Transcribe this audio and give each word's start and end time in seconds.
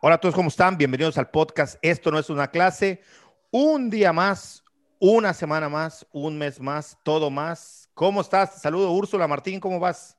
Hola 0.00 0.14
a 0.14 0.18
todos, 0.18 0.34
¿cómo 0.34 0.48
están? 0.48 0.78
Bienvenidos 0.78 1.18
al 1.18 1.28
podcast 1.30 1.76
Esto 1.82 2.12
no 2.12 2.18
es 2.18 2.30
una 2.30 2.50
clase. 2.50 3.02
Un 3.50 3.90
día 3.90 4.12
más, 4.12 4.62
una 5.00 5.34
semana 5.34 5.68
más, 5.68 6.06
un 6.12 6.38
mes 6.38 6.60
más, 6.60 6.96
todo 7.02 7.30
más. 7.30 7.90
¿Cómo 7.94 8.20
estás? 8.20 8.62
saludo, 8.62 8.92
Úrsula 8.92 9.26
Martín, 9.26 9.58
¿cómo 9.58 9.80
vas? 9.80 10.16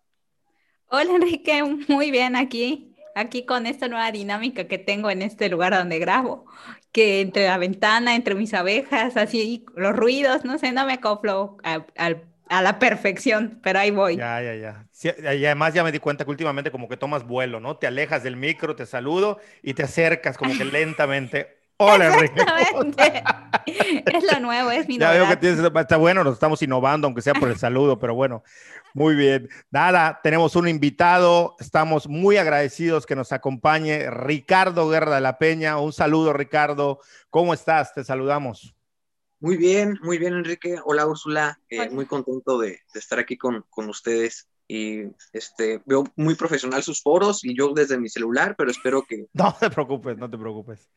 Hola, 0.90 1.14
Enrique, 1.16 1.64
muy 1.88 2.12
bien 2.12 2.36
aquí, 2.36 2.96
aquí 3.16 3.46
con 3.46 3.68
esta 3.68 3.88
nueva 3.88 4.12
dinámica 4.12 4.68
que 4.68 4.78
tengo 4.78 5.10
en 5.10 5.22
este 5.22 5.48
lugar 5.48 5.74
donde 5.74 6.00
grabo, 6.00 6.46
que 6.92 7.22
entre 7.22 7.48
la 7.48 7.58
ventana, 7.58 8.16
entre 8.16 8.36
mis 8.36 8.54
abejas, 8.54 9.16
así, 9.16 9.66
los 9.76 9.96
ruidos, 9.96 10.44
no 10.44 10.58
sé, 10.58 10.72
no 10.72 10.86
me 10.86 10.94
acoplo 10.94 11.58
al 11.64 12.29
a 12.50 12.62
la 12.64 12.80
perfección, 12.80 13.60
pero 13.62 13.80
ahí 13.80 13.92
voy. 13.92 14.18
Ya, 14.18 14.42
ya, 14.42 14.56
ya. 14.56 15.34
y 15.36 15.46
además 15.46 15.74
ya 15.74 15.84
me 15.84 15.92
di 15.92 16.00
cuenta 16.00 16.26
que 16.26 16.32
últimamente 16.32 16.72
como 16.72 16.90
que 16.90 16.98
tomas 16.98 17.24
vuelo, 17.24 17.60
¿no? 17.60 17.78
Te 17.78 17.88
alejas 17.88 18.24
del 18.24 18.36
micro, 18.36 18.76
te 18.76 18.86
saludo 18.86 19.40
y 19.62 19.76
te 19.76 19.84
acercas 19.84 20.38
como 20.38 20.58
que 20.58 20.66
lentamente. 20.66 21.60
Hola, 21.82 22.08
Enrique. 22.08 22.44
es 23.66 24.34
lo 24.34 24.40
nuevo, 24.42 24.70
es 24.70 24.86
mi 24.88 24.98
Ya 24.98 25.12
veo 25.12 25.30
que 25.30 25.38
tienes, 25.38 25.60
está 25.60 25.96
bueno, 25.96 26.26
nos 26.26 26.34
estamos 26.34 26.62
innovando, 26.62 27.08
aunque 27.08 27.22
sea 27.22 27.34
por 27.34 27.48
el 27.48 27.58
saludo, 27.58 27.98
pero 28.00 28.16
bueno, 28.16 28.44
muy 28.94 29.16
bien. 29.16 29.48
Nada, 29.72 30.20
tenemos 30.22 30.58
un 30.58 30.68
invitado, 30.68 31.56
estamos 31.60 32.10
muy 32.10 32.36
agradecidos 32.36 33.06
que 33.06 33.16
nos 33.16 33.32
acompañe 33.32 34.10
Ricardo 34.10 34.90
Guerra 34.90 35.16
de 35.16 35.22
la 35.22 35.38
Peña. 35.38 35.78
Un 35.78 35.94
saludo, 35.94 36.34
Ricardo. 36.34 37.00
¿Cómo 37.30 37.54
estás? 37.54 37.94
Te 37.94 38.04
saludamos. 38.04 38.76
Muy 39.40 39.56
bien, 39.56 39.98
muy 40.02 40.18
bien, 40.18 40.34
Enrique. 40.34 40.78
Hola, 40.84 41.08
Úrsula. 41.08 41.60
Eh, 41.70 41.90
muy 41.90 42.06
contento 42.06 42.60
de, 42.60 42.80
estar 42.94 43.20
aquí 43.20 43.38
con, 43.38 43.64
ustedes. 43.76 44.50
Y 44.68 45.04
este, 45.34 45.82
veo 45.86 46.04
muy 46.16 46.36
profesional 46.36 46.84
sus 46.84 47.02
foros 47.02 47.44
y 47.44 47.58
yo 47.58 47.74
desde 47.74 47.98
mi 47.98 48.10
celular, 48.10 48.56
pero 48.58 48.70
espero 48.70 49.04
que... 49.04 49.28
No 49.34 49.56
te 49.60 49.70
preocupes, 49.70 50.18
no 50.18 50.30
te 50.30 50.38
preocupes. 50.38 50.90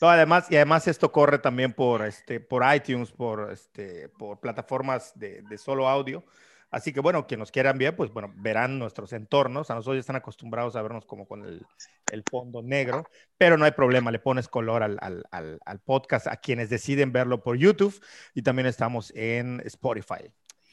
No, 0.00 0.08
además, 0.08 0.46
y 0.48 0.56
además 0.56 0.86
esto 0.86 1.10
corre 1.10 1.38
también 1.38 1.72
por, 1.72 2.06
este, 2.06 2.38
por 2.38 2.62
iTunes, 2.72 3.10
por, 3.10 3.50
este, 3.52 4.08
por 4.10 4.38
plataformas 4.38 5.12
de, 5.16 5.42
de 5.42 5.58
solo 5.58 5.88
audio. 5.88 6.24
Así 6.70 6.92
que 6.92 7.00
bueno, 7.00 7.26
quienes 7.26 7.40
nos 7.40 7.50
quieran 7.50 7.78
bien, 7.78 7.96
pues 7.96 8.12
bueno, 8.12 8.30
verán 8.36 8.78
nuestros 8.78 9.12
entornos. 9.14 9.70
A 9.70 9.74
nosotros 9.74 9.96
ya 9.96 10.00
están 10.00 10.16
acostumbrados 10.16 10.76
a 10.76 10.82
vernos 10.82 11.06
como 11.06 11.26
con 11.26 11.44
el, 11.44 11.66
el 12.12 12.22
fondo 12.30 12.62
negro, 12.62 13.04
pero 13.38 13.56
no 13.56 13.64
hay 13.64 13.70
problema, 13.70 14.10
le 14.10 14.18
pones 14.18 14.48
color 14.48 14.82
al, 14.82 14.98
al, 15.00 15.24
al, 15.64 15.80
podcast 15.80 16.26
a 16.26 16.36
quienes 16.36 16.68
deciden 16.68 17.10
verlo 17.10 17.42
por 17.42 17.56
YouTube 17.56 17.98
y 18.34 18.42
también 18.42 18.66
estamos 18.66 19.12
en 19.16 19.62
Spotify. 19.64 20.30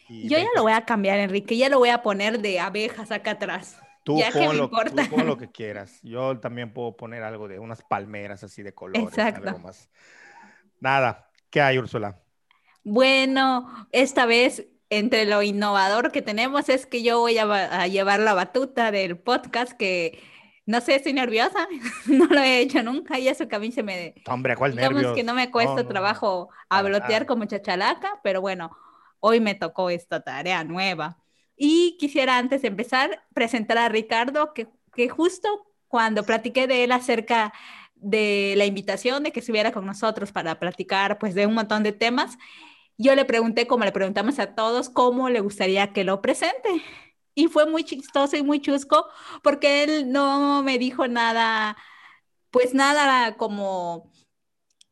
Yo 0.10 0.38
ya 0.38 0.50
lo 0.56 0.64
voy 0.64 0.73
a 0.73 0.86
cambiar, 0.86 1.20
Enrique, 1.20 1.58
ya 1.58 1.70
lo 1.70 1.80
voy 1.80 1.90
a 1.90 2.04
poner 2.04 2.40
de 2.40 2.60
abejas 2.60 3.12
acá 3.12 3.32
atrás. 3.32 3.80
Tú 4.04 4.20
pon, 4.34 4.58
lo, 4.58 4.70
tú 4.70 5.18
lo 5.18 5.38
que 5.38 5.50
quieras. 5.52 6.00
Yo 6.04 6.40
también 6.40 6.73
puedo 6.73 6.96
poner 6.96 7.23
algo 7.23 7.48
de 7.48 7.58
unas 7.58 7.82
palmeras 7.82 8.44
así 8.44 8.62
de 8.62 8.72
colores. 8.72 9.02
Exacto. 9.02 9.58
más. 9.60 9.90
Nada, 10.80 11.32
¿qué 11.50 11.62
hay, 11.62 11.80
Úrsula? 11.80 12.20
Bueno, 12.84 13.88
esta 13.92 14.28
vez 14.28 14.68
entre 14.89 15.25
lo 15.25 15.41
innovador 15.41 16.11
que 16.11 16.22
tenemos 16.22 16.69
es 16.69 16.86
que 16.86 17.03
yo 17.03 17.19
voy 17.19 17.38
a, 17.38 17.88
llevar 17.88 18.19
la 18.19 18.33
batuta 18.33 18.92
del 18.92 19.17
podcast 19.17 19.73
que 19.73 20.22
no 20.67 20.81
sé, 20.81 20.95
estoy 20.95 21.14
nerviosa, 21.14 21.67
no 22.08 22.25
lo 22.25 22.39
he 22.39 22.59
hecho 22.59 22.81
nunca 22.81 23.19
y 23.19 23.27
eso 23.27 23.47
que 23.47 23.55
a 23.55 23.59
mí 23.59 23.72
se 23.72 23.83
me... 23.83 24.16
Hombre, 24.27 24.55
¿cuál 24.55 24.72
Digamos 24.72 25.14
que 25.14 25.23
no 25.23 25.36
me 25.36 25.52
cuesta 25.52 25.88
trabajo 25.88 26.50
hablotear 26.69 27.27
como 27.27 27.45
chachalaca, 27.45 28.19
pero 28.23 28.42
bueno, 28.42 28.75
hoy 29.19 29.39
me 29.39 29.53
tocó 29.53 29.92
esta 29.92 30.22
tarea 30.22 30.64
nueva. 30.64 31.17
Y 31.55 31.97
quisiera 31.99 32.38
antes 32.38 32.64
de 32.64 32.70
empezar 32.70 33.23
presentar 33.33 33.77
a 33.77 33.89
Ricardo, 33.89 34.53
que, 34.53 34.67
que 34.95 35.08
justo 35.08 35.67
cuando 35.88 36.23
platiqué 36.23 36.67
de 36.67 36.83
él 36.83 36.92
acerca 36.92 37.53
de 37.95 38.53
la 38.58 38.66
invitación 38.66 39.23
de 39.23 39.31
que 39.31 39.39
estuviera 39.39 39.72
con 39.72 39.86
nosotros 39.86 40.31
para 40.31 40.59
platicar 40.59 41.17
pues 41.17 41.33
de 41.33 41.45
un 41.47 41.53
montón 41.53 41.83
de 41.83 41.92
temas, 41.92 42.38
yo 42.98 43.16
le 43.16 43.26
pregunté, 43.26 43.68
como 43.68 43.86
le 43.86 43.92
preguntamos 43.92 44.40
a 44.40 44.56
todos, 44.56 44.89
cómo 44.89 45.30
le 45.30 45.39
gustaría 45.42 45.94
que 45.94 46.04
lo 46.04 46.22
presente. 46.22 46.70
Y 47.36 47.48
fue 47.48 47.70
muy 47.70 47.83
chistoso 47.83 48.38
y 48.38 48.44
muy 48.44 48.61
chusco 48.61 49.08
porque 49.44 49.83
él 49.83 50.11
no 50.11 50.64
me 50.64 50.78
dijo 50.78 51.08
nada, 51.08 51.78
pues 52.50 52.73
nada 52.73 53.36
como, 53.36 54.11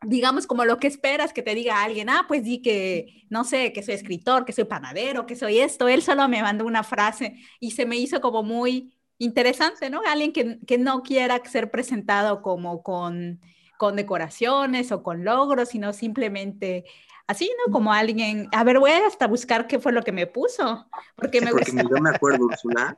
digamos, 0.02 0.47
como 0.47 0.66
lo 0.66 0.80
que 0.80 0.88
esperas 0.88 1.34
que 1.34 1.42
te 1.42 1.56
diga 1.56 1.84
alguien, 1.84 2.09
ah, 2.09 2.25
pues 2.28 2.44
di 2.44 2.62
que, 2.62 3.25
no 3.30 3.46
sé, 3.46 3.72
que 3.74 3.84
soy 3.84 3.96
escritor, 3.96 4.46
que 4.46 4.53
soy 4.53 4.66
panadero, 4.66 5.25
que 5.25 5.36
soy 5.36 5.59
esto. 5.59 5.88
Él 5.88 6.02
solo 6.02 6.28
me 6.28 6.42
mandó 6.42 6.66
una 6.66 6.84
frase 6.84 7.38
y 7.59 7.72
se 7.72 7.86
me 7.86 7.96
hizo 7.96 8.19
como 8.22 8.44
muy 8.44 8.94
interesante, 9.18 9.90
¿no? 9.90 10.02
Alguien 10.06 10.34
que, 10.34 10.78
no 10.78 11.03
quiera 11.03 11.42
ser 11.46 11.72
presentado 11.72 12.42
como 12.42 12.84
con, 12.84 13.40
con 13.83 13.97
decoraciones 13.97 14.94
o 14.94 15.03
con 15.03 15.25
logros, 15.25 15.67
sino 15.67 15.91
simplemente 15.91 16.85
así, 17.27 17.51
¿no? 17.57 17.73
Como 17.73 17.91
alguien, 17.91 18.47
a 18.53 18.63
ver, 18.63 18.79
voy 18.79 18.91
hasta 18.91 19.27
buscar 19.27 19.67
qué 19.67 19.77
fue 19.77 19.91
lo 19.91 20.03
que 20.03 20.13
me 20.13 20.25
puso, 20.25 20.88
porque 21.17 21.41
me 21.41 21.51
porque 21.51 21.73
yo 21.73 22.01
me 22.01 22.11
acuerdo, 22.11 22.45
Ursula. 22.45 22.97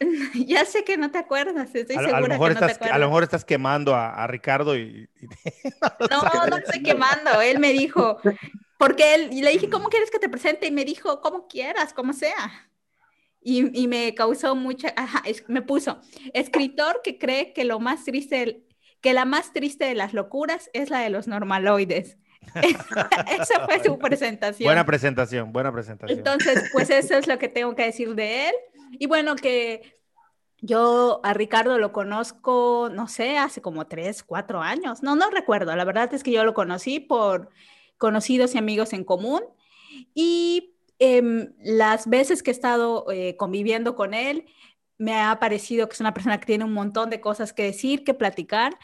ya 0.46 0.66
sé 0.66 0.84
que 0.84 0.98
no 0.98 1.10
te 1.10 1.16
acuerdas, 1.16 1.74
estoy 1.74 1.96
a, 1.96 2.00
segura 2.00 2.18
a 2.18 2.20
lo 2.20 2.28
mejor 2.28 2.48
que 2.48 2.52
estás, 2.52 2.60
no 2.60 2.68
te 2.68 2.74
acuerdas. 2.74 2.96
A 2.96 2.98
lo 2.98 3.06
mejor 3.06 3.22
estás 3.22 3.44
quemando 3.46 3.94
a, 3.94 4.26
Ricardo 4.26 4.76
y... 4.76 5.08
no, 6.10 6.22
no, 6.34 6.46
no 6.48 6.56
estoy 6.58 6.82
quemando, 6.82 7.40
él 7.40 7.58
me 7.58 7.72
dijo, 7.72 8.18
porque 8.76 9.14
él, 9.14 9.30
y 9.32 9.40
le 9.40 9.52
dije, 9.52 9.70
¿cómo 9.70 9.88
quieres 9.88 10.10
que 10.10 10.18
te 10.18 10.28
presente? 10.28 10.66
Y 10.66 10.70
me 10.70 10.84
dijo, 10.84 11.22
como 11.22 11.48
quieras, 11.48 11.94
como 11.94 12.12
sea. 12.12 12.68
Y, 13.40 13.80
y 13.80 13.88
me 13.88 14.14
causó 14.14 14.54
mucha, 14.54 14.92
ajá, 14.98 15.22
me 15.48 15.62
puso, 15.62 15.98
escritor 16.34 17.00
que 17.02 17.16
cree 17.16 17.54
que 17.54 17.64
lo 17.64 17.80
más 17.80 18.04
triste, 18.04 18.66
que 19.00 19.14
la 19.14 19.24
más 19.24 19.52
triste 19.52 19.84
de 19.84 19.94
las 19.94 20.12
locuras 20.12 20.70
es 20.72 20.90
la 20.90 21.00
de 21.00 21.10
los 21.10 21.26
normaloides. 21.26 22.18
Esa 22.54 23.66
fue 23.66 23.82
su 23.84 23.98
presentación. 23.98 24.66
Buena 24.66 24.84
presentación, 24.84 25.52
buena 25.52 25.72
presentación. 25.72 26.18
Entonces, 26.18 26.70
pues 26.72 26.90
eso 26.90 27.14
es 27.14 27.26
lo 27.26 27.38
que 27.38 27.48
tengo 27.48 27.74
que 27.74 27.84
decir 27.84 28.14
de 28.14 28.48
él. 28.48 28.54
Y 28.98 29.06
bueno, 29.06 29.36
que 29.36 30.00
yo 30.60 31.20
a 31.22 31.32
Ricardo 31.32 31.78
lo 31.78 31.92
conozco, 31.92 32.90
no 32.92 33.08
sé, 33.08 33.38
hace 33.38 33.62
como 33.62 33.86
tres, 33.86 34.22
cuatro 34.22 34.60
años. 34.60 35.02
No, 35.02 35.16
no 35.16 35.30
recuerdo. 35.30 35.74
La 35.76 35.84
verdad 35.84 36.12
es 36.12 36.22
que 36.22 36.32
yo 36.32 36.44
lo 36.44 36.54
conocí 36.54 37.00
por 37.00 37.50
conocidos 37.98 38.54
y 38.54 38.58
amigos 38.58 38.92
en 38.92 39.04
común. 39.04 39.42
Y 40.14 40.74
em, 40.98 41.52
las 41.62 42.08
veces 42.08 42.42
que 42.42 42.50
he 42.50 42.54
estado 42.54 43.06
eh, 43.10 43.36
conviviendo 43.36 43.94
con 43.94 44.14
él, 44.14 44.46
me 45.00 45.14
ha 45.14 45.38
parecido 45.40 45.88
que 45.88 45.94
es 45.94 46.00
una 46.00 46.12
persona 46.14 46.38
que 46.38 46.46
tiene 46.46 46.64
un 46.64 46.74
montón 46.74 47.08
de 47.08 47.20
cosas 47.20 47.52
que 47.52 47.64
decir, 47.64 48.04
que 48.04 48.14
platicar. 48.14 48.78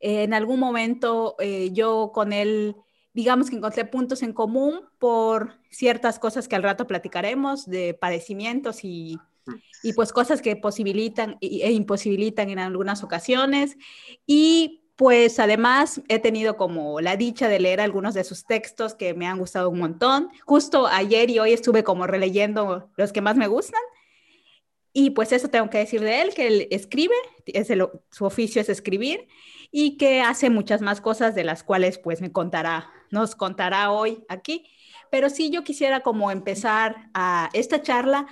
en 0.00 0.32
algún 0.32 0.58
momento 0.60 1.36
eh, 1.40 1.70
yo 1.72 2.12
con 2.14 2.32
él 2.32 2.76
digamos 3.12 3.50
que 3.50 3.56
encontré 3.56 3.84
puntos 3.84 4.22
en 4.22 4.32
común 4.32 4.80
por 4.98 5.58
ciertas 5.70 6.18
cosas 6.18 6.46
que 6.46 6.56
al 6.56 6.62
rato 6.62 6.86
platicaremos, 6.86 7.66
de 7.66 7.92
padecimientos 7.92 8.84
y, 8.84 9.18
y 9.82 9.92
pues 9.92 10.12
cosas 10.12 10.40
que 10.40 10.54
posibilitan 10.56 11.36
e 11.40 11.72
imposibilitan 11.72 12.48
en 12.48 12.60
algunas 12.60 13.02
ocasiones. 13.02 13.76
Y 14.24 14.84
pues 14.94 15.40
además 15.40 16.00
he 16.08 16.20
tenido 16.20 16.56
como 16.56 17.00
la 17.00 17.16
dicha 17.16 17.48
de 17.48 17.60
leer 17.60 17.80
algunos 17.80 18.14
de 18.14 18.24
sus 18.24 18.44
textos 18.44 18.94
que 18.94 19.14
me 19.14 19.26
han 19.26 19.38
gustado 19.38 19.68
un 19.68 19.80
montón. 19.80 20.28
Justo 20.44 20.86
ayer 20.86 21.28
y 21.28 21.40
hoy 21.40 21.52
estuve 21.52 21.82
como 21.82 22.06
releyendo 22.06 22.88
los 22.96 23.12
que 23.12 23.20
más 23.20 23.36
me 23.36 23.48
gustan. 23.48 23.80
Y 25.00 25.10
pues 25.10 25.30
eso 25.30 25.48
tengo 25.48 25.70
que 25.70 25.78
decir 25.78 26.00
de 26.00 26.22
él, 26.22 26.34
que 26.34 26.48
él 26.48 26.66
escribe, 26.72 27.14
es 27.46 27.68
su 28.10 28.24
oficio 28.24 28.60
es 28.60 28.68
escribir 28.68 29.28
y 29.70 29.96
que 29.96 30.22
hace 30.22 30.50
muchas 30.50 30.80
más 30.82 31.00
cosas 31.00 31.36
de 31.36 31.44
las 31.44 31.62
cuales 31.62 31.98
pues 32.00 32.20
me 32.20 32.32
contará, 32.32 32.90
nos 33.12 33.36
contará 33.36 33.92
hoy 33.92 34.24
aquí. 34.28 34.66
Pero 35.08 35.30
sí 35.30 35.50
yo 35.50 35.62
quisiera 35.62 36.00
como 36.00 36.32
empezar 36.32 37.10
a 37.14 37.48
esta 37.52 37.80
charla 37.80 38.26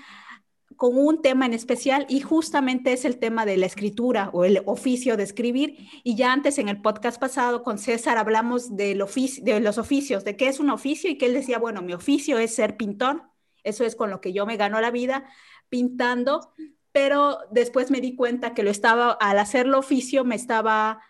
con 0.75 0.99
un 0.99 1.23
tema 1.23 1.47
en 1.47 1.55
especial 1.55 2.05
y 2.09 2.19
justamente 2.19 2.93
es 2.93 3.05
el 3.05 3.21
tema 3.21 3.47
de 3.47 3.59
la 3.59 3.67
escritura 3.67 4.31
o 4.33 4.45
el 4.45 4.61
oficio 4.67 5.17
de 5.17 5.23
escribir. 5.23 5.77
Y 6.03 6.17
ya 6.17 6.33
antes 6.33 6.59
en 6.59 6.69
el 6.69 6.83
podcast 6.83 7.21
pasado 7.21 7.63
con 7.63 7.79
César 7.79 8.19
hablamos 8.19 8.75
del 8.75 9.03
oficio, 9.03 9.45
de 9.45 9.61
los 9.61 9.79
oficios, 9.79 10.25
de 10.25 10.37
qué 10.37 10.49
es 10.49 10.59
un 10.59 10.71
oficio 10.71 11.09
y 11.09 11.17
que 11.17 11.27
él 11.27 11.35
decía, 11.35 11.61
bueno, 11.61 11.81
mi 11.81 11.93
oficio 11.93 12.39
es 12.39 12.57
ser 12.57 12.77
pintor, 12.77 13.23
eso 13.63 13.85
es 13.85 13.95
con 13.95 14.11
lo 14.11 14.21
que 14.21 14.33
yo 14.33 14.47
me 14.47 14.57
gano 14.57 14.81
la 14.81 14.91
vida 14.91 15.27
pintando, 15.69 16.53
pero 16.93 17.39
después 17.51 17.91
me 17.91 18.01
di 18.01 18.17
cuenta 18.17 18.55
que 18.55 18.63
lo 18.63 18.71
estaba, 18.71 19.13
al 19.13 19.39
hacerlo 19.39 19.79
oficio, 19.79 20.25
me 20.25 20.35
estaba 20.35 21.01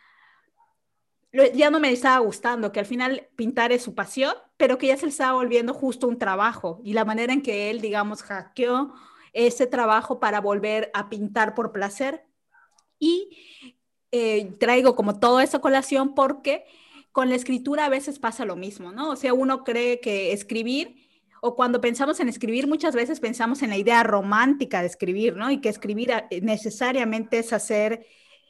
ya 1.54 1.70
no 1.70 1.80
me 1.80 1.92
estaba 1.92 2.18
gustando, 2.18 2.72
que 2.72 2.80
al 2.80 2.86
final 2.86 3.28
pintar 3.36 3.72
es 3.72 3.82
su 3.82 3.94
pasión, 3.94 4.34
pero 4.56 4.78
que 4.78 4.86
ya 4.88 4.96
se 4.96 5.06
le 5.06 5.10
estaba 5.10 5.34
volviendo 5.34 5.74
justo 5.74 6.08
un 6.08 6.18
trabajo 6.18 6.80
y 6.84 6.92
la 6.94 7.04
manera 7.04 7.32
en 7.32 7.42
que 7.42 7.70
él, 7.70 7.80
digamos, 7.80 8.22
hackeó 8.22 8.94
ese 9.32 9.66
trabajo 9.66 10.18
para 10.18 10.40
volver 10.40 10.90
a 10.94 11.08
pintar 11.08 11.54
por 11.54 11.72
placer. 11.72 12.24
Y 12.98 13.68
eh, 14.12 14.52
traigo 14.58 14.96
como 14.96 15.18
todo 15.18 15.40
esa 15.40 15.58
colación 15.58 16.14
porque 16.14 16.64
con 17.12 17.28
la 17.28 17.34
escritura 17.34 17.84
a 17.84 17.90
veces 17.90 18.18
pasa 18.18 18.44
lo 18.44 18.56
mismo, 18.56 18.92
¿no? 18.92 19.10
O 19.10 19.16
sea, 19.16 19.34
uno 19.34 19.64
cree 19.64 20.00
que 20.00 20.32
escribir, 20.32 21.05
o 21.46 21.54
cuando 21.54 21.80
pensamos 21.80 22.18
en 22.18 22.28
escribir, 22.28 22.66
muchas 22.66 22.94
veces 22.94 23.20
pensamos 23.20 23.62
en 23.62 23.70
la 23.70 23.76
idea 23.76 24.02
romántica 24.02 24.80
de 24.80 24.88
escribir, 24.88 25.36
¿no? 25.36 25.50
Y 25.50 25.60
que 25.60 25.68
escribir 25.68 26.10
eh, 26.10 26.40
necesariamente 26.42 27.38
es 27.38 27.52
hacer 27.52 28.04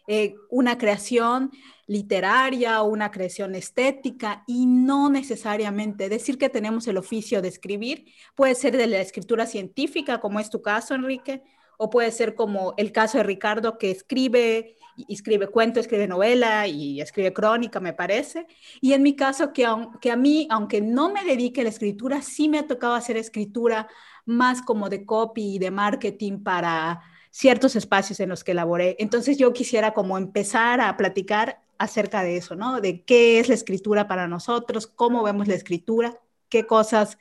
eh, 0.08 0.34
una 0.50 0.78
creación 0.78 1.50
literaria 1.86 2.82
o 2.82 2.88
una 2.88 3.10
creación 3.10 3.54
estética 3.54 4.44
y 4.46 4.66
no 4.66 5.10
necesariamente 5.10 6.08
decir 6.08 6.38
que 6.38 6.48
tenemos 6.48 6.88
el 6.88 6.96
oficio 6.96 7.42
de 7.42 7.48
escribir 7.48 8.06
puede 8.34 8.54
ser 8.54 8.76
de 8.76 8.86
la 8.86 9.00
escritura 9.00 9.46
científica, 9.46 10.20
como 10.20 10.40
es 10.40 10.48
tu 10.48 10.62
caso, 10.62 10.94
Enrique, 10.94 11.42
o 11.78 11.90
puede 11.90 12.10
ser 12.10 12.34
como 12.34 12.74
el 12.76 12.92
caso 12.92 13.18
de 13.18 13.24
Ricardo 13.24 13.78
que 13.78 13.90
escribe 13.90 14.76
escribe 15.08 15.48
cuento, 15.48 15.80
escribe 15.80 16.08
novela 16.08 16.66
y 16.66 17.00
escribe 17.00 17.32
crónica, 17.32 17.80
me 17.80 17.92
parece. 17.92 18.46
Y 18.80 18.92
en 18.92 19.02
mi 19.02 19.14
caso, 19.14 19.52
que, 19.52 19.66
que 20.00 20.10
a 20.10 20.16
mí, 20.16 20.48
aunque 20.50 20.80
no 20.80 21.12
me 21.12 21.24
dedique 21.24 21.60
a 21.60 21.64
la 21.64 21.70
escritura, 21.70 22.22
sí 22.22 22.48
me 22.48 22.58
ha 22.58 22.66
tocado 22.66 22.94
hacer 22.94 23.16
escritura 23.16 23.88
más 24.24 24.62
como 24.62 24.88
de 24.88 25.04
copy 25.04 25.56
y 25.56 25.58
de 25.58 25.70
marketing 25.70 26.42
para 26.42 27.02
ciertos 27.30 27.76
espacios 27.76 28.20
en 28.20 28.30
los 28.30 28.44
que 28.44 28.54
laboré. 28.54 28.96
Entonces 28.98 29.36
yo 29.36 29.52
quisiera 29.52 29.92
como 29.92 30.16
empezar 30.16 30.80
a 30.80 30.96
platicar 30.96 31.62
acerca 31.78 32.22
de 32.22 32.38
eso, 32.38 32.56
¿no? 32.56 32.80
De 32.80 33.02
qué 33.02 33.38
es 33.38 33.48
la 33.48 33.54
escritura 33.54 34.08
para 34.08 34.26
nosotros, 34.26 34.86
cómo 34.86 35.22
vemos 35.22 35.46
la 35.46 35.54
escritura, 35.54 36.18
qué 36.48 36.66
cosas 36.66 37.18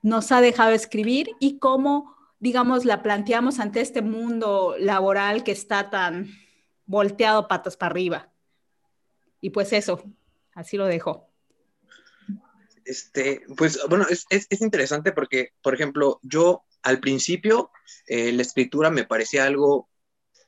nos 0.00 0.30
ha 0.32 0.40
dejado 0.40 0.70
escribir 0.70 1.30
y 1.40 1.58
cómo, 1.58 2.16
digamos, 2.42 2.84
la 2.84 3.04
planteamos 3.04 3.60
ante 3.60 3.80
este 3.80 4.02
mundo 4.02 4.74
laboral 4.76 5.44
que 5.44 5.52
está 5.52 5.90
tan 5.90 6.28
volteado 6.86 7.46
patas 7.46 7.76
para 7.76 7.92
arriba. 7.92 8.32
Y 9.40 9.50
pues 9.50 9.72
eso, 9.72 10.02
así 10.52 10.76
lo 10.76 10.86
dejo. 10.86 11.30
Este, 12.84 13.42
pues 13.56 13.78
bueno, 13.88 14.06
es, 14.10 14.26
es 14.28 14.60
interesante 14.60 15.12
porque, 15.12 15.50
por 15.62 15.72
ejemplo, 15.72 16.18
yo 16.24 16.64
al 16.82 16.98
principio 16.98 17.70
eh, 18.08 18.32
la 18.32 18.42
escritura 18.42 18.90
me 18.90 19.04
parecía 19.04 19.44
algo 19.44 19.88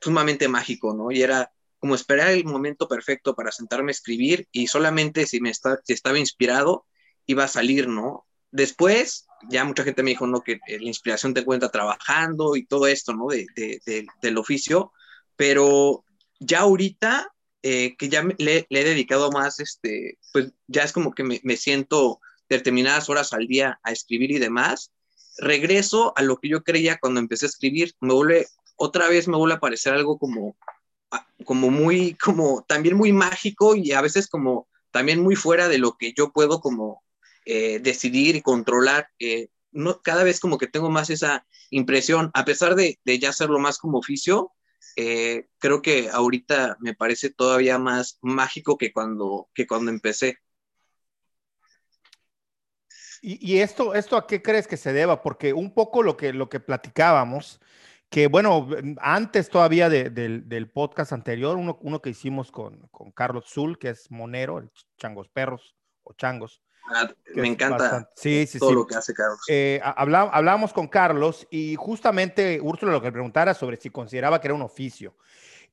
sumamente 0.01 0.49
mágico, 0.49 0.93
¿no? 0.93 1.11
Y 1.11 1.21
era 1.21 1.53
como 1.79 1.95
esperar 1.95 2.31
el 2.31 2.43
momento 2.43 2.89
perfecto 2.89 3.35
para 3.35 3.53
sentarme 3.53 3.91
a 3.91 3.97
escribir 3.97 4.49
y 4.51 4.67
solamente 4.67 5.25
si 5.25 5.39
me 5.39 5.49
estaba 5.49 6.19
inspirado 6.19 6.85
iba 7.25 7.45
a 7.45 7.47
salir, 7.47 7.87
¿no? 7.87 8.24
Después 8.51 9.27
ya 9.49 9.65
mucha 9.65 9.83
gente 9.83 10.03
me 10.03 10.11
dijo, 10.11 10.27
¿no? 10.27 10.41
Que 10.41 10.53
eh, 10.67 10.79
la 10.79 10.87
inspiración 10.87 11.33
te 11.33 11.43
cuenta 11.43 11.69
trabajando 11.69 12.55
y 12.55 12.65
todo 12.65 12.87
esto, 12.87 13.13
¿no? 13.13 13.27
De, 13.27 13.47
del 14.21 14.37
oficio, 14.37 14.91
pero 15.35 16.03
ya 16.39 16.61
ahorita 16.61 17.31
eh, 17.63 17.95
que 17.97 18.09
ya 18.09 18.23
le, 18.37 18.67
he 18.69 18.83
dedicado 18.83 19.31
más, 19.31 19.59
este, 19.59 20.19
pues 20.31 20.51
ya 20.67 20.83
es 20.83 20.91
como 20.91 21.13
que 21.13 21.23
me, 21.23 21.41
me 21.43 21.57
siento 21.57 22.19
determinadas 22.49 23.09
horas 23.09 23.33
al 23.33 23.47
día 23.47 23.79
a 23.83 23.91
escribir 23.91 24.31
y 24.31 24.39
demás, 24.39 24.91
regreso 25.37 26.13
a 26.15 26.21
lo 26.21 26.37
que 26.37 26.49
yo 26.49 26.63
creía 26.63 26.99
cuando 26.99 27.19
empecé 27.19 27.45
a 27.45 27.49
escribir, 27.49 27.93
me 27.99 28.13
vuelve, 28.13 28.47
otra 28.75 29.07
vez 29.07 29.27
me 29.27 29.37
vuelve 29.37 29.55
a 29.55 29.59
parecer 29.59 29.93
algo 29.93 30.17
como, 30.17 30.55
ah, 31.11 31.27
como 31.43 31.69
muy, 31.69 32.13
como 32.15 32.63
también 32.67 32.95
muy 32.95 33.11
mágico 33.11 33.75
y 33.75 33.91
a 33.91 34.01
veces 34.01 34.27
como 34.27 34.67
también 34.91 35.21
muy 35.21 35.35
fuera 35.35 35.67
de 35.67 35.77
lo 35.77 35.97
que 35.97 36.13
yo 36.13 36.31
puedo 36.31 36.61
como 36.61 37.03
eh, 37.45 37.79
decidir 37.79 38.35
y 38.35 38.41
controlar. 38.41 39.09
Eh, 39.19 39.49
no, 39.71 40.01
cada 40.01 40.23
vez 40.23 40.39
como 40.39 40.57
que 40.57 40.67
tengo 40.67 40.89
más 40.89 41.09
esa 41.09 41.45
impresión, 41.69 42.31
a 42.33 42.45
pesar 42.45 42.75
de, 42.75 42.99
de 43.03 43.19
ya 43.19 43.29
hacerlo 43.29 43.59
más 43.59 43.77
como 43.77 43.99
oficio, 43.99 44.51
eh, 44.95 45.47
creo 45.57 45.81
que 45.81 46.09
ahorita 46.09 46.77
me 46.79 46.95
parece 46.95 47.29
todavía 47.29 47.77
más 47.77 48.17
mágico 48.21 48.77
que 48.77 48.93
cuando, 48.93 49.49
que 49.53 49.67
cuando 49.67 49.91
empecé. 49.91 50.37
¿Y, 53.21 53.57
esto, 53.57 53.95
esto 53.95 54.17
a 54.17 54.27
qué 54.27 54.43
crees 54.43 54.67
que 54.67 54.77
se 54.77 54.93
deba? 54.93 55.23
Porque 55.23 55.51
un 55.51 55.73
poco 55.73 56.03
lo 56.03 56.15
que, 56.15 56.31
lo 56.31 56.47
que 56.47 56.59
platicábamos, 56.59 57.59
que 58.11 58.27
bueno, 58.27 58.67
antes 58.99 59.49
todavía 59.49 59.89
del 59.89 60.69
podcast 60.71 61.11
anterior, 61.11 61.57
uno, 61.57 61.79
uno 61.81 62.03
que 62.03 62.11
hicimos 62.11 62.51
con, 62.51 62.87
con, 62.91 63.11
Carlos 63.11 63.45
Zul, 63.51 63.79
que 63.79 63.89
es 63.89 64.11
monero, 64.11 64.59
el 64.59 64.69
Changos 64.97 65.27
Perros 65.29 65.75
o 66.03 66.13
Changos. 66.13 66.61
Ah, 66.87 67.09
me 67.33 67.47
encanta 67.47 68.09
sí, 68.15 68.45
sí, 68.47 68.59
todo 68.59 68.73
lo 68.73 68.87
que 68.87 68.95
hace 68.95 69.13
Carlos. 69.13 69.39
Eh, 69.47 69.81
hablábamos 69.83 70.71
con 70.71 70.87
Carlos 70.87 71.47
y 71.49 71.75
justamente 71.75 72.59
Úrsula 72.61 72.91
lo 72.91 73.01
que 73.01 73.07
le 73.07 73.13
preguntara 73.13 73.53
sobre 73.53 73.77
si 73.77 73.89
consideraba 73.89 74.39
que 74.39 74.47
era 74.47 74.53
un 74.53 74.61
oficio. 74.61 75.15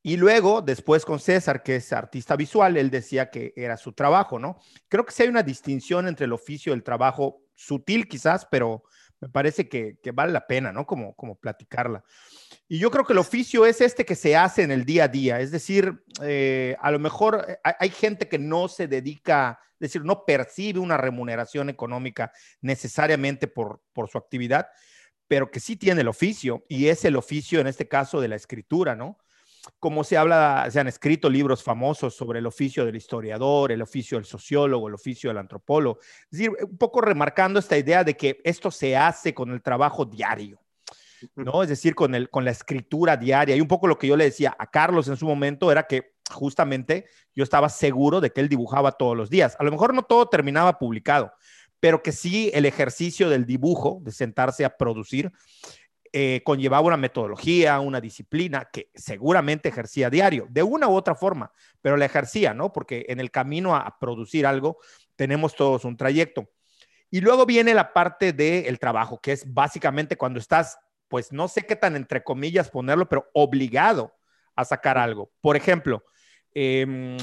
Y 0.03 0.17
luego, 0.17 0.63
después 0.63 1.05
con 1.05 1.21
César, 1.21 1.63
que 1.63 1.77
es 1.77 1.93
artista 1.93 2.35
visual, 2.35 2.77
él 2.77 2.91
decía 2.91 3.31
que 3.31 3.53
era 3.55 3.77
su 3.77 3.93
trabajo, 3.93 4.39
¿no? 4.39 4.59
Creo 4.89 5.07
que 5.07 5.13
sí 5.13 5.23
hay 5.23 5.29
una 5.29 5.45
distinción 5.45 6.09
entre 6.09 6.27
el 6.27 6.33
oficio 6.33 6.73
y 6.73 6.77
el 6.77 6.83
trabajo 6.83 7.43
sutil 7.55 8.09
quizás, 8.09 8.45
pero 8.51 8.83
me 9.21 9.29
parece 9.29 9.69
que, 9.69 9.97
vale 10.13 10.33
la 10.33 10.47
pena, 10.49 10.73
¿no? 10.73 10.87
Como, 10.87 11.15
como 11.15 11.37
platicarla. 11.37 12.03
Y 12.73 12.79
yo 12.79 12.91
creo 12.91 13.05
que 13.05 13.13
el 13.13 13.19
oficio 13.19 13.67
es 13.67 13.83
este 13.83 14.07
que 14.07 14.15
se 14.15 14.35
hace 14.35 14.63
en 14.63 14.71
el 14.71 14.87
día 14.87 15.05
a 15.05 15.09
día, 15.09 15.41
es 15.41 15.51
decir, 15.51 16.03
eh, 16.23 16.75
a 16.81 16.91
lo 16.91 16.99
mejor 16.99 17.45
eh, 17.47 17.59
hay, 17.63 17.91
gente 17.91 18.29
que 18.29 18.39
no 18.39 18.67
se 18.67 18.89
dedica, 18.89 19.61
es 19.75 19.81
decir, 19.81 20.07
no 20.07 20.25
percibe 20.25 20.79
una 20.81 20.97
remuneración 20.97 21.69
económica 21.69 22.33
necesariamente 22.63 23.47
por, 23.47 23.83
por 23.93 24.09
su 24.09 24.17
actividad, 24.17 24.69
pero 25.29 25.51
que 25.51 25.61
sí 25.61 25.77
tiene 25.77 26.01
el 26.01 26.09
oficio 26.09 26.65
y 26.67 26.87
es 26.87 27.05
el 27.05 27.17
oficio 27.17 27.61
en 27.61 27.67
este 27.67 27.89
caso 27.89 28.23
de 28.23 28.29
la 28.29 28.37
escritura, 28.37 28.97
¿no? 28.97 29.19
como 29.79 30.03
se 30.03 30.17
habla, 30.17 30.67
se 30.71 30.81
han 30.81 30.89
escrito 30.89 31.29
libros 31.29 31.63
famosos 31.63 32.17
sobre 32.17 32.39
el 32.39 32.47
oficio 32.47 32.87
del 32.87 32.97
historiador, 32.97 33.71
el 33.71 33.83
oficio 33.83 34.17
del 34.17 34.25
sociólogo, 34.25 34.89
el 34.89 34.95
oficio 34.95 35.29
del 35.29 35.39
antropólogo. 35.39 36.01
Es 36.01 36.39
decir, 36.39 36.51
un 36.63 36.79
poco 36.79 37.03
remarcando 37.03 37.59
esta 37.59 37.77
idea 37.77 38.03
de 38.03 38.17
que 38.17 38.41
esto 38.45 38.71
se 38.71 38.97
hace 38.97 39.35
con 39.35 39.51
el 39.51 39.61
trabajo 39.61 40.07
diario, 40.07 40.62
¿no? 41.35 41.63
Es 41.63 41.69
decir, 41.69 41.95
con, 41.95 42.15
el, 42.15 42.31
con 42.31 42.45
la 42.45 42.51
escritura 42.51 43.17
diaria. 43.17 43.57
Y 43.57 43.61
un 43.61 43.69
poco 43.69 43.87
lo 43.87 43.99
que 43.99 44.07
yo 44.07 44.17
le 44.17 44.25
decía 44.25 44.55
a 44.59 44.71
Carlos 44.71 45.09
en 45.09 45.17
su 45.17 45.27
momento 45.27 45.71
era 45.71 45.87
que 45.87 46.15
justamente 46.31 47.07
yo 47.35 47.45
estaba 47.45 47.69
seguro 47.69 48.21
de 48.21 48.31
que 48.31 48.41
él 48.41 48.49
dibujaba 48.49 48.93
todos 48.93 49.17
los 49.17 49.31
días. 49.31 49.57
A 49.59 49.65
lo 49.65 49.71
mejor 49.71 49.95
no 49.95 50.03
todo 50.03 50.29
terminaba 50.29 50.79
publicado, 50.79 51.33
pero 51.81 52.03
que 52.03 52.13
sí 52.13 52.51
el 52.55 52.67
ejercicio 52.67 53.29
del 53.29 53.45
dibujo, 53.45 54.01
de 54.03 54.13
sentarse 54.13 54.65
a 54.65 54.77
producir, 54.77 55.33
eh, 56.15 56.43
conllevaba 56.45 56.87
una 56.87 56.99
metodología, 56.99 57.81
una 57.81 57.99
disciplina 57.99 58.69
que 58.71 58.91
seguramente 58.95 59.71
ejercía 59.71 60.11
diario, 60.11 60.47
de 60.51 60.63
una 60.63 60.87
u 60.87 60.95
otra 60.95 61.15
forma, 61.15 61.51
pero 61.81 61.97
la 61.97 62.05
ejercía, 62.05 62.53
¿no? 62.53 62.71
Porque 62.71 63.07
en 63.09 63.19
el 63.19 63.31
camino 63.31 63.75
a, 63.75 63.99
producir 63.99 64.47
algo 64.47 64.77
tenemos 65.17 65.55
todos 65.55 65.87
un 65.87 65.97
trayecto. 65.97 66.51
Y 67.11 67.23
luego 67.23 67.47
viene 67.47 67.73
la 67.73 67.95
parte 67.95 68.35
del 68.35 68.79
trabajo, 68.79 69.21
que 69.23 69.33
es 69.33 69.51
básicamente 69.55 70.19
cuando 70.19 70.39
estás, 70.39 70.79
pues 71.13 71.31
no 71.31 71.47
sé 71.47 71.67
qué 71.67 71.77
tan 71.77 71.95
entre 71.95 72.25
comillas 72.25 72.71
ponerlo, 72.71 73.07
pero 73.07 73.29
obligado 73.35 74.15
a 74.57 74.65
sacar 74.65 74.97
algo. 74.97 75.31
Por 75.43 75.59
ejemplo, 75.59 76.03
em, 76.55 77.19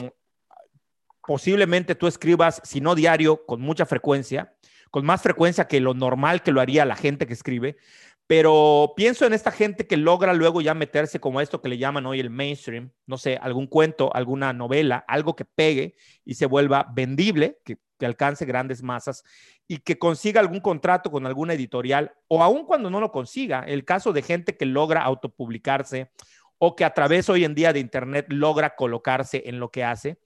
posiblemente 1.25 1.96
tú 1.96 2.05
escribas, 2.05 2.62
si 2.63 2.81
no 2.81 2.93
diario, 2.93 3.48
con 3.48 3.62
mucha 3.62 3.88
frecuencia, 3.88 4.53
con 4.91 5.08
más 5.08 5.24
frecuencia 5.24 5.67
que 5.67 5.79
lo 5.79 5.96
normal 5.96 6.43
que 6.43 6.51
lo 6.51 6.62
haría 6.62 6.86
la 6.86 6.96
gente 6.96 7.25
que 7.25 7.34
escribe, 7.34 7.77
pero 8.29 8.93
pienso 8.95 9.25
en 9.25 9.33
esta 9.33 9.50
gente 9.50 9.88
que 9.88 9.98
logra 9.98 10.36
luego 10.36 10.62
ya 10.62 10.75
meterse 10.75 11.19
como 11.19 11.41
esto 11.41 11.63
que 11.63 11.69
le 11.69 11.79
llaman 11.79 12.05
hoy 12.05 12.19
el 12.19 12.29
mainstream, 12.29 12.91
no 13.07 13.17
sé, 13.17 13.39
algún 13.41 13.65
cuento, 13.65 14.15
alguna 14.15 14.53
novela, 14.53 15.03
algo 15.07 15.36
que 15.36 15.45
pegue 15.45 15.95
y 16.24 16.36
se 16.36 16.45
vuelva 16.45 16.86
vendible, 16.93 17.57
que, 17.65 17.79
alcance 18.05 18.45
grandes 18.45 18.83
masas 18.83 19.24
y 19.67 19.79
que 19.79 19.98
consiga 19.98 20.41
algún 20.41 20.59
contrato 20.59 21.09
con 21.09 21.25
alguna 21.25 21.55
editorial 21.55 22.13
o 22.27 22.43
aun 22.43 22.65
cuando 22.65 22.91
no 22.91 23.00
lo 23.00 23.12
consiga, 23.12 23.63
el 23.63 23.83
caso 23.83 24.13
de 24.13 24.21
gente 24.21 24.55
que 24.55 24.67
logra 24.67 25.01
autopublicarse 25.01 26.12
o 26.59 26.75
que 26.75 26.86
a 26.86 26.93
través 26.93 27.29
hoy 27.29 27.45
en 27.45 27.55
día 27.55 27.74
de 27.74 27.79
Internet 27.79 28.27
logra 28.29 28.75
colocarse 28.75 29.41
en 29.48 29.59
lo 29.59 29.71
que 29.71 29.83
hace. 29.83 30.19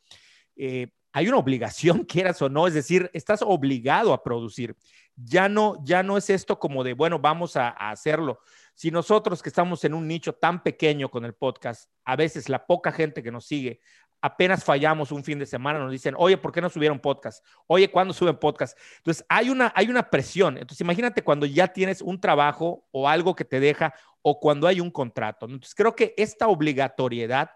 Eh, 0.57 0.89
hay 1.13 1.29
una 1.29 1.37
obligación, 1.37 2.03
quieras 2.05 2.41
o 2.41 2.49
no, 2.49 2.67
es 2.67 2.73
decir, 2.73 3.09
estás 3.13 3.41
obligado 3.41 4.11
a 4.11 4.23
producir 4.23 4.75
ya 5.15 5.49
no, 5.49 5.83
ya 5.83 6.03
no 6.03 6.17
es 6.17 6.29
esto 6.29 6.59
como 6.59 6.83
de, 6.83 6.93
bueno, 6.93 7.19
vamos 7.19 7.55
a, 7.55 7.69
hacerlo. 7.69 8.39
Si 8.73 8.89
nosotros 8.89 9.43
que 9.43 9.49
estamos 9.49 9.83
en 9.83 9.93
un 9.93 10.07
nicho 10.07 10.33
tan 10.33 10.63
pequeño 10.63 11.09
con 11.09 11.25
el 11.25 11.33
podcast, 11.33 11.89
a 12.03 12.15
veces 12.15 12.49
la 12.49 12.65
poca 12.65 12.91
gente 12.91 13.21
que 13.21 13.31
nos 13.31 13.45
sigue, 13.45 13.79
apenas 14.21 14.63
fallamos 14.63 15.11
un 15.11 15.23
fin 15.23 15.37
de 15.37 15.45
semana, 15.45 15.79
nos 15.79 15.91
dicen, 15.91 16.15
oye, 16.17 16.37
¿por 16.37 16.51
qué 16.51 16.61
no 16.61 16.69
subieron 16.69 16.99
podcast? 16.99 17.45
Oye, 17.67 17.91
¿cuándo 17.91 18.13
suben 18.13 18.37
podcast? 18.37 18.77
Entonces, 18.97 19.25
hay 19.29 19.49
una, 19.49 19.71
hay 19.75 19.89
una 19.89 20.09
presión. 20.09 20.57
Entonces, 20.57 20.81
imagínate 20.81 21.23
cuando 21.23 21.45
ya 21.45 21.67
tienes 21.67 22.01
un 22.01 22.19
trabajo 22.19 22.87
o 22.91 23.07
algo 23.07 23.35
que 23.35 23.45
te 23.45 23.59
deja 23.59 23.93
o 24.21 24.39
cuando 24.39 24.67
hay 24.67 24.79
un 24.79 24.89
contrato. 24.89 25.45
Entonces, 25.45 25.75
creo 25.75 25.95
que 25.95 26.13
esta 26.17 26.47
obligatoriedad, 26.47 27.51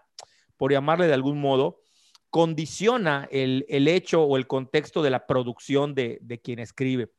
por 0.56 0.70
llamarle 0.70 1.06
de 1.06 1.14
algún 1.14 1.40
modo, 1.40 1.80
condiciona 2.30 3.26
el, 3.30 3.64
hecho 3.88 4.22
o 4.22 4.36
el 4.36 4.46
contexto 4.46 5.02
de 5.02 5.10
la 5.10 5.26
producción 5.26 5.94
de, 5.94 6.18
de 6.20 6.40
quien 6.40 6.58
escribe. 6.58 7.10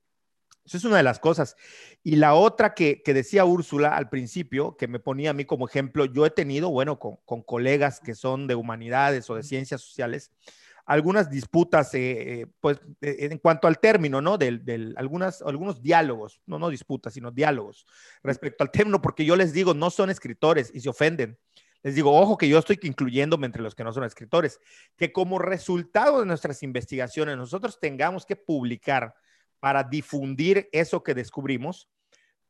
Esa 0.70 0.78
es 0.78 0.86
una 0.86 0.98
de 0.98 1.04
las 1.04 1.20
cosas. 1.20 1.56
Y 2.04 2.18
la 2.18 2.36
otra 2.36 2.76
que, 2.76 3.02
decía 3.04 3.44
Úrsula 3.44 3.96
al 3.96 4.08
principio, 4.08 4.78
que 4.78 4.88
me 4.88 5.00
ponía 5.00 5.32
a 5.32 5.34
mí 5.34 5.44
como 5.44 5.68
ejemplo, 5.68 6.06
yo 6.06 6.28
he 6.28 6.30
tenido, 6.30 6.70
bueno, 6.70 7.00
con, 7.00 7.42
colegas 7.42 8.00
que 8.00 8.14
son 8.14 8.46
de 8.46 8.54
humanidades 8.54 9.28
o 9.32 9.36
de 9.36 9.42
ciencias 9.42 9.82
sociales, 9.82 10.32
algunas 10.86 11.32
disputas, 11.32 11.92
eh, 11.96 12.42
eh, 12.42 12.48
pues, 12.60 12.80
en 13.02 13.40
cuanto 13.40 13.68
al 13.68 13.80
término, 13.80 14.22
¿no? 14.22 14.38
Del, 14.38 14.94
algunas, 14.96 15.42
algunos 15.42 15.82
diálogos, 15.82 16.40
no, 16.46 16.60
no 16.60 16.70
disputas, 16.70 17.14
sino 17.14 17.32
diálogos 17.32 17.88
respecto 18.22 18.64
al 18.64 18.70
término, 18.70 19.02
porque 19.02 19.26
yo 19.26 19.36
les 19.36 19.54
digo, 19.54 19.74
no 19.74 19.90
son 19.90 20.12
escritores 20.12 20.72
y 20.74 20.82
se 20.82 20.90
ofenden. 20.90 21.40
les 21.82 21.96
digo, 21.96 22.16
ojo 22.16 22.38
que 22.38 22.48
yo 22.48 22.60
estoy 22.60 22.78
incluyéndome 22.84 23.48
entre 23.48 23.64
los 23.64 23.74
que 23.74 23.84
no 23.84 23.92
son 23.92 24.04
escritores, 24.04 24.60
que 24.98 25.12
como 25.12 25.40
resultado 25.40 26.20
de 26.20 26.28
nuestras 26.28 26.62
investigaciones 26.62 27.38
nosotros 27.38 27.80
tengamos 27.80 28.26
que 28.26 28.36
publicar 28.36 29.16
para 29.60 29.84
difundir 29.84 30.70
eso 30.72 31.04
que 31.04 31.14
descubrimos, 31.14 31.90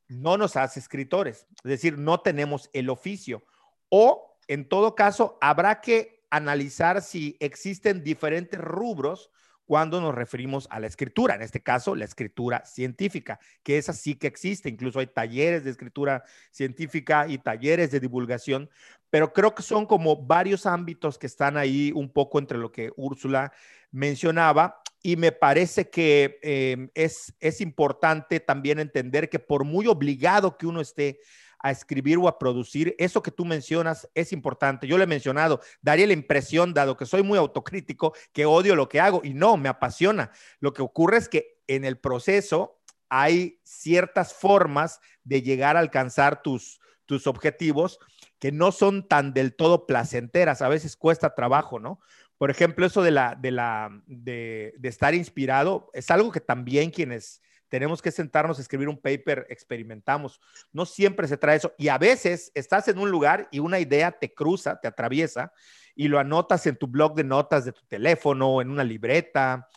no 0.07 0.37
nos 0.37 0.55
hace 0.55 0.79
escritores, 0.79 1.47
es 1.63 1.69
decir, 1.69 1.97
no 1.97 2.21
tenemos 2.21 2.69
el 2.73 2.89
oficio. 2.89 3.43
O, 3.89 4.37
en 4.47 4.67
todo 4.67 4.95
caso, 4.95 5.37
habrá 5.41 5.81
que 5.81 6.25
analizar 6.31 7.01
si 7.01 7.37
existen 7.39 8.03
diferentes 8.03 8.59
rubros 8.59 9.31
cuando 9.69 10.01
nos 10.01 10.15
referimos 10.15 10.67
a 10.71 10.79
la 10.79 10.87
escritura, 10.87 11.35
en 11.35 11.43
este 11.43 11.61
caso 11.61 11.93
la 11.93 12.05
escritura 12.05 12.65
científica, 12.65 13.39
que 13.61 13.77
esa 13.77 13.93
sí 13.93 14.15
que 14.15 14.25
existe, 14.25 14.67
incluso 14.67 14.97
hay 14.97 15.05
talleres 15.05 15.63
de 15.63 15.69
escritura 15.69 16.23
científica 16.49 17.27
y 17.27 17.37
talleres 17.37 17.91
de 17.91 17.99
divulgación, 17.99 18.67
pero 19.11 19.31
creo 19.31 19.53
que 19.53 19.61
son 19.61 19.85
como 19.85 20.25
varios 20.25 20.65
ámbitos 20.65 21.19
que 21.19 21.27
están 21.27 21.55
ahí 21.55 21.91
un 21.93 22.11
poco 22.11 22.39
entre 22.39 22.57
lo 22.57 22.71
que 22.71 22.91
Úrsula 22.95 23.53
mencionaba. 23.91 24.81
Y 25.03 25.17
me 25.17 25.31
parece 25.31 25.91
que 25.91 26.39
eh, 26.41 26.89
es, 26.95 27.35
es 27.39 27.61
importante 27.61 28.39
también 28.39 28.79
entender 28.79 29.29
que 29.29 29.37
por 29.37 29.65
muy 29.65 29.85
obligado 29.85 30.57
que 30.57 30.65
uno 30.65 30.81
esté 30.81 31.19
a 31.59 31.71
escribir 31.71 32.17
o 32.17 32.27
a 32.27 32.39
producir, 32.39 32.95
eso 32.97 33.21
que 33.21 33.31
tú 33.31 33.45
mencionas 33.45 34.09
es 34.13 34.31
importante. 34.31 34.87
Yo 34.87 34.97
le 34.97 35.03
he 35.03 35.07
mencionado, 35.07 35.59
daría 35.81 36.07
la 36.07 36.13
impresión, 36.13 36.73
dado 36.73 36.97
que 36.97 37.05
soy 37.05 37.21
muy 37.21 37.37
autocrítico, 37.37 38.13
que 38.31 38.45
odio 38.45 38.75
lo 38.75 38.89
que 38.89 38.99
hago 38.99 39.21
y 39.23 39.33
no, 39.33 39.57
me 39.57 39.69
apasiona. 39.69 40.31
Lo 40.59 40.73
que 40.73 40.81
ocurre 40.81 41.17
es 41.17 41.29
que 41.29 41.59
en 41.67 41.85
el 41.85 41.97
proceso 41.97 42.79
hay 43.09 43.59
ciertas 43.63 44.33
formas 44.33 44.99
de 45.23 45.41
llegar 45.41 45.75
a 45.75 45.81
alcanzar 45.81 46.41
tus, 46.41 46.79
tus 47.05 47.27
objetivos 47.27 47.99
que 48.39 48.51
no 48.51 48.71
son 48.71 49.07
tan 49.07 49.33
del 49.33 49.55
todo 49.55 49.85
placenteras, 49.85 50.61
a 50.61 50.69
veces 50.69 50.95
cuesta 50.95 51.35
trabajo, 51.35 51.79
¿no? 51.79 51.99
Por 52.37 52.51
ejemplo, 52.51 52.85
eso 52.85 53.03
de 53.03 53.11
la, 53.11 53.35
de 53.35 53.51
la, 53.51 53.89
de 54.05 54.71
estar 54.83 55.13
inspirado 55.13 55.89
es 55.93 56.09
algo 56.09 56.31
que 56.31 56.39
también 56.39 56.89
quienes 56.89 57.41
tenemos 57.69 58.01
que 58.01 58.11
sentarnos 58.11 58.57
a 58.57 58.61
escribir 58.61 58.89
un 58.89 58.97
paper, 58.97 59.45
experimentamos. 59.49 60.41
No 60.73 60.85
siempre 60.85 61.27
se 61.27 61.37
trae 61.37 61.57
eso. 61.57 61.73
Y 61.77 61.87
a 61.87 61.97
veces 61.97 62.51
estás 62.55 62.87
en 62.87 62.97
un 62.97 63.09
lugar 63.09 63.47
y 63.51 63.59
una 63.59 63.79
idea 63.79 64.11
te 64.11 64.33
cruza, 64.33 64.79
te 64.79 64.87
atraviesa 64.87 65.53
y 65.95 66.07
lo 66.07 66.19
anotas 66.19 66.65
en 66.67 66.75
tu 66.75 66.87
blog 66.87 67.15
de 67.15 67.23
notas 67.23 67.65
de 67.65 67.71
tu 67.71 67.85
teléfono, 67.85 68.61
en 68.61 68.69
una 68.69 68.83
libreta. 68.83 69.67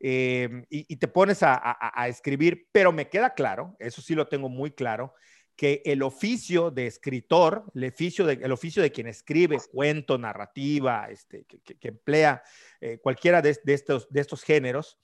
Eh, 0.00 0.64
y, 0.68 0.96
te 0.96 1.08
pones 1.08 1.38
a, 1.42 2.06
escribir, 2.08 2.68
pero 2.72 2.92
me 2.92 3.08
queda 3.08 3.32
claro, 3.32 3.74
eso 3.78 4.02
sí 4.02 4.14
lo 4.14 4.26
tengo 4.28 4.48
muy 4.50 4.70
claro, 4.70 5.14
que 5.56 5.82
el 5.84 6.02
oficio 6.02 6.70
de 6.70 6.86
escritor, 6.86 7.64
el 7.74 7.84
oficio 7.86 8.26
de, 8.26 8.34
el 8.34 8.52
oficio 8.52 8.82
de 8.82 8.92
quien 8.92 9.06
escribe 9.06 9.58
cuento, 9.72 10.18
narrativa, 10.18 11.08
este, 11.10 11.44
que, 11.46 11.88
emplea 11.88 12.42
eh, 12.80 12.98
cualquiera 12.98 13.40
de, 13.40 13.58
estos, 13.64 14.06
de 14.10 14.20
estos 14.20 14.42
géneros, 14.42 14.98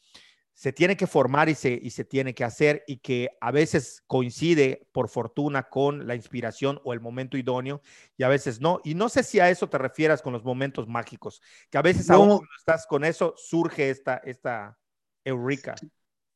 se 0.60 0.74
tiene 0.74 0.94
que 0.94 1.06
formar 1.06 1.48
y 1.48 1.54
se, 1.54 1.80
y 1.82 1.88
se 1.88 2.04
tiene 2.04 2.34
que 2.34 2.44
hacer 2.44 2.84
y 2.86 2.98
que 2.98 3.30
a 3.40 3.50
veces 3.50 4.02
coincide 4.06 4.86
por 4.92 5.08
fortuna 5.08 5.70
con 5.70 6.06
la 6.06 6.14
inspiración 6.14 6.82
o 6.84 6.92
el 6.92 7.00
momento 7.00 7.38
idóneo 7.38 7.80
y 8.18 8.24
a 8.24 8.28
veces 8.28 8.60
no. 8.60 8.78
Y 8.84 8.94
no 8.94 9.08
sé 9.08 9.22
si 9.22 9.40
a 9.40 9.48
eso 9.48 9.70
te 9.70 9.78
refieras 9.78 10.20
con 10.20 10.34
los 10.34 10.44
momentos 10.44 10.86
mágicos, 10.86 11.40
que 11.70 11.78
a 11.78 11.82
veces 11.82 12.10
aún 12.10 12.28
cuando 12.28 12.46
estás 12.58 12.86
con 12.86 13.04
eso 13.04 13.32
surge 13.38 13.88
esta, 13.88 14.18
esta 14.18 14.78
eureka. 15.24 15.76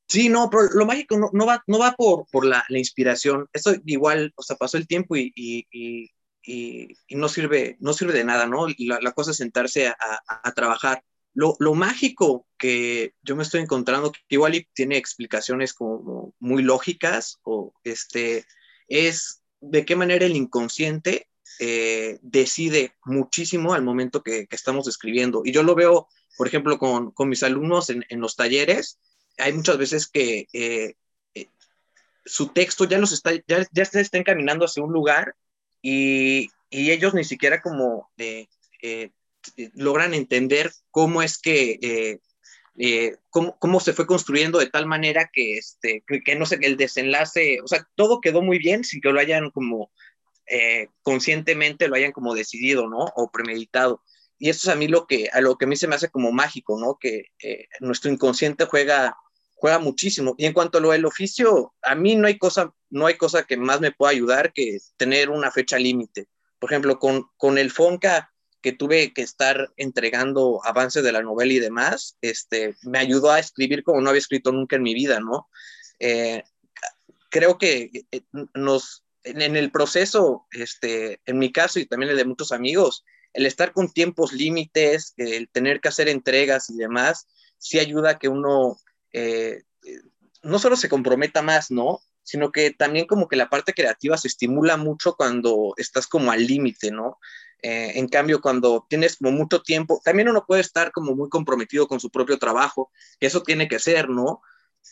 Sí, 0.08 0.30
no, 0.30 0.48
pero 0.48 0.70
lo 0.72 0.86
mágico 0.86 1.18
no, 1.30 1.46
va, 1.46 1.62
no 1.66 1.78
va 1.78 1.92
por, 1.92 2.24
por 2.32 2.46
la, 2.46 2.64
inspiración. 2.70 3.46
Esto 3.52 3.74
igual, 3.84 4.32
o 4.36 4.42
sea, 4.42 4.56
pasó 4.56 4.78
el 4.78 4.86
tiempo 4.86 5.16
y, 5.16 5.34
y, 5.36 6.10
y, 6.42 6.96
no, 7.10 7.28
sirve, 7.28 7.76
no 7.78 7.92
sirve 7.92 8.14
de 8.14 8.24
nada, 8.24 8.46
¿no? 8.46 8.68
La, 8.78 9.00
la 9.02 9.12
cosa 9.12 9.32
es 9.32 9.36
sentarse 9.36 9.88
a, 9.88 9.96
a 10.26 10.52
trabajar 10.52 11.04
lo, 11.34 11.74
mágico 11.74 12.46
que 12.58 13.14
yo 13.22 13.36
me 13.36 13.42
estoy 13.42 13.60
encontrando, 13.60 14.12
que 14.12 14.20
igual 14.28 14.66
tiene 14.72 14.96
explicaciones 14.96 15.74
como 15.74 16.34
muy 16.38 16.62
lógicas, 16.62 17.40
o 17.42 17.74
este, 17.82 18.44
es 18.88 19.42
de 19.60 19.84
qué 19.84 19.96
manera 19.96 20.26
el 20.26 20.36
inconsciente 20.36 21.28
eh, 21.60 22.18
decide 22.22 22.94
muchísimo 23.04 23.74
al 23.74 23.82
momento 23.82 24.22
que, 24.22 24.46
estamos 24.50 24.86
escribiendo. 24.88 25.42
Y 25.44 25.52
yo 25.52 25.62
lo 25.62 25.74
veo, 25.74 26.08
por 26.36 26.46
ejemplo, 26.46 26.78
con, 26.78 27.12
mis 27.28 27.42
alumnos 27.42 27.90
en, 27.90 28.04
los 28.20 28.36
talleres, 28.36 28.98
hay 29.38 29.52
muchas 29.52 29.76
veces 29.76 30.06
que 30.06 30.46
eh, 30.52 30.94
eh, 31.34 31.48
su 32.24 32.48
texto 32.48 32.84
ya, 32.84 32.98
los 32.98 33.12
está, 33.12 33.32
ya, 33.48 33.66
ya 33.72 33.82
está, 33.82 34.18
encaminando 34.18 34.64
hacia 34.64 34.84
un 34.84 34.92
lugar 34.92 35.34
y, 35.82 36.50
ellos 36.76 37.14
ni 37.14 37.22
siquiera 37.22 37.62
como 37.62 38.10
logran 39.74 40.14
entender 40.14 40.72
cómo 40.90 41.22
es 41.22 41.38
que, 41.38 41.78
eh, 41.82 42.18
eh, 42.76 43.16
cómo, 43.30 43.80
se 43.80 43.92
fue 43.92 44.06
construyendo 44.06 44.58
de 44.58 44.70
tal 44.70 44.86
manera 44.86 45.30
que, 45.32 45.58
este, 45.58 46.04
que, 46.06 46.34
no 46.36 46.46
sé, 46.46 46.58
el 46.62 46.76
desenlace, 46.76 47.60
o 47.62 47.68
sea, 47.68 47.86
todo 47.94 48.20
quedó 48.20 48.42
muy 48.42 48.58
bien 48.58 48.84
sin 48.84 49.00
que 49.00 49.12
lo 49.12 49.20
hayan 49.20 49.50
como 49.50 49.90
conscientemente 51.02 51.88
lo 51.88 51.96
hayan 51.96 52.12
como 52.12 52.34
decidido, 52.34 52.86
¿no? 52.86 52.98
O 53.16 53.30
premeditado. 53.30 54.02
Y 54.38 54.50
eso 54.50 54.68
es 54.68 54.74
a 54.74 54.78
mí 54.78 54.88
lo 54.88 55.06
que, 55.06 55.30
a 55.32 55.40
lo 55.40 55.56
que 55.56 55.64
a 55.64 55.68
mí 55.68 55.74
se 55.74 55.88
me 55.88 55.94
hace 55.94 56.10
como 56.10 56.32
mágico, 56.32 56.78
¿no? 56.78 56.98
Que 57.00 57.30
nuestro 57.80 58.10
inconsciente 58.10 58.66
juega, 58.66 59.16
juega 59.54 59.78
muchísimo. 59.78 60.34
Y 60.36 60.44
en 60.44 60.52
cuanto 60.52 60.76
a 60.76 60.80
lo 60.82 60.90
del 60.90 61.06
oficio, 61.06 61.72
a 61.80 61.94
mí 61.94 62.16
no 62.16 62.26
hay 62.26 62.36
cosa, 62.36 62.74
no 62.90 63.06
hay 63.06 63.16
cosa 63.16 63.44
que 63.44 63.56
más 63.56 63.80
me 63.80 63.92
pueda 63.92 64.12
ayudar 64.12 64.52
que 64.52 64.76
tener 64.98 65.30
una 65.30 65.50
fecha 65.50 65.78
límite. 65.78 66.28
Por 66.58 66.70
ejemplo, 66.70 66.98
con, 66.98 67.28
con 67.38 67.56
el 67.56 67.70
FONCA, 67.70 68.33
que 68.64 68.72
tuve 68.72 69.12
que 69.12 69.20
estar 69.20 69.74
entregando 69.76 70.64
avances 70.64 71.04
de 71.04 71.12
la 71.12 71.20
novela 71.20 71.52
y 71.52 71.58
demás, 71.58 72.16
este, 72.22 72.74
me 72.80 72.98
ayudó 72.98 73.30
a 73.30 73.38
escribir 73.38 73.84
como 73.84 74.00
no 74.00 74.08
había 74.08 74.20
escrito 74.20 74.52
nunca 74.52 74.76
en 74.76 74.82
mi 74.82 74.94
vida, 74.94 75.20
¿no? 75.20 75.50
Eh, 75.98 76.42
creo 77.28 77.58
que 77.58 77.90
eh, 78.10 78.22
nos, 78.54 79.04
en, 79.22 79.54
el 79.54 79.70
proceso, 79.70 80.46
este, 80.50 81.20
en 81.26 81.38
mi 81.38 81.52
caso 81.52 81.78
y 81.78 81.84
también 81.84 82.12
el 82.12 82.16
de 82.16 82.24
muchos 82.24 82.52
amigos, 82.52 83.04
el 83.34 83.44
estar 83.44 83.74
con 83.74 83.92
tiempos 83.92 84.32
límites, 84.32 85.12
el 85.18 85.50
tener 85.50 85.82
que 85.82 85.88
hacer 85.88 86.08
entregas 86.08 86.70
y 86.70 86.76
demás, 86.78 87.26
sí 87.58 87.78
ayuda 87.78 88.12
a 88.12 88.18
que 88.18 88.30
uno 88.30 88.78
eh, 89.12 89.64
no 90.42 90.58
solo 90.58 90.74
se 90.76 90.88
comprometa 90.88 91.42
más, 91.42 91.70
¿no? 91.70 92.00
Sino 92.22 92.50
que 92.50 92.70
también 92.70 93.06
como 93.06 93.28
que 93.28 93.36
la 93.36 93.50
parte 93.50 93.74
creativa 93.74 94.16
se 94.16 94.28
estimula 94.28 94.78
mucho 94.78 95.16
cuando 95.16 95.74
estás 95.76 96.06
como 96.06 96.32
al 96.32 96.46
límite, 96.46 96.90
¿no? 96.90 97.18
Eh, 97.66 97.98
en 97.98 98.08
cambio, 98.08 98.42
cuando 98.42 98.84
tienes 98.90 99.16
como 99.16 99.32
mucho 99.32 99.62
tiempo, 99.62 99.98
también 100.04 100.28
uno 100.28 100.44
puede 100.46 100.60
estar 100.60 100.92
como 100.92 101.16
muy 101.16 101.30
comprometido 101.30 101.88
con 101.88 101.98
su 101.98 102.10
propio 102.10 102.38
trabajo, 102.38 102.92
eso 103.20 103.42
tiene 103.42 103.68
que 103.68 103.78
ser, 103.78 104.10
¿no? 104.10 104.42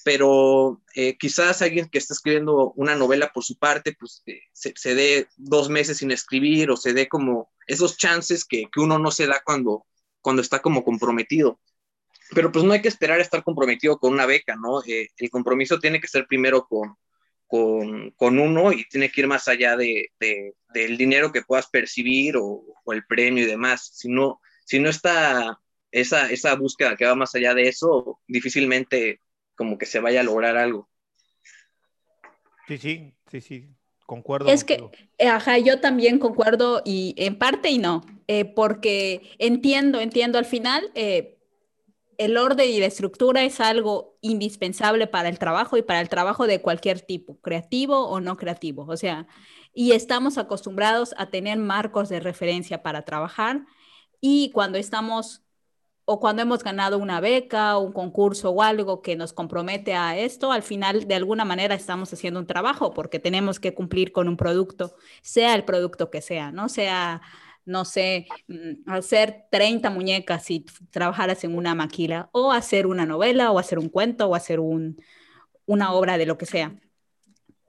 Pero 0.04 0.80
eh, 0.94 1.18
quizás 1.18 1.60
alguien 1.60 1.90
que 1.90 1.98
está 1.98 2.14
escribiendo 2.14 2.72
una 2.76 2.96
novela 2.96 3.30
por 3.30 3.44
su 3.44 3.58
parte, 3.58 3.94
pues 4.00 4.22
eh, 4.24 4.40
se, 4.54 4.94
dé 4.94 5.28
dos 5.36 5.68
meses 5.68 5.98
sin 5.98 6.12
escribir 6.12 6.70
o 6.70 6.78
se 6.78 6.94
dé 6.94 7.08
como 7.08 7.52
esos 7.66 7.98
chances 7.98 8.46
que, 8.46 8.64
que, 8.72 8.80
uno 8.80 8.98
no 8.98 9.10
se 9.10 9.26
da 9.26 9.42
cuando, 9.44 9.84
cuando 10.22 10.40
está 10.40 10.62
como 10.62 10.82
comprometido. 10.82 11.60
Pero 12.34 12.52
pues 12.52 12.64
no 12.64 12.72
hay 12.72 12.80
que 12.80 12.88
esperar 12.88 13.18
a 13.18 13.22
estar 13.22 13.44
comprometido 13.44 13.98
con 13.98 14.14
una 14.14 14.24
beca, 14.24 14.56
¿no? 14.56 14.82
el 14.82 15.30
compromiso 15.30 15.78
tiene 15.78 16.00
que 16.00 16.08
ser 16.08 16.26
primero 16.26 16.66
con, 16.66 16.96
con, 17.52 18.38
uno 18.38 18.72
y 18.72 18.88
tiene 18.88 19.10
que 19.10 19.20
ir 19.20 19.26
más 19.26 19.46
allá 19.46 19.76
de, 19.76 20.10
del 20.18 20.96
dinero 20.96 21.32
que 21.32 21.42
puedas 21.42 21.68
percibir 21.68 22.34
o, 22.38 22.64
el 22.86 23.04
premio 23.04 23.44
y 23.44 23.46
demás. 23.46 23.90
Si 23.92 24.08
no, 24.08 24.40
si 24.64 24.78
no 24.78 24.88
está 24.88 25.60
esa, 25.90 26.30
esa 26.30 26.54
búsqueda 26.54 26.96
que 26.96 27.04
va 27.04 27.14
más 27.14 27.34
allá 27.34 27.52
de 27.52 27.68
eso, 27.68 28.20
difícilmente 28.26 29.20
como 29.54 29.76
que 29.76 29.84
se 29.84 30.00
vaya 30.00 30.20
a 30.20 30.24
lograr 30.24 30.56
algo. 30.56 30.88
Sí, 32.68 32.78
sí, 32.78 33.14
sí, 33.30 33.40
sí, 33.42 33.68
concuerdo. 34.06 34.48
Es 34.48 34.64
que, 34.64 34.82
eh, 35.18 35.28
ajá, 35.28 35.58
yo 35.58 35.78
también 35.78 36.18
concuerdo 36.18 36.80
y 36.86 37.14
en 37.18 37.36
parte 37.36 37.68
y 37.68 37.76
no, 37.76 38.02
eh, 38.28 38.46
porque 38.46 39.36
entiendo, 39.38 40.00
entiendo 40.00 40.38
al 40.38 40.46
final, 40.46 40.90
eh, 40.94 41.38
el 42.24 42.36
orden 42.36 42.70
y 42.70 42.80
la 42.80 42.86
estructura 42.86 43.42
es 43.44 43.60
algo 43.60 44.16
indispensable 44.20 45.06
para 45.06 45.28
el 45.28 45.38
trabajo 45.38 45.76
y 45.76 45.82
para 45.82 46.00
el 46.00 46.08
trabajo 46.08 46.46
de 46.46 46.60
cualquier 46.62 47.00
tipo, 47.00 47.40
creativo 47.40 48.08
o 48.08 48.20
no 48.20 48.36
creativo. 48.36 48.84
O 48.88 48.96
sea, 48.96 49.26
y 49.74 49.92
estamos 49.92 50.38
acostumbrados 50.38 51.14
a 51.18 51.30
tener 51.30 51.58
marcos 51.58 52.08
de 52.08 52.20
referencia 52.20 52.82
para 52.82 53.04
trabajar 53.04 53.66
y 54.20 54.50
cuando 54.52 54.78
estamos 54.78 55.42
o 56.04 56.20
cuando 56.20 56.42
hemos 56.42 56.64
ganado 56.64 56.98
una 56.98 57.20
beca 57.20 57.76
o 57.76 57.82
un 57.82 57.92
concurso 57.92 58.50
o 58.50 58.62
algo 58.62 59.02
que 59.02 59.16
nos 59.16 59.32
compromete 59.32 59.94
a 59.94 60.18
esto, 60.18 60.50
al 60.52 60.62
final 60.62 61.06
de 61.06 61.14
alguna 61.14 61.44
manera 61.44 61.74
estamos 61.74 62.12
haciendo 62.12 62.40
un 62.40 62.46
trabajo 62.46 62.92
porque 62.92 63.18
tenemos 63.20 63.60
que 63.60 63.74
cumplir 63.74 64.12
con 64.12 64.28
un 64.28 64.36
producto, 64.36 64.94
sea 65.22 65.54
el 65.54 65.64
producto 65.64 66.10
que 66.10 66.20
sea, 66.20 66.50
no 66.50 66.68
sea 66.68 67.22
no 67.64 67.84
sé, 67.84 68.26
mm, 68.48 68.90
hacer 68.90 69.44
30 69.50 69.90
muñecas 69.90 70.44
si 70.44 70.64
trabajaras 70.90 71.44
en 71.44 71.56
una 71.56 71.74
maquila, 71.74 72.28
o 72.32 72.52
hacer 72.52 72.86
una 72.86 73.06
novela, 73.06 73.52
o 73.52 73.58
hacer 73.58 73.78
un 73.78 73.88
cuento, 73.88 74.28
o 74.28 74.34
hacer 74.34 74.60
una 74.60 75.92
obra 75.92 76.18
de 76.18 76.26
lo 76.26 76.38
que 76.38 76.46
sea. 76.46 76.76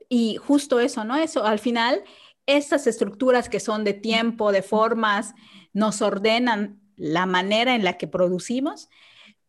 Y 0.09 0.37
justo 0.37 0.79
eso, 0.79 1.03
¿no? 1.03 1.15
Eso, 1.17 1.45
al 1.45 1.59
final, 1.59 2.03
estas 2.45 2.87
estructuras 2.87 3.49
que 3.49 3.59
son 3.59 3.83
de 3.83 3.93
tiempo, 3.93 4.51
de 4.51 4.61
formas, 4.61 5.33
nos 5.73 6.01
ordenan 6.01 6.81
la 6.95 7.25
manera 7.25 7.75
en 7.75 7.83
la 7.83 7.97
que 7.97 8.07
producimos, 8.07 8.89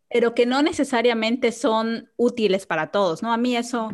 pero 0.08 0.34
que 0.34 0.46
no 0.46 0.62
necesariamente 0.62 1.52
son 1.52 2.10
útiles 2.16 2.66
para 2.66 2.90
todos, 2.90 3.22
¿no? 3.22 3.32
A 3.32 3.36
mí 3.36 3.56
eso, 3.56 3.90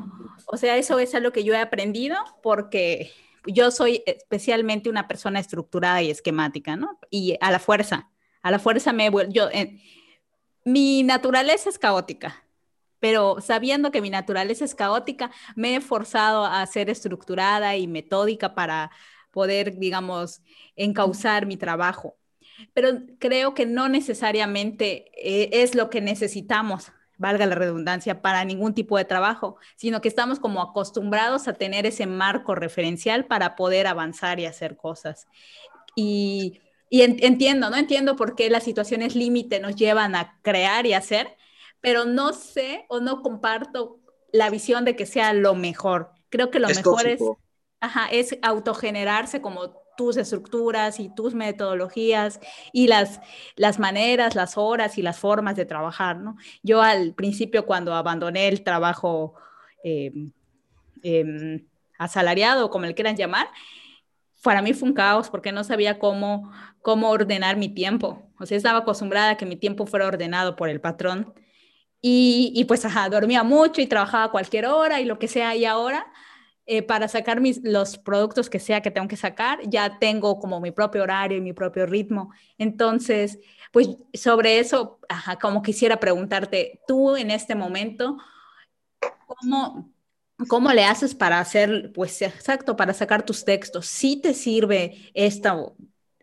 o 0.46 0.56
sea, 0.56 0.76
eso 0.76 0.98
es 0.98 1.14
algo 1.14 1.32
que 1.32 1.44
yo 1.44 1.54
he 1.54 1.58
aprendido 1.58 2.16
porque 2.42 3.10
yo 3.46 3.70
soy 3.70 4.02
especialmente 4.06 4.90
una 4.90 5.08
persona 5.08 5.40
estructurada 5.40 6.02
y 6.02 6.10
esquemática, 6.10 6.76
¿no? 6.76 6.98
Y 7.10 7.36
a 7.40 7.50
la 7.50 7.58
fuerza, 7.58 8.10
a 8.42 8.50
la 8.50 8.58
fuerza 8.58 8.92
me 8.92 9.10
yo 9.30 9.48
eh, 9.50 9.80
mi 10.64 11.02
naturaleza 11.02 11.68
es 11.68 11.78
caótica, 11.78 12.44
pero 12.98 13.40
sabiendo 13.40 13.90
que 13.90 14.02
mi 14.02 14.10
naturaleza 14.10 14.64
es 14.64 14.74
caótica, 14.74 15.30
me 15.56 15.76
he 15.76 15.80
forzado 15.80 16.44
a 16.44 16.64
ser 16.66 16.90
estructurada 16.90 17.76
y 17.76 17.86
metódica 17.86 18.54
para 18.54 18.90
poder, 19.30 19.78
digamos, 19.78 20.42
encauzar 20.76 21.46
mi 21.46 21.56
trabajo. 21.56 22.16
Pero 22.74 22.90
creo 23.18 23.54
que 23.54 23.64
no 23.64 23.88
necesariamente 23.88 25.10
eh, 25.16 25.62
es 25.62 25.74
lo 25.74 25.88
que 25.88 26.02
necesitamos, 26.02 26.92
valga 27.20 27.44
la 27.44 27.54
redundancia, 27.54 28.22
para 28.22 28.42
ningún 28.46 28.72
tipo 28.72 28.96
de 28.96 29.04
trabajo, 29.04 29.56
sino 29.76 30.00
que 30.00 30.08
estamos 30.08 30.40
como 30.40 30.62
acostumbrados 30.62 31.48
a 31.48 31.52
tener 31.52 31.84
ese 31.84 32.06
marco 32.06 32.54
referencial 32.54 33.26
para 33.26 33.56
poder 33.56 33.86
avanzar 33.86 34.40
y 34.40 34.46
hacer 34.46 34.78
cosas. 34.78 35.28
Y, 35.94 36.62
entiendo, 36.90 37.68
¿no? 37.68 37.76
Entiendo 37.76 38.16
por 38.16 38.34
qué 38.34 38.48
las 38.48 38.64
situaciones 38.64 39.14
límite 39.14 39.60
nos 39.60 39.76
llevan 39.76 40.16
a 40.16 40.40
crear 40.40 40.86
y 40.86 40.94
hacer, 40.94 41.36
pero 41.82 42.06
no 42.06 42.32
sé 42.32 42.86
o 42.88 43.00
no 43.00 43.20
comparto 43.20 44.00
la 44.32 44.48
visión 44.48 44.86
de 44.86 44.96
que 44.96 45.04
sea 45.04 45.34
lo 45.34 45.54
mejor. 45.54 46.12
Creo 46.30 46.50
que 46.50 46.58
lo 46.58 46.68
mejor 46.68 47.06
es, 47.06 47.20
ajá, 47.80 48.08
es 48.10 48.38
autogenerarse 48.40 49.42
como 49.42 49.79
tus 49.96 50.16
estructuras 50.16 51.00
y 51.00 51.14
tus 51.14 51.34
metodologías 51.34 52.40
y 52.72 52.86
las, 52.86 53.20
las 53.56 53.78
maneras, 53.78 54.34
las 54.34 54.56
horas 54.56 54.98
y 54.98 55.02
las 55.02 55.18
formas 55.18 55.56
de 55.56 55.66
trabajar, 55.66 56.18
¿no? 56.18 56.36
Yo 56.62 56.82
al 56.82 57.14
principio 57.14 57.66
cuando 57.66 57.94
abandoné 57.94 58.48
el 58.48 58.62
trabajo 58.62 59.34
em, 59.82 60.32
asalariado, 61.98 62.70
como 62.70 62.86
le 62.86 62.94
quieran 62.94 63.16
llamar, 63.16 63.48
para 64.42 64.62
mí 64.62 64.72
fue 64.72 64.88
un 64.88 64.94
caos 64.94 65.28
porque 65.30 65.52
no 65.52 65.64
sabía 65.64 65.98
cómo, 65.98 66.50
cómo 66.82 67.10
ordenar 67.10 67.56
mi 67.56 67.68
tiempo. 67.68 68.22
O 68.38 68.46
sea, 68.46 68.56
estaba 68.56 68.78
acostumbrada 68.80 69.30
a 69.30 69.36
que 69.36 69.46
mi 69.46 69.56
tiempo 69.56 69.86
fuera 69.86 70.06
ordenado 70.06 70.56
por 70.56 70.68
el 70.70 70.80
patrón 70.80 71.34
y, 72.02 72.64
pues, 72.66 72.84
ajá, 72.86 73.08
dormía 73.10 73.42
mucho 73.42 73.82
y 73.82 73.86
trabajaba 73.86 74.30
cualquier 74.30 74.66
hora 74.66 75.00
y 75.00 75.04
lo 75.04 75.18
que 75.18 75.28
sea. 75.28 75.54
Y 75.54 75.66
ahora, 75.66 76.06
eh, 76.72 76.84
para 76.84 77.08
sacar 77.08 77.40
mis, 77.40 77.60
los 77.64 77.98
productos 77.98 78.48
que 78.48 78.60
sea 78.60 78.80
que 78.80 78.92
tengo 78.92 79.08
que 79.08 79.16
sacar, 79.16 79.58
ya 79.68 79.98
tengo 79.98 80.38
como 80.38 80.60
mi 80.60 80.70
propio 80.70 81.02
horario 81.02 81.36
y 81.36 81.40
mi 81.40 81.52
propio 81.52 81.84
ritmo. 81.84 82.30
Entonces, 82.58 83.40
pues 83.72 83.88
sobre 84.14 84.60
eso, 84.60 85.00
ajá, 85.08 85.36
como 85.40 85.62
quisiera 85.62 85.98
preguntarte, 85.98 86.80
tú 86.86 87.16
en 87.16 87.32
este 87.32 87.56
momento, 87.56 88.18
¿cómo, 89.26 89.92
¿Cómo 90.48 90.72
le 90.72 90.84
haces 90.84 91.14
para 91.16 91.40
hacer, 91.40 91.90
pues 91.92 92.22
exacto, 92.22 92.76
para 92.76 92.94
sacar 92.94 93.24
tus 93.24 93.44
textos? 93.44 93.86
¿Sí 93.86 94.20
te 94.20 94.32
sirve 94.32 95.10
esto 95.12 95.74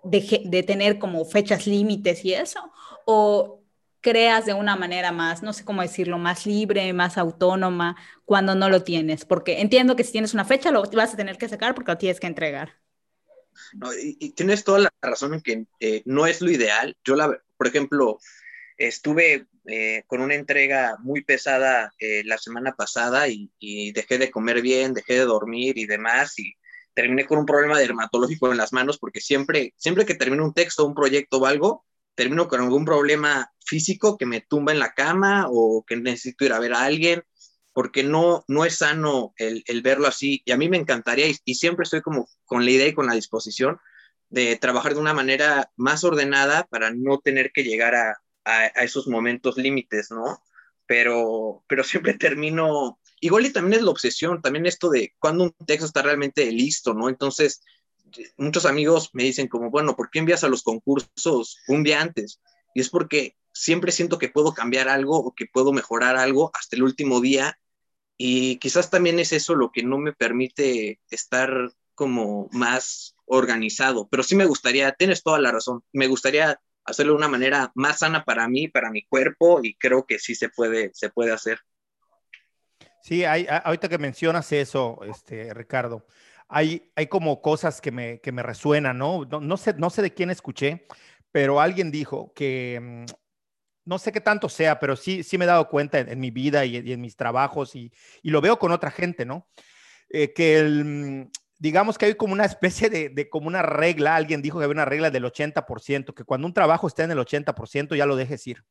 de, 0.01 0.43
de 0.45 0.63
tener 0.63 0.97
como 0.97 1.25
fechas 1.25 1.67
límites 1.67 2.23
y 2.23 2.33
eso? 2.33 2.71
¿O 3.05 3.63
creas 4.01 4.45
de 4.45 4.53
una 4.53 4.75
manera 4.75 5.11
más, 5.11 5.43
no 5.43 5.53
sé 5.53 5.65
cómo 5.65 5.81
decirlo, 5.81 6.17
más 6.17 6.45
libre, 6.45 6.93
más 6.93 7.17
autónoma 7.17 7.95
cuando 8.25 8.55
no 8.55 8.69
lo 8.69 8.83
tienes, 8.83 9.25
porque 9.25 9.61
entiendo 9.61 9.95
que 9.95 10.03
si 10.03 10.11
tienes 10.11 10.33
una 10.33 10.45
fecha 10.45 10.71
lo 10.71 10.83
vas 10.83 11.13
a 11.13 11.17
tener 11.17 11.37
que 11.37 11.49
sacar 11.49 11.75
porque 11.75 11.91
lo 11.91 11.97
tienes 11.97 12.19
que 12.19 12.27
entregar. 12.27 12.79
y, 14.01 14.31
tienes 14.31 14.63
toda 14.63 14.79
la 14.79 14.93
razón 15.01 15.33
en 15.33 15.41
que 15.41 15.65
eh, 15.79 16.03
no 16.05 16.27
es 16.27 16.41
lo 16.41 16.51
ideal. 16.51 16.95
Yo, 17.03 17.15
la, 17.15 17.37
por 17.57 17.67
ejemplo, 17.67 18.19
estuve 18.77 19.47
eh, 19.65 20.03
con 20.07 20.21
una 20.21 20.35
entrega 20.35 20.97
muy 20.99 21.23
pesada 21.23 21.91
eh, 21.99 22.23
la 22.25 22.37
semana 22.37 22.75
pasada 22.75 23.27
y, 23.27 23.51
y, 23.59 23.91
dejé 23.91 24.17
de 24.17 24.31
comer 24.31 24.61
bien, 24.61 24.93
dejé 24.93 25.15
de 25.15 25.25
dormir 25.25 25.77
y 25.77 25.85
demás 25.85 26.37
y 26.39 26.53
terminé 26.93 27.25
con 27.25 27.37
un 27.37 27.45
problema 27.45 27.77
dermatológico 27.77 28.51
en 28.51 28.57
las 28.57 28.73
manos 28.73 28.97
porque 28.97 29.21
siempre, 29.21 29.73
siempre 29.77 30.05
que 30.05 30.15
termino 30.15 30.43
un 30.43 30.53
texto, 30.53 30.85
un 30.85 30.95
proyecto 30.95 31.37
o 31.37 31.45
algo, 31.45 31.85
termino 32.17 32.47
con 32.47 32.61
algún 32.61 32.83
problema 32.83 33.53
físico 33.63 34.17
que 34.17 34.25
me 34.25 34.41
tumba 34.41 34.71
en 34.71 34.79
la 34.79 34.93
cama 34.93 35.45
o 35.49 35.85
que 35.87 35.95
necesito 35.95 36.45
ir 36.45 36.51
a 36.51 36.59
ver 36.59 36.73
a 36.73 36.83
alguien, 36.83 37.23
porque 37.73 38.03
no, 38.03 38.43
no 38.47 38.65
es 38.65 38.79
sano 38.79 39.35
el, 39.37 39.63
el 39.67 39.83
verlo 39.83 40.07
así. 40.07 40.41
Y 40.43 40.51
a 40.51 40.57
mí 40.57 40.67
me 40.67 40.77
encantaría, 40.77 41.27
y, 41.27 41.55
siempre 41.55 41.83
estoy 41.83 42.01
como 42.01 42.27
con 42.45 42.65
la 42.65 42.71
idea 42.71 42.87
y 42.87 42.93
con 42.93 43.05
la 43.05 43.13
disposición 43.13 43.77
de 44.29 44.55
trabajar 44.55 44.95
de 44.95 44.99
una 44.99 45.13
manera 45.13 45.71
más 45.75 46.03
ordenada 46.03 46.65
para 46.71 46.89
no 46.91 47.19
tener 47.19 47.51
que 47.51 47.63
llegar 47.63 47.93
a, 47.93 48.17
a, 48.45 48.65
esos 48.83 49.07
momentos 49.07 49.55
límites, 49.57 50.09
¿no? 50.09 50.41
Pero, 50.87 51.63
pero 51.69 51.83
siempre 51.83 52.15
termino, 52.15 52.99
igual 53.21 53.45
y 53.45 53.53
también 53.53 53.79
es 53.79 53.85
la 53.85 53.91
obsesión, 53.91 54.41
también 54.41 54.65
esto 54.65 54.89
de 54.89 55.13
cuando 55.19 55.43
un 55.43 55.53
texto 55.67 55.85
está 55.85 56.01
realmente 56.01 56.51
listo, 56.51 56.95
¿no? 56.95 57.09
Entonces, 57.09 57.61
muchos 58.37 58.65
amigos 58.65 59.09
me 59.13 59.23
dicen 59.23 59.47
como, 59.47 59.69
bueno, 59.69 59.95
¿por 59.95 60.09
qué 60.09 60.19
envías 60.19 60.43
a 60.43 60.49
los 60.49 60.63
concursos 60.63 61.59
un 61.67 61.83
día 61.83 62.01
antes? 62.01 62.41
Y 62.73 62.81
es 62.81 62.89
porque 62.89 63.35
siempre 63.51 63.91
siento 63.91 64.17
que 64.17 64.29
puedo 64.29 64.53
cambiar 64.53 64.87
algo 64.87 65.17
o 65.17 65.33
que 65.33 65.45
puedo 65.45 65.73
mejorar 65.73 66.15
algo 66.17 66.51
hasta 66.53 66.75
el 66.75 66.83
último 66.83 67.21
día. 67.21 67.59
Y 68.17 68.57
quizás 68.57 68.89
también 68.89 69.19
es 69.19 69.33
eso 69.33 69.55
lo 69.55 69.71
que 69.71 69.83
no 69.83 69.97
me 69.97 70.13
permite 70.13 70.99
estar 71.09 71.71
como 71.95 72.47
más 72.51 73.15
organizado. 73.25 74.07
Pero 74.09 74.23
sí 74.23 74.35
me 74.35 74.45
gustaría, 74.45 74.91
tienes 74.93 75.23
toda 75.23 75.39
la 75.39 75.51
razón, 75.51 75.83
me 75.91 76.07
gustaría 76.07 76.59
hacerlo 76.85 77.13
de 77.13 77.17
una 77.17 77.27
manera 77.27 77.71
más 77.75 77.99
sana 77.99 78.23
para 78.23 78.47
mí, 78.47 78.67
para 78.67 78.89
mi 78.91 79.05
cuerpo, 79.05 79.59
y 79.61 79.75
creo 79.75 80.05
que 80.05 80.19
sí 80.19 80.35
se 80.35 80.49
puede, 80.49 80.91
se 80.93 81.09
puede 81.09 81.31
hacer. 81.31 81.59
Sí, 83.03 83.23
hay, 83.23 83.47
ahorita 83.49 83.89
que 83.89 83.97
mencionas 83.97 84.51
eso, 84.51 84.99
este, 85.03 85.53
Ricardo, 85.53 86.05
hay, 86.47 86.91
hay 86.95 87.07
como 87.07 87.41
cosas 87.41 87.81
que 87.81 87.91
me, 87.91 88.19
que 88.21 88.31
me 88.31 88.43
resuenan, 88.43 88.97
¿no? 88.97 89.25
¿no? 89.25 89.57
sé, 89.57 89.73
no 89.77 89.89
sé 89.89 90.01
de 90.01 90.13
quién 90.13 90.29
escuché, 90.29 90.87
pero 91.31 91.59
alguien 91.59 91.91
dijo 91.91 92.33
que, 92.33 92.79
mm, 92.81 93.05
no 93.85 93.99
sé 93.99 94.11
qué 94.11 94.21
tanto 94.21 94.49
sea, 94.49 94.79
pero 94.79 94.95
sí, 94.95 95.23
sí 95.23 95.37
me 95.37 95.45
he 95.45 95.47
dado 95.47 95.69
cuenta 95.69 95.99
en, 95.99 96.19
mi 96.19 96.31
vida 96.31 96.65
y, 96.65 96.77
en 96.77 97.01
mis 97.01 97.15
trabajos 97.15 97.75
y, 97.75 97.91
y, 98.21 98.29
lo 98.31 98.41
veo 98.41 98.59
con 98.59 98.71
otra 98.71 98.91
gente, 98.91 99.25
¿no? 99.25 99.47
Eh, 100.09 100.33
que 100.33 100.57
el, 100.59 100.85
mm, 100.85 101.31
digamos 101.59 101.97
que 101.97 102.05
hay 102.07 102.15
como 102.15 102.33
una 102.33 102.45
especie 102.45 102.89
de, 102.89 103.09
de, 103.09 103.29
como 103.29 103.47
una 103.47 103.61
regla, 103.61 104.15
alguien 104.15 104.41
dijo 104.41 104.59
que 104.59 104.65
había 104.65 104.73
una 104.73 104.85
regla 104.85 105.11
del 105.11 105.25
80%, 105.25 106.13
que 106.13 106.23
cuando 106.23 106.47
un 106.47 106.53
trabajo 106.53 106.87
está 106.87 107.03
en 107.03 107.11
el 107.11 107.19
80% 107.19 107.95
ya 107.95 108.05
lo 108.05 108.15
dejes 108.15 108.45
ir 108.47 108.63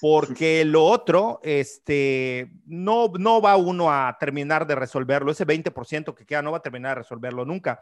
porque 0.00 0.64
lo 0.64 0.84
otro, 0.84 1.40
este, 1.42 2.50
no, 2.66 3.12
no 3.18 3.40
va 3.40 3.56
uno 3.56 3.92
a 3.92 4.16
terminar 4.18 4.66
de 4.66 4.74
resolverlo, 4.74 5.32
ese 5.32 5.46
20% 5.46 6.14
que 6.14 6.26
queda 6.26 6.42
no 6.42 6.52
va 6.52 6.58
a 6.58 6.62
terminar 6.62 6.96
de 6.96 7.02
resolverlo 7.02 7.44
nunca. 7.44 7.80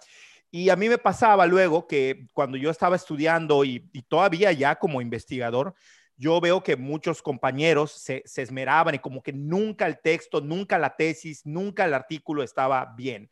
Y 0.51 0.69
a 0.69 0.77
mí 0.77 0.89
me 0.89 0.99
pasaba 0.99 1.47
luego 1.47 1.87
que 1.87 2.27
cuando 2.33 2.57
yo 2.57 2.71
estaba 2.71 2.97
estudiando 2.97 3.65
y, 3.65 3.81
todavía 4.09 4.53
ya 4.53 4.77
como 4.77 5.01
investigador, 5.01 5.75
yo 6.17 6.41
veo 6.41 6.63
que 6.63 6.77
muchos 6.77 7.23
compañeros 7.23 7.93
se, 7.93 8.23
se, 8.27 8.43
esmeraban 8.43 8.97
y 8.97 8.99
como 8.99 9.23
que 9.23 9.33
nunca 9.33 9.87
el 9.87 10.01
texto, 10.01 10.41
nunca 10.41 10.79
la 10.79 10.97
tesis, 10.97 11.47
nunca 11.47 11.85
el 11.85 11.95
artículo 11.95 12.43
estaba 12.43 12.93
bien. 12.97 13.31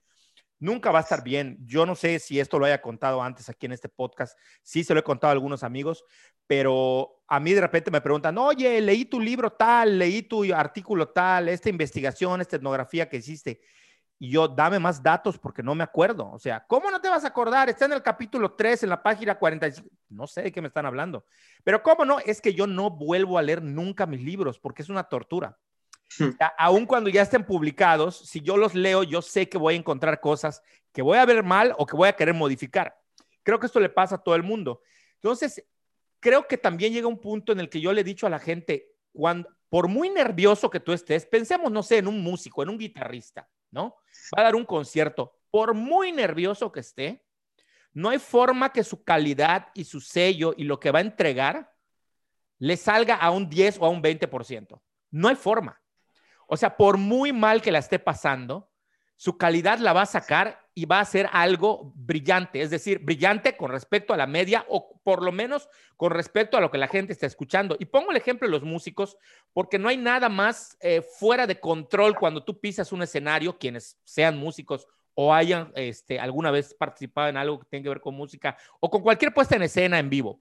Nunca 0.61 0.91
va 0.91 0.99
a 0.99 1.03
estar 1.03 1.23
bien. 1.23 1.59
Yo 1.65 1.87
no 1.87 1.95
sé 1.95 2.19
si 2.19 2.41
esto 2.41 2.59
lo 2.59 2.67
haya 2.67 2.83
contado 2.83 3.23
antes 3.23 3.49
aquí 3.49 3.67
en 3.67 3.73
este 3.73 3.89
podcast. 3.89 4.39
Sí, 4.63 4.83
se 4.83 4.93
lo 4.93 5.01
he 5.01 5.05
contado 5.05 5.31
a 5.31 5.33
algunos 5.33 5.63
amigos, 5.63 6.05
pero 6.47 7.23
a 7.29 7.39
mí 7.39 7.53
de 7.53 7.61
repente 7.61 7.91
me 7.91 8.01
preguntan, 8.01 8.37
oye, 8.39 8.81
leí 8.81 9.05
tu 9.05 9.21
libro 9.21 9.51
tal, 9.53 9.99
leí 9.99 10.23
tu 10.23 10.53
artículo 10.53 11.09
tal, 11.09 11.49
esta 11.49 11.69
investigación, 11.69 12.41
esta 12.41 12.57
etnografía 12.57 13.09
que 13.09 13.19
hiciste. 13.19 13.61
Y 14.21 14.31
yo, 14.31 14.49
dame 14.49 14.81
más 14.81 15.01
datos 15.01 15.39
porque 15.39 15.63
no 15.63 15.77
me 15.77 15.85
acuerdo. 15.85 16.29
O 16.33 16.39
sea, 16.41 16.67
¿cómo 16.67 16.91
no 16.91 17.01
te 17.01 17.09
vas 17.09 17.25
a 17.25 17.29
acordar? 17.29 17.69
Está 17.69 17.85
en 17.85 17.93
el 17.93 18.03
capítulo 18.03 18.53
3, 18.53 18.83
en 18.83 18.89
la 18.89 19.01
página 19.01 19.39
45. 19.39 19.89
No 20.09 20.27
sé 20.27 20.43
de 20.43 20.53
qué 20.53 20.61
me 20.61 20.69
están 20.69 20.87
hablando. 20.87 21.25
Pero 21.63 21.83
¿cómo 21.85 22.05
no? 22.05 22.19
Es 22.19 22.41
que 22.41 22.53
yo 22.53 22.67
no 22.67 22.91
vuelvo 22.91 23.39
a 23.39 23.43
leer 23.43 23.63
nunca 23.63 24.07
mis 24.07 24.21
libros 24.21 24.59
porque 24.59 24.83
es 24.83 24.89
una 24.89 25.05
tortura. 25.05 25.57
Hmm. 26.19 26.31
aun 26.57 26.87
cuando 26.87 27.11
ya 27.11 27.23
estén 27.23 27.45
publicados, 27.45 28.17
si 28.19 28.41
yo 28.41 28.57
los 28.57 28.75
leo, 28.75 29.03
yo 29.03 29.21
sé 29.21 29.49
que 29.49 29.59
voy 29.59 29.75
a 29.75 29.77
encontrar 29.77 30.21
cosas 30.21 30.63
que 30.93 31.03
voy 31.03 31.19
a 31.19 31.27
ver 31.27 31.43
mal 31.43 31.75
o 31.77 31.87
que 31.87 31.97
voy 31.97 32.09
a 32.09 32.15
querer 32.15 32.35
modificar. 32.35 32.99
Creo 33.43 33.61
que 33.61 33.67
esto 33.67 33.81
le 33.81 33.91
pasa 33.91 34.17
a 34.17 34.23
todo 34.23 34.35
el 34.35 34.43
mundo. 34.43 34.81
Entonces, 35.15 35.65
creo 36.21 36.47
que 36.47 36.59
también 36.59 36.93
llega 36.93 37.07
un 37.07 37.21
punto 37.21 37.53
en 37.53 37.61
el 37.61 37.69
que 37.69 37.81
yo 37.81 37.93
le 37.93 38.01
he 38.01 38.05
dicho 38.05 38.27
a 38.27 38.31
la 38.31 38.39
gente, 38.39 38.93
cuando, 39.13 39.49
por 39.69 39.89
muy 39.89 40.09
nervioso 40.11 40.71
que 40.71 40.81
tú 40.81 40.93
estés, 40.93 41.27
pensemos, 41.27 41.71
no 41.71 41.83
sé, 41.83 41.99
en 41.99 42.09
un 42.09 42.23
músico, 42.23 42.63
en 42.63 42.71
un 42.71 42.79
guitarrista, 42.79 43.49
¿no? 43.71 43.97
Va 44.37 44.43
a 44.43 44.45
dar 44.45 44.55
un 44.55 44.65
concierto, 44.65 45.39
por 45.51 45.75
muy 45.75 46.13
nervioso 46.13 46.73
que 46.73 46.81
esté, 46.81 47.25
no 47.93 48.11
hay 48.11 48.19
forma 48.19 48.73
que 48.73 48.85
su 48.85 49.03
calidad 49.03 49.69
y 49.75 49.85
su 49.85 50.01
sello 50.01 50.55
y 50.57 50.65
lo 50.65 50.79
que 50.79 50.91
va 50.91 50.99
a 50.99 51.03
entregar 51.03 51.75
le 52.59 52.77
salga 52.77 53.17
a 53.17 53.31
un 53.31 53.49
10 53.49 53.79
o 53.81 53.87
a 53.87 53.89
un 53.89 54.03
20%. 54.03 54.81
No 55.11 55.29
hay 55.29 55.37
forma. 55.37 55.81
O 56.49 56.57
sea, 56.57 56.77
por 56.77 56.97
muy 56.97 57.33
mal 57.33 57.61
que 57.61 57.71
la 57.71 57.79
esté 57.79 57.99
pasando, 57.99 58.71
su 59.17 59.37
calidad 59.37 59.79
la 59.81 59.93
va 59.93 60.03
a 60.03 60.07
sacar 60.07 60.67
y 60.75 60.87
va 60.87 61.01
a 61.01 61.05
ser 61.05 61.29
algo 61.33 61.93
brillante, 61.95 62.63
es 62.63 62.71
decir, 62.71 63.01
brillante 63.01 63.57
con 63.57 63.71
respecto 63.71 64.15
a 64.15 64.17
la 64.17 64.27
media 64.27 64.65
o 64.69 64.99
por 65.03 65.23
lo 65.23 65.31
menos 65.31 65.69
con 65.97 66.11
respecto 66.13 66.57
a 66.57 66.61
lo 66.61 66.71
que 66.71 66.79
la 66.79 66.89
gente 66.89 67.13
está 67.13 67.27
escuchando. 67.27 67.77
Y 67.79 67.87
pongo 67.87 68.13
el 68.13 68.17
ejemplo 68.17 68.47
de 68.47 68.53
los 68.53 68.63
músicos, 68.63 69.19
porque 69.53 69.79
no 69.79 69.89
hay 69.89 69.99
nada 69.99 70.31
más 70.31 70.79
eh, 70.81 71.03
fuera 71.03 71.47
de 71.47 71.61
control 71.61 72.17
cuando 72.17 72.45
tú 72.45 72.61
pisas 72.61 72.93
un 72.93 73.03
escenario, 73.03 73.59
quienes 73.59 73.99
sean 74.05 74.39
músicos 74.39 74.87
o 75.15 75.35
hayan 75.35 75.71
este, 75.75 76.19
alguna 76.19 76.51
vez 76.51 76.73
participado 76.73 77.29
en 77.29 77.37
algo 77.37 77.59
que 77.59 77.67
tenga 77.67 77.83
que 77.83 77.89
ver 77.91 78.01
con 78.01 78.15
música 78.15 78.57
o 78.81 78.89
con 78.89 79.03
cualquier 79.03 79.35
puesta 79.35 79.57
en 79.57 79.63
escena 79.63 79.99
en 79.99 80.09
vivo. 80.09 80.41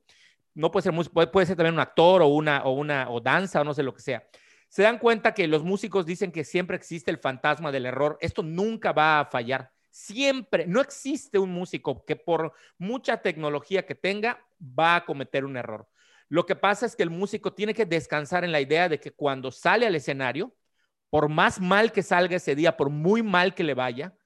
No 0.54 0.72
puede 0.72 0.84
ser 0.84 0.94
músico, 0.94 1.30
puede, 1.32 1.48
ser 1.48 1.58
también 1.58 1.74
un 1.74 1.82
actor 1.82 2.22
o 2.22 2.28
una, 2.28 2.64
o 2.64 2.72
una, 2.72 3.10
o 3.10 3.20
danza 3.20 3.60
o 3.60 3.64
no 3.66 3.74
sé 3.74 3.84
lo 3.84 3.94
que 3.94 4.02
sea 4.02 4.24
se 4.70 4.84
dan 4.84 5.00
cuenta 5.00 5.34
que 5.34 5.48
los 5.48 5.64
músicos 5.64 6.06
dicen 6.06 6.32
que 6.32 6.44
siempre 6.44 6.76
existe 6.76 7.12
el 7.12 7.18
fantasma 7.18 7.72
del 7.72 7.86
error. 7.86 8.18
Esto 8.22 8.44
nunca 8.44 8.92
va 8.92 9.20
a 9.20 9.26
fallar. 9.26 9.72
Siempre, 9.92 10.68
no 10.68 10.82
existe 10.82 11.40
un 11.40 11.52
músico 11.52 12.06
que 12.06 12.16
por 12.16 12.54
mucha 12.78 13.18
tecnología 13.18 13.86
que 13.86 13.96
tenga 13.96 14.46
va 14.62 14.98
a 14.98 15.06
cometer 15.06 15.46
un 15.46 15.58
error. 15.58 15.88
Lo 16.30 16.46
que 16.46 16.56
pasa 16.56 16.86
es 16.86 16.96
que 16.96 17.04
el 17.04 17.10
músico 17.10 17.54
tiene 17.54 17.74
que 17.74 17.86
descansar 17.86 18.44
en 18.44 18.52
la 18.52 18.60
idea 18.60 18.90
de 18.90 19.00
que 19.00 19.12
cuando 19.12 19.52
sale 19.52 19.88
al 19.88 19.96
escenario, 19.96 20.54
por 21.10 21.30
más 21.30 21.62
mal 21.62 21.92
que 21.92 22.04
salga 22.04 22.36
ese 22.36 22.56
día, 22.56 22.76
por 22.76 22.90
muy 22.90 23.24
mal 23.24 23.56
que 23.56 23.64
le 23.64 23.74
vaya, 23.74 24.17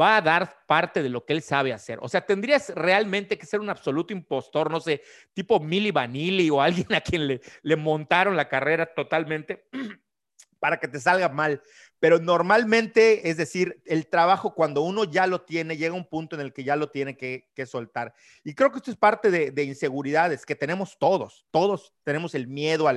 va 0.00 0.16
a 0.16 0.22
dar 0.22 0.64
parte 0.66 1.02
de 1.02 1.08
lo 1.08 1.24
que 1.24 1.32
él 1.32 1.42
sabe 1.42 1.72
hacer. 1.72 1.98
O 2.02 2.08
sea, 2.08 2.24
tendrías 2.24 2.70
realmente 2.74 3.38
que 3.38 3.46
ser 3.46 3.60
un 3.60 3.70
absoluto 3.70 4.12
impostor, 4.12 4.70
no 4.70 4.80
sé, 4.80 5.02
tipo 5.34 5.60
Milli 5.60 5.90
Vanilli 5.90 6.50
o 6.50 6.60
alguien 6.60 6.92
a 6.94 7.00
quien 7.00 7.26
le, 7.26 7.76
montaron 7.76 8.36
la 8.36 8.48
carrera 8.48 8.86
totalmente 8.94 9.68
para 10.60 10.78
que 10.78 10.88
te 10.88 11.00
salga 11.00 11.28
mal. 11.28 11.62
Pero 11.98 12.18
normalmente, 12.18 13.28
es 13.28 13.36
decir, 13.36 13.80
el 13.86 14.08
trabajo 14.08 14.54
cuando 14.54 14.82
uno 14.82 15.04
ya 15.04 15.26
lo 15.26 15.42
tiene, 15.42 15.76
llega 15.76 15.94
un 15.94 16.08
punto 16.08 16.36
en 16.36 16.42
el 16.42 16.52
que 16.52 16.64
ya 16.64 16.76
lo 16.76 16.90
tiene 16.90 17.16
que, 17.16 17.66
soltar. 17.66 18.14
Y 18.42 18.54
creo 18.54 18.70
que 18.70 18.78
esto 18.78 18.90
es 18.90 18.96
parte 18.96 19.30
de, 19.30 19.64
inseguridades 19.64 20.44
que 20.44 20.56
tenemos 20.56 20.98
todos. 20.98 21.46
Todos 21.50 21.94
tenemos 22.02 22.34
el 22.34 22.48
miedo 22.48 22.88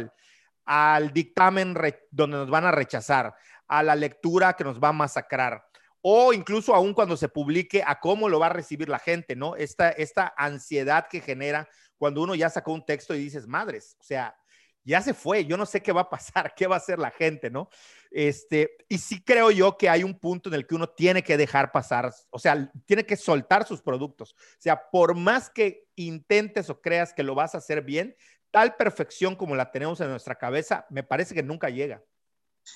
al 0.66 1.14
dictamen 1.14 1.76
donde 2.10 2.38
nos 2.38 2.50
van 2.50 2.66
a 2.66 2.72
rechazar, 2.72 3.36
a 3.68 3.84
la 3.84 3.96
lectura 3.96 4.54
que 4.54 4.64
nos 4.64 4.80
va 4.80 4.90
a 4.90 4.94
masacrar 4.94 5.66
o 6.08 6.34
incluso 6.34 6.76
aún 6.76 6.94
cuando 6.94 7.18
se 7.18 7.30
publique 7.30 7.82
a 7.84 8.00
cómo 8.00 8.30
lo 8.30 8.40
va 8.40 8.46
a 8.46 8.54
recibir 8.54 8.90
la 8.90 9.00
gente, 9.00 9.36
¿no? 9.36 9.56
Esta, 9.56 9.90
esta 9.90 10.32
ansiedad 10.38 11.08
que 11.10 11.20
genera 11.20 11.68
cuando 11.98 12.22
uno 12.22 12.36
ya 12.36 12.48
sacó 12.52 12.74
un 12.74 12.86
texto 12.86 13.16
y 13.16 13.18
dices, 13.18 13.48
madres, 13.48 13.98
o 14.00 14.04
sea, 14.04 14.38
ya 14.84 15.02
se 15.02 15.16
fue, 15.16 15.46
yo 15.46 15.58
no 15.58 15.66
sé 15.66 15.82
qué 15.82 15.92
va 15.92 16.02
a 16.02 16.10
pasar, 16.12 16.54
qué 16.56 16.68
va 16.68 16.76
a 16.76 16.78
hacer 16.78 17.00
la 17.00 17.10
gente, 17.10 17.50
¿no? 17.50 17.70
Este, 18.12 18.78
y 18.88 19.00
sí 19.00 19.24
creo 19.24 19.50
yo 19.50 19.80
que 19.80 19.90
hay 19.90 20.04
un 20.04 20.20
punto 20.20 20.50
en 20.50 20.54
el 20.54 20.68
que 20.68 20.76
uno 20.76 20.88
tiene 20.88 21.24
que 21.24 21.38
dejar 21.38 21.72
pasar, 21.72 22.14
o 22.30 22.38
sea, 22.38 22.72
tiene 22.86 23.04
que 23.04 23.18
soltar 23.18 23.66
sus 23.66 23.82
productos. 23.82 24.34
O 24.34 24.60
sea, 24.60 24.80
por 24.92 25.16
más 25.16 25.50
que 25.50 25.88
intentes 25.96 26.70
o 26.70 26.82
creas 26.82 27.14
que 27.14 27.24
lo 27.24 27.34
vas 27.34 27.56
a 27.56 27.58
hacer 27.58 27.82
bien, 27.82 28.16
tal 28.52 28.76
perfección 28.76 29.36
como 29.36 29.56
la 29.56 29.72
tenemos 29.72 30.00
en 30.02 30.12
nuestra 30.12 30.36
cabeza, 30.36 30.86
me 30.92 31.02
parece 31.02 31.34
que 31.34 31.42
nunca 31.42 31.72
llega. 31.72 32.04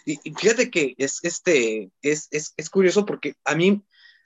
Y, 0.06 0.17
fíjate 0.36 0.69
que 0.69 0.95
es, 0.97 1.19
este, 1.23 1.91
es, 2.02 2.28
es, 2.32 2.54
es, 2.58 2.69
curioso 2.69 3.06
porque 3.06 3.36
a 3.45 3.56
mí, 3.56 3.84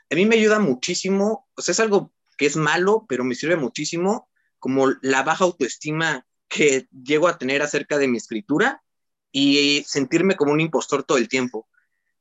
a 0.09 0.15
mí 0.15 0.25
me 0.25 0.35
ayuda 0.35 0.59
muchísimo, 0.59 1.47
o 1.55 1.61
sea, 1.61 1.73
es 1.73 1.79
algo 1.79 2.13
que 2.37 2.45
es 2.45 2.55
malo, 2.55 3.05
pero 3.07 3.23
me 3.23 3.35
sirve 3.35 3.55
muchísimo, 3.55 4.29
como 4.59 4.87
la 5.01 5.23
baja 5.23 5.43
autoestima 5.43 6.25
que 6.47 6.87
llego 6.91 7.27
a 7.27 7.37
tener 7.37 7.61
acerca 7.61 7.97
de 7.97 8.07
mi 8.07 8.17
escritura 8.17 8.83
y 9.31 9.83
sentirme 9.87 10.35
como 10.35 10.53
un 10.53 10.61
impostor 10.61 11.03
todo 11.03 11.17
el 11.17 11.27
tiempo. 11.27 11.67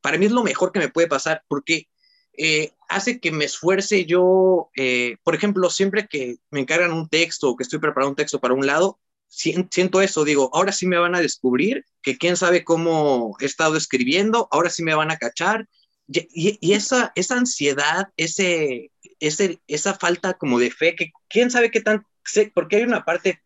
Para 0.01 0.19
mí 0.19 0.27
es 0.27 0.33
lo 0.33 0.43
mejor 0.43 0.73
que 0.73 0.81
me 0.81 0.89
puede 0.89 1.07
pasar 1.07 1.45
porque 1.47 1.89
eh, 2.33 2.73
hace 2.89 3.21
que 3.21 3.31
me 3.31 3.45
esfuerce 3.45 4.07
yo, 4.07 4.71
eh, 4.77 5.17
por 5.23 5.35
ejemplo, 5.35 5.69
siempre 5.71 6.09
que 6.09 6.39
me 6.51 6.61
encargan 6.61 6.93
un 6.93 7.09
texto 7.09 7.51
o 7.51 7.57
que 7.57 7.63
estoy 7.63 7.79
preparando 7.79 8.11
un 8.11 8.17
texto 8.17 8.41
para 8.41 8.55
un 8.55 8.67
lado, 8.67 8.99
siento 9.33 10.03
eso, 10.03 10.25
digo, 10.25 10.51
ahora 10.53 10.73
sí 10.73 10.87
me 10.87 10.99
van 10.99 11.15
a 11.15 11.21
descubrir, 11.21 11.87
que 12.03 12.19
quién 12.19 12.37
sabe 12.37 12.65
cómo 12.65 13.35
he 13.41 13.47
estado 13.47 13.77
escribiendo, 13.77 14.47
ahora 14.51 14.69
sí 14.69 14.83
me 14.83 14.95
van 14.95 15.11
a 15.11 15.17
cachar. 15.17 15.69
Y, 16.09 16.73
esa, 16.75 17.13
esa 17.15 17.39
ansiedad, 17.39 18.09
ese, 18.19 18.91
ese, 19.21 19.61
esa 19.67 19.95
falta 19.95 20.35
como 20.35 20.59
de 20.59 20.71
fe, 20.71 20.95
que 20.95 21.13
quién 21.29 21.51
sabe 21.51 21.71
qué 21.71 21.81
tan, 21.81 22.05
sé, 22.25 22.53
porque 22.55 22.77
hay 22.77 22.83
una 22.83 23.05
parte 23.05 23.41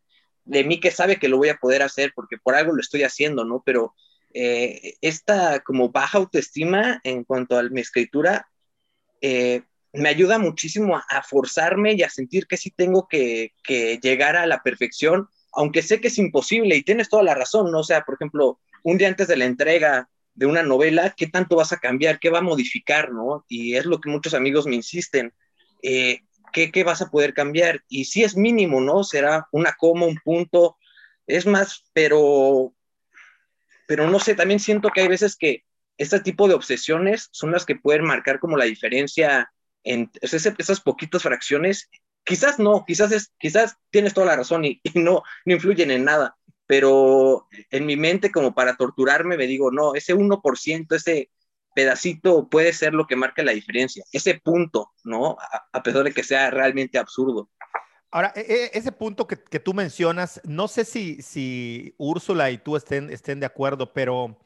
de 0.45 0.65
mí 0.65 0.81
que 0.81 0.91
sabe 0.91 1.19
que 1.19 1.29
lo 1.29 1.37
voy 1.37 1.51
a 1.51 1.59
poder 1.59 1.83
hacer, 1.83 2.13
porque 2.17 2.37
por 2.39 2.57
algo 2.57 2.73
lo 2.73 2.81
estoy 2.81 3.05
haciendo, 3.05 3.45
¿no? 3.45 3.63
Pero 3.65 3.95
eh, 4.35 4.97
esta 5.03 5.61
como 5.61 5.91
baja 5.91 6.19
autoestima 6.19 7.01
en 7.05 7.23
cuanto 7.23 7.57
a 7.57 7.63
mi 7.65 7.81
escritura, 7.81 8.49
eh, 9.21 9.63
me 9.93 10.09
ayuda 10.09 10.39
muchísimo 10.39 10.97
a, 10.97 11.23
forzarme 11.23 11.95
y 11.95 12.03
a 12.03 12.11
sentir 12.11 12.47
que 12.49 12.57
sí 12.57 12.71
tengo 12.71 13.07
que, 13.09 13.53
que 13.63 13.99
llegar 14.03 14.37
a 14.37 14.47
la 14.47 14.63
perfección 14.63 15.29
aunque 15.57 15.83
sé 15.83 16.01
que 16.01 16.09
es 16.09 16.19
imposible 16.19 16.77
y 16.77 16.83
tienes 16.83 17.09
toda 17.09 17.23
la 17.23 17.35
razón, 17.35 17.71
¿no? 17.73 17.81
O 17.81 17.85
sea, 17.85 18.03
por 18.03 18.15
ejemplo, 18.15 18.61
un 18.83 18.99
día 18.99 19.09
antes 19.09 19.27
de 19.27 19.37
la 19.37 19.47
entrega 19.47 20.09
de 20.35 20.47
una 20.47 20.63
novela, 20.63 21.15
¿qué 21.17 21.27
tanto 21.27 21.57
vas 21.57 21.73
a 21.73 21.79
cambiar? 21.79 22.21
¿Qué 22.21 22.31
va 22.31 22.39
a 22.39 22.43
modificar, 22.43 23.11
no? 23.11 23.45
Y 23.49 23.75
es 23.75 23.87
lo 23.87 24.01
que 24.01 24.11
muchos 24.11 24.35
amigos 24.35 24.67
me 24.67 24.77
insisten. 24.77 25.33
Eh, 25.83 26.21
¿qué, 26.53 26.71
¿qué, 26.71 26.85
vas 26.85 27.01
a 27.01 27.11
poder 27.11 27.33
cambiar? 27.33 27.83
Y 27.89 28.05
si 28.05 28.23
es 28.23 28.37
mínimo, 28.37 28.81
¿no? 28.81 29.03
Será 29.03 29.49
una 29.51 29.73
coma, 29.73 30.07
un 30.07 30.19
punto, 30.23 30.77
es 31.27 31.47
más, 31.47 31.85
pero, 31.95 32.75
pero 33.89 34.09
no 34.09 34.21
sé, 34.21 34.35
también 34.35 34.61
siento 34.61 34.91
que 34.91 35.01
hay 35.01 35.09
veces 35.09 35.37
que 35.37 35.65
este 35.97 36.21
tipo 36.21 36.49
de 36.49 36.55
obsesiones 36.55 37.29
son 37.33 37.51
las 37.51 37.65
que 37.65 37.77
pueden 37.77 38.05
marcar 38.05 38.39
como 38.39 38.57
la 38.57 38.67
diferencia 38.67 39.51
en 39.83 40.11
esas 40.21 40.81
poquitas 40.81 41.23
fracciones 41.23 41.89
quizás 42.27 42.59
no, 42.59 42.85
quizás, 42.85 43.13
es, 43.13 43.33
quizás 43.39 43.79
tienes 43.91 44.13
toda 44.13 44.27
la 44.27 44.37
razón 44.37 44.65
y, 44.65 44.83
no, 44.95 45.23
no 45.47 45.55
influyen 45.55 45.91
en 45.91 46.05
nada, 46.05 46.37
pero 46.67 47.47
en 47.71 47.87
mi 47.87 47.97
mente 47.97 48.31
como 48.31 48.55
para 48.55 48.77
torturarme 48.77 49.39
me 49.39 49.47
digo, 49.47 49.71
no, 49.71 49.95
ese 49.95 50.15
1%, 50.15 50.95
ese 50.95 51.31
pedacito 51.75 52.49
puede 52.49 52.73
ser 52.73 52.93
lo 52.95 53.07
que 53.07 53.17
marca 53.17 53.43
la 53.43 53.53
diferencia, 53.53 54.05
ese 54.13 54.41
punto, 54.43 54.93
¿no? 55.05 55.37
A, 55.73 55.83
pesar 55.83 56.05
de 56.05 56.13
que 56.13 56.25
sea 56.25 56.51
realmente 56.51 56.99
absurdo. 56.99 57.49
Ahora, 58.11 58.33
e, 58.35 58.41
e, 58.41 58.71
ese 58.79 58.93
punto 58.93 59.27
que, 59.27 59.37
que, 59.37 59.61
tú 59.61 59.75
mencionas, 59.75 60.41
no 60.45 60.69
sé 60.69 60.85
si, 60.85 61.23
si 61.23 61.95
Úrsula 61.99 62.51
y 62.51 62.59
tú 62.59 62.77
estén, 62.77 63.11
estén 63.11 63.41
de 63.41 63.47
acuerdo, 63.47 63.93
pero 63.93 64.39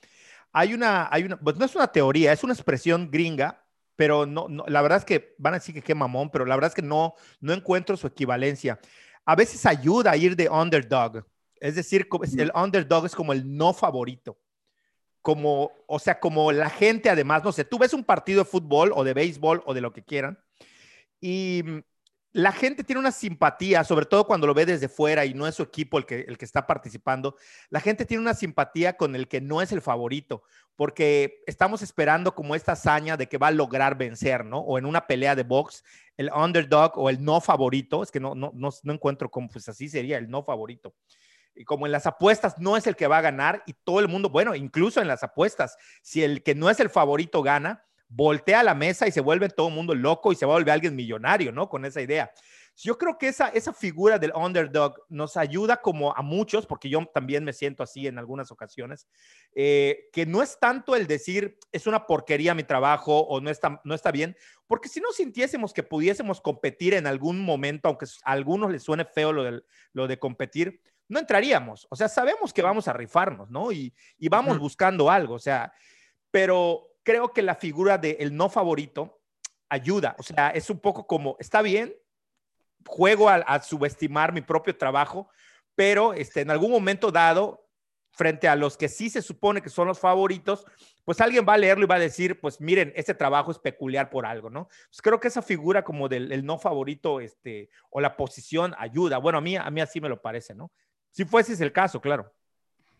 hay 0.52 0.74
una, 0.74 1.08
hay 1.10 1.22
una, 1.22 1.38
pues 1.38 1.56
no 1.56 1.64
es 1.64 1.74
una 1.74 1.86
teoría, 1.86 2.32
es 2.32 2.42
una 2.42 2.52
expresión 2.52 3.10
gringa 3.10 3.62
pero 4.00 4.24
no, 4.24 4.46
la 4.66 4.80
verdad 4.80 4.96
es 4.96 5.04
que 5.04 5.34
van 5.36 5.52
a 5.52 5.58
decir 5.58 5.74
que 5.74 5.82
qué 5.82 5.94
mamón, 5.94 6.30
pero 6.30 6.46
la 6.46 6.54
verdad 6.54 6.70
es 6.70 6.74
que 6.74 6.80
no, 6.80 7.16
no 7.38 7.52
encuentro 7.52 7.98
su 7.98 8.06
equivalencia. 8.06 8.80
A 9.26 9.36
veces 9.36 9.66
ayuda 9.66 10.12
a 10.12 10.16
ir 10.16 10.36
de 10.36 10.48
underdog, 10.48 11.26
es 11.56 11.74
decir, 11.74 12.08
el 12.38 12.50
underdog 12.54 13.04
es 13.04 13.14
como 13.14 13.34
el 13.34 13.54
no 13.54 13.74
favorito. 13.74 14.38
Como, 15.20 15.72
o 15.86 15.98
sea, 15.98 16.18
como 16.18 16.50
la 16.50 16.70
gente 16.70 17.10
además, 17.10 17.44
no 17.44 17.52
sé, 17.52 17.66
tú 17.66 17.78
ves 17.78 17.92
un 17.92 18.02
partido 18.02 18.42
de 18.42 18.48
fútbol 18.48 18.90
o 18.94 19.04
de 19.04 19.12
béisbol 19.12 19.62
o 19.66 19.74
de 19.74 19.82
lo 19.82 19.92
que 19.92 20.02
quieran 20.02 20.38
y 21.20 21.62
la 22.32 22.52
gente 22.52 22.84
tiene 22.84 23.00
una 23.00 23.10
simpatía, 23.10 23.82
sobre 23.82 24.06
todo 24.06 24.26
cuando 24.26 24.46
lo 24.46 24.54
ve 24.54 24.64
desde 24.64 24.88
fuera 24.88 25.24
y 25.24 25.34
no 25.34 25.46
es 25.46 25.56
su 25.56 25.62
equipo 25.62 25.98
el 25.98 26.06
que, 26.06 26.20
el 26.20 26.38
que 26.38 26.44
está 26.44 26.66
participando, 26.66 27.36
la 27.70 27.80
gente 27.80 28.04
tiene 28.04 28.20
una 28.20 28.34
simpatía 28.34 28.96
con 28.96 29.16
el 29.16 29.26
que 29.26 29.40
no 29.40 29.60
es 29.62 29.72
el 29.72 29.80
favorito, 29.80 30.44
porque 30.76 31.42
estamos 31.46 31.82
esperando 31.82 32.34
como 32.34 32.54
esta 32.54 32.72
hazaña 32.72 33.16
de 33.16 33.28
que 33.28 33.38
va 33.38 33.48
a 33.48 33.52
lograr 33.52 33.98
vencer, 33.98 34.44
¿no? 34.44 34.60
O 34.60 34.78
en 34.78 34.86
una 34.86 35.06
pelea 35.06 35.34
de 35.34 35.42
box, 35.42 35.84
el 36.16 36.30
underdog 36.32 36.92
o 36.96 37.10
el 37.10 37.22
no 37.24 37.40
favorito, 37.40 38.02
es 38.02 38.12
que 38.12 38.20
no, 38.20 38.34
no, 38.34 38.52
no, 38.54 38.92
encuentro 38.92 39.30
cómo, 39.30 39.48
pues 39.48 39.68
así 39.68 39.88
sería 39.88 40.16
el 40.16 40.30
no 40.30 40.44
favorito. 40.44 40.94
Y 41.54 41.64
como 41.64 41.86
en 41.86 41.92
las 41.92 42.06
apuestas 42.06 42.58
no 42.58 42.76
es 42.76 42.86
el 42.86 42.94
que 42.94 43.08
va 43.08 43.18
a 43.18 43.22
ganar 43.22 43.64
y 43.66 43.72
todo 43.72 43.98
el 43.98 44.06
mundo, 44.06 44.30
bueno, 44.30 44.54
incluso 44.54 45.00
en 45.00 45.08
las 45.08 45.24
apuestas, 45.24 45.76
si 46.00 46.22
el 46.22 46.44
que 46.44 46.54
no 46.54 46.70
es 46.70 46.78
el 46.78 46.90
favorito 46.90 47.42
gana, 47.42 47.84
voltea 48.10 48.62
la 48.64 48.74
mesa 48.74 49.06
y 49.06 49.12
se 49.12 49.20
vuelve 49.20 49.48
todo 49.48 49.68
el 49.68 49.74
mundo 49.74 49.94
loco 49.94 50.32
y 50.32 50.34
se 50.34 50.44
va 50.44 50.52
a 50.52 50.56
volver 50.56 50.74
alguien 50.74 50.96
millonario, 50.96 51.52
¿no? 51.52 51.68
Con 51.68 51.84
esa 51.84 52.02
idea. 52.02 52.30
Yo 52.76 52.98
creo 52.98 53.18
que 53.18 53.28
esa, 53.28 53.48
esa 53.48 53.72
figura 53.72 54.18
del 54.18 54.32
underdog 54.34 54.94
nos 55.08 55.36
ayuda 55.36 55.80
como 55.80 56.16
a 56.16 56.22
muchos, 56.22 56.66
porque 56.66 56.88
yo 56.88 57.04
también 57.12 57.44
me 57.44 57.52
siento 57.52 57.82
así 57.82 58.06
en 58.06 58.18
algunas 58.18 58.50
ocasiones, 58.50 59.06
eh, 59.54 60.08
que 60.12 60.26
no 60.26 60.42
es 60.42 60.58
tanto 60.58 60.96
el 60.96 61.06
decir 61.06 61.58
es 61.72 61.86
una 61.86 62.06
porquería 62.06 62.54
mi 62.54 62.64
trabajo 62.64 63.20
o 63.20 63.40
no 63.40 63.50
está, 63.50 63.80
no 63.84 63.94
está 63.94 64.10
bien, 64.10 64.36
porque 64.66 64.88
si 64.88 65.00
no 65.00 65.12
sintiésemos 65.12 65.72
que 65.72 65.82
pudiésemos 65.82 66.40
competir 66.40 66.94
en 66.94 67.06
algún 67.06 67.40
momento, 67.40 67.88
aunque 67.88 68.06
a 68.24 68.32
algunos 68.32 68.72
les 68.72 68.82
suene 68.82 69.04
feo 69.04 69.32
lo 69.32 69.44
de, 69.44 69.62
lo 69.92 70.08
de 70.08 70.18
competir, 70.18 70.80
no 71.08 71.18
entraríamos. 71.18 71.86
O 71.90 71.96
sea, 71.96 72.08
sabemos 72.08 72.52
que 72.52 72.62
vamos 72.62 72.88
a 72.88 72.92
rifarnos, 72.92 73.50
¿no? 73.50 73.72
Y, 73.72 73.92
y 74.18 74.28
vamos 74.28 74.58
buscando 74.58 75.10
algo, 75.10 75.34
o 75.34 75.40
sea, 75.40 75.72
pero 76.30 76.89
creo 77.02 77.32
que 77.32 77.42
la 77.42 77.54
figura 77.54 77.98
del 77.98 78.36
no 78.36 78.48
favorito 78.48 79.20
ayuda. 79.68 80.16
O 80.18 80.22
sea, 80.22 80.50
es 80.50 80.68
un 80.70 80.80
poco 80.80 81.06
como, 81.06 81.36
está 81.38 81.62
bien, 81.62 81.94
juego 82.86 83.28
a, 83.28 83.62
subestimar 83.62 84.32
mi 84.32 84.40
propio 84.40 84.76
trabajo, 84.76 85.28
pero 85.74 86.12
este, 86.12 86.40
en 86.40 86.50
algún 86.50 86.70
momento 86.70 87.10
dado, 87.10 87.66
frente 88.12 88.48
a 88.48 88.56
los 88.56 88.76
que 88.76 88.88
sí 88.88 89.08
se 89.08 89.22
supone 89.22 89.62
que 89.62 89.70
son 89.70 89.86
los 89.86 89.98
favoritos, 89.98 90.66
pues 91.04 91.20
alguien 91.20 91.46
va 91.48 91.54
a 91.54 91.58
leerlo 91.58 91.84
y 91.84 91.88
va 91.88 91.94
a 91.94 92.00
decir, 92.00 92.40
pues 92.40 92.60
miren, 92.60 92.92
este 92.96 93.14
trabajo 93.14 93.50
es 93.50 93.58
peculiar 93.58 94.10
por 94.10 94.26
algo, 94.26 94.50
¿no? 94.50 94.68
Pues 94.88 95.00
creo 95.00 95.20
que 95.20 95.28
esa 95.28 95.42
figura 95.42 95.84
como 95.84 96.08
del 96.08 96.30
el 96.32 96.44
no 96.44 96.58
favorito, 96.58 97.20
este, 97.20 97.70
o 97.88 98.00
la 98.00 98.16
posición 98.16 98.74
ayuda. 98.78 99.18
Bueno, 99.18 99.38
a 99.38 99.40
mí, 99.40 99.56
a 99.56 99.70
mí 99.70 99.80
así 99.80 100.00
me 100.00 100.08
lo 100.08 100.20
parece, 100.20 100.54
¿no? 100.54 100.70
Si 101.10 101.24
fuese 101.24 101.62
el 101.62 101.72
caso, 101.72 102.00
claro. 102.00 102.32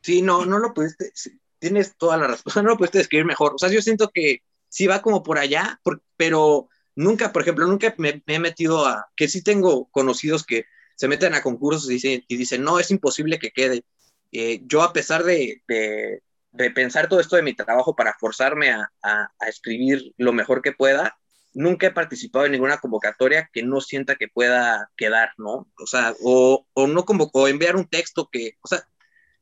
Sí, 0.00 0.22
no, 0.22 0.46
no 0.46 0.58
lo 0.58 0.72
pudiste, 0.72 1.12
tienes 1.61 1.96
toda 1.96 2.16
la 2.16 2.27
razón, 2.27 2.64
no 2.64 2.70
lo 2.70 2.77
pudiste 2.77 2.99
describir 2.99 3.27
mejor. 3.27 3.55
O 3.55 3.59
sea, 3.59 3.68
yo 3.70 3.81
siento 3.83 4.11
que 4.12 4.42
sí 4.68 4.87
va 4.87 5.03
como 5.03 5.23
por 5.23 5.38
allá, 5.38 5.81
pero 6.16 6.68
nunca, 6.96 7.33
por 7.33 7.42
ejemplo, 7.42 7.66
nunca 7.66 7.94
me, 7.99 8.23
he 8.27 8.38
metido 8.38 8.87
a, 8.87 9.09
que 9.16 9.29
sí 9.29 9.42
tengo 9.42 9.88
conocidos 9.90 10.44
que 10.44 10.64
se 10.96 11.09
meten 11.09 11.35
a 11.35 11.42
concursos 11.42 11.88
y 11.90 11.94
dicen, 11.94 12.25
y 12.29 12.37
dicen 12.37 12.62
no, 12.64 12.79
es 12.79 12.90
imposible 12.90 13.38
que 13.38 13.53
quede. 13.53 13.85
Eh, 14.33 14.61
yo 14.64 14.83
a 14.83 14.92
pesar 14.92 15.25
de, 15.25 15.62
de, 15.68 16.70
pensar 16.73 17.09
todo 17.09 17.20
esto 17.20 17.37
de 17.37 17.42
mi 17.42 17.55
trabajo 17.55 17.96
para 17.96 18.14
forzarme 18.18 18.70
a, 18.70 18.90
a, 19.03 19.49
escribir 19.49 20.12
lo 20.18 20.33
mejor 20.33 20.62
que 20.62 20.73
pueda, 20.73 21.18
nunca 21.53 21.88
he 21.88 21.90
participado 21.90 22.46
en 22.46 22.53
ninguna 22.53 22.79
convocatoria 22.79 23.51
que 23.53 23.62
no 23.62 23.81
sienta 23.81 24.16
que 24.16 24.29
pueda 24.29 24.90
quedar, 24.96 25.31
¿no? 25.38 25.68
O 25.79 25.87
sea, 25.87 26.14
o, 26.23 26.66
o 26.75 26.87
no 26.87 27.05
convocó, 27.05 27.49
enviar 27.49 27.77
un 27.77 27.88
texto 27.88 28.29
que, 28.31 28.57
o 28.62 28.68
sea, 28.68 28.87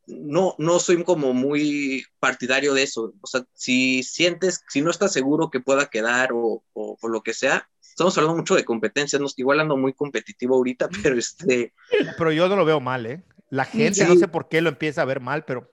no, 0.09 0.55
no 0.59 0.79
soy 0.79 1.03
como 1.05 1.35
muy 1.35 2.05
partidario 2.19 2.75
de 2.75 2.83
eso. 2.83 3.15
O 3.21 3.27
sea, 3.27 3.45
si 3.53 4.03
sientes, 4.03 4.65
si 4.69 4.81
no 4.81 4.91
estás 4.91 5.13
seguro 5.13 5.51
que 5.51 5.61
pueda 5.61 5.87
quedar 5.87 6.31
o, 6.33 6.65
o, 6.73 7.09
lo 7.09 7.23
que 7.23 7.35
sea, 7.35 7.69
estamos 7.81 8.17
hablando 8.17 8.39
mucho 8.39 8.55
de 8.55 8.65
competencias, 8.65 9.21
no 9.21 9.29
igual 9.37 9.61
ando 9.61 9.77
muy 9.77 9.93
competitivo 9.93 10.57
ahorita, 10.57 10.89
pero 11.03 11.17
este... 11.17 11.75
Pero 12.17 12.33
yo 12.33 12.49
no 12.49 12.57
lo 12.57 12.65
veo 12.65 12.81
mal, 12.81 13.07
¿eh? 13.07 13.23
La 13.51 13.65
gente, 13.65 14.07
no 14.07 14.17
sé 14.17 14.29
por 14.29 14.49
qué 14.49 14.61
lo 14.61 14.69
empieza 14.69 15.03
a 15.03 15.07
ver 15.07 15.21
mal, 15.21 15.45
pero 15.45 15.71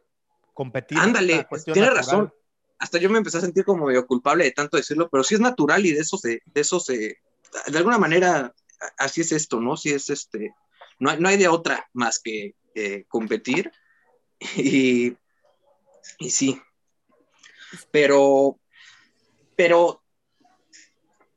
competir... 0.54 0.98
Ándale, 0.98 1.48
tienes 1.74 1.94
razón. 1.94 2.34
Hasta 2.78 3.00
yo 3.00 3.10
me 3.10 3.18
empecé 3.18 3.38
a 3.38 3.42
sentir 3.42 3.64
como 3.64 3.86
medio 3.86 4.06
culpable 4.06 4.44
de 4.44 4.52
tanto 4.52 4.78
decirlo, 4.78 5.10
pero 5.10 5.24
sí 5.24 5.36
es 5.36 5.42
natural 5.42 5.86
y 5.86 5.94
de 5.94 6.02
eso 6.02 6.18
se, 6.18 6.42
de 6.46 6.62
eso 6.62 6.80
se, 6.80 7.20
de 7.68 7.78
alguna 7.78 7.98
manera, 7.98 8.54
así 8.98 9.22
es 9.22 9.32
esto, 9.32 9.62
¿no? 9.62 9.78
Si 9.78 9.92
es 9.92 10.10
este, 10.10 10.54
no 11.00 11.10
hay, 11.10 11.20
no 11.20 11.30
hay 11.30 11.38
de 11.38 11.48
otra 11.48 11.88
más 11.94 12.20
que 12.20 12.56
eh, 12.76 13.06
competir 13.08 13.72
y, 14.58 15.16
y 16.20 16.30
sí. 16.30 16.60
Pero, 17.92 18.60
pero, 19.56 20.02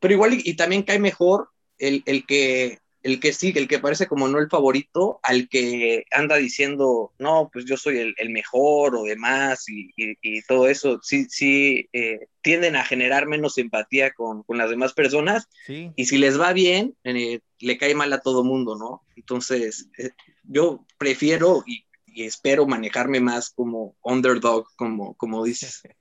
pero 0.01 0.15
igual 0.15 0.35
y, 0.35 0.55
también 0.55 0.83
cae 0.83 0.99
mejor 0.99 1.49
el, 1.79 2.03
el, 2.07 2.27
que 2.27 2.79
el 3.03 3.21
que 3.21 3.33
sigue, 3.33 3.61
el 3.61 3.69
que 3.69 3.79
parece 3.79 4.07
como 4.07 4.29
no 4.29 4.39
el 4.39 4.49
favorito, 4.49 5.21
al 5.23 5.49
que 5.49 6.05
anda 6.11 6.37
diciendo, 6.37 7.13
no, 7.19 7.49
pues 7.53 7.65
yo 7.65 7.77
soy 7.77 7.99
el, 7.99 8.15
el 8.19 8.31
mejor 8.31 8.97
o 8.97 9.05
demás 9.05 9.69
y, 9.69 9.91
y, 9.97 10.43
todo 10.43 10.69
eso, 10.69 11.01
sí, 11.03 11.27
sí, 11.29 11.89
eh, 11.93 12.27
tienden 12.43 12.77
a 12.77 12.85
generar 12.85 13.27
menos 13.27 13.59
empatía 13.59 14.13
con, 14.13 14.43
con 14.43 14.59
las 14.59 14.71
demás 14.71 14.93
personas 14.93 15.49
y 15.69 16.07
si 16.07 16.19
les 16.19 16.41
va 16.41 16.53
bien, 16.53 16.97
eh, 17.05 17.41
le 17.61 17.79
cae 17.79 17.95
mal 17.95 18.13
a 18.13 18.21
todo 18.21 18.45
mundo, 18.45 18.77
¿no? 18.77 19.03
Entonces, 19.17 19.89
eh, 19.99 20.11
yo 20.45 20.85
prefiero, 20.99 21.65
y 21.67 21.85
y 22.19 22.25
espero 22.25 22.67
manejarme 22.67 23.21
más 23.21 23.51
como 23.51 23.95
underdog, 24.03 24.67
como, 24.77 25.15
como 25.15 25.45
dices. 25.45 25.83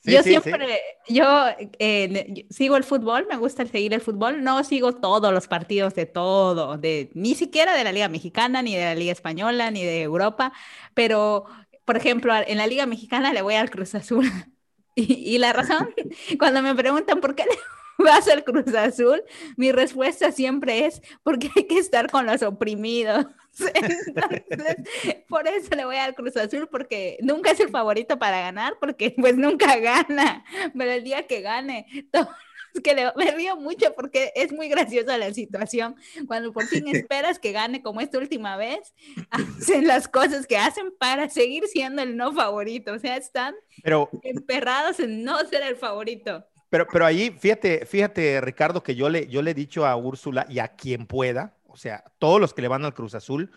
yo 0.04 0.22
siempre, 0.22 0.80
yo 1.08 1.46
eh, 1.78 2.46
sigo 2.50 2.76
el 2.76 2.84
fútbol, 2.84 3.26
me 3.28 3.36
gusta 3.36 3.64
seguir 3.66 3.94
el 3.94 4.00
fútbol, 4.00 4.42
no 4.42 4.62
sigo 4.64 4.94
todos 4.94 5.32
los 5.32 5.46
partidos 5.46 5.94
de 5.94 6.06
todo, 6.06 6.76
de, 6.76 7.10
ni 7.14 7.34
siquiera 7.34 7.74
de 7.74 7.84
la 7.84 7.92
Liga 7.92 8.08
Mexicana, 8.08 8.62
ni 8.62 8.74
de 8.74 8.84
la 8.84 8.94
Liga 8.94 9.12
Española, 9.12 9.70
ni 9.70 9.84
de 9.84 10.02
Europa, 10.02 10.52
pero, 10.94 11.44
por 11.84 11.96
ejemplo, 11.96 12.34
en 12.34 12.58
la 12.58 12.66
Liga 12.66 12.86
Mexicana 12.86 13.32
le 13.32 13.42
voy 13.42 13.54
al 13.54 13.70
Cruz 13.70 13.94
Azul. 13.94 14.26
Y, 14.96 15.36
y 15.36 15.38
la 15.38 15.52
razón, 15.52 15.94
cuando 16.38 16.62
me 16.62 16.74
preguntan 16.74 17.20
por 17.20 17.36
qué 17.36 17.44
le 17.44 18.04
vas 18.04 18.26
al 18.26 18.42
Cruz 18.42 18.74
Azul, 18.74 19.22
mi 19.56 19.70
respuesta 19.70 20.32
siempre 20.32 20.84
es 20.84 21.00
porque 21.22 21.48
hay 21.54 21.68
que 21.68 21.78
estar 21.78 22.10
con 22.10 22.26
los 22.26 22.42
oprimidos. 22.42 23.24
por 25.28 25.48
eso 25.48 25.74
le 25.74 25.84
voy 25.84 25.96
al 25.96 26.14
Cruz 26.14 26.36
Azul, 26.36 26.68
porque 26.70 27.18
nunca 27.20 27.50
es 27.50 27.60
el 27.60 27.68
favorito 27.68 28.18
para 28.18 28.40
ganar, 28.40 28.74
porque 28.80 29.14
pues 29.16 29.36
nunca 29.36 29.76
gana, 29.80 30.44
pero 30.76 30.90
el 30.92 31.04
día 31.04 31.26
que 31.26 31.40
gane, 31.40 31.86
que 32.84 32.94
me 33.16 33.30
río 33.32 33.56
mucho 33.56 33.94
porque 33.94 34.32
es 34.34 34.52
muy 34.52 34.68
graciosa 34.68 35.18
la 35.18 35.32
situación. 35.34 35.96
Cuando 36.26 36.52
por 36.52 36.66
fin 36.66 36.86
esperas 36.88 37.38
que 37.38 37.52
gane 37.52 37.82
como 37.82 38.00
esta 38.00 38.18
última 38.18 38.56
vez, 38.56 38.94
hacen 39.30 39.86
las 39.86 40.08
cosas 40.08 40.46
que 40.46 40.56
hacen 40.56 40.92
para 40.98 41.28
seguir 41.28 41.66
siendo 41.66 42.02
el 42.02 42.16
no 42.16 42.32
favorito. 42.32 42.92
O 42.92 42.98
sea, 42.98 43.16
están 43.16 43.54
pero, 43.82 44.08
emperrados 44.22 45.00
en 45.00 45.24
no 45.24 45.38
ser 45.46 45.62
el 45.62 45.76
favorito. 45.76 46.46
Pero, 46.68 46.86
pero 46.90 47.04
ahí, 47.04 47.36
fíjate, 47.36 47.84
fíjate, 47.84 48.40
Ricardo, 48.40 48.82
que 48.82 48.94
yo 48.94 49.08
le, 49.08 49.26
yo 49.26 49.42
le 49.42 49.50
he 49.50 49.54
dicho 49.54 49.84
a 49.84 49.96
Úrsula 49.96 50.46
y 50.48 50.60
a 50.60 50.68
quien 50.68 51.06
pueda, 51.06 51.56
o 51.70 51.76
sea, 51.76 52.04
todos 52.18 52.40
los 52.40 52.52
que 52.52 52.62
le 52.62 52.68
van 52.68 52.84
al 52.84 52.94
Cruz 52.94 53.14
Azul, 53.14 53.50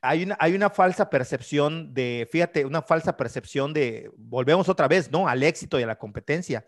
hay 0.00 0.24
una, 0.24 0.36
hay 0.40 0.54
una 0.54 0.68
falsa 0.68 1.08
percepción 1.08 1.94
de, 1.94 2.28
fíjate, 2.30 2.64
una 2.64 2.82
falsa 2.82 3.16
percepción 3.16 3.72
de, 3.72 4.10
volvemos 4.16 4.68
otra 4.68 4.88
vez, 4.88 5.10
¿no? 5.10 5.28
Al 5.28 5.42
éxito 5.42 5.78
y 5.78 5.84
a 5.84 5.86
la 5.86 5.98
competencia. 5.98 6.66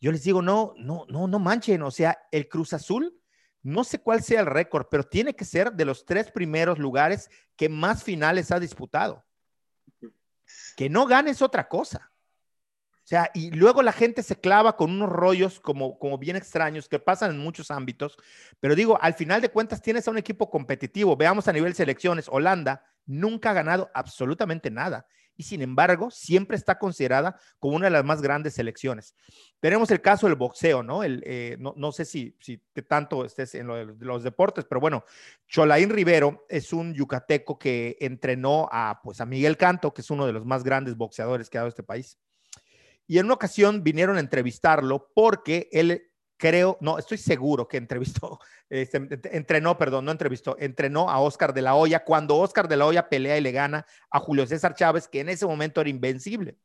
Yo 0.00 0.12
les 0.12 0.22
digo, 0.22 0.42
no, 0.42 0.74
no, 0.76 1.04
no, 1.08 1.26
no 1.26 1.38
manchen, 1.40 1.82
o 1.82 1.90
sea, 1.90 2.18
el 2.30 2.48
Cruz 2.48 2.72
Azul, 2.72 3.20
no 3.62 3.82
sé 3.82 3.98
cuál 3.98 4.22
sea 4.22 4.40
el 4.40 4.46
récord, 4.46 4.86
pero 4.90 5.02
tiene 5.02 5.34
que 5.34 5.44
ser 5.44 5.72
de 5.72 5.84
los 5.84 6.04
tres 6.04 6.30
primeros 6.30 6.78
lugares 6.78 7.28
que 7.56 7.68
más 7.68 8.04
finales 8.04 8.52
ha 8.52 8.60
disputado. 8.60 9.24
Que 10.76 10.88
no 10.88 11.06
ganes 11.06 11.42
otra 11.42 11.68
cosa. 11.68 12.12
Sea, 13.08 13.30
y 13.32 13.50
luego 13.52 13.80
la 13.80 13.92
gente 13.92 14.22
se 14.22 14.38
clava 14.38 14.76
con 14.76 14.90
unos 14.90 15.08
rollos 15.08 15.60
como, 15.60 15.98
como 15.98 16.18
bien 16.18 16.36
extraños 16.36 16.90
que 16.90 16.98
pasan 16.98 17.30
en 17.30 17.38
muchos 17.38 17.70
ámbitos, 17.70 18.18
pero 18.60 18.74
digo, 18.74 18.98
al 19.00 19.14
final 19.14 19.40
de 19.40 19.48
cuentas 19.48 19.80
tienes 19.80 20.06
a 20.06 20.10
un 20.10 20.18
equipo 20.18 20.50
competitivo. 20.50 21.16
Veamos 21.16 21.48
a 21.48 21.54
nivel 21.54 21.74
selecciones, 21.74 22.28
Holanda 22.28 22.84
nunca 23.06 23.48
ha 23.48 23.54
ganado 23.54 23.90
absolutamente 23.94 24.70
nada 24.70 25.06
y 25.38 25.44
sin 25.44 25.62
embargo 25.62 26.10
siempre 26.10 26.58
está 26.58 26.78
considerada 26.78 27.40
como 27.58 27.76
una 27.76 27.86
de 27.86 27.92
las 27.92 28.04
más 28.04 28.20
grandes 28.20 28.52
selecciones. 28.52 29.14
Tenemos 29.58 29.90
el 29.90 30.02
caso 30.02 30.26
del 30.26 30.36
boxeo, 30.36 30.82
¿no? 30.82 31.02
El, 31.02 31.22
eh, 31.24 31.56
no, 31.58 31.72
no, 31.78 31.92
sé 31.92 32.04
si, 32.04 32.36
si 32.40 32.58
tanto 32.86 33.24
estés 33.24 33.54
en 33.54 33.68
los 34.00 34.22
deportes, 34.22 34.66
pero 34.68 34.82
bueno, 34.82 35.02
Cholaín 35.46 35.88
Rivero 35.88 36.44
es 36.50 36.74
un 36.74 36.92
yucateco 36.92 37.58
que 37.58 37.96
entrenó 38.00 38.68
a, 38.70 39.00
pues, 39.02 39.22
a 39.22 39.24
Miguel 39.24 39.56
Canto, 39.56 39.94
que 39.94 40.02
es 40.02 40.10
uno 40.10 40.26
de 40.26 40.34
los 40.34 40.44
más 40.44 40.62
grandes 40.62 40.94
boxeadores 40.94 41.48
que 41.48 41.56
ha 41.56 41.62
dado 41.62 41.70
este 41.70 41.82
país. 41.82 42.18
Y 43.08 43.18
en 43.18 43.24
una 43.24 43.34
ocasión 43.34 43.82
vinieron 43.82 44.18
a 44.18 44.20
entrevistarlo 44.20 45.10
porque 45.14 45.68
él 45.72 46.08
creo, 46.36 46.78
no, 46.80 46.98
estoy 46.98 47.18
seguro 47.18 47.66
que 47.66 47.78
entrevistó, 47.78 48.38
este, 48.70 48.98
entrenó, 49.32 49.76
perdón, 49.76 50.04
no 50.04 50.12
entrevistó, 50.12 50.56
entrenó 50.60 51.10
a 51.10 51.18
Oscar 51.18 51.52
de 51.52 51.62
la 51.62 51.74
Hoya 51.74 52.04
cuando 52.04 52.36
Oscar 52.36 52.68
de 52.68 52.76
la 52.76 52.86
Hoya 52.86 53.08
pelea 53.08 53.36
y 53.36 53.40
le 53.40 53.50
gana 53.50 53.84
a 54.10 54.20
Julio 54.20 54.46
César 54.46 54.74
Chávez, 54.74 55.08
que 55.08 55.20
en 55.20 55.30
ese 55.30 55.46
momento 55.46 55.80
era 55.80 55.90
invencible. 55.90 56.56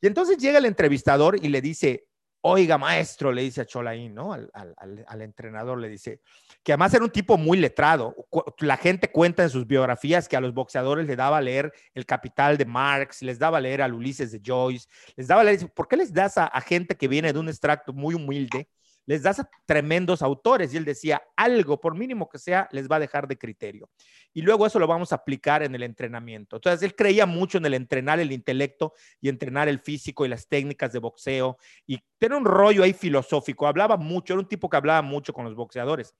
Y 0.00 0.08
entonces 0.08 0.36
llega 0.36 0.58
el 0.58 0.66
entrevistador 0.66 1.42
y 1.42 1.48
le 1.48 1.62
dice, 1.62 2.05
oiga 2.48 2.78
maestro, 2.78 3.32
le 3.32 3.42
dice 3.42 3.62
a 3.62 3.66
Cholaín, 3.66 4.14
¿no? 4.14 4.32
Al, 4.32 5.22
entrenador 5.22 5.78
le 5.78 5.88
dice, 5.88 6.20
que 6.62 6.72
además 6.72 6.94
era 6.94 7.04
un 7.04 7.10
tipo 7.10 7.36
muy 7.36 7.58
letrado. 7.58 8.14
La 8.60 8.76
gente 8.76 9.10
cuenta 9.10 9.42
en 9.42 9.50
sus 9.50 9.66
biografías 9.66 10.28
que 10.28 10.36
a 10.36 10.40
los 10.40 10.54
boxeadores 10.54 11.06
le 11.06 11.16
daba 11.16 11.38
a 11.38 11.40
leer 11.40 11.72
El 11.92 12.06
Capital 12.06 12.56
de 12.56 12.64
Marx, 12.64 13.22
les 13.22 13.38
daba 13.38 13.58
a 13.58 13.60
leer 13.60 13.82
al 13.82 13.94
Ulises 13.94 14.30
de 14.30 14.40
Joyce, 14.44 14.88
les 15.16 15.26
daba 15.26 15.40
a 15.40 15.44
leer, 15.44 15.68
¿por 15.74 15.88
qué 15.88 15.96
les 15.96 16.12
das 16.12 16.38
a 16.38 16.60
gente 16.60 16.96
que 16.96 17.08
viene 17.08 17.32
de 17.32 17.38
un 17.38 17.48
extracto 17.48 17.92
muy 17.92 18.14
humilde? 18.14 18.68
Les 19.06 19.22
das 19.22 19.38
a 19.38 19.48
tremendos 19.64 20.20
autores. 20.20 20.74
Y 20.74 20.76
él 20.76 20.84
decía, 20.84 21.22
algo, 21.36 21.80
por 21.80 21.94
mínimo 21.94 22.28
que 22.28 22.38
sea, 22.38 22.68
les 22.72 22.88
va 22.88 22.96
a 22.96 23.00
dejar 23.00 23.26
de 23.28 23.38
criterio. 23.38 23.88
Y 24.34 24.42
luego 24.42 24.66
eso 24.66 24.78
lo 24.78 24.86
vamos 24.86 25.12
a 25.12 25.16
aplicar 25.16 25.62
en 25.62 25.74
el 25.74 25.84
entrenamiento. 25.84 26.56
Entonces, 26.56 26.82
él 26.82 26.94
creía 26.94 27.24
mucho 27.24 27.58
en 27.58 27.66
el 27.66 27.74
entrenar 27.74 28.20
el 28.20 28.32
intelecto 28.32 28.92
y 29.20 29.28
entrenar 29.28 29.68
el 29.68 29.78
físico 29.78 30.26
y 30.26 30.28
las 30.28 30.48
técnicas 30.48 30.92
de 30.92 30.98
boxeo. 30.98 31.56
Y 31.86 32.00
tiene 32.18 32.36
un 32.36 32.44
rollo 32.44 32.82
ahí 32.82 32.92
filosófico. 32.92 33.66
Hablaba 33.66 33.96
mucho, 33.96 34.34
era 34.34 34.40
un 34.40 34.48
tipo 34.48 34.68
que 34.68 34.76
hablaba 34.76 35.02
mucho 35.02 35.32
con 35.32 35.44
los 35.44 35.54
boxeadores. 35.54 36.14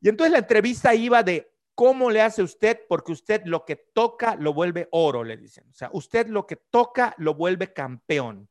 Y 0.00 0.08
entonces 0.08 0.32
la 0.32 0.38
entrevista 0.38 0.94
iba 0.94 1.22
de, 1.22 1.52
¿Cómo 1.74 2.10
le 2.10 2.22
hace 2.22 2.42
usted? 2.42 2.80
Porque 2.88 3.12
usted 3.12 3.42
lo 3.44 3.66
que 3.66 3.76
toca 3.76 4.34
lo 4.34 4.54
vuelve 4.54 4.88
oro, 4.92 5.22
le 5.22 5.36
dicen. 5.36 5.68
O 5.70 5.74
sea, 5.74 5.90
usted 5.92 6.26
lo 6.26 6.46
que 6.46 6.56
toca 6.56 7.14
lo 7.18 7.34
vuelve 7.34 7.74
campeón. 7.74 8.48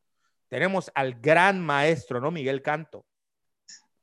Tenemos 0.47 0.91
al 0.93 1.15
gran 1.15 1.59
maestro, 1.59 2.21
¿no? 2.21 2.29
Miguel 2.29 2.61
Canto 2.61 3.03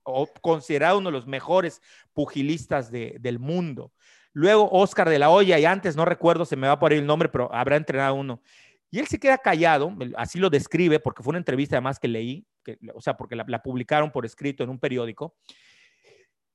o 0.04 0.26
considerado 0.40 0.98
uno 0.98 1.10
de 1.10 1.16
los 1.16 1.26
mejores 1.26 1.80
pugilistas 2.12 2.90
del 2.90 3.38
mundo. 3.38 3.92
Luego 4.32 4.70
Oscar 4.70 5.08
de 5.08 5.18
la 5.18 5.30
Hoya, 5.30 5.58
y 5.58 5.64
antes 5.64 5.96
no 5.96 6.04
recuerdo, 6.04 6.44
se 6.44 6.56
me 6.56 6.66
va 6.66 6.78
por 6.78 6.92
ahí 6.92 6.98
el 6.98 7.06
nombre, 7.06 7.28
pero 7.28 7.52
habrá 7.54 7.76
entrenado 7.76 8.14
uno. 8.14 8.40
Y 8.90 8.98
él 8.98 9.06
se 9.06 9.18
queda 9.18 9.38
callado, 9.38 9.94
así 10.16 10.38
lo 10.38 10.50
describe, 10.50 11.00
porque 11.00 11.22
fue 11.22 11.30
una 11.30 11.38
entrevista 11.38 11.76
además 11.76 11.98
que 11.98 12.08
leí, 12.08 12.46
o 12.94 13.00
sea, 13.00 13.16
porque 13.16 13.36
la, 13.36 13.44
la 13.46 13.62
publicaron 13.62 14.10
por 14.10 14.26
escrito 14.26 14.64
en 14.64 14.70
un 14.70 14.78
periódico. 14.78 15.34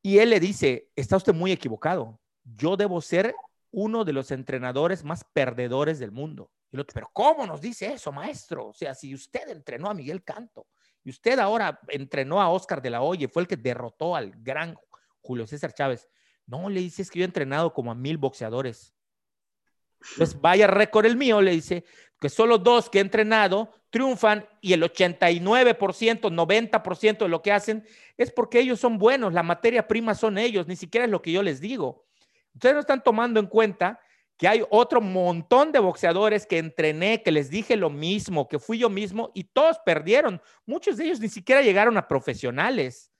Y 0.01 0.19
él 0.19 0.29
le 0.29 0.39
dice, 0.39 0.89
está 0.95 1.17
usted 1.17 1.33
muy 1.33 1.51
equivocado, 1.51 2.19
yo 2.43 2.77
debo 2.77 3.01
ser 3.01 3.35
uno 3.71 4.05
de 4.05 4.13
los 4.13 4.31
entrenadores 4.31 5.03
más 5.03 5.23
perdedores 5.33 5.99
del 5.99 6.11
mundo. 6.11 6.51
Y 6.71 6.75
el 6.75 6.81
otro, 6.81 6.93
pero 6.93 7.09
¿cómo 7.13 7.45
nos 7.45 7.61
dice 7.61 7.93
eso, 7.93 8.11
maestro? 8.11 8.67
O 8.67 8.73
sea, 8.73 8.93
si 8.93 9.13
usted 9.13 9.49
entrenó 9.49 9.89
a 9.89 9.93
Miguel 9.93 10.23
Canto 10.23 10.67
y 11.07 11.09
usted 11.09 11.39
ahora 11.39 11.79
entrenó 11.87 12.41
a 12.41 12.49
Oscar 12.49 12.81
de 12.81 12.89
la 12.89 13.01
Hoye, 13.01 13.29
fue 13.29 13.41
el 13.41 13.47
que 13.47 13.55
derrotó 13.55 14.13
al 14.13 14.33
gran 14.43 14.77
Julio 15.21 15.47
César 15.47 15.71
Chávez. 15.73 16.05
No, 16.45 16.69
le 16.69 16.81
dice, 16.81 17.01
es 17.01 17.09
que 17.09 17.19
yo 17.19 17.23
he 17.23 17.25
entrenado 17.25 17.73
como 17.73 17.91
a 17.91 17.95
mil 17.95 18.17
boxeadores. 18.17 18.93
Pues 20.17 20.37
vaya 20.41 20.67
récord 20.67 21.05
el 21.05 21.15
mío, 21.15 21.41
le 21.41 21.51
dice, 21.51 21.85
que 22.19 22.27
solo 22.27 22.57
dos 22.57 22.89
que 22.89 22.97
he 22.97 23.01
entrenado 23.01 23.71
triunfan 23.89 24.49
y 24.59 24.73
el 24.73 24.83
89%, 24.83 26.29
90% 26.29 27.17
de 27.19 27.29
lo 27.29 27.41
que 27.41 27.53
hacen 27.53 27.87
es 28.17 28.29
porque 28.29 28.59
ellos 28.59 28.81
son 28.81 28.97
buenos, 28.97 29.31
la 29.31 29.43
materia 29.43 29.87
prima 29.87 30.13
son 30.13 30.37
ellos, 30.37 30.67
ni 30.67 30.75
siquiera 30.75 31.05
es 31.05 31.11
lo 31.11 31.21
que 31.21 31.31
yo 31.31 31.41
les 31.41 31.61
digo. 31.61 32.05
Ustedes 32.53 32.75
no 32.75 32.81
están 32.81 33.01
tomando 33.01 33.39
en 33.39 33.47
cuenta 33.47 34.01
que 34.37 34.47
hay 34.47 34.63
otro 34.69 35.01
montón 35.01 35.71
de 35.71 35.79
boxeadores 35.79 36.45
que 36.45 36.59
entrené, 36.59 37.23
que 37.23 37.31
les 37.31 37.49
dije 37.49 37.75
lo 37.75 37.89
mismo, 37.89 38.47
que 38.47 38.59
fui 38.59 38.77
yo 38.77 38.89
mismo 38.89 39.31
y 39.33 39.45
todos 39.45 39.79
perdieron. 39.79 40.41
Muchos 40.65 40.97
de 40.97 41.05
ellos 41.05 41.19
ni 41.19 41.27
siquiera 41.27 41.63
llegaron 41.63 41.97
a 41.97 42.07
profesionales. 42.07 43.11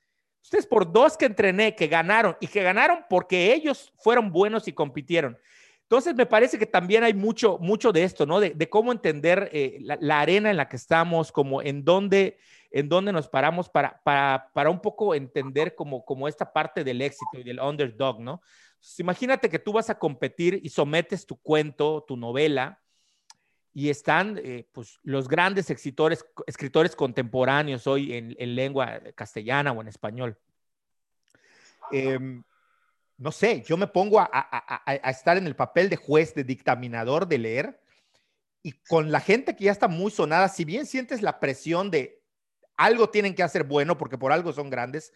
Ustedes 0.43 0.67
por 0.67 0.91
dos 0.91 1.17
que 1.17 1.25
entrené, 1.25 1.75
que 1.75 1.88
ganaron 1.88 2.38
y 2.39 2.47
que 2.47 2.62
ganaron 2.62 2.99
porque 3.10 3.53
ellos 3.53 3.91
fueron 3.97 4.32
buenos 4.32 4.67
y 4.67 4.73
compitieron. 4.73 5.38
Entonces, 5.82 6.15
me 6.15 6.25
parece 6.25 6.60
que 6.60 6.65
también 6.65 7.03
hay 7.03 7.13
mucho, 7.13 7.58
mucho 7.60 7.93
de 7.93 8.03
esto, 8.03 8.25
¿no? 8.25 8.41
De, 8.41 8.69
cómo 8.69 8.91
entender 8.91 9.49
eh, 9.53 9.80
la, 9.82 10.19
arena 10.19 10.51
en 10.51 10.58
la 10.58 10.67
que 10.67 10.75
estamos, 10.75 11.32
como 11.32 11.62
en 11.62 11.86
dónde, 11.86 12.38
en 12.71 12.89
dónde 12.89 13.13
nos 13.13 13.30
paramos 13.30 13.69
para, 13.69 14.01
para, 14.03 14.51
para 14.53 14.69
un 14.69 14.82
poco 14.82 15.15
entender 15.15 15.75
como, 15.75 16.03
como 16.03 16.27
esta 16.27 16.51
parte 16.51 16.84
del 16.84 17.01
éxito 17.01 17.39
y 17.39 17.43
del 17.43 17.62
underdog, 17.62 18.19
¿no? 18.19 18.41
Imagínate 18.98 19.50
que 19.50 19.60
tú 19.60 19.74
vas 19.74 19.90
a 19.90 20.00
competir 20.00 20.60
y 20.63 20.70
sometes 20.70 21.26
tu 21.26 21.38
cuento, 21.38 22.04
tu 22.08 22.18
novela, 22.18 22.82
y 23.74 23.90
están 23.90 24.40
eh, 24.44 24.68
pues, 24.72 25.00
los 25.04 25.28
grandes 25.28 25.70
escritores, 25.70 26.26
contemporáneos 26.96 27.86
hoy 27.86 28.13
en, 28.13 28.36
en 28.40 28.56
lengua 28.56 29.00
castellana 29.16 29.72
o 29.72 29.82
en 29.82 29.88
español. 29.88 30.38
Em, 31.92 32.44
no 33.18 33.32
sé, 33.32 33.63
yo 33.68 33.78
me 33.78 33.88
pongo 33.88 34.20
a, 34.20 34.84
estar 35.10 35.38
en 35.38 35.48
el 35.48 35.56
papel 35.56 35.90
de 35.90 35.96
juez, 35.96 36.36
de 36.36 36.44
dictaminador, 36.44 37.28
de 37.28 37.38
leer, 37.38 37.80
y 38.62 38.74
con 38.74 39.12
la 39.12 39.20
gente 39.20 39.56
que 39.56 39.66
ya 39.66 39.72
está 39.72 39.88
muy 39.88 40.12
sonada, 40.12 40.50
si 40.50 40.66
bien 40.66 40.86
sientes 40.86 41.22
la 41.22 41.40
presión 41.40 41.90
de 41.90 42.22
algo 42.76 43.10
tienen 43.10 43.34
que 43.34 43.44
hacer 43.44 43.63
bueno, 43.63 43.98
porque 43.98 44.18
por 44.18 44.32
algo 44.32 44.54
son 44.54 44.70
grandes, 44.70 45.13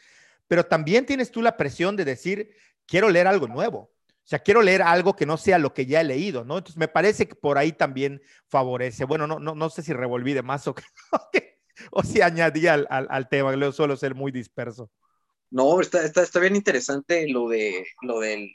pero 0.47 0.65
también 0.65 1.05
tienes 1.05 1.31
tú 1.31 1.41
la 1.41 1.57
presión 1.57 1.95
de 1.95 2.05
decir, 2.05 2.55
quiero 2.91 3.09
leer 3.09 3.25
algo 3.27 3.47
nuevo. 3.47 3.89
O 4.09 4.27
sea, 4.31 4.39
quiero 4.39 4.61
leer 4.61 4.81
algo 4.81 5.15
que 5.15 5.25
no 5.25 5.37
sea 5.37 5.57
lo 5.57 5.73
que 5.73 5.85
ya 5.85 6.01
he 6.01 6.03
leído, 6.03 6.43
¿no? 6.43 6.57
Entonces, 6.57 6.77
me 6.77 6.89
parece 6.89 7.25
que 7.25 7.35
por 7.35 7.57
ahí 7.57 7.71
también 7.71 8.21
favorece. 8.49 9.05
Bueno, 9.05 9.27
no, 9.27 9.39
no, 9.39 9.55
no 9.55 9.69
sé 9.69 9.81
si 9.81 9.93
revolví 9.93 10.33
de 10.33 10.43
más 10.43 10.67
o, 10.67 10.75
o 11.91 12.03
si 12.03 12.21
añadí 12.21 12.67
al, 12.67 12.85
al, 12.89 13.29
tema, 13.29 13.55
luego 13.55 13.71
suelo 13.71 13.95
ser 13.95 14.13
muy 14.13 14.31
disperso. 14.31 14.91
No, 15.49 15.79
está, 15.79 16.03
está, 16.03 16.21
está 16.21 16.39
bien 16.41 16.55
interesante 16.55 17.27
lo, 17.29 17.47
de, 17.47 17.87
lo, 18.01 18.19
del, 18.19 18.51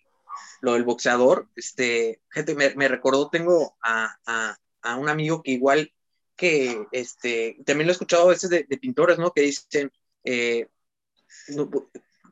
lo 0.61 0.75
del 0.75 0.85
boxeador. 0.85 1.49
Este, 1.57 2.21
gente, 2.31 2.55
me, 2.55 2.75
me 2.75 2.89
recordó, 2.89 3.31
tengo 3.31 3.77
a, 3.83 4.17
a, 4.27 4.57
a, 4.83 4.97
un 4.97 5.09
amigo 5.09 5.43
que 5.43 5.53
igual 5.53 5.93
que, 6.37 6.87
este, 6.93 7.57
también 7.65 7.87
lo 7.87 7.93
he 7.93 7.95
escuchado 7.95 8.25
a 8.25 8.33
veces 8.33 8.51
de, 8.51 8.65
de 8.69 8.77
pintores, 8.77 9.19
¿no? 9.19 9.33
Que 9.33 9.43
dicen, 9.43 9.91
eh, 10.25 10.69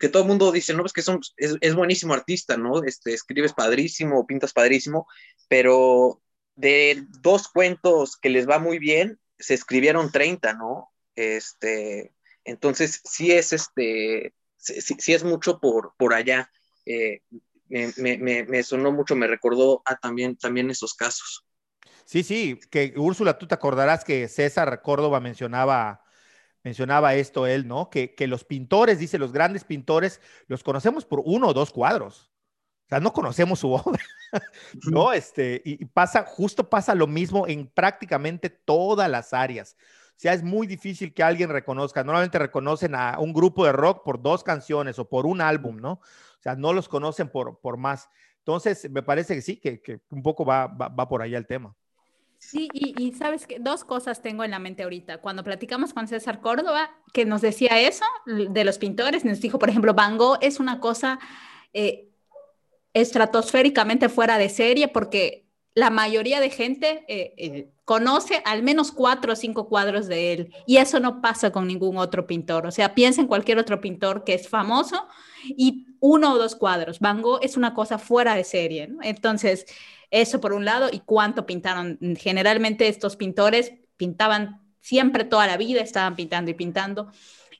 que 0.04 0.10
todo 0.10 0.24
el 0.24 0.28
mundo 0.28 0.52
dice, 0.52 0.74
no, 0.74 0.82
pues 0.82 0.92
que 0.92 1.00
son, 1.00 1.18
es, 1.38 1.74
buenísimo 1.74 2.12
artista, 2.12 2.58
¿no? 2.58 2.84
Este, 2.84 3.14
escribes 3.14 3.54
padrísimo, 3.54 4.26
pintas 4.26 4.52
padrísimo, 4.52 5.06
pero 5.48 6.20
de 6.56 7.06
dos 7.22 7.48
cuentos 7.48 8.18
que 8.18 8.28
les 8.28 8.46
va 8.46 8.58
muy 8.58 8.78
bien, 8.78 9.18
se 9.38 9.54
escribieron 9.54 10.12
30, 10.12 10.52
¿no? 10.52 10.90
Este, 11.16 12.12
entonces, 12.44 13.00
sí 13.04 13.32
es 13.32 13.54
este, 13.54 14.34
sí, 14.58 15.14
es 15.14 15.24
mucho 15.24 15.58
por, 15.58 15.94
por 15.96 16.12
allá. 16.12 16.50
Eh, 16.84 17.22
me, 17.68 18.18
me, 18.18 18.62
sonó 18.62 18.92
mucho, 18.92 19.16
me 19.16 19.26
recordó 19.26 19.82
también, 20.02 20.36
también 20.36 20.68
esos 20.68 20.92
casos. 20.92 21.46
Sí, 22.04 22.22
sí, 22.24 22.60
que 22.70 22.92
Úrsula, 22.98 23.38
tú 23.38 23.46
te 23.46 23.54
acordarás 23.54 24.04
que 24.04 24.28
César 24.28 24.82
Córdoba 24.82 25.18
mencionaba, 25.20 26.03
mencionaba 26.64 27.14
esto 27.14 27.46
él, 27.46 27.68
¿no? 27.68 27.90
Que, 27.90 28.14
que 28.14 28.26
los 28.26 28.44
pintores, 28.44 28.98
dice, 28.98 29.18
los 29.18 29.32
grandes 29.32 29.64
pintores, 29.64 30.20
los 30.48 30.64
conocemos 30.64 31.04
por 31.04 31.22
uno 31.24 31.48
o 31.48 31.54
dos 31.54 31.70
cuadros. 31.70 32.32
O 32.86 32.88
sea, 32.88 33.00
no 33.00 33.12
conocemos 33.12 33.60
su 33.60 33.72
obra, 33.72 34.02
¿no? 34.90 35.12
Este, 35.12 35.62
y 35.64 35.84
pasa, 35.84 36.24
justo 36.26 36.68
pasa 36.68 36.94
lo 36.94 37.06
mismo 37.06 37.46
en 37.46 37.68
prácticamente 37.68 38.50
todas 38.50 39.08
las 39.08 39.32
áreas. 39.32 39.76
O 40.16 40.16
sea, 40.16 40.32
es 40.32 40.42
muy 40.42 40.66
difícil 40.66 41.12
que 41.12 41.22
alguien 41.22 41.50
reconozca. 41.50 42.04
Normalmente 42.04 42.38
reconocen 42.38 42.94
a 42.94 43.18
un 43.18 43.32
grupo 43.32 43.64
de 43.66 43.72
rock 43.72 44.04
por 44.04 44.22
dos 44.22 44.44
canciones 44.44 44.98
o 44.98 45.08
por 45.08 45.26
un 45.26 45.40
álbum, 45.40 45.76
¿no? 45.76 45.92
O 45.92 46.42
sea, 46.42 46.54
no 46.54 46.72
los 46.72 46.88
conocen 46.88 47.28
por, 47.28 47.60
por 47.60 47.76
más. 47.76 48.08
Entonces, 48.38 48.88
me 48.90 49.02
parece 49.02 49.34
que 49.34 49.42
sí, 49.42 49.56
que, 49.58 49.80
que 49.80 50.00
un 50.10 50.22
poco 50.22 50.44
va, 50.44 50.66
va, 50.68 50.88
va, 50.88 51.08
por 51.08 51.22
allá 51.22 51.38
el 51.38 51.46
tema. 51.46 51.74
Sí, 52.50 52.68
y, 52.72 53.12
sabes 53.12 53.46
que 53.46 53.58
dos 53.58 53.84
cosas 53.84 54.22
tengo 54.22 54.44
en 54.44 54.50
la 54.50 54.58
mente 54.58 54.82
ahorita. 54.82 55.18
Cuando 55.18 55.42
platicamos 55.42 55.92
con 55.92 56.06
César 56.06 56.40
Córdoba, 56.40 56.90
que 57.12 57.24
nos 57.24 57.40
decía 57.40 57.80
eso 57.80 58.04
de 58.26 58.64
los 58.64 58.78
pintores, 58.78 59.24
nos 59.24 59.40
dijo, 59.40 59.58
por 59.58 59.70
ejemplo, 59.70 59.94
Van 59.94 60.18
Gogh 60.18 60.38
es 60.40 60.60
una 60.60 60.78
cosa 60.78 61.18
eh, 61.72 62.10
estratosféricamente 62.92 64.08
fuera 64.08 64.38
de 64.38 64.48
serie 64.48 64.88
porque 64.88 65.46
la 65.74 65.90
mayoría 65.90 66.38
de 66.38 66.50
gente 66.50 67.04
eh, 67.08 67.34
eh, 67.36 67.70
conoce 67.84 68.40
al 68.44 68.62
menos 68.62 68.92
cuatro 68.92 69.32
o 69.32 69.36
cinco 69.36 69.68
cuadros 69.68 70.06
de 70.06 70.32
él 70.32 70.54
y 70.66 70.76
eso 70.76 71.00
no 71.00 71.20
pasa 71.20 71.50
con 71.50 71.66
ningún 71.66 71.96
otro 71.96 72.26
pintor. 72.26 72.66
O 72.66 72.70
sea, 72.70 72.94
piensa 72.94 73.20
en 73.20 73.26
cualquier 73.26 73.58
otro 73.58 73.80
pintor 73.80 74.22
que 74.22 74.34
es 74.34 74.48
famoso 74.48 75.08
y 75.44 75.86
uno 75.98 76.34
o 76.34 76.38
dos 76.38 76.54
cuadros. 76.54 77.00
Van 77.00 77.22
Gogh 77.22 77.40
es 77.42 77.56
una 77.56 77.74
cosa 77.74 77.98
fuera 77.98 78.36
de 78.36 78.44
serie. 78.44 78.90
Entonces, 79.02 79.66
eso 80.14 80.40
por 80.40 80.52
un 80.52 80.64
lado 80.64 80.88
y 80.92 81.00
cuánto 81.00 81.44
pintaron. 81.44 81.98
Generalmente 82.16 82.86
estos 82.86 83.16
pintores 83.16 83.72
pintaban 83.96 84.62
siempre 84.80 85.24
toda 85.24 85.46
la 85.46 85.56
vida, 85.56 85.80
estaban 85.80 86.14
pintando 86.14 86.52
y 86.52 86.54
pintando. 86.54 87.10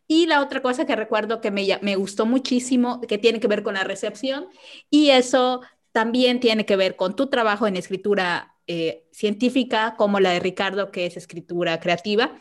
Y 0.07 0.27
la 0.27 0.41
otra 0.41 0.63
cosa 0.63 0.87
que 0.87 0.95
recuerdo 0.95 1.41
que 1.41 1.51
me, 1.51 1.67
me, 1.83 1.97
gustó 1.97 2.27
muchísimo, 2.27 3.01
que 3.01 3.19
tiene 3.19 3.41
que 3.41 3.49
ver 3.49 3.63
con 3.63 3.75
la 3.75 3.85
recepción, 3.85 4.47
y 4.89 5.11
eso 5.11 5.63
también 5.93 6.41
tiene 6.41 6.65
que 6.67 6.77
ver 6.77 6.95
con 6.95 7.17
tu 7.17 7.29
trabajo 7.29 7.67
en 7.67 7.77
escritura 7.77 8.55
eh, 8.67 9.07
científica, 9.13 9.95
como 9.97 10.21
la 10.21 10.31
de 10.31 10.41
Ricardo, 10.41 10.91
que 10.91 11.07
es 11.07 11.17
escritura 11.17 11.81
creativa, 11.81 12.41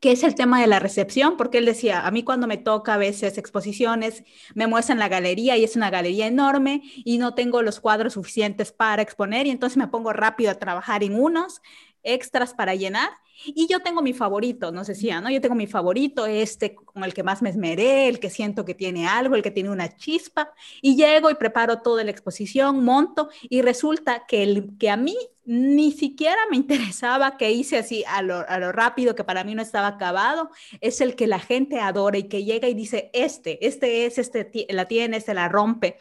que 0.00 0.12
es 0.12 0.22
el 0.22 0.34
tema 0.34 0.60
de 0.60 0.66
la 0.66 0.78
recepción, 0.78 1.36
porque 1.36 1.58
él 1.58 1.64
decía, 1.64 2.06
a 2.06 2.10
mí 2.10 2.22
cuando 2.22 2.46
me 2.46 2.56
toca 2.56 2.94
a 2.94 2.98
veces 2.98 3.38
exposiciones, 3.38 4.24
me 4.54 4.66
muestran 4.66 4.98
la 4.98 5.08
galería 5.08 5.56
y 5.56 5.64
es 5.64 5.76
una 5.76 5.90
galería 5.90 6.26
enorme 6.26 6.82
y 6.96 7.18
no 7.18 7.34
tengo 7.34 7.62
los 7.62 7.80
cuadros 7.80 8.14
suficientes 8.14 8.72
para 8.72 9.02
exponer 9.02 9.46
y 9.46 9.50
entonces 9.50 9.76
me 9.76 9.88
pongo 9.88 10.12
rápido 10.12 10.50
a 10.50 10.56
trabajar 10.56 11.02
en 11.02 11.20
unos 11.20 11.60
extras 12.02 12.54
para 12.54 12.74
llenar. 12.74 13.10
Y 13.44 13.66
yo 13.68 13.80
tengo 13.80 14.00
mi 14.00 14.14
favorito, 14.14 14.72
nos 14.72 14.86
decía, 14.86 15.20
¿no? 15.20 15.30
Yo 15.30 15.42
tengo 15.42 15.54
mi 15.54 15.66
favorito, 15.66 16.24
este 16.26 16.74
con 16.74 17.04
el 17.04 17.12
que 17.12 17.22
más 17.22 17.42
me 17.42 17.50
esmeré, 17.50 18.08
el 18.08 18.18
que 18.18 18.30
siento 18.30 18.64
que 18.64 18.74
tiene 18.74 19.06
algo, 19.06 19.34
el 19.34 19.42
que 19.42 19.50
tiene 19.50 19.68
una 19.68 19.94
chispa, 19.94 20.52
y 20.80 20.96
llego 20.96 21.30
y 21.30 21.34
preparo 21.34 21.82
toda 21.82 22.02
la 22.02 22.10
exposición, 22.10 22.82
monto, 22.82 23.28
y 23.42 23.60
resulta 23.60 24.24
que 24.26 24.42
el 24.42 24.78
que 24.78 24.88
a 24.88 24.96
mí 24.96 25.16
ni 25.46 25.92
siquiera 25.92 26.36
me 26.50 26.56
interesaba, 26.56 27.36
que 27.36 27.52
hice 27.52 27.78
así 27.78 28.04
a 28.08 28.20
lo, 28.20 28.42
rápido, 28.72 29.14
que 29.14 29.24
para 29.24 29.44
mí 29.44 29.54
no 29.54 29.62
estaba 29.62 29.86
acabado, 29.86 30.50
es 30.80 31.00
el 31.00 31.14
que 31.14 31.26
la 31.26 31.38
gente 31.38 31.78
adora 31.78 32.18
y 32.18 32.24
que 32.24 32.44
llega 32.44 32.68
y 32.68 32.74
dice, 32.74 33.10
este, 33.12 33.64
este 33.66 34.06
es, 34.06 34.18
este 34.18 34.66
la 34.70 34.86
tiene, 34.86 35.18
este 35.18 35.34
la 35.34 35.48
rompe. 35.48 35.98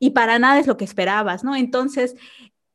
Y 0.00 0.10
para 0.10 0.38
nada 0.38 0.58
es 0.58 0.66
lo 0.66 0.76
que 0.76 0.84
esperabas, 0.84 1.44
¿no? 1.44 1.54
Entonces, 1.54 2.16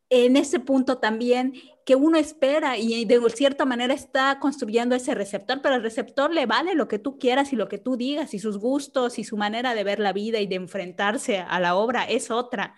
en 0.09 0.37
ese 0.37 0.59
punto 0.59 0.99
también 0.99 1.53
que 1.85 1.95
uno 1.95 2.17
espera 2.17 2.77
y 2.77 3.05
de 3.05 3.29
cierta 3.29 3.65
manera 3.65 3.93
está 3.93 4.39
construyendo 4.39 4.95
ese 4.95 5.13
receptor, 5.15 5.61
pero 5.61 5.75
el 5.75 5.83
receptor 5.83 6.33
le 6.33 6.45
vale 6.45 6.73
lo 6.73 6.87
que 6.87 6.99
tú 6.99 7.17
quieras 7.17 7.51
y 7.53 7.55
lo 7.55 7.67
que 7.67 7.77
tú 7.77 7.97
digas 7.97 8.33
y 8.33 8.39
sus 8.39 8.57
gustos 8.57 9.19
y 9.19 9.23
su 9.23 9.37
manera 9.37 9.73
de 9.73 9.83
ver 9.83 9.99
la 9.99 10.13
vida 10.13 10.39
y 10.39 10.47
de 10.47 10.55
enfrentarse 10.55 11.39
a 11.39 11.59
la 11.59 11.75
obra 11.75 12.03
es 12.03 12.31
otra. 12.31 12.75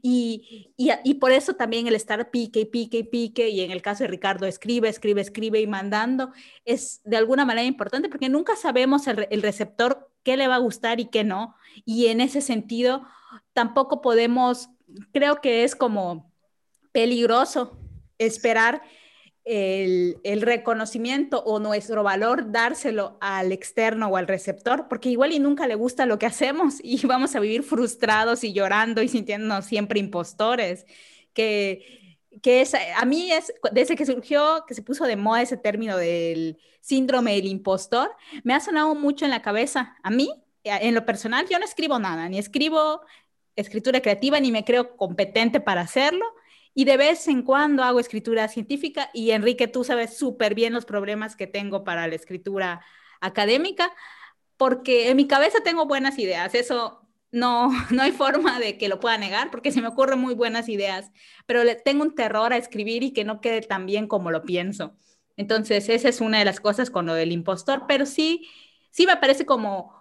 Y, 0.00 0.72
y, 0.76 0.90
y, 1.04 1.14
por 1.14 1.32
eso 1.32 1.54
también 1.54 1.86
el 1.86 1.94
estar 1.94 2.30
pique 2.30 2.64
pique 2.66 3.04
pique, 3.04 3.48
y 3.48 3.60
en 3.60 3.70
el 3.70 3.82
caso 3.82 4.04
de 4.04 4.08
Ricardo, 4.08 4.46
escribe, 4.46 4.88
escribe, 4.88 5.20
escribe 5.20 5.60
y 5.60 5.66
mandando, 5.66 6.32
es 6.64 7.00
de 7.04 7.16
alguna 7.16 7.44
manera 7.44 7.66
importante 7.66 8.08
porque 8.08 8.28
nunca 8.28 8.56
sabemos 8.56 9.06
el, 9.06 9.26
el 9.30 9.42
receptor 9.42 10.10
qué 10.22 10.36
le 10.36 10.48
va 10.48 10.56
a 10.56 10.58
gustar 10.58 11.00
y 11.00 11.06
qué 11.06 11.24
no. 11.24 11.54
Y 11.84 12.06
en 12.06 12.20
ese 12.20 12.40
sentido, 12.40 13.02
tampoco 13.52 14.00
podemos, 14.00 14.70
creo 15.12 15.40
que 15.40 15.64
es 15.64 15.74
como 15.76 16.32
peligroso 16.92 17.78
esperar 18.18 18.82
el, 19.44 20.40
reconocimiento 20.42 21.42
o 21.44 21.58
nuestro 21.58 22.02
valor 22.02 22.52
dárselo 22.52 23.16
al 23.20 23.52
externo 23.52 24.08
o 24.08 24.16
al 24.16 24.28
receptor, 24.28 24.86
porque 24.88 25.08
igual 25.08 25.32
y 25.32 25.38
nunca 25.38 25.66
le 25.66 25.74
gusta 25.74 26.06
lo 26.06 26.18
que 26.18 26.26
hacemos 26.26 26.76
y 26.82 27.04
vamos 27.06 27.34
a 27.34 27.40
vivir 27.40 27.62
frustrados 27.62 28.44
y 28.44 28.52
llorando 28.52 29.02
y 29.02 29.08
sintiéndonos 29.08 29.64
siempre 29.64 30.00
impostores, 30.00 30.86
que, 31.34 32.16
que 32.42 32.60
es, 32.60 32.74
a 32.74 33.04
mí 33.04 33.32
es, 33.32 33.52
desde 33.72 33.96
que 33.96 34.06
surgió, 34.06 34.64
que 34.66 34.74
se 34.74 34.82
puso 34.82 35.04
de 35.04 35.16
moda 35.16 35.42
ese 35.42 35.56
término 35.56 35.96
del 35.96 36.58
síndrome 36.80 37.34
del 37.34 37.46
impostor, 37.46 38.10
me 38.44 38.54
ha 38.54 38.60
sonado 38.60 38.94
mucho 38.94 39.24
en 39.24 39.30
la 39.30 39.42
cabeza. 39.42 39.96
A 40.02 40.10
mí, 40.10 40.30
en 40.64 40.94
lo 40.94 41.06
personal, 41.06 41.46
yo 41.48 41.58
no 41.58 41.64
escribo 41.64 41.98
nada, 41.98 42.28
ni 42.28 42.38
escribo 42.38 43.00
escritura 43.56 44.00
creativa, 44.00 44.40
ni 44.40 44.50
me 44.50 44.64
creo 44.64 44.96
competente 44.96 45.60
para 45.60 45.82
hacerlo. 45.82 46.24
Y 46.74 46.84
de 46.84 46.96
vez 46.96 47.28
en 47.28 47.42
cuando 47.42 47.82
hago 47.82 48.00
escritura 48.00 48.48
científica 48.48 49.10
y 49.12 49.32
Enrique, 49.32 49.68
tú 49.68 49.84
sabes 49.84 50.16
súper 50.16 50.54
bien 50.54 50.72
los 50.72 50.84
problemas 50.84 51.36
que 51.36 51.46
tengo 51.46 51.84
para 51.84 52.06
la 52.06 52.14
escritura 52.14 52.80
académica, 53.20 53.92
porque 54.56 55.10
en 55.10 55.16
mi 55.16 55.26
cabeza 55.26 55.58
tengo 55.62 55.86
buenas 55.86 56.18
ideas, 56.18 56.54
eso 56.54 57.02
no, 57.30 57.70
no 57.90 58.02
hay 58.02 58.12
forma 58.12 58.58
de 58.60 58.78
que 58.78 58.88
lo 58.88 59.00
pueda 59.00 59.18
negar, 59.18 59.50
porque 59.50 59.72
se 59.72 59.82
me 59.82 59.88
ocurren 59.88 60.18
muy 60.18 60.34
buenas 60.34 60.68
ideas, 60.68 61.10
pero 61.46 61.62
tengo 61.84 62.02
un 62.04 62.14
terror 62.14 62.52
a 62.52 62.56
escribir 62.56 63.02
y 63.02 63.12
que 63.12 63.24
no 63.24 63.40
quede 63.40 63.62
tan 63.62 63.86
bien 63.86 64.06
como 64.06 64.30
lo 64.30 64.44
pienso. 64.44 64.96
Entonces, 65.36 65.88
esa 65.88 66.08
es 66.08 66.20
una 66.20 66.38
de 66.38 66.44
las 66.44 66.60
cosas 66.60 66.90
con 66.90 67.06
lo 67.06 67.14
del 67.14 67.32
impostor, 67.32 67.84
pero 67.88 68.06
sí, 68.06 68.48
sí 68.90 69.06
me 69.06 69.16
parece 69.16 69.46
como 69.46 69.94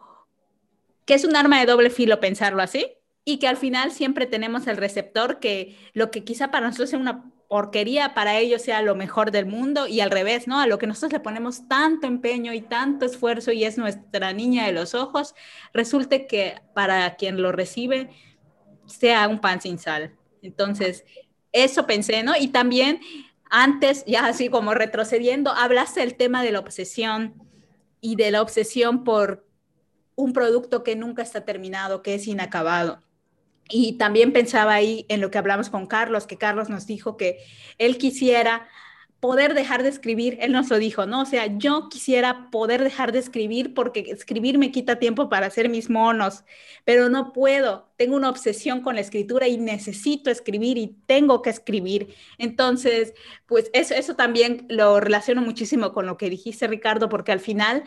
que 1.06 1.14
es 1.16 1.26
un 1.26 1.36
arma 1.36 1.60
de 1.60 1.66
doble 1.66 1.90
filo 1.90 2.20
pensarlo 2.20 2.62
así, 2.62 2.86
y 3.24 3.38
que 3.38 3.48
al 3.48 3.58
final 3.58 3.92
siempre 3.92 4.26
tenemos 4.26 4.68
el 4.68 4.78
receptor 4.78 5.40
que 5.40 5.78
lo 5.94 6.12
que 6.12 6.24
quizá 6.24 6.50
para 6.50 6.68
nosotros 6.68 6.90
sea 6.90 7.00
una 7.00 7.32
porquería, 7.48 8.14
para 8.14 8.38
ellos 8.38 8.62
sea 8.62 8.82
lo 8.82 8.96
mejor 8.96 9.32
del 9.32 9.46
mundo 9.46 9.86
y 9.86 10.00
al 10.00 10.10
revés, 10.10 10.48
¿no? 10.48 10.60
A 10.60 10.68
lo 10.68 10.78
que 10.78 10.88
nosotros 10.88 11.12
le 11.12 11.20
ponemos 11.20 11.68
tanto 11.68 12.08
empeño 12.08 12.54
y 12.54 12.62
tanto 12.62 13.06
esfuerzo 13.06 13.52
y 13.52 13.66
es 13.66 13.78
nuestra 13.78 14.32
niña 14.32 14.66
de 14.66 14.72
los 14.72 14.96
ojos, 14.96 15.36
resulte 15.74 16.28
que 16.28 16.62
para 16.74 17.16
quien 17.16 17.42
lo 17.42 17.52
recibe 17.52 18.10
sea 18.86 19.28
un 19.28 19.42
pan 19.42 19.60
sin 19.62 19.78
sal. 19.78 20.16
Entonces, 20.42 21.04
eso 21.52 21.86
pensé, 21.86 22.24
¿no? 22.24 22.34
Y 22.40 22.48
también 22.48 23.02
antes, 23.50 24.06
ya 24.06 24.26
así 24.26 24.48
como 24.48 24.74
retrocediendo, 24.74 25.52
hablaste 25.52 26.00
del 26.00 26.16
tema 26.16 26.42
de 26.44 26.54
la 26.54 26.60
obsesión 26.60 27.34
y 28.00 28.16
de 28.16 28.32
la 28.32 28.42
obsesión 28.42 29.04
por 29.04 29.46
un 30.16 30.32
producto 30.32 30.84
que 30.84 30.96
nunca 30.96 31.22
está 31.22 31.44
terminado, 31.44 32.02
que 32.02 32.16
es 32.16 32.28
inacabado. 32.28 33.02
Y 33.72 33.94
también 33.94 34.34
pensaba 34.34 34.74
ahí 34.74 35.06
en 35.10 35.22
lo 35.22 35.32
que 35.32 35.38
hablamos 35.38 35.70
con 35.70 35.88
Carlos, 35.88 36.28
que 36.28 36.38
Carlos 36.38 36.70
nos 36.70 36.86
dijo 36.86 37.18
que 37.18 37.40
él 37.78 37.98
quisiera 37.98 38.68
poder 39.22 39.54
dejar 39.54 39.84
de 39.84 39.90
escribir, 39.90 40.40
él 40.42 40.52
nos 40.52 40.70
lo 40.70 40.80
dijo, 40.80 41.06
¿no? 41.06 41.22
O 41.22 41.26
sea, 41.26 41.46
yo 41.58 41.90
quisiera 41.90 42.50
poder 42.50 42.84
dejar 42.84 43.12
de 43.12 43.20
escribir 43.20 43.76
porque 43.76 44.00
escribir 44.08 44.58
me 44.58 44.72
quita 44.72 44.98
tiempo 44.98 45.30
para 45.30 45.46
hacer 45.46 45.70
mis 45.70 45.92
monos, 45.92 46.44
pero 46.86 47.08
no 47.08 47.32
puedo, 47.32 47.88
tengo 47.98 48.16
una 48.16 48.30
obsesión 48.32 48.82
con 48.82 48.96
la 48.96 49.02
escritura 49.02 49.48
y 49.48 49.58
necesito 49.58 50.32
escribir 50.32 50.80
y 50.80 50.98
tengo 51.06 51.44
que 51.44 51.52
escribir. 51.52 52.16
Entonces, 52.40 53.14
pues 53.46 53.70
eso, 53.74 53.94
eso 53.94 54.16
también 54.16 54.66
lo 54.70 55.00
relaciono 55.00 55.44
muchísimo 55.44 55.94
con 55.94 56.08
lo 56.08 56.18
que 56.18 56.32
dijiste, 56.32 56.66
Ricardo, 56.66 57.08
porque 57.08 57.32
al 57.32 57.40
final 57.40 57.84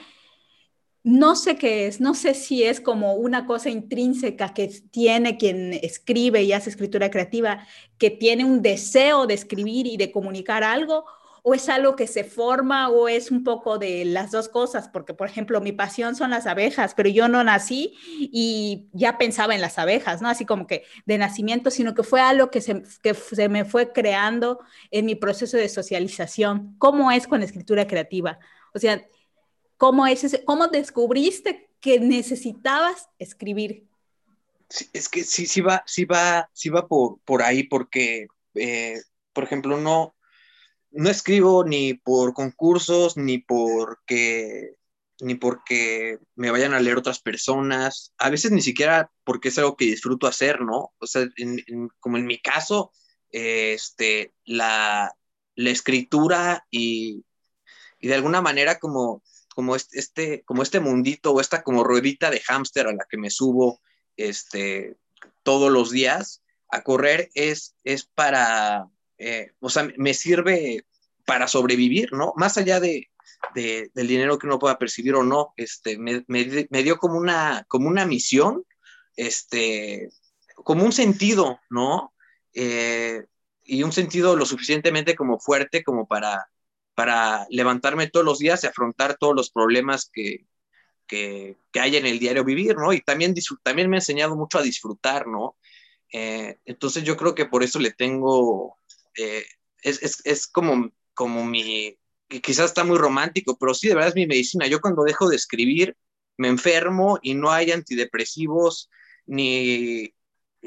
no 1.05 1.37
sé 1.37 1.57
qué 1.57 1.87
es, 1.87 2.01
no 2.01 2.15
sé 2.15 2.35
si 2.35 2.63
es 2.65 2.81
como 2.81 3.15
una 3.15 3.47
cosa 3.47 3.69
intrínseca 3.71 4.55
que 4.55 4.69
tiene 4.91 5.37
quien 5.37 5.75
escribe 5.75 6.43
y 6.43 6.53
hace 6.53 6.71
escritura 6.71 7.11
creativa, 7.11 7.67
que 7.99 8.11
tiene 8.11 8.45
un 8.45 8.63
deseo 8.63 9.27
de 9.27 9.35
escribir 9.35 9.87
y 9.87 9.99
de 9.99 10.11
comunicar 10.11 10.65
algo, 10.65 11.05
o 11.47 11.53
es 11.53 11.69
algo 11.69 11.95
que 11.95 12.07
se 12.07 12.25
forma 12.25 12.89
o 12.89 13.07
es 13.07 13.31
un 13.31 13.45
poco 13.45 13.77
de 13.79 14.07
las 14.07 14.31
dos 14.31 14.49
cosas, 14.49 14.89
porque 14.89 15.13
por 15.13 15.29
ejemplo 15.29 15.61
mi 15.61 15.73
pasión 15.73 16.17
son 16.17 16.31
las 16.31 16.47
abejas, 16.47 16.95
pero 16.95 17.11
yo 17.11 17.29
no 17.29 17.45
nací 17.45 17.95
y 18.19 18.89
ya 18.95 19.19
pensaba 19.19 19.55
en 19.55 19.61
las 19.61 19.79
abejas, 19.79 20.23
¿no? 20.23 20.29
Así 20.31 20.47
como 20.47 20.67
que 20.67 20.85
de 21.05 21.19
nacimiento, 21.19 21.71
sino 21.71 21.95
que 21.95 22.03
fue 22.03 22.23
algo 22.23 22.51
que 22.51 22.63
se, 22.63 22.83
que 23.03 23.13
se 23.13 23.51
me 23.51 23.67
fue 23.67 23.93
creando 23.93 24.61
en 24.91 25.05
mi 25.05 25.17
proceso 25.17 25.59
de 25.59 25.69
socialización. 25.69 26.77
¿Cómo 26.79 27.13
es 27.13 27.27
con 27.27 27.41
la 27.41 27.47
escritura 27.47 27.87
creativa? 27.87 28.39
O 28.73 28.79
sea, 28.79 29.05
¿Cómo, 29.77 30.07
es 30.07 30.41
¿Cómo 30.45 30.69
descubriste 30.69 31.71
que 31.81 32.01
necesitabas 32.01 33.09
escribir? 33.19 33.87
es 34.93 35.09
que 35.09 35.25
sí, 35.25 35.47
sí 35.47 35.61
va, 35.61 35.83
sí 35.87 36.05
va, 36.05 36.49
sí 36.53 36.69
va 36.69 36.87
por, 36.87 37.21
por 37.25 37.43
ahí, 37.43 37.65
porque, 37.65 38.27
eh, 38.55 39.01
por 39.33 39.45
ejemplo, 39.45 39.79
no, 39.81 40.15
no 40.91 41.11
escribo 41.11 41.65
ni 41.65 41.95
por 41.95 42.35
concursos, 42.35 43.17
ni 43.17 43.39
porque, 43.39 44.77
ni 45.21 45.35
porque 45.35 46.19
me 46.35 46.51
vayan 46.51 46.75
a 46.75 46.81
leer 46.81 46.99
otras 46.99 47.21
personas, 47.21 48.13
a 48.19 48.31
veces 48.31 48.51
ni 48.53 48.63
siquiera 48.63 49.11
porque 49.25 49.49
es 49.49 49.59
algo 49.59 49.77
que 49.77 49.87
disfruto 49.87 50.27
hacer, 50.27 50.61
¿no? 50.61 50.93
O 50.99 51.07
sea, 51.07 51.27
como 52.01 52.17
en 52.17 52.27
mi 52.27 52.41
caso, 52.41 52.93
este, 53.31 54.35
la, 54.45 55.13
la 55.55 55.71
escritura 55.71 56.67
y, 56.71 57.25
y 58.01 58.09
de 58.09 58.15
alguna 58.15 58.41
manera 58.41 58.79
como 58.79 59.23
como 59.55 59.77
este, 59.77 60.43
como 60.45 60.63
este 60.63 60.81
mundito 60.81 61.33
o 61.33 61.41
esta 61.41 61.63
como 61.63 61.85
ruedita 61.85 62.31
de 62.31 62.41
hámster 62.41 62.87
a 62.87 62.93
la 62.93 63.07
que 63.09 63.17
me 63.17 63.31
subo 63.31 63.81
este, 64.17 64.97
todos 65.43 65.71
los 65.71 65.91
días 65.91 66.43
a 66.71 66.83
correr 66.83 67.31
es, 67.35 67.77
es 67.85 68.05
para, 68.05 68.89
eh, 69.19 69.53
o 69.61 69.71
sea, 69.71 69.89
me 69.97 70.15
sirve 70.15 70.85
para 71.25 71.47
sobrevivir, 71.47 72.13
¿no? 72.13 72.33
Más 72.37 72.59
allá 72.59 72.81
de, 72.81 73.11
del 73.55 74.07
dinero 74.07 74.39
que 74.39 74.47
uno 74.47 74.59
pueda 74.59 74.79
percibir 74.79 75.15
o 75.15 75.23
no, 75.23 75.55
este, 75.57 75.99
me, 75.99 76.25
me, 76.29 76.83
dio 76.83 76.99
como 76.99 77.17
una, 77.17 77.65
como 77.69 77.89
una 77.89 78.05
misión, 78.05 78.65
este, 79.17 80.11
como 80.57 80.85
un 80.85 80.93
sentido, 80.93 81.61
¿no? 81.71 82.13
Eh, 82.53 83.25
y 83.65 83.83
un 83.83 83.93
sentido 83.93 84.37
lo 84.37 84.45
suficientemente 84.45 85.15
como 85.15 85.39
fuerte 85.39 85.83
como 85.83 86.07
para, 86.07 86.49
para 86.95 87.47
levantarme 87.51 88.09
todos 88.09 88.25
los 88.25 88.39
días 88.39 88.63
y 88.63 88.67
afrontar 88.67 89.17
todos 89.19 89.35
los 89.35 89.51
problemas 89.51 90.11
que, 90.13 90.47
que, 91.07 91.57
hay 91.75 91.97
en 91.97 92.07
el 92.07 92.19
diario 92.19 92.45
vivir, 92.45 92.77
¿no? 92.77 92.93
Y 92.93 93.01
también, 93.01 93.35
también 93.63 93.91
me 93.91 93.97
ha 93.97 93.99
enseñado 93.99 94.37
mucho 94.37 94.59
a 94.59 94.63
disfrutar, 94.63 95.27
¿no? 95.27 95.57
Eh, 96.13 96.59
entonces 96.65 97.03
yo 97.03 97.17
creo 97.17 97.35
que 97.35 97.47
por 97.47 97.63
eso 97.63 97.79
le 97.79 97.91
tengo, 97.91 98.79
eh, 99.17 99.45
es, 99.83 100.03
es, 100.03 100.23
es, 100.25 100.47
como, 100.47 100.93
como 101.15 101.45
mi, 101.45 101.99
quizás 102.43 102.67
está 102.67 102.85
muy 102.85 102.99
romántico, 102.99 103.57
pero 103.59 103.75
sí, 103.75 103.89
de 103.89 103.95
verdad 103.95 104.11
es 104.11 104.15
mi 104.15 104.27
medicina. 104.27 104.67
Yo 104.67 104.81
cuando 104.81 105.03
dejo 105.03 105.29
de 105.29 105.37
escribir, 105.37 105.97
me 106.37 106.49
enfermo 106.49 107.19
y 107.23 107.35
no 107.35 107.51
hay 107.51 107.73
antidepresivos, 107.73 108.91
ni 109.27 110.15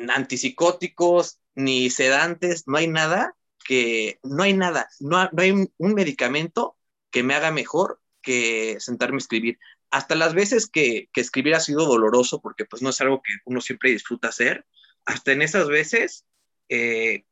antipsicóticos, 0.09 1.39
ni 1.55 1.89
sedantes, 1.89 2.67
no 2.67 2.77
hay 2.77 2.87
nada 2.87 3.36
que 3.67 4.19
no 4.23 4.43
hay 4.43 4.53
nada, 4.53 4.89
no, 5.01 5.29
hay 5.37 5.51
un 5.51 5.93
medicamento 5.93 6.77
que 7.11 7.21
me 7.21 7.35
haga 7.35 7.51
mejor 7.51 7.99
que 8.21 8.77
sentarme 8.79 9.15
a 9.15 9.19
escribir. 9.19 9.59
Hasta 9.89 10.15
las 10.15 10.33
veces 10.33 10.67
que, 10.67 11.09
escribir 11.15 11.55
ha 11.55 11.59
sido 11.59 11.85
doloroso, 11.85 12.41
porque 12.41 12.65
pues 12.65 12.81
no 12.81 12.89
es 12.89 13.01
algo 13.01 13.21
que 13.21 13.33
uno 13.45 13.61
siempre 13.61 13.91
disfruta 13.91 14.29
hacer, 14.29 14.65
hasta 15.05 15.31
en 15.31 15.41
esas 15.41 15.67
veces, 15.67 16.25
eh, 16.69 17.23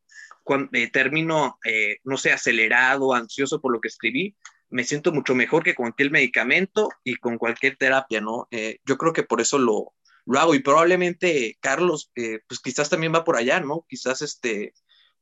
cuando 0.44 0.70
eh, 0.74 0.90
termino, 0.92 1.60
eh, 1.66 1.98
no 2.04 2.18
sé, 2.18 2.32
acelerado, 2.32 3.14
ansioso 3.14 3.60
por 3.60 3.74
lo 3.74 3.82
que 3.82 3.90
escribí, 3.90 4.36
me 4.70 4.84
siento 4.84 5.12
mucho 5.12 5.36
mejor 5.36 5.64
que 5.64 5.76
con 5.76 5.86
cualquier 5.86 6.12
medicamento 6.12 6.90
y 7.04 7.16
con 7.16 7.38
cualquier 7.38 7.78
terapia, 7.78 8.20
¿no? 8.20 8.48
yo 8.52 8.98
creo 8.98 9.14
que 9.14 9.24
por 9.24 9.40
eso 9.40 9.60
lo, 9.60 9.94
lo 10.26 10.40
hago 10.40 10.56
y 10.56 10.60
probablemente 10.60 11.58
Carlos, 11.62 12.12
pues 12.14 12.60
quizás 12.62 12.90
también 12.90 13.14
va 13.14 13.24
por 13.24 13.38
allá, 13.38 13.60
¿no? 13.60 13.86
Quizás 13.88 14.22
este, 14.22 14.74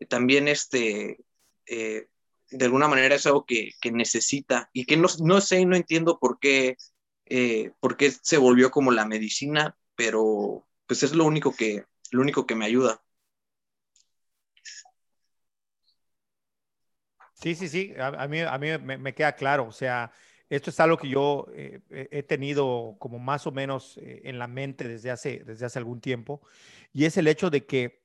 también 0.09 0.47
este, 0.47 1.17
eh, 1.65 2.07
de 2.49 2.65
alguna 2.65 2.87
manera 2.87 3.15
es 3.15 3.25
algo 3.25 3.45
que, 3.45 3.73
necesita 3.91 4.69
y 4.73 4.85
que 4.85 4.97
no, 4.97 5.07
no, 5.23 5.41
sé 5.41 5.61
y 5.61 5.65
no 5.65 5.75
entiendo 5.75 6.19
por 6.19 6.39
qué, 6.39 6.77
eh, 7.25 7.71
por 7.79 7.97
qué 7.97 8.11
se 8.11 8.37
volvió 8.37 8.71
como 8.71 8.91
la 8.91 9.05
medicina, 9.05 9.77
pero 9.95 10.67
pues 10.85 11.03
es 11.03 11.13
lo 11.13 11.25
único 11.25 11.55
que, 11.55 11.85
lo 12.11 12.21
único 12.21 12.45
que 12.45 12.55
me 12.55 12.65
ayuda. 12.65 13.01
Sí, 17.33 17.55
sí, 17.55 17.67
sí, 17.67 17.93
a, 17.99 18.27
mí, 18.27 18.39
a 18.39 18.57
mí 18.57 18.67
me, 18.77 19.13
queda 19.13 19.35
claro, 19.35 19.67
o 19.67 19.71
sea, 19.73 20.13
esto 20.49 20.69
es 20.69 20.79
algo 20.79 20.97
que 20.97 21.09
yo 21.09 21.47
eh, 21.53 21.81
he 21.89 22.23
tenido 22.23 22.95
como 22.99 23.19
más 23.19 23.45
o 23.47 23.51
menos 23.51 23.99
en 24.01 24.39
la 24.39 24.47
mente 24.47 24.87
desde 24.87 25.11
hace, 25.11 25.43
desde 25.43 25.65
hace 25.65 25.77
algún 25.77 25.99
tiempo, 25.99 26.41
y 26.93 27.03
es 27.03 27.17
el 27.17 27.27
hecho 27.27 27.49
de 27.49 27.65
que 27.65 28.02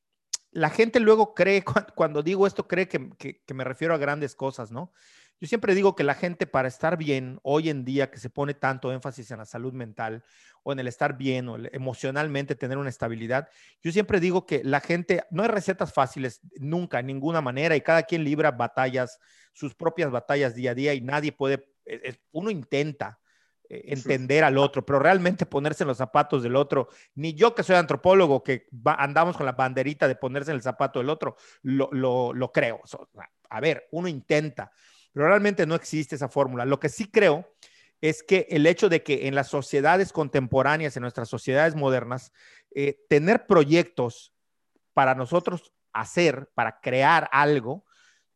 la 0.59 0.70
gente 0.70 1.00
luego 1.00 1.34
cree, 1.34 1.64
cuando 1.94 2.22
digo 2.22 2.46
esto, 2.46 2.66
cree 2.66 2.88
que, 2.88 3.54
me 3.54 3.64
refiero 3.64 3.94
a 3.94 3.98
grandes 3.98 4.34
cosas, 4.34 4.70
¿no? 4.70 4.92
Yo 5.40 5.46
siempre 5.46 5.76
digo 5.76 5.94
que 5.94 6.02
la 6.02 6.14
gente 6.14 6.48
para 6.48 6.66
estar 6.66 6.96
bien, 6.96 7.38
hoy 7.44 7.70
en 7.70 7.84
día 7.84 8.11
que 8.11 8.18
se 8.18 8.28
pone 8.28 8.54
tanto 8.54 8.92
énfasis 8.92 9.30
en 9.30 9.38
la 9.38 9.44
salud 9.44 9.72
mental 9.72 10.24
o 10.64 10.72
en 10.72 10.80
el 10.80 10.88
estar 10.88 11.16
bien 11.16 11.48
o 11.48 11.56
emocionalmente 11.70 12.56
tener 12.56 12.76
una 12.76 12.88
estabilidad, 12.88 13.48
yo 13.80 13.92
siempre 13.92 14.18
digo 14.18 14.46
que 14.46 14.62
la 14.64 14.80
gente, 14.80 15.22
no 15.30 15.44
hay 15.44 15.48
recetas 15.48 15.92
fáciles 15.92 16.40
nunca, 16.56 16.98
en 16.98 17.06
ninguna 17.06 17.40
manera, 17.40 17.76
y 17.76 17.80
cada 17.82 18.02
quien 18.02 18.24
libra 18.24 18.50
batallas, 18.50 19.20
sus 19.52 19.76
propias 19.76 20.11
batallas 20.11 20.56
día 20.56 20.72
a 20.72 20.74
día 20.74 20.94
y 20.94 21.00
nadie 21.00 21.30
puede, 21.30 21.68
e, 21.84 22.00
e, 22.02 22.20
uno 22.32 22.50
intenta, 22.50 23.20
entender 23.69 24.45
al 24.45 24.59
otro, 24.59 24.85
pero 24.85 24.99
realmente 24.99 25.47
ponerse 25.47 25.85
en 25.85 25.89
los 25.89 25.99
zapatos 25.99 26.43
del 26.43 26.57
otro, 26.57 26.89
ni 27.14 27.35
yo 27.35 27.55
que 27.55 27.62
soy 27.62 27.77
antropólogo, 27.77 28.43
que 28.43 28.66
andamos 28.85 29.37
con 29.37 29.47
la 29.47 29.53
banderita 29.53 30.09
de 30.09 30.16
ponerse 30.16 30.51
en 30.51 30.57
el 30.57 30.62
zapato 30.62 30.99
del 30.99 31.11
otro, 31.11 31.37
lo, 31.62 31.91
lo 31.93 32.53
creo. 32.53 32.81
a 33.51 33.61
ver, 33.61 33.89
uno 33.93 34.09
intenta, 34.09 34.73
pero 35.12 35.29
realmente 35.29 35.66
no 35.66 35.75
existe 35.75 36.14
esa 36.14 36.29
fórmula. 36.29 36.64
Lo 36.64 36.81
que 36.81 36.89
sí 36.89 37.11
creo 37.11 37.47
es 38.01 38.23
que 38.23 38.47
el 38.51 38.66
hecho 38.66 38.89
de 38.89 39.03
que 39.03 39.27
en 39.27 39.35
las 39.35 39.49
sociedades 39.49 40.12
contemporáneas, 40.12 40.97
en 40.97 41.03
nuestras 41.03 41.29
sociedades 41.29 41.75
modernas, 41.75 42.33
eh, 42.75 43.05
tener 43.09 43.47
proyectos 43.47 44.33
para 44.95 45.14
nosotros 45.14 45.73
hacer, 45.93 46.51
para 46.55 46.81
crear 46.81 47.29
algo, 47.33 47.85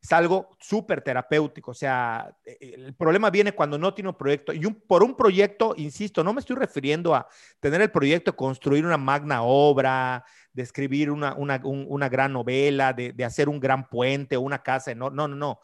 es 0.02 0.12
algo 0.12 0.50
súper 0.58 1.00
terapéutico. 1.00 1.70
O 1.70 1.74
sea, 1.74 2.36
eh, 2.44 2.74
el 2.76 2.94
problema 2.94 3.30
viene 3.30 3.52
cuando 3.52 3.78
no 3.78 3.94
tiene 3.94 4.10
un 4.10 4.16
proyecto. 4.16 4.52
Y 4.52 4.66
un, 4.66 4.74
por 4.74 5.02
un 5.02 5.16
proyecto, 5.16 5.74
insisto, 5.76 6.24
no 6.24 6.32
me 6.32 6.40
estoy 6.40 6.56
refiriendo 6.56 7.14
a 7.14 7.26
tener 7.60 7.80
el 7.80 7.90
proyecto 7.90 8.32
de 8.32 8.36
construir 8.36 8.84
una 8.84 8.98
magna 8.98 9.42
obra, 9.42 10.24
de 10.52 10.62
escribir 10.62 11.10
una, 11.10 11.34
una, 11.34 12.08
gran 12.08 12.32
novela, 12.32 12.92
de, 12.92 13.12
de, 13.12 13.24
hacer 13.24 13.48
un 13.48 13.60
gran 13.60 13.88
puente 13.88 14.36
o 14.36 14.40
una 14.40 14.62
casa. 14.62 14.94
No, 14.94 15.08
no, 15.08 15.28
no, 15.28 15.36
no 15.36 15.60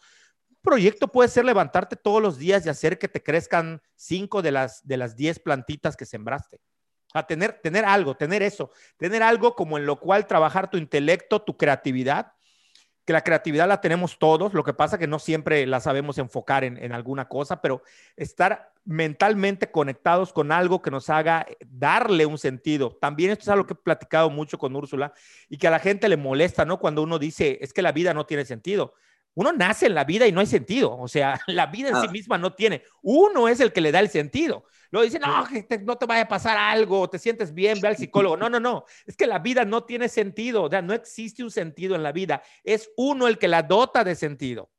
proyecto 0.62 1.08
puede 1.08 1.28
ser 1.28 1.44
levantarte 1.44 1.96
todos 1.96 2.20
los 2.20 2.38
días 2.38 2.66
y 2.66 2.68
hacer 2.68 2.98
que 2.98 3.08
te 3.08 3.22
crezcan 3.22 3.80
cinco 3.96 4.42
de 4.42 4.52
las, 4.52 4.86
de 4.86 4.96
las 4.98 5.16
diez 5.16 5.38
plantitas 5.38 5.96
que 5.96 6.04
sembraste. 6.04 6.60
A 7.14 7.26
tener, 7.26 7.58
tener 7.62 7.86
algo, 7.86 8.16
tener 8.16 8.42
eso, 8.42 8.70
tener 8.98 9.22
algo 9.22 9.54
como 9.54 9.78
en 9.78 9.86
lo 9.86 9.98
cual 9.98 10.26
trabajar 10.26 10.68
tu 10.68 10.76
intelecto, 10.76 11.40
tu 11.40 11.56
creatividad, 11.56 12.32
que 13.08 13.14
la 13.14 13.24
creatividad 13.24 13.66
la 13.66 13.80
tenemos 13.80 14.18
todos, 14.18 14.52
lo 14.52 14.62
que 14.62 14.74
pasa 14.74 14.98
que 14.98 15.06
no 15.06 15.18
siempre 15.18 15.66
la 15.66 15.80
sabemos 15.80 16.18
enfocar 16.18 16.62
en, 16.62 16.76
en 16.76 16.92
alguna 16.92 17.26
cosa, 17.26 17.62
pero 17.62 17.82
estar 18.18 18.74
mentalmente 18.84 19.70
conectados 19.70 20.30
con 20.30 20.52
algo 20.52 20.82
que 20.82 20.90
nos 20.90 21.08
haga 21.08 21.46
darle 21.70 22.26
un 22.26 22.36
sentido. 22.36 22.98
También 23.00 23.30
esto 23.30 23.44
es 23.44 23.48
algo 23.48 23.66
que 23.66 23.72
he 23.72 23.76
platicado 23.76 24.28
mucho 24.28 24.58
con 24.58 24.76
Úrsula 24.76 25.14
y 25.48 25.56
que 25.56 25.68
a 25.68 25.70
la 25.70 25.78
gente 25.78 26.06
le 26.10 26.18
molesta, 26.18 26.66
¿no? 26.66 26.78
Cuando 26.78 27.02
uno 27.02 27.18
dice, 27.18 27.56
es 27.62 27.72
que 27.72 27.80
la 27.80 27.92
vida 27.92 28.12
no 28.12 28.26
tiene 28.26 28.44
sentido 28.44 28.92
uno 29.34 29.52
nace 29.52 29.86
en 29.86 29.94
la 29.94 30.04
vida 30.04 30.26
y 30.26 30.32
no 30.32 30.40
hay 30.40 30.46
sentido. 30.46 30.96
O 30.96 31.08
sea, 31.08 31.40
la 31.46 31.66
vida 31.66 31.88
en 31.90 31.96
sí 31.96 32.06
ah. 32.08 32.12
misma 32.12 32.38
no 32.38 32.54
tiene. 32.54 32.82
Uno 33.02 33.48
es 33.48 33.60
el 33.60 33.72
que 33.72 33.80
le 33.80 33.92
da 33.92 34.00
el 34.00 34.08
sentido. 34.08 34.64
Luego 34.90 35.04
dicen, 35.04 35.20
no, 35.20 35.46
que 35.46 35.78
no 35.78 35.96
te 35.96 36.06
vaya 36.06 36.22
a 36.22 36.28
pasar 36.28 36.56
algo, 36.56 37.08
te 37.10 37.18
sientes 37.18 37.52
bien, 37.52 37.80
ve 37.80 37.88
al 37.88 37.96
psicólogo. 37.98 38.36
No, 38.36 38.48
no, 38.48 38.58
no. 38.58 38.84
Es 39.06 39.16
que 39.16 39.26
la 39.26 39.38
vida 39.38 39.64
no 39.64 39.84
tiene 39.84 40.08
sentido. 40.08 40.64
O 40.64 40.70
sea, 40.70 40.82
no 40.82 40.94
existe 40.94 41.42
un 41.42 41.50
sentido 41.50 41.94
en 41.94 42.02
la 42.02 42.12
vida. 42.12 42.42
Es 42.64 42.90
uno 42.96 43.28
el 43.28 43.38
que 43.38 43.48
la 43.48 43.62
dota 43.62 44.04
de 44.04 44.14
sentido. 44.14 44.70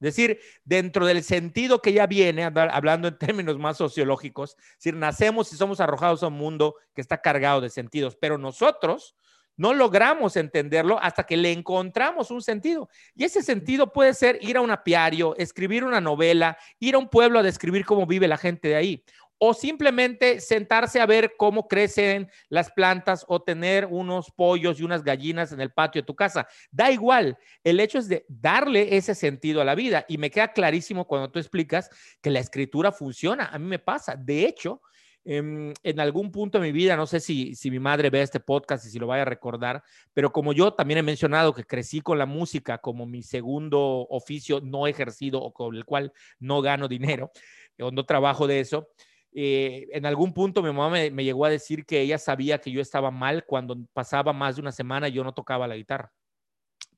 Es 0.00 0.14
decir, 0.14 0.40
dentro 0.64 1.06
del 1.06 1.22
sentido 1.22 1.80
que 1.80 1.94
ya 1.94 2.06
viene, 2.06 2.44
hablando 2.44 3.08
en 3.08 3.18
términos 3.18 3.58
más 3.58 3.78
sociológicos, 3.78 4.50
es 4.50 4.76
decir, 4.76 4.94
nacemos 4.94 5.50
y 5.54 5.56
somos 5.56 5.80
arrojados 5.80 6.22
a 6.22 6.26
un 6.26 6.34
mundo 6.34 6.76
que 6.94 7.00
está 7.00 7.22
cargado 7.22 7.62
de 7.62 7.70
sentidos, 7.70 8.14
pero 8.20 8.36
nosotros 8.36 9.16
no 9.56 9.74
logramos 9.74 10.36
entenderlo 10.36 10.98
hasta 11.00 11.24
que 11.24 11.36
le 11.36 11.52
encontramos 11.52 12.30
un 12.30 12.42
sentido. 12.42 12.88
Y 13.14 13.24
ese 13.24 13.42
sentido 13.42 13.92
puede 13.92 14.14
ser 14.14 14.38
ir 14.42 14.56
a 14.56 14.60
un 14.60 14.70
apiario, 14.70 15.36
escribir 15.36 15.84
una 15.84 16.00
novela, 16.00 16.58
ir 16.78 16.94
a 16.94 16.98
un 16.98 17.08
pueblo 17.08 17.38
a 17.38 17.42
describir 17.42 17.84
cómo 17.84 18.06
vive 18.06 18.28
la 18.28 18.36
gente 18.36 18.68
de 18.68 18.76
ahí. 18.76 19.04
O 19.38 19.52
simplemente 19.52 20.40
sentarse 20.40 20.98
a 20.98 21.04
ver 21.04 21.34
cómo 21.36 21.68
crecen 21.68 22.30
las 22.48 22.70
plantas 22.70 23.22
o 23.28 23.42
tener 23.42 23.84
unos 23.84 24.30
pollos 24.30 24.80
y 24.80 24.82
unas 24.82 25.04
gallinas 25.04 25.52
en 25.52 25.60
el 25.60 25.72
patio 25.72 26.00
de 26.00 26.06
tu 26.06 26.16
casa. 26.16 26.48
Da 26.70 26.90
igual, 26.90 27.36
el 27.62 27.78
hecho 27.80 27.98
es 27.98 28.08
de 28.08 28.24
darle 28.28 28.96
ese 28.96 29.14
sentido 29.14 29.60
a 29.60 29.64
la 29.66 29.74
vida. 29.74 30.06
Y 30.08 30.16
me 30.16 30.30
queda 30.30 30.54
clarísimo 30.54 31.06
cuando 31.06 31.30
tú 31.30 31.38
explicas 31.38 31.90
que 32.22 32.30
la 32.30 32.40
escritura 32.40 32.92
funciona. 32.92 33.50
A 33.52 33.58
mí 33.58 33.66
me 33.66 33.78
pasa. 33.78 34.16
De 34.16 34.46
hecho, 34.46 34.80
Em, 35.28 35.74
en, 35.82 35.98
algún 35.98 36.30
punto 36.30 36.60
de 36.60 36.68
mi 36.68 36.70
vida, 36.70 36.96
no 36.96 37.04
sé 37.04 37.18
si, 37.18 37.56
si 37.56 37.68
mi 37.68 37.80
madre 37.80 38.10
ve 38.10 38.22
este 38.22 38.38
podcast 38.38 38.86
y 38.86 38.90
si 38.90 39.00
lo 39.00 39.08
vaya 39.08 39.22
a 39.22 39.24
recordar, 39.24 39.82
pero 40.14 40.30
como 40.30 40.52
yo 40.52 40.72
también 40.72 40.98
he 40.98 41.02
mencionado 41.02 41.52
que 41.52 41.64
crecí 41.64 42.00
con 42.00 42.16
la 42.16 42.26
música 42.26 42.78
como 42.78 43.06
mi 43.06 43.24
segundo 43.24 44.06
oficio 44.08 44.60
no 44.60 44.86
ejercido 44.86 45.42
o 45.42 45.52
con 45.52 45.74
el 45.74 45.84
cual 45.84 46.12
no 46.38 46.62
gano 46.62 46.86
dinero 46.86 47.32
o 47.80 47.90
no 47.90 48.06
trabajo 48.06 48.46
de 48.46 48.60
eso, 48.60 48.88
eh, 49.32 49.88
en 49.90 50.06
algún 50.06 50.32
punto 50.32 50.62
mi 50.62 50.68
mamá 50.68 50.90
me, 50.90 51.10
me, 51.10 51.24
llegó 51.24 51.44
a 51.44 51.50
decir 51.50 51.84
que 51.84 52.00
ella 52.02 52.18
sabía 52.18 52.60
que 52.60 52.70
yo 52.70 52.80
estaba 52.80 53.10
mal 53.10 53.44
cuando 53.46 53.76
pasaba 53.92 54.32
más 54.32 54.54
de 54.54 54.62
una 54.62 54.70
semana 54.70 55.08
y 55.08 55.12
yo 55.12 55.24
no 55.24 55.34
tocaba 55.34 55.66
la 55.66 55.74
guitarra, 55.74 56.12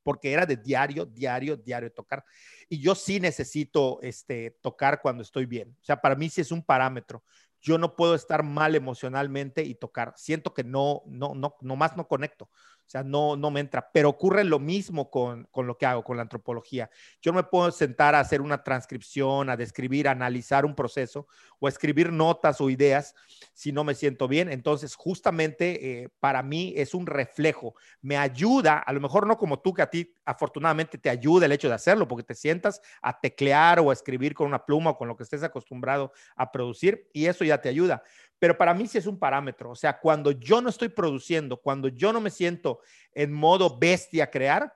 porque 0.02 0.32
era 0.32 0.44
de 0.44 0.58
diario, 0.58 1.06
diario, 1.06 1.56
diario 1.56 1.90
tocar. 1.90 2.22
Y 2.68 2.78
yo 2.78 2.94
sí 2.94 3.20
necesito 3.20 3.98
este, 4.02 4.50
tocar 4.60 5.00
cuando 5.00 5.22
estoy 5.22 5.46
bien. 5.46 5.74
O 5.80 5.84
sea, 5.84 5.98
para 5.98 6.14
mí 6.14 6.28
sí 6.28 6.42
es 6.42 6.52
un 6.52 6.62
parámetro 6.62 7.24
yo 7.60 7.78
no 7.78 7.96
puedo 7.96 8.14
estar 8.14 8.42
mal 8.42 8.74
emocionalmente 8.74 9.62
y 9.62 9.74
tocar. 9.74 10.12
Siento 10.16 10.54
que 10.54 10.64
no, 10.64 11.02
no, 11.06 11.34
no, 11.34 11.56
nomás 11.60 11.96
no 11.96 12.08
conecto. 12.08 12.50
O 12.88 12.90
sea, 12.90 13.02
no, 13.02 13.36
no 13.36 13.50
me 13.50 13.60
entra. 13.60 13.90
Pero 13.92 14.08
ocurre 14.08 14.44
lo 14.44 14.58
mismo 14.58 15.10
con, 15.10 15.46
con, 15.50 15.66
lo 15.66 15.76
que 15.76 15.84
hago, 15.84 16.02
con 16.02 16.16
la 16.16 16.22
antropología. 16.22 16.88
Yo 17.20 17.32
no 17.32 17.36
me 17.36 17.42
puedo 17.42 17.70
sentar 17.70 18.14
a 18.14 18.20
hacer 18.20 18.40
una 18.40 18.64
transcripción, 18.64 19.50
a 19.50 19.58
describir, 19.58 20.08
a 20.08 20.12
analizar 20.12 20.64
un 20.64 20.74
proceso 20.74 21.26
o 21.58 21.66
a 21.66 21.68
escribir 21.68 22.10
notas 22.10 22.62
o 22.62 22.70
ideas 22.70 23.14
si 23.52 23.72
no 23.72 23.84
me 23.84 23.94
siento 23.94 24.26
bien. 24.26 24.50
Entonces, 24.50 24.94
justamente 24.94 26.04
eh, 26.04 26.08
para 26.18 26.42
mí 26.42 26.72
es 26.78 26.94
un 26.94 27.06
reflejo. 27.06 27.74
Me 28.00 28.16
ayuda, 28.16 28.78
a 28.78 28.92
lo 28.94 29.00
mejor 29.00 29.26
no 29.26 29.36
como 29.36 29.60
tú, 29.60 29.74
que 29.74 29.82
a 29.82 29.90
ti 29.90 30.14
afortunadamente 30.24 30.96
te 30.96 31.10
ayuda 31.10 31.44
el 31.44 31.52
hecho 31.52 31.68
de 31.68 31.74
hacerlo, 31.74 32.08
porque 32.08 32.24
te 32.24 32.34
sientas 32.34 32.80
a 33.02 33.20
teclear 33.20 33.80
o 33.80 33.90
a 33.90 33.92
escribir 33.92 34.32
con 34.32 34.46
una 34.46 34.64
pluma 34.64 34.90
o 34.90 34.96
con 34.96 35.08
lo 35.08 35.16
que 35.16 35.24
estés 35.24 35.42
acostumbrado 35.42 36.12
a 36.36 36.50
producir 36.50 37.10
y 37.12 37.26
eso 37.26 37.44
ya 37.44 37.60
te 37.60 37.68
ayuda 37.68 38.02
pero 38.38 38.56
para 38.56 38.74
mí 38.74 38.86
sí 38.86 38.98
es 38.98 39.06
un 39.06 39.18
parámetro. 39.18 39.70
O 39.70 39.76
sea, 39.76 39.98
cuando 39.98 40.30
yo 40.30 40.60
no 40.60 40.68
estoy 40.68 40.88
produciendo, 40.88 41.56
cuando 41.56 41.88
yo 41.88 42.12
no 42.12 42.20
me 42.20 42.30
siento 42.30 42.80
en 43.12 43.32
modo 43.32 43.78
bestia 43.78 44.24
a 44.24 44.30
crear, 44.30 44.72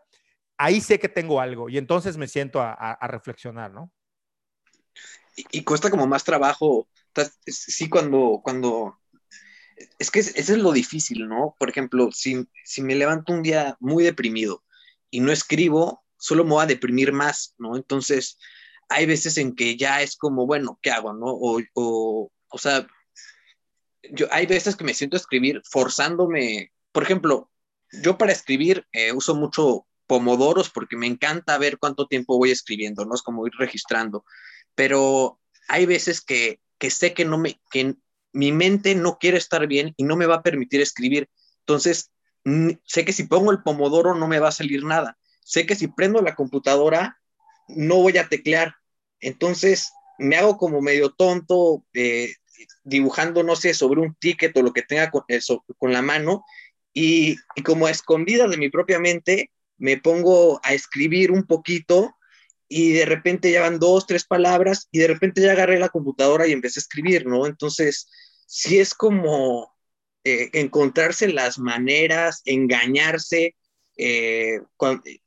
ahí 0.57 0.81
sé 0.81 0.99
que 0.99 1.09
tengo 1.09 1.41
algo 1.41 1.69
y 1.69 1.79
entonces 1.79 2.17
me 2.17 2.29
siento 2.29 2.61
a, 2.61 2.99
reflexionar, 3.09 3.73
¿no? 3.73 3.91
Y, 5.51 5.65
cuesta 5.65 5.91
como 5.91 6.07
más 6.07 6.25
trabajo, 6.25 6.89
sí, 7.47 7.89
cuando, 7.89 8.41
cuando, 8.45 8.99
es 9.99 10.11
que 10.11 10.21
eso 10.21 10.31
es 10.37 10.59
lo 10.59 10.73
difícil, 10.73 11.27
¿no? 11.27 11.57
Por 11.59 11.71
ejemplo, 11.71 12.11
si, 12.13 12.47
si 12.65 12.83
me 12.83 12.95
levanto 12.95 13.33
un 13.33 13.43
día 13.43 13.77
muy 13.81 14.05
deprimido 14.05 14.63
y 15.11 15.21
no 15.21 15.33
escribo, 15.33 16.05
solo 16.19 16.45
me 16.45 16.51
voy 16.51 16.65
a 16.65 16.67
deprimir 16.67 17.13
más, 17.13 17.55
¿no? 17.57 17.77
Entonces, 17.77 18.39
hay 18.91 19.07
veces 19.07 19.39
en 19.39 19.55
que 19.55 19.77
ya 19.79 20.03
es 20.03 20.17
como, 20.17 20.47
bueno, 20.47 20.79
¿qué 20.83 20.91
hago, 20.91 21.15
no? 21.15 21.27
O, 21.29 21.61
o, 21.75 22.31
o 22.51 22.59
sea, 22.59 22.87
yo, 24.11 24.27
hay 24.31 24.47
veces 24.47 24.77
que 24.77 24.85
me 24.85 24.95
siento 24.95 25.17
a 25.17 25.21
escribir 25.21 25.63
forzándome, 25.65 26.73
por 26.93 27.03
ejemplo, 27.03 27.51
yo 28.03 28.19
para 28.19 28.33
escribir 28.33 28.87
eh, 28.93 29.13
uso 29.13 29.35
mucho 29.35 29.87
pomodoros 30.07 30.71
porque 30.71 30.97
me 30.97 31.07
encanta 31.07 31.59
ver 31.59 31.79
cuánto 31.79 32.07
tiempo 32.07 32.39
voy 32.39 32.51
escribiendo, 32.51 33.05
¿no? 33.05 33.15
Es 33.15 33.23
como 33.23 33.47
ir 33.47 33.53
registrando, 33.59 34.25
pero 34.75 35.39
hay 35.69 35.87
veces 35.87 36.21
que, 36.21 36.61
que 36.79 36.91
sé 36.91 37.15
que 37.15 37.25
no 37.25 37.39
me, 37.39 37.61
que 37.71 37.95
mi 38.33 38.53
mente 38.53 38.95
no 38.95 39.19
quiere 39.19 39.39
estar 39.39 39.67
bien 39.67 39.95
y 39.97 40.05
no 40.05 40.17
me 40.17 40.27
va 40.27 40.37
a 40.37 40.43
permitir 40.43 40.81
escribir. 40.81 41.29
Entonces, 41.61 42.11
sé 42.85 43.05
que 43.05 43.13
si 43.13 43.25
pongo 43.25 43.53
el 43.53 43.63
pomodoro 43.63 44.15
no 44.15 44.27
me 44.27 44.41
va 44.41 44.49
a 44.49 44.53
salir 44.53 44.85
nada. 44.85 45.19
Sé 45.45 45.67
que 45.67 45.75
si 45.75 45.89
prendo 45.89 46.21
la 46.23 46.35
computadora 46.35 47.19
no 47.69 47.97
voy 47.97 48.19
a 48.19 48.29
teclear. 48.29 48.75
Entonces, 49.21 49.93
me 50.19 50.37
hago 50.37 50.57
como 50.57 50.81
medio 50.81 51.11
tonto, 51.11 51.85
eh, 51.95 52.35
dibujando, 52.85 53.43
no 53.43 53.57
sé, 53.57 53.75
sobre 53.75 54.01
un 54.01 54.15
ticket 54.15 54.57
o 54.57 54.63
lo 54.63 54.73
que 54.73 54.83
tenga 54.83 55.11
con, 55.11 55.23
eso, 55.29 55.65
con 55.79 55.93
la 55.93 56.03
mano, 56.03 56.45
y, 56.95 57.37
como 57.65 57.87
a 57.87 57.91
escondidas 57.91 58.51
de 58.51 58.57
mi 58.57 58.69
propia 58.69 58.99
mente, 58.99 59.51
me 59.79 59.97
pongo 59.97 60.61
a 60.63 60.75
escribir 60.75 61.31
un 61.31 61.45
poquito 61.45 62.15
y 62.69 62.93
de 62.93 63.05
repente 63.05 63.51
ya 63.51 63.63
van 63.63 63.79
dos, 63.79 64.07
tres 64.07 64.25
palabras 64.25 64.89
y 64.91 64.99
de 64.99 65.09
repente 65.09 65.41
ya 65.41 65.53
agarré 65.53 65.79
la 65.79 65.89
computadora 65.89 66.47
y 66.47 66.53
empecé 66.53 66.81
a 66.81 66.83
escribir, 66.83 67.27
¿no? 67.27 67.47
Entonces, 67.47 68.09
sí 68.47 68.79
es 68.79 68.95
como 68.95 69.75
eh, 70.25 70.51
encontrarse 70.53 71.29
las 71.29 71.59
maneras, 71.59 72.43
engañarse, 72.45 73.57
eh, 73.97 74.61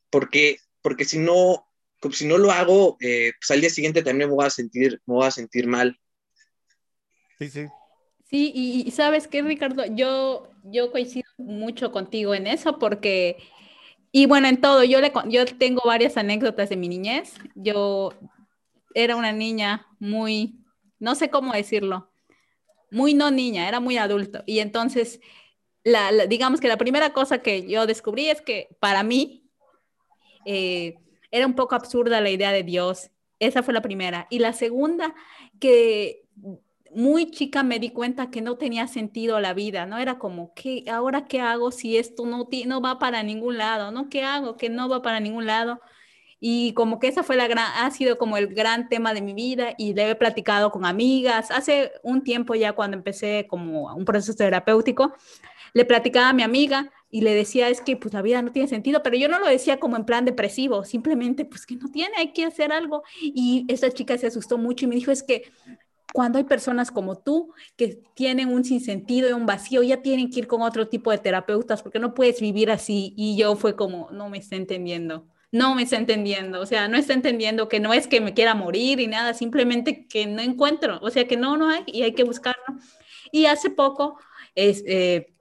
porque, 0.10 0.58
porque 0.82 1.06
si 1.06 1.20
no, 1.20 1.68
si 2.12 2.26
no 2.26 2.38
lo 2.38 2.52
hago, 2.52 2.98
eh, 3.00 3.34
pues 3.40 3.52
al 3.52 3.62
día 3.62 3.70
siguiente 3.70 4.04
también 4.04 4.30
me 4.30 4.36
voy 4.36 4.46
a 4.46 4.50
sentir, 4.50 5.02
me 5.06 5.16
voy 5.16 5.28
a 5.28 5.32
sentir 5.32 5.68
mal. 5.68 6.00
Sí, 7.38 7.50
sí. 7.50 7.66
Sí, 8.26 8.52
y, 8.56 8.90
sabes 8.92 9.28
qué, 9.28 9.44
Ricardo, 9.44 9.86
yo, 9.86 10.50
yo 10.64 10.92
coincido 10.92 11.30
mucho 11.38 11.92
contigo 11.92 12.34
en 12.34 12.48
eso 12.48 12.80
porque, 12.80 13.38
y 14.12 14.26
bueno, 14.26 14.48
en 14.48 14.60
todo, 14.60 14.84
yo, 14.84 15.00
le, 15.00 15.14
yo 15.28 15.46
tengo 15.46 15.82
varias 15.86 16.18
anécdotas 16.18 16.70
de 16.70 16.76
mi 16.76 16.90
niñez. 16.90 17.36
Yo 17.54 18.14
era 18.96 19.16
una 19.16 19.32
niña 19.32 19.86
muy, 20.00 20.56
no 21.00 21.14
sé 21.14 21.30
cómo 21.30 21.54
decirlo, 21.54 22.10
muy 22.90 23.14
no 23.14 23.30
niña, 23.30 23.68
era 23.68 23.80
muy 23.80 23.98
adulto. 23.98 24.44
Y 24.48 24.60
entonces, 24.60 25.20
la, 25.84 26.12
digamos 26.28 26.60
que 26.60 26.68
la 26.68 26.78
primera 26.78 27.14
cosa 27.14 27.40
que 27.44 27.68
yo 27.68 27.86
descubrí 27.86 28.30
es 28.30 28.42
que 28.42 28.70
para 28.80 29.04
mí 29.04 29.44
eh, 30.46 30.96
era 31.30 31.46
un 31.46 31.54
poco 31.56 31.76
absurda 31.76 32.22
la 32.22 32.32
idea 32.32 32.52
de 32.52 32.64
Dios. 32.64 33.12
Esa 33.40 33.62
fue 33.62 33.74
la 33.74 33.82
primera. 33.82 34.28
Y 34.32 34.40
la 34.40 34.54
segunda, 34.54 35.14
que 35.60 36.25
muy 36.94 37.32
chica 37.32 37.64
me 37.64 37.80
di 37.80 37.90
cuenta 37.90 38.30
que 38.30 38.42
no 38.42 38.58
tenía 38.58 38.88
sentido 38.88 39.40
la 39.40 39.54
vida, 39.54 39.86
¿no? 39.86 39.98
Era 39.98 40.18
como, 40.18 40.54
¿qué, 40.54 40.84
ahora 40.92 41.26
qué 41.26 41.42
hago 41.42 41.72
si 41.72 41.98
esto 41.98 42.26
no, 42.26 42.48
no 42.66 42.82
va 42.82 43.00
para 43.00 43.24
ningún 43.24 43.58
lado, 43.58 43.92
¿no? 43.92 44.10
¿Qué 44.10 44.24
hago 44.24 44.58
que 44.58 44.70
no 44.70 44.88
va 44.90 45.02
para 45.02 45.20
ningún 45.20 45.46
lado? 45.46 45.80
Y 46.40 46.74
como 46.74 47.00
que 47.00 47.08
esa 47.08 47.24
fue 47.24 47.36
la 47.36 47.48
gran, 47.48 47.72
ha 47.78 47.90
sido 47.92 48.18
como 48.18 48.38
el 48.38 48.48
gran 48.48 48.90
tema 48.90 49.14
de 49.14 49.22
mi 49.22 49.34
vida 49.34 49.74
y 49.78 49.94
le 49.94 50.10
he 50.12 50.16
platicado 50.16 50.72
con 50.72 50.86
amigas. 50.86 51.50
Hace 51.52 51.92
un 52.04 52.24
tiempo 52.24 52.56
ya 52.56 52.74
cuando 52.74 52.98
empecé 52.98 53.48
como 53.50 53.94
un 53.96 54.06
proceso 54.06 54.36
terapéutico, 54.36 55.14
le 55.74 55.86
platicaba 55.86 56.30
a 56.30 56.34
mi 56.34 56.44
amiga 56.44 56.92
y 57.10 57.22
le 57.22 57.34
decía, 57.34 57.70
es 57.70 57.82
que 57.82 57.98
pues 57.98 58.14
la 58.14 58.22
vida 58.22 58.42
no 58.42 58.52
tiene 58.52 58.68
sentido, 58.68 59.02
pero 59.04 59.18
yo 59.18 59.28
no 59.28 59.40
lo 59.40 59.48
decía 59.48 59.80
como 59.80 59.96
en 59.98 60.06
plan 60.06 60.26
depresivo, 60.26 60.84
simplemente 60.84 61.46
pues 61.46 61.66
que 61.66 61.76
no 61.76 61.90
tiene, 61.90 62.16
hay 62.18 62.34
que 62.34 62.46
hacer 62.46 62.72
algo. 62.72 63.04
Y 63.22 63.66
esa 63.68 63.92
chica 63.92 64.18
se 64.18 64.28
asustó 64.28 64.58
mucho 64.58 64.86
y 64.86 64.88
me 64.90 64.96
dijo, 64.96 65.12
es 65.12 65.24
que 65.24 65.44
cuando 66.16 66.38
hay 66.38 66.46
personas 66.46 66.92
como 66.92 67.18
tú 67.18 67.54
que 67.76 68.02
tienen 68.14 68.48
un 68.48 68.64
sinsentido 68.64 69.30
y 69.30 69.34
un 69.34 69.46
vacío, 69.46 69.84
ya 69.84 70.02
tienen 70.02 70.32
que 70.32 70.40
ir 70.40 70.48
con 70.48 70.62
otro 70.62 70.88
tipo 70.88 71.12
de 71.12 71.18
terapeutas 71.18 71.84
porque 71.84 72.00
no 72.00 72.14
puedes 72.14 72.40
vivir 72.40 72.72
así. 72.72 73.14
Y 73.18 73.36
yo 73.36 73.58
fue 73.58 73.76
como, 73.76 74.10
no 74.12 74.30
me 74.30 74.38
está 74.38 74.56
entendiendo 74.56 75.28
no 75.52 75.74
me 75.74 75.84
está 75.84 75.96
entendiendo, 75.96 76.60
o 76.60 76.66
sea, 76.66 76.90
no 76.90 76.98
está 76.98 77.14
entendiendo 77.14 77.70
que 77.70 77.80
no 77.80 77.94
es 77.94 78.08
que 78.08 78.20
me 78.20 78.34
quiera 78.34 78.56
morir 78.56 79.00
y 79.00 79.08
nada, 79.08 79.34
simplemente 79.34 80.06
que 80.06 80.26
no 80.26 80.42
encuentro, 80.42 81.00
o 81.02 81.10
sea, 81.10 81.28
que 81.28 81.38
no, 81.38 81.56
no 81.56 81.70
hay 81.70 81.84
y 81.88 82.02
hay 82.02 82.14
que 82.14 82.26
buscarlo. 82.26 82.62
Y 83.32 83.46
hace 83.46 83.70
poco, 83.70 84.20
es, 84.54 84.84
eh, 84.86 85.34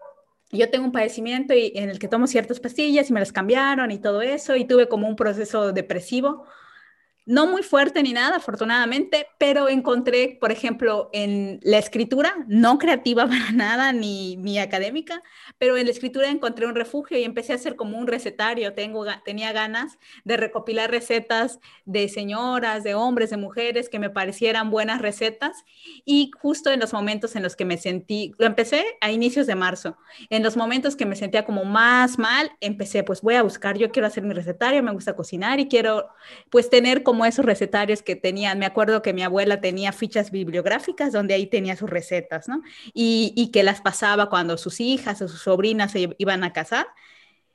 yo 0.53 0.71
tengo 0.71 0.85
un 0.85 0.93
padecimiento 0.93 1.53
y, 1.53 1.73
en 1.75 1.91
el 1.91 1.99
que 1.99 2.07
tomo 2.07 2.29
ciertas 2.29 2.61
pastillas 2.61 3.11
y 3.11 3.13
me 3.13 3.19
las 3.19 3.33
cambiaron 3.33 3.91
y 3.91 3.99
todo 3.99 4.23
eso, 4.23 4.55
y 4.55 4.67
tuve 4.67 4.89
como 4.89 5.09
un 5.09 5.17
proceso 5.17 5.73
depresivo 5.73 6.45
no 7.27 7.47
muy 7.47 7.63
fuerte 7.63 8.03
ni 8.03 8.13
nada, 8.13 8.37
afortunadamente, 8.37 9.27
pero 9.39 9.69
encontré, 9.69 10.37
por 10.41 10.53
ejemplo, 10.53 11.09
en 11.13 11.59
la 11.63 11.79
escritura, 11.79 12.35
no 12.49 12.79
creativa 12.79 13.27
para 13.29 13.53
nada, 13.53 13.93
ni, 13.93 14.37
ni 14.37 14.59
académica, 14.59 15.23
pero 15.59 15.77
en 15.77 15.87
la 15.87 15.93
escritura 15.93 16.29
encontré 16.29 16.67
un 16.67 16.75
refugio 16.75 17.19
y 17.19 17.25
empecé 17.25 17.53
a 17.53 17.57
hacer 17.57 17.77
como 17.77 17.99
un 17.99 18.07
recetario. 18.07 18.75
Tengo, 18.75 19.07
tenía 19.25 19.53
ganas 19.53 19.99
de 20.25 20.37
recopilar 20.37 20.91
recetas 20.91 21.61
de 21.85 22.09
señoras, 22.09 22.85
de 22.85 22.95
hombres, 22.95 23.31
de 23.31 23.37
mujeres 23.37 23.89
que 23.89 23.99
me 23.99 24.11
parecieran 24.11 24.71
buenas 24.71 25.01
recetas. 25.01 25.65
Y 26.05 26.31
justo 26.39 26.71
en 26.71 26.81
los 26.81 26.93
momentos 26.93 27.37
en 27.37 27.43
los 27.43 27.57
que 27.57 27.65
me 27.65 27.79
sentí, 27.79 28.33
lo 28.39 28.47
empecé 28.47 28.85
a 29.01 29.11
inicios 29.11 29.47
de 29.47 29.55
marzo, 29.55 29.97
en 30.31 30.43
los 30.43 30.57
momentos 30.57 30.97
que 30.97 31.07
me 31.07 31.17
sentía 31.17 31.45
como 31.45 31.65
más 31.65 32.19
mal, 32.19 32.51
empecé, 32.61 33.03
pues 33.03 33.23
voy 33.23 33.35
a 33.35 33.43
buscar, 33.43 33.79
yo 33.79 33.91
quiero 33.91 34.07
hacer 34.07 34.25
mi 34.25 34.35
recetario, 34.35 34.83
me 34.83 34.93
gusta 34.93 35.17
cocinar 35.17 35.61
y 35.61 35.69
quiero 35.69 36.09
pues 36.51 36.69
tener 36.69 37.03
como 37.03 37.14
como 37.15 37.27
esos 37.27 37.45
recetarios 37.45 38.03
que 38.03 38.17
tenían. 38.17 38.59
Me 38.59 38.67
acuerdo 38.67 39.01
que 39.01 39.13
mi 39.13 39.23
abuela 39.23 39.61
tenía 39.61 39.93
fichas 39.93 40.33
bibliográficas 40.33 41.13
donde 41.13 41.35
ahí 41.35 41.47
tenía 41.47 41.77
sus 41.77 41.89
recetas, 41.89 42.49
¿no? 42.49 42.61
Y, 42.93 43.33
y 43.37 43.53
que 43.53 43.63
las 43.63 43.81
pasaba 43.81 44.29
cuando 44.29 44.59
sus 44.59 44.81
hijas 44.81 45.23
o 45.23 45.29
sus 45.29 45.43
sobrinas 45.43 45.93
se 45.93 46.11
iban 46.19 46.43
a 46.43 46.53
casar 46.53 46.89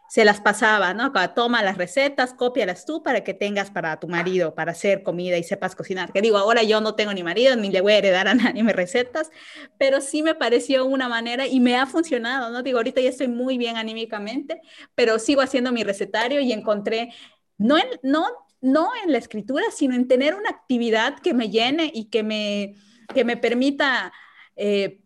se 0.09 0.25
las 0.25 0.41
pasaba, 0.41 0.95
¿no? 0.95 1.11
Toma 1.35 1.61
las 1.61 1.77
recetas, 1.77 2.33
cópialas 2.33 2.83
tú 2.85 3.03
para 3.03 3.23
que 3.23 3.35
tengas 3.35 3.69
para 3.69 3.99
tu 3.99 4.07
marido, 4.07 4.55
para 4.55 4.71
hacer 4.71 5.03
comida 5.03 5.37
y 5.37 5.43
sepas 5.43 5.75
cocinar. 5.75 6.11
Que 6.11 6.21
digo, 6.21 6.39
ahora 6.39 6.63
yo 6.63 6.81
no 6.81 6.95
tengo 6.95 7.13
ni 7.13 7.21
marido, 7.21 7.55
ni 7.55 7.69
le 7.69 7.81
voy 7.81 7.93
a 7.93 7.97
heredar 7.99 8.27
a 8.27 8.33
nadie 8.33 8.63
mis 8.63 8.75
recetas, 8.75 9.29
pero 9.77 10.01
sí 10.01 10.23
me 10.23 10.33
pareció 10.33 10.85
una 10.85 11.07
manera 11.07 11.45
y 11.45 11.59
me 11.59 11.75
ha 11.75 11.85
funcionado, 11.85 12.49
¿no? 12.49 12.63
Digo, 12.63 12.79
ahorita 12.79 13.01
ya 13.01 13.09
estoy 13.09 13.27
muy 13.27 13.59
bien 13.59 13.77
anímicamente, 13.77 14.61
pero 14.95 15.19
sigo 15.19 15.41
haciendo 15.41 15.71
mi 15.71 15.83
recetario 15.83 16.41
y 16.41 16.53
encontré, 16.53 17.13
no, 17.59 17.77
no 18.01 18.25
no 18.61 18.89
en 19.03 19.11
la 19.11 19.17
escritura, 19.17 19.65
sino 19.73 19.95
en 19.95 20.07
tener 20.07 20.35
una 20.35 20.49
actividad 20.49 21.19
que 21.19 21.33
me 21.33 21.49
llene 21.49 21.91
y 21.93 22.05
que 22.05 22.23
me, 22.23 22.75
que 23.13 23.23
me 23.23 23.37
permita, 23.37 24.11
eh, 24.55 25.01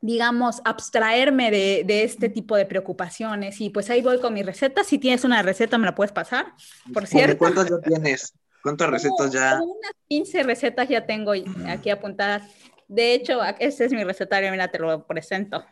digamos, 0.00 0.60
abstraerme 0.64 1.50
de, 1.50 2.02
este 2.02 2.28
tipo 2.28 2.56
de 2.56 2.66
preocupaciones. 2.66 3.60
Y 3.60 3.70
pues 3.70 3.88
ahí 3.90 4.02
voy 4.02 4.20
con 4.20 4.34
mi 4.34 4.42
receta. 4.42 4.84
Si 4.84 4.98
tienes 4.98 5.24
una 5.24 5.42
receta, 5.42 5.78
me 5.78 5.86
la 5.86 5.94
puedes 5.94 6.12
pasar, 6.12 6.54
por 6.92 7.06
cierto. 7.06 7.38
¿Cuántas 7.38 7.70
ya 7.70 7.80
tienes? 7.80 8.34
¿Cuántas 8.62 8.90
recetas 8.90 9.32
ya? 9.32 9.60
unas 9.60 9.92
15 10.08 10.42
recetas 10.44 10.88
ya 10.88 11.04
tengo 11.04 11.32
aquí 11.66 11.90
apuntadas. 11.90 12.42
De 12.86 13.14
hecho, 13.14 13.42
este 13.58 13.86
es 13.86 13.92
mi 13.92 14.04
recetario, 14.04 14.50
mira, 14.50 14.68
te 14.68 14.78
lo 14.78 15.06
presento. 15.06 15.64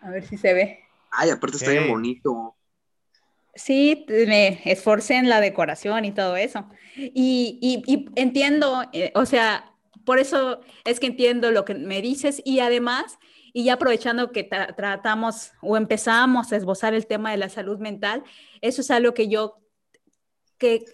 A 0.00 0.10
ver 0.10 0.26
si 0.26 0.36
se 0.36 0.52
ve. 0.52 0.80
Ay, 1.12 1.30
aparte 1.30 1.58
está 1.58 1.70
bien 1.70 1.88
bonito. 1.88 2.56
Sí, 3.54 4.06
me 4.08 4.60
esforcé 4.64 5.16
en 5.16 5.28
la 5.28 5.40
decoración 5.40 6.04
y 6.04 6.12
todo 6.12 6.36
eso. 6.36 6.66
Y, 6.96 7.82
entiendo, 8.16 8.84
eh, 8.92 9.12
o 9.14 9.26
sea, 9.26 9.74
por 10.04 10.18
eso 10.18 10.60
es 10.84 11.00
que 11.00 11.06
entiendo 11.06 11.50
lo 11.50 11.64
que 11.64 11.74
me 11.74 12.00
dices 12.00 12.40
y 12.44 12.60
además, 12.60 13.18
y 13.52 13.64
ya 13.64 13.74
aprovechando 13.74 14.32
que 14.32 14.44
tratamos 14.44 15.52
o 15.60 15.76
empezamos 15.76 16.52
a 16.52 16.56
esbozar 16.56 16.94
el 16.94 17.06
tema 17.06 17.30
de 17.30 17.36
la 17.36 17.50
salud 17.50 17.78
mental, 17.78 18.22
eso 18.62 18.80
es 18.80 18.90
algo 18.90 19.12
que 19.12 19.28
yo, 19.28 19.58
que 20.56 20.86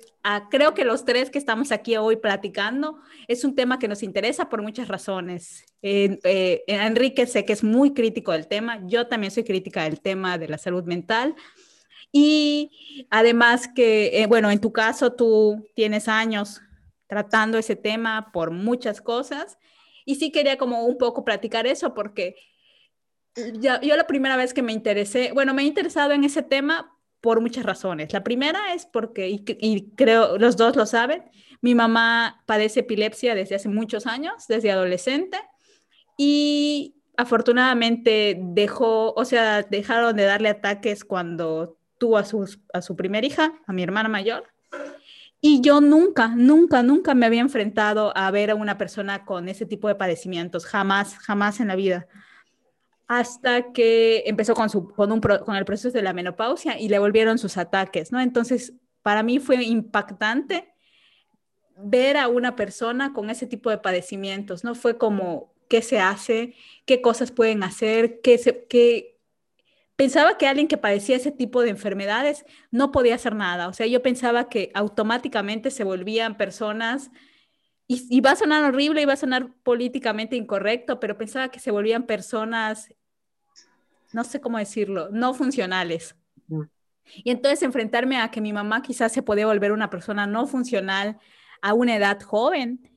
creo 0.50 0.74
que 0.74 0.84
los 0.84 1.04
tres 1.04 1.30
que 1.30 1.38
estamos 1.38 1.70
aquí 1.70 1.96
hoy 1.96 2.16
platicando, 2.16 2.98
es 3.28 3.44
un 3.44 3.54
tema 3.54 3.78
que 3.78 3.86
nos 3.86 4.02
interesa 4.02 4.48
por 4.48 4.62
muchas 4.62 4.88
razones. 4.88 5.64
Eh, 5.82 6.64
Enrique 6.66 7.26
sé 7.26 7.44
que 7.44 7.52
es 7.52 7.62
muy 7.62 7.94
crítico 7.94 8.32
del 8.32 8.48
tema, 8.48 8.82
yo 8.86 9.06
también 9.06 9.30
soy 9.30 9.44
crítica 9.44 9.84
del 9.84 10.00
tema 10.00 10.38
de 10.38 10.48
la 10.48 10.58
salud 10.58 10.82
mental. 10.82 11.36
Y 12.12 13.06
además 13.10 13.68
que, 13.68 14.22
eh, 14.22 14.26
bueno, 14.26 14.50
en 14.50 14.60
tu 14.60 14.72
caso 14.72 15.12
tú 15.12 15.66
tienes 15.74 16.08
años 16.08 16.60
tratando 17.06 17.58
ese 17.58 17.76
tema 17.76 18.30
por 18.32 18.50
muchas 18.50 19.00
cosas 19.00 19.58
y 20.04 20.16
sí 20.16 20.30
quería 20.30 20.58
como 20.58 20.84
un 20.84 20.98
poco 20.98 21.24
platicar 21.24 21.66
eso 21.66 21.94
porque 21.94 22.36
ya, 23.54 23.80
yo 23.80 23.96
la 23.96 24.06
primera 24.06 24.36
vez 24.36 24.54
que 24.54 24.62
me 24.62 24.72
interesé, 24.72 25.32
bueno, 25.32 25.54
me 25.54 25.62
he 25.62 25.66
interesado 25.66 26.12
en 26.12 26.24
ese 26.24 26.42
tema 26.42 26.94
por 27.20 27.40
muchas 27.40 27.64
razones. 27.64 28.12
La 28.12 28.24
primera 28.24 28.74
es 28.74 28.86
porque, 28.86 29.28
y, 29.28 29.44
y 29.60 29.90
creo 29.96 30.38
los 30.38 30.56
dos 30.56 30.76
lo 30.76 30.86
saben, 30.86 31.24
mi 31.60 31.74
mamá 31.74 32.42
padece 32.46 32.80
epilepsia 32.80 33.34
desde 33.34 33.56
hace 33.56 33.68
muchos 33.68 34.06
años, 34.06 34.46
desde 34.48 34.70
adolescente, 34.70 35.38
y 36.16 36.96
afortunadamente 37.16 38.38
dejó, 38.40 39.12
o 39.12 39.24
sea, 39.24 39.62
dejaron 39.62 40.16
de 40.16 40.24
darle 40.24 40.48
ataques 40.50 41.04
cuando 41.04 41.77
tuvo 41.98 42.18
a, 42.18 42.24
a 42.72 42.82
su 42.82 42.96
primera 42.96 43.26
hija, 43.26 43.52
a 43.66 43.72
mi 43.72 43.82
hermana 43.82 44.08
mayor, 44.08 44.44
y 45.40 45.60
yo 45.60 45.80
nunca, 45.80 46.28
nunca, 46.28 46.82
nunca 46.82 47.14
me 47.14 47.26
había 47.26 47.40
enfrentado 47.40 48.12
a 48.16 48.30
ver 48.30 48.50
a 48.50 48.56
una 48.56 48.76
persona 48.76 49.24
con 49.24 49.48
ese 49.48 49.66
tipo 49.66 49.86
de 49.86 49.94
padecimientos, 49.94 50.66
jamás, 50.66 51.16
jamás 51.18 51.60
en 51.60 51.68
la 51.68 51.76
vida. 51.76 52.08
Hasta 53.06 53.72
que 53.72 54.24
empezó 54.26 54.54
con, 54.54 54.68
su, 54.68 54.88
con, 54.88 55.12
un, 55.12 55.20
con 55.20 55.54
el 55.54 55.64
proceso 55.64 55.96
de 55.96 56.02
la 56.02 56.12
menopausia 56.12 56.78
y 56.78 56.88
le 56.88 56.98
volvieron 56.98 57.38
sus 57.38 57.56
ataques, 57.56 58.10
¿no? 58.10 58.20
Entonces, 58.20 58.74
para 59.02 59.22
mí 59.22 59.38
fue 59.38 59.62
impactante 59.64 60.74
ver 61.76 62.16
a 62.16 62.26
una 62.26 62.56
persona 62.56 63.12
con 63.12 63.30
ese 63.30 63.46
tipo 63.46 63.70
de 63.70 63.78
padecimientos, 63.78 64.64
¿no? 64.64 64.74
Fue 64.74 64.98
como, 64.98 65.54
¿qué 65.68 65.82
se 65.82 66.00
hace? 66.00 66.54
¿Qué 66.84 67.00
cosas 67.00 67.30
pueden 67.30 67.62
hacer? 67.62 68.20
¿Qué, 68.20 68.38
se, 68.38 68.66
qué, 68.66 69.17
pensaba 69.98 70.38
que 70.38 70.46
alguien 70.46 70.68
que 70.68 70.78
padecía 70.78 71.16
ese 71.16 71.32
tipo 71.32 71.60
de 71.60 71.70
enfermedades 71.70 72.44
no 72.70 72.92
podía 72.92 73.16
hacer 73.16 73.34
nada. 73.34 73.66
O 73.66 73.72
sea, 73.72 73.84
yo 73.88 74.00
pensaba 74.00 74.48
que 74.48 74.70
automáticamente 74.72 75.72
se 75.72 75.82
volvían 75.82 76.36
personas, 76.36 77.10
y, 77.88 78.20
va 78.20 78.32
a 78.32 78.36
sonar 78.36 78.62
horrible 78.62 79.00
y 79.02 79.06
va 79.06 79.14
a 79.14 79.16
sonar 79.16 79.50
políticamente 79.62 80.36
incorrecto, 80.36 81.00
pero 81.00 81.16
pensaba 81.16 81.50
que 81.50 81.58
se 81.58 81.70
volvían 81.70 82.04
personas, 82.04 82.94
no 84.12 84.24
sé 84.24 84.40
cómo 84.42 84.58
decirlo, 84.58 85.08
no 85.10 85.32
funcionales. 85.34 86.14
Y 87.16 87.30
entonces 87.30 87.62
enfrentarme 87.62 88.18
a 88.18 88.30
que 88.30 88.42
mi 88.42 88.52
mamá 88.52 88.82
quizás 88.82 89.10
se 89.10 89.22
podía 89.22 89.46
volver 89.46 89.72
una 89.72 89.88
persona 89.88 90.26
no 90.26 90.46
funcional 90.46 91.18
a 91.62 91.72
una 91.72 91.96
edad 91.96 92.20
joven, 92.20 92.88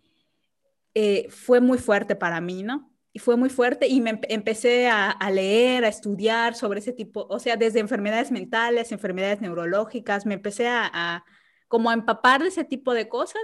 eh, 0.93 1.27
fue 1.29 1.61
muy 1.61 1.77
fuerte 1.77 2.17
para 2.17 2.41
mí, 2.41 2.61
¿no? 2.61 2.90
Y 3.13 3.19
fue 3.19 3.35
muy 3.35 3.49
fuerte 3.49 3.87
y 3.87 3.99
me 3.99 4.19
empecé 4.29 4.87
a, 4.89 5.17
leer, 5.31 5.83
a 5.83 5.89
estudiar 5.89 6.55
sobre 6.55 6.79
ese 6.79 6.93
tipo, 6.93 7.27
o 7.29 7.39
sea, 7.39 7.57
desde 7.57 7.79
enfermedades 7.79 8.31
mentales, 8.31 8.91
enfermedades 8.91 9.41
neurológicas, 9.41 10.25
me 10.25 10.35
empecé 10.35 10.67
a, 10.69 11.25
como 11.67 11.89
a 11.89 11.93
empapar 11.93 12.41
de 12.41 12.47
ese 12.47 12.63
tipo 12.63 12.93
de 12.93 13.09
cosas 13.09 13.41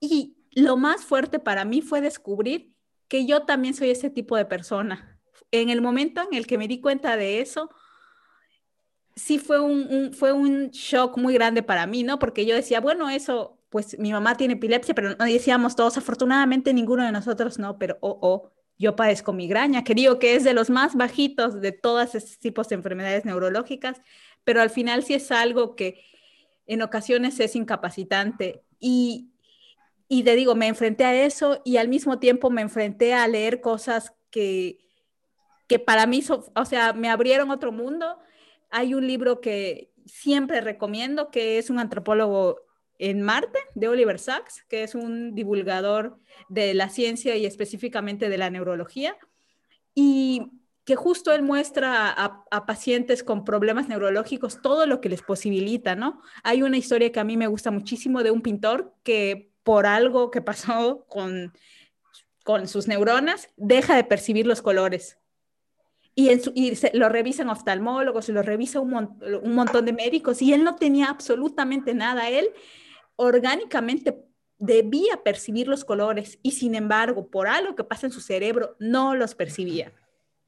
y 0.00 0.36
lo 0.52 0.76
más 0.76 1.04
fuerte 1.04 1.38
para 1.38 1.64
mí 1.64 1.82
fue 1.82 2.00
descubrir 2.00 2.72
que 3.08 3.26
yo 3.26 3.42
también 3.42 3.74
soy 3.74 3.90
ese 3.90 4.10
tipo 4.10 4.36
de 4.36 4.46
persona. 4.46 5.20
En 5.50 5.68
el 5.68 5.82
momento 5.82 6.22
en 6.22 6.36
el 6.36 6.46
que 6.46 6.58
me 6.58 6.68
di 6.68 6.80
cuenta 6.80 7.16
de 7.16 7.40
eso, 7.40 7.70
sí 9.16 9.38
fue 9.38 9.60
un, 9.60 10.12
fue 10.14 10.32
un 10.32 10.70
shock 10.70 11.18
muy 11.18 11.34
grande 11.34 11.62
para 11.62 11.86
mí, 11.86 12.04
¿no? 12.04 12.18
Porque 12.18 12.46
yo 12.46 12.54
decía, 12.54 12.80
bueno, 12.80 13.10
eso, 13.10 13.58
pues 13.68 13.98
mi 13.98 14.12
mamá 14.12 14.36
tiene 14.36 14.54
epilepsia, 14.54 14.94
pero 14.94 15.14
no 15.14 15.24
decíamos 15.24 15.76
todos, 15.76 15.98
afortunadamente 15.98 16.72
ninguno 16.72 17.04
de 17.04 17.12
nosotros 17.12 17.58
no, 17.58 17.78
pero 17.78 17.98
oh, 18.00 18.18
oh, 18.22 18.52
yo 18.78 18.94
padezco 18.94 19.32
migraña, 19.32 19.82
que 19.82 19.94
digo 19.94 20.18
que 20.18 20.36
es 20.36 20.44
de 20.44 20.54
los 20.54 20.70
más 20.70 20.94
bajitos 20.94 21.60
de 21.60 21.72
todos 21.72 22.14
estos 22.14 22.38
tipos 22.38 22.68
de 22.68 22.76
enfermedades 22.76 23.24
neurológicas, 23.24 24.00
pero 24.44 24.62
al 24.62 24.70
final 24.70 25.02
sí 25.02 25.14
es 25.14 25.32
algo 25.32 25.74
que 25.74 26.04
en 26.66 26.82
ocasiones 26.82 27.40
es 27.40 27.56
incapacitante. 27.56 28.62
Y, 28.78 29.32
y 30.06 30.22
te 30.22 30.36
digo, 30.36 30.54
me 30.54 30.68
enfrenté 30.68 31.04
a 31.04 31.24
eso 31.24 31.60
y 31.64 31.78
al 31.78 31.88
mismo 31.88 32.20
tiempo 32.20 32.50
me 32.50 32.62
enfrenté 32.62 33.14
a 33.14 33.26
leer 33.26 33.60
cosas 33.60 34.14
que, 34.30 34.78
que 35.66 35.80
para 35.80 36.06
mí, 36.06 36.22
o 36.54 36.64
sea, 36.64 36.92
me 36.92 37.08
abrieron 37.08 37.50
otro 37.50 37.72
mundo. 37.72 38.18
Hay 38.70 38.94
un 38.94 39.06
libro 39.06 39.40
que 39.40 39.92
siempre 40.06 40.60
recomiendo, 40.60 41.30
que 41.30 41.58
es 41.58 41.68
un 41.68 41.80
antropólogo 41.80 42.67
en 42.98 43.22
Marte, 43.22 43.58
de 43.74 43.88
Oliver 43.88 44.18
Sacks, 44.18 44.64
que 44.68 44.82
es 44.82 44.94
un 44.94 45.34
divulgador 45.34 46.18
de 46.48 46.74
la 46.74 46.88
ciencia 46.88 47.36
y 47.36 47.46
específicamente 47.46 48.28
de 48.28 48.38
la 48.38 48.50
neurología, 48.50 49.16
y 49.94 50.50
que 50.84 50.96
justo 50.96 51.32
él 51.32 51.42
muestra 51.42 52.08
a, 52.08 52.44
a, 52.50 52.66
pacientes 52.66 53.22
con 53.22 53.44
problemas 53.44 53.88
neurológicos 53.88 54.62
todo 54.62 54.86
lo 54.86 55.00
que 55.00 55.10
les 55.10 55.22
posibilita, 55.22 55.94
¿no? 55.94 56.22
Hay 56.42 56.62
una 56.62 56.78
historia 56.78 57.12
que 57.12 57.20
a 57.20 57.24
mí 57.24 57.36
me 57.36 57.46
gusta 57.46 57.70
muchísimo 57.70 58.22
de 58.22 58.30
un 58.30 58.40
pintor 58.40 58.94
que 59.02 59.50
por 59.68 59.84
algo 59.84 60.30
que 60.30 60.40
pasó 60.40 61.04
con, 61.08 61.52
con 62.42 62.66
sus 62.66 62.88
neuronas, 62.88 63.50
deja 63.58 63.94
de 63.94 64.04
percibir 64.04 64.46
los 64.46 64.62
colores. 64.62 65.18
Y, 66.14 66.30
en 66.30 66.40
y 66.54 66.74
se, 66.74 66.90
lo 66.94 67.10
revisan 67.10 67.50
oftalmólogos, 67.50 68.30
lo 68.30 68.40
revisa 68.40 68.80
un, 68.80 68.88
mon 68.88 69.18
un 69.42 69.54
montón 69.54 69.84
de 69.84 69.92
médicos, 69.92 70.40
y 70.40 70.54
él 70.54 70.64
no 70.64 70.76
tenía 70.76 71.10
absolutamente 71.10 71.92
nada. 71.92 72.30
Él 72.30 72.48
orgánicamente 73.18 74.16
debía 74.58 75.22
percibir 75.22 75.68
los 75.68 75.84
colores 75.84 76.38
y 76.42 76.52
sin 76.52 76.74
embargo, 76.74 77.28
por 77.28 77.48
algo 77.48 77.74
que 77.74 77.84
pasa 77.84 78.06
en 78.06 78.12
su 78.12 78.20
cerebro, 78.20 78.76
no 78.78 79.14
los 79.14 79.34
percibía. 79.34 79.92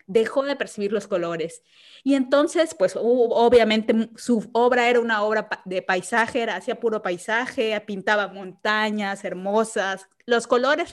Dejó 0.07 0.45
de 0.45 0.57
percibir 0.57 0.93
los 0.93 1.07
colores. 1.07 1.63
Y 2.03 2.15
entonces, 2.15 2.75
pues 2.75 2.97
obviamente 2.97 4.11
su 4.17 4.49
obra 4.53 4.89
era 4.89 5.01
una 5.01 5.23
obra 5.23 5.49
de 5.65 5.83
paisaje, 5.83 6.43
era, 6.43 6.57
hacía 6.57 6.81
puro 6.81 7.03
paisaje, 7.03 7.79
pintaba 7.83 8.29
montañas 8.29 9.25
hermosas. 9.25 10.09
Los 10.27 10.47
colores 10.47 10.93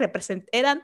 eran 0.51 0.83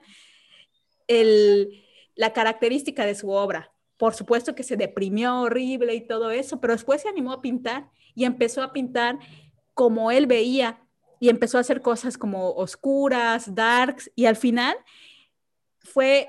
la 2.15 2.33
característica 2.33 3.05
de 3.05 3.15
su 3.15 3.29
obra. 3.29 3.71
Por 3.97 4.13
supuesto 4.15 4.55
que 4.55 4.63
se 4.63 4.77
deprimió 4.77 5.41
horrible 5.41 5.93
y 5.95 6.01
todo 6.01 6.31
eso, 6.31 6.59
pero 6.59 6.73
después 6.73 7.01
se 7.01 7.09
animó 7.09 7.33
a 7.33 7.41
pintar 7.41 7.89
y 8.15 8.25
empezó 8.25 8.61
a 8.61 8.73
pintar 8.73 9.19
como 9.73 10.11
él 10.11 10.27
veía 10.27 10.82
y 11.23 11.29
empezó 11.29 11.57
a 11.57 11.61
hacer 11.61 11.81
cosas 11.81 12.17
como 12.17 12.49
oscuras, 12.51 13.55
darks, 13.55 14.11
y 14.13 14.25
al 14.25 14.35
final 14.35 14.75
fue 15.79 16.27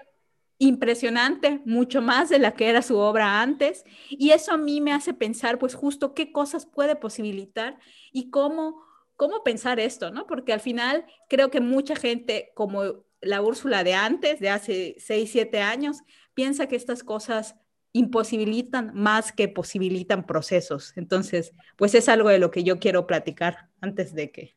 impresionante, 0.58 1.60
mucho 1.64 2.00
más 2.00 2.28
de 2.28 2.38
la 2.38 2.54
que 2.54 2.68
era 2.68 2.80
su 2.80 2.96
obra 2.96 3.42
antes, 3.42 3.82
y 4.08 4.30
eso 4.30 4.52
a 4.52 4.56
mí 4.56 4.80
me 4.80 4.92
hace 4.92 5.12
pensar, 5.12 5.58
pues 5.58 5.74
justo 5.74 6.14
qué 6.14 6.30
cosas 6.30 6.64
puede 6.64 6.94
posibilitar 6.94 7.76
y 8.12 8.30
cómo, 8.30 8.84
cómo 9.16 9.42
pensar 9.42 9.80
esto, 9.80 10.12
¿no? 10.12 10.28
Porque 10.28 10.52
al 10.52 10.60
final 10.60 11.04
creo 11.28 11.50
que 11.50 11.60
mucha 11.60 11.96
gente, 11.96 12.52
como 12.54 13.04
la 13.20 13.42
Úrsula 13.42 13.82
de 13.82 13.94
antes, 13.94 14.38
de 14.38 14.50
hace 14.50 14.94
6, 15.00 15.28
7 15.28 15.60
años, 15.60 16.02
piensa 16.34 16.68
que 16.68 16.76
estas 16.76 17.02
cosas 17.02 17.56
imposibilitan 17.92 18.92
más 18.94 19.32
que 19.32 19.48
posibilitan 19.48 20.24
procesos. 20.24 20.92
Entonces, 20.94 21.50
pues 21.74 21.96
es 21.96 22.08
algo 22.08 22.28
de 22.28 22.38
lo 22.38 22.52
que 22.52 22.62
yo 22.62 22.78
quiero 22.78 23.08
platicar 23.08 23.70
antes 23.80 24.14
de 24.14 24.30
que 24.30 24.54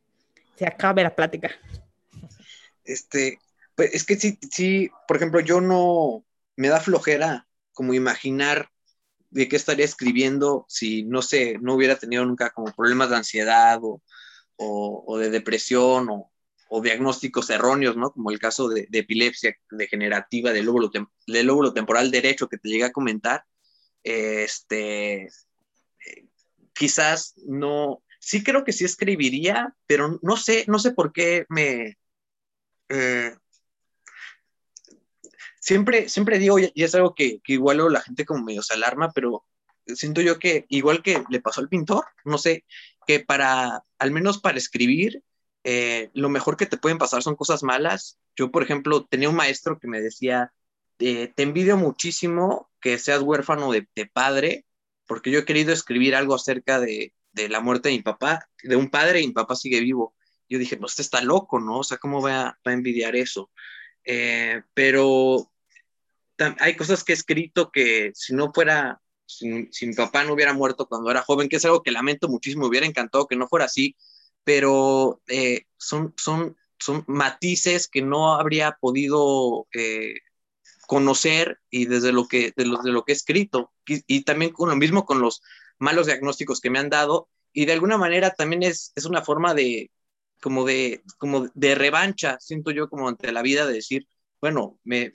se 0.57 0.65
acabe 0.65 1.03
la 1.03 1.15
plática. 1.15 1.51
Este, 2.83 3.39
pues 3.75 3.93
es 3.93 4.05
que 4.05 4.15
sí, 4.15 4.39
sí, 4.51 4.89
por 5.07 5.17
ejemplo, 5.17 5.39
yo 5.39 5.61
no, 5.61 6.25
me 6.55 6.67
da 6.67 6.79
flojera 6.79 7.47
como 7.73 7.93
imaginar 7.93 8.69
de 9.29 9.47
qué 9.47 9.55
estaría 9.55 9.85
escribiendo 9.85 10.65
si, 10.67 11.03
no 11.03 11.21
sé, 11.21 11.57
no 11.61 11.75
hubiera 11.75 11.97
tenido 11.97 12.25
nunca 12.25 12.49
como 12.49 12.73
problemas 12.73 13.09
de 13.09 13.17
ansiedad 13.17 13.79
o, 13.83 14.01
o, 14.55 15.17
de 15.19 15.29
depresión 15.29 16.09
o, 16.09 16.31
o, 16.69 16.81
diagnósticos 16.81 17.49
erróneos, 17.49 17.95
¿no? 17.95 18.11
Como 18.11 18.31
el 18.31 18.39
caso 18.39 18.67
de, 18.69 18.87
epilepsia 18.91 19.55
degenerativa 19.69 20.51
del 20.51 20.65
lóbulo, 20.65 20.89
del 21.27 21.45
lóbulo, 21.45 21.73
temporal 21.73 22.09
derecho 22.09 22.47
que 22.47 22.57
te 22.57 22.69
llegué 22.69 22.85
a 22.85 22.91
comentar. 22.91 23.43
Este, 24.01 25.27
quizás 26.73 27.35
no, 27.45 28.01
sí 28.19 28.43
creo 28.43 28.63
que 28.63 28.73
sí 28.73 28.85
escribiría, 28.85 29.75
pero 29.85 30.19
no 30.21 30.37
sé, 30.37 30.65
no 30.67 30.79
sé 30.79 30.91
por 30.91 31.13
qué 31.13 31.45
me... 31.49 31.97
Eh, 32.89 33.35
siempre, 35.59 36.09
siempre 36.09 36.39
digo, 36.39 36.59
y 36.59 36.71
es 36.75 36.95
algo 36.95 37.13
que, 37.13 37.41
igual 37.47 37.91
la 37.91 38.01
gente 38.01 38.25
como 38.25 38.43
medio 38.43 38.61
se 38.63 38.73
alarma, 38.73 39.11
pero 39.13 39.45
siento 39.85 40.21
yo 40.21 40.39
que 40.39 40.65
igual 40.69 41.03
que 41.03 41.23
le 41.29 41.41
pasó 41.41 41.61
al 41.61 41.69
pintor, 41.69 42.05
no 42.25 42.37
sé, 42.37 42.65
que 43.05 43.19
para, 43.19 43.83
al 43.99 44.11
menos 44.11 44.39
para 44.39 44.57
escribir, 44.57 45.23
eh, 45.63 46.09
lo 46.13 46.29
mejor 46.29 46.57
que 46.57 46.65
te 46.65 46.77
pueden 46.77 46.97
pasar 46.97 47.23
son 47.23 47.35
cosas 47.35 47.63
malas. 47.63 48.17
Yo, 48.35 48.51
por 48.51 48.63
ejemplo, 48.63 49.05
tenía 49.05 49.29
un 49.29 49.35
maestro 49.35 49.79
que 49.79 49.87
me 49.87 50.01
decía, 50.01 50.53
eh, 50.99 51.33
te 51.35 51.43
envidio 51.43 51.77
muchísimo 51.77 52.69
que 52.79 52.97
seas 52.97 53.21
huérfano 53.21 53.71
de, 53.71 53.87
de, 53.95 54.05
padre, 54.05 54.65
porque 55.05 55.31
yo 55.31 55.39
he 55.39 55.45
querido 55.45 55.73
escribir 55.73 56.15
algo 56.15 56.35
acerca 56.35 56.79
de, 56.79 57.13
de 57.37 57.49
la 57.49 57.61
muerte 57.61 57.89
de 57.89 57.95
mi 57.95 58.01
papá, 58.01 58.49
de 58.63 58.75
un 58.75 58.89
padre 58.89 59.21
y 59.21 59.27
mi 59.27 59.33
papá 59.33 59.55
sigue 59.55 59.79
vivo. 59.79 60.15
Yo 60.49 60.59
dije, 60.59 60.77
pues 60.77 60.93
este 60.93 61.03
está 61.03 61.21
loco, 61.21 61.59
¿no? 61.59 61.79
O 61.79 61.83
sea, 61.83 61.97
¿cómo 61.97 62.21
va 62.21 62.57
a, 62.63 62.71
envidiar 62.71 63.15
eso? 63.15 63.51
Eh, 64.03 64.61
pero 64.73 65.51
hay 66.59 66.75
cosas 66.75 67.03
que 67.03 67.13
he 67.13 67.15
escrito 67.15 67.71
que 67.71 68.11
si 68.13 68.33
no 68.33 68.51
fuera, 68.53 69.01
si, 69.25 69.67
si, 69.71 69.87
mi 69.87 69.93
papá 69.93 70.23
no 70.23 70.33
hubiera 70.33 70.53
muerto 70.53 70.87
cuando 70.87 71.11
era 71.11 71.21
joven, 71.21 71.49
que 71.49 71.57
es 71.57 71.65
algo 71.65 71.83
que 71.83 71.91
lamento 71.91 72.27
muchísimo, 72.29 72.63
me 72.63 72.69
hubiera 72.69 72.85
encantado 72.85 73.27
que 73.27 73.35
no 73.35 73.47
fuera 73.47 73.65
así, 73.65 73.95
pero 74.43 75.21
eh, 75.27 75.65
son, 75.77 76.13
son, 76.17 76.55
son 76.79 77.03
matices 77.07 77.87
que 77.87 78.01
no 78.01 78.35
habría 78.35 78.77
podido 78.79 79.67
eh, 79.73 80.15
conocer 80.87 81.59
y 81.69 81.85
desde 81.85 82.13
lo 82.13 82.27
que, 82.27 82.53
de 82.55 82.65
lo, 82.65 82.81
de 82.81 82.91
lo 82.91 83.03
que 83.03 83.11
he 83.11 83.15
escrito. 83.15 83.73
Y, 83.85 84.03
y, 84.07 84.23
también 84.23 84.53
con 84.53 84.69
lo 84.69 84.75
mismo 84.75 85.05
con 85.05 85.19
los 85.19 85.41
malos 85.79 86.07
diagnósticos 86.07 86.61
que 86.61 86.69
me 86.69 86.79
han 86.79 86.89
dado 86.89 87.29
y 87.53 87.65
de 87.65 87.73
alguna 87.73 87.97
manera 87.97 88.31
también 88.31 88.63
es, 88.63 88.91
es 88.95 89.05
una 89.05 89.23
forma 89.23 89.53
de 89.53 89.91
como 90.41 90.65
de 90.65 91.03
como 91.17 91.47
de 91.53 91.75
revancha, 91.75 92.37
siento 92.39 92.71
yo 92.71 92.89
como 92.89 93.09
ante 93.09 93.31
la 93.31 93.41
vida 93.41 93.65
de 93.65 93.73
decir, 93.73 94.07
bueno, 94.41 94.79
me 94.83 95.11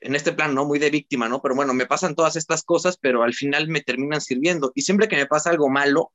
en 0.00 0.14
este 0.14 0.32
plan 0.32 0.54
no 0.54 0.64
muy 0.64 0.78
de 0.78 0.90
víctima, 0.90 1.28
¿no? 1.28 1.42
Pero 1.42 1.54
bueno, 1.54 1.74
me 1.74 1.86
pasan 1.86 2.14
todas 2.14 2.36
estas 2.36 2.62
cosas, 2.62 2.96
pero 2.96 3.22
al 3.22 3.34
final 3.34 3.68
me 3.68 3.82
terminan 3.82 4.20
sirviendo 4.20 4.72
y 4.74 4.82
siempre 4.82 5.08
que 5.08 5.16
me 5.16 5.26
pasa 5.26 5.50
algo 5.50 5.68
malo, 5.68 6.12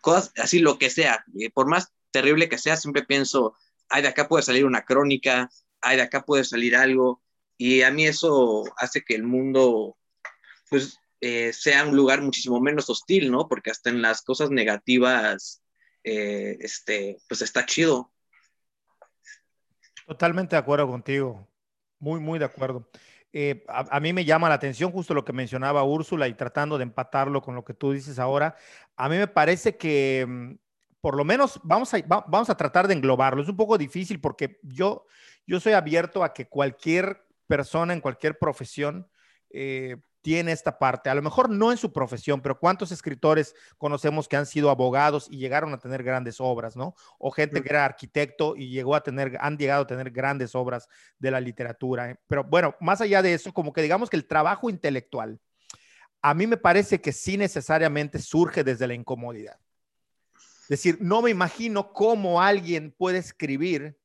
cosas 0.00 0.32
así 0.36 0.58
lo 0.58 0.78
que 0.78 0.90
sea, 0.90 1.24
por 1.54 1.66
más 1.68 1.92
terrible 2.10 2.48
que 2.48 2.58
sea, 2.58 2.76
siempre 2.76 3.04
pienso, 3.04 3.54
ay, 3.88 4.02
de 4.02 4.08
acá 4.08 4.28
puede 4.28 4.42
salir 4.42 4.66
una 4.66 4.84
crónica, 4.84 5.50
ay, 5.80 5.96
de 5.96 6.02
acá 6.02 6.22
puede 6.24 6.44
salir 6.44 6.76
algo 6.76 7.22
y 7.56 7.82
a 7.82 7.90
mí 7.90 8.06
eso 8.06 8.64
hace 8.76 9.02
que 9.02 9.14
el 9.14 9.24
mundo 9.24 9.96
pues 10.68 10.98
eh, 11.24 11.52
sea 11.52 11.84
un 11.84 11.94
lugar 11.94 12.20
muchísimo 12.20 12.60
menos 12.60 12.90
hostil, 12.90 13.30
¿no? 13.30 13.46
Porque 13.46 13.70
hasta 13.70 13.90
en 13.90 14.02
las 14.02 14.22
cosas 14.22 14.50
negativas, 14.50 15.62
eh, 16.02 16.56
este, 16.58 17.18
pues 17.28 17.42
está 17.42 17.64
chido. 17.64 18.12
Totalmente 20.04 20.56
de 20.56 20.60
acuerdo 20.60 20.88
contigo, 20.88 21.48
muy, 22.00 22.18
muy 22.18 22.40
de 22.40 22.44
acuerdo. 22.44 22.90
Eh, 23.32 23.64
a, 23.68 24.00
mí 24.00 24.12
me 24.12 24.24
llama 24.24 24.48
la 24.48 24.56
atención 24.56 24.90
justo 24.90 25.14
lo 25.14 25.24
que 25.24 25.32
mencionaba 25.32 25.84
Úrsula 25.84 26.26
y 26.26 26.34
tratando 26.34 26.76
de 26.76 26.82
empatarlo 26.82 27.40
con 27.40 27.54
lo 27.54 27.64
que 27.64 27.72
tú 27.72 27.92
dices 27.92 28.18
ahora. 28.18 28.56
A 28.96 29.08
mí 29.08 29.16
me 29.16 29.28
parece 29.28 29.76
que 29.76 30.26
mm, 30.28 30.54
por 31.00 31.16
lo 31.16 31.24
menos 31.24 31.60
vamos 31.62 31.94
a, 31.94 31.98
va, 32.00 32.24
vamos 32.26 32.50
a 32.50 32.56
tratar 32.56 32.88
de 32.88 32.94
englobarlo. 32.94 33.42
Es 33.42 33.48
un 33.48 33.56
poco 33.56 33.78
difícil 33.78 34.20
porque 34.20 34.58
yo, 34.64 35.06
yo 35.46 35.60
soy 35.60 35.74
abierto 35.74 36.24
a 36.24 36.34
que 36.34 36.48
cualquier 36.48 37.24
persona 37.46 37.92
en 37.92 38.00
cualquier 38.00 38.40
profesión 38.40 39.08
tiene 40.22 40.52
esta 40.52 40.78
parte, 40.78 41.10
a 41.10 41.14
lo 41.14 41.22
mejor 41.22 41.50
no 41.50 41.72
en 41.72 41.76
su 41.76 41.92
profesión, 41.92 42.40
pero 42.40 42.58
cuántos 42.58 42.92
escritores 42.92 43.54
conocemos 43.76 44.28
que 44.28 44.36
han 44.36 44.46
sido 44.46 44.70
abogados 44.70 45.26
y 45.30 45.36
llegaron 45.36 45.74
a 45.74 45.78
tener 45.78 46.02
grandes 46.02 46.40
obras, 46.40 46.76
¿no? 46.76 46.94
O 47.18 47.30
gente 47.30 47.60
que 47.60 47.68
era 47.68 47.84
arquitecto 47.84 48.54
y 48.56 48.70
llegó 48.70 48.94
a 48.94 49.02
tener, 49.02 49.36
han 49.40 49.58
llegado 49.58 49.82
a 49.82 49.86
tener 49.86 50.10
grandes 50.10 50.54
obras 50.54 50.88
de 51.18 51.30
la 51.30 51.40
literatura. 51.40 52.10
¿eh? 52.10 52.16
Pero 52.28 52.44
bueno, 52.44 52.76
más 52.80 53.00
allá 53.00 53.20
de 53.20 53.34
eso, 53.34 53.52
como 53.52 53.72
que 53.72 53.82
digamos 53.82 54.08
que 54.08 54.16
el 54.16 54.26
trabajo 54.26 54.70
intelectual, 54.70 55.40
a 56.22 56.34
mí 56.34 56.46
me 56.46 56.56
parece 56.56 57.00
que 57.00 57.12
sí 57.12 57.36
necesariamente 57.36 58.20
surge 58.20 58.62
desde 58.62 58.86
la 58.86 58.94
incomodidad. 58.94 59.58
Es 60.62 60.68
decir, 60.68 60.98
no 61.00 61.20
me 61.20 61.30
imagino 61.30 61.92
cómo 61.92 62.40
alguien 62.40 62.94
puede 62.96 63.18
escribir 63.18 63.98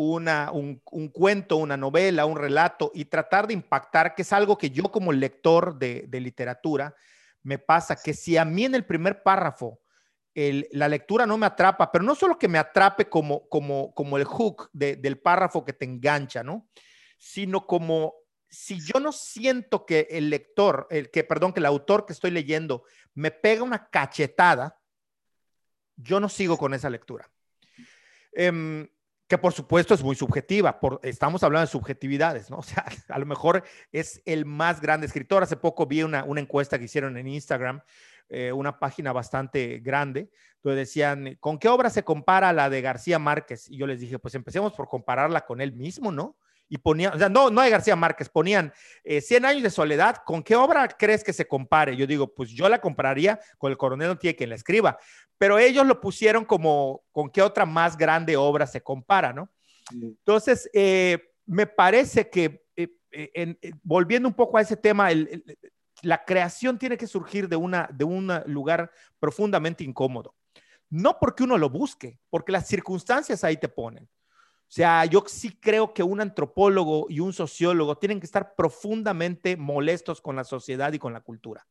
una, 0.00 0.52
un, 0.52 0.80
un, 0.92 1.08
cuento, 1.08 1.56
una 1.56 1.76
novela, 1.76 2.24
un 2.24 2.36
relato 2.36 2.92
y 2.94 3.06
tratar 3.06 3.48
de 3.48 3.54
impactar, 3.54 4.14
que 4.14 4.22
es 4.22 4.32
algo 4.32 4.56
que 4.56 4.70
yo 4.70 4.84
como 4.92 5.12
lector 5.12 5.76
de, 5.76 6.04
de 6.06 6.20
literatura 6.20 6.94
me 7.42 7.58
pasa, 7.58 7.96
que 8.00 8.14
si 8.14 8.36
a 8.36 8.44
mí 8.44 8.64
en 8.64 8.76
el 8.76 8.86
primer 8.86 9.24
párrafo 9.24 9.80
el, 10.36 10.68
la 10.70 10.86
lectura 10.86 11.26
no 11.26 11.36
me 11.36 11.46
atrapa, 11.46 11.90
pero 11.90 12.04
no 12.04 12.14
solo 12.14 12.38
que 12.38 12.46
me 12.46 12.58
atrape 12.58 13.08
como, 13.08 13.48
como, 13.48 13.92
como 13.92 14.16
el 14.16 14.22
hook 14.22 14.70
de, 14.72 14.94
del 14.94 15.18
párrafo 15.18 15.64
que 15.64 15.72
te 15.72 15.84
engancha, 15.84 16.44
¿no? 16.44 16.68
Sino 17.18 17.66
como 17.66 18.14
si 18.48 18.80
yo 18.80 19.00
no 19.00 19.10
siento 19.10 19.84
que 19.84 20.06
el 20.10 20.30
lector, 20.30 20.86
el 20.90 21.10
que, 21.10 21.24
perdón, 21.24 21.52
que 21.52 21.58
el 21.58 21.66
autor 21.66 22.06
que 22.06 22.12
estoy 22.12 22.30
leyendo 22.30 22.84
me 23.14 23.32
pega 23.32 23.64
una 23.64 23.90
cachetada, 23.90 24.80
yo 25.96 26.20
no 26.20 26.28
sigo 26.28 26.56
con 26.56 26.72
esa 26.72 26.88
lectura. 26.88 27.28
Em, 28.32 28.88
que 29.28 29.36
por 29.38 29.52
supuesto 29.52 29.94
es 29.94 30.02
muy 30.02 30.16
subjetiva, 30.16 30.80
por, 30.80 31.00
estamos 31.02 31.42
hablando 31.42 31.66
de 31.66 31.70
subjetividades, 31.70 32.50
¿no? 32.50 32.58
O 32.58 32.62
sea, 32.62 32.86
a 33.08 33.18
lo 33.18 33.26
mejor 33.26 33.62
es 33.92 34.22
el 34.24 34.46
más 34.46 34.80
grande 34.80 35.06
escritor. 35.06 35.42
Hace 35.42 35.56
poco 35.56 35.86
vi 35.86 36.02
una, 36.02 36.24
encuesta 36.36 36.78
que 36.78 36.86
hicieron 36.86 37.16
en 37.18 37.28
Instagram, 37.28 37.82
eh, 38.30 38.52
una 38.52 38.78
página 38.78 39.12
bastante 39.12 39.78
grande, 39.80 40.30
donde 40.62 40.80
decían, 40.80 41.36
¿con 41.40 41.58
qué 41.58 41.68
obra 41.68 41.90
se 41.90 42.02
compara 42.02 42.52
la 42.52 42.70
de 42.70 42.80
García 42.80 43.18
Márquez? 43.18 43.68
Y 43.70 43.76
yo 43.76 43.86
les 43.86 44.00
dije, 44.00 44.18
pues 44.18 44.34
empecemos 44.34 44.72
por 44.72 44.88
compararla 44.88 45.44
con 45.44 45.60
él 45.60 45.72
mismo, 45.72 46.10
¿no? 46.10 46.36
Y 46.68 46.78
ponían, 46.78 47.14
o 47.14 47.18
sea, 47.18 47.28
no, 47.28 47.50
no 47.50 47.62
de 47.62 47.70
García 47.70 47.96
Márquez, 47.96 48.28
ponían 48.28 48.72
eh, 49.04 49.20
100 49.20 49.44
años 49.44 49.62
de 49.62 49.70
soledad, 49.70 50.16
¿con 50.24 50.42
qué 50.42 50.54
obra 50.54 50.86
crees 50.88 51.24
que 51.24 51.32
se 51.32 51.46
compare? 51.46 51.96
Yo 51.96 52.06
digo, 52.06 52.34
pues 52.34 52.50
yo 52.50 52.68
la 52.68 52.80
compararía 52.80 53.40
con 53.56 53.70
el 53.70 53.78
coronel, 53.78 54.08
no 54.08 54.18
tiene 54.18 54.36
quien 54.36 54.50
la 54.50 54.56
escriba, 54.56 54.98
pero 55.38 55.58
ellos 55.58 55.86
lo 55.86 56.00
pusieron 56.00 56.44
como, 56.44 57.04
¿con 57.12 57.30
qué 57.30 57.42
otra 57.42 57.64
más 57.64 57.96
grande 57.96 58.36
obra 58.36 58.66
se 58.66 58.82
compara, 58.82 59.32
no? 59.32 59.48
Entonces, 59.92 60.68
eh, 60.74 61.32
me 61.46 61.66
parece 61.66 62.28
que, 62.28 62.66
eh, 62.76 62.88
eh, 63.10 63.56
volviendo 63.82 64.28
un 64.28 64.34
poco 64.34 64.58
a 64.58 64.60
ese 64.60 64.76
tema, 64.76 65.08
la 66.02 66.24
creación 66.24 66.78
tiene 66.78 66.98
que 66.98 67.06
surgir 67.06 67.48
de, 67.48 67.56
una, 67.56 67.88
de 67.92 68.04
un 68.04 68.30
lugar 68.46 68.90
profundamente 69.18 69.84
incómodo. 69.84 70.34
No 70.90 71.18
porque 71.18 71.44
uno 71.44 71.56
lo 71.56 71.70
busque, 71.70 72.18
porque 72.30 72.52
las 72.52 72.66
circunstancias 72.66 73.44
ahí 73.44 73.56
te 73.56 73.68
ponen. 73.68 74.08
O 74.68 74.70
sea, 74.70 75.06
yo 75.06 75.24
sí 75.26 75.58
creo 75.58 75.94
que 75.94 76.02
un 76.02 76.20
antropólogo 76.20 77.06
y 77.08 77.20
un 77.20 77.32
sociólogo 77.32 77.96
tienen 77.96 78.20
que 78.20 78.26
estar 78.26 78.54
profundamente 78.54 79.56
molestos 79.56 80.20
con 80.20 80.36
la 80.36 80.44
sociedad 80.44 80.92
y 80.92 80.98
con 80.98 81.14
la 81.14 81.22
cultura. 81.22 81.66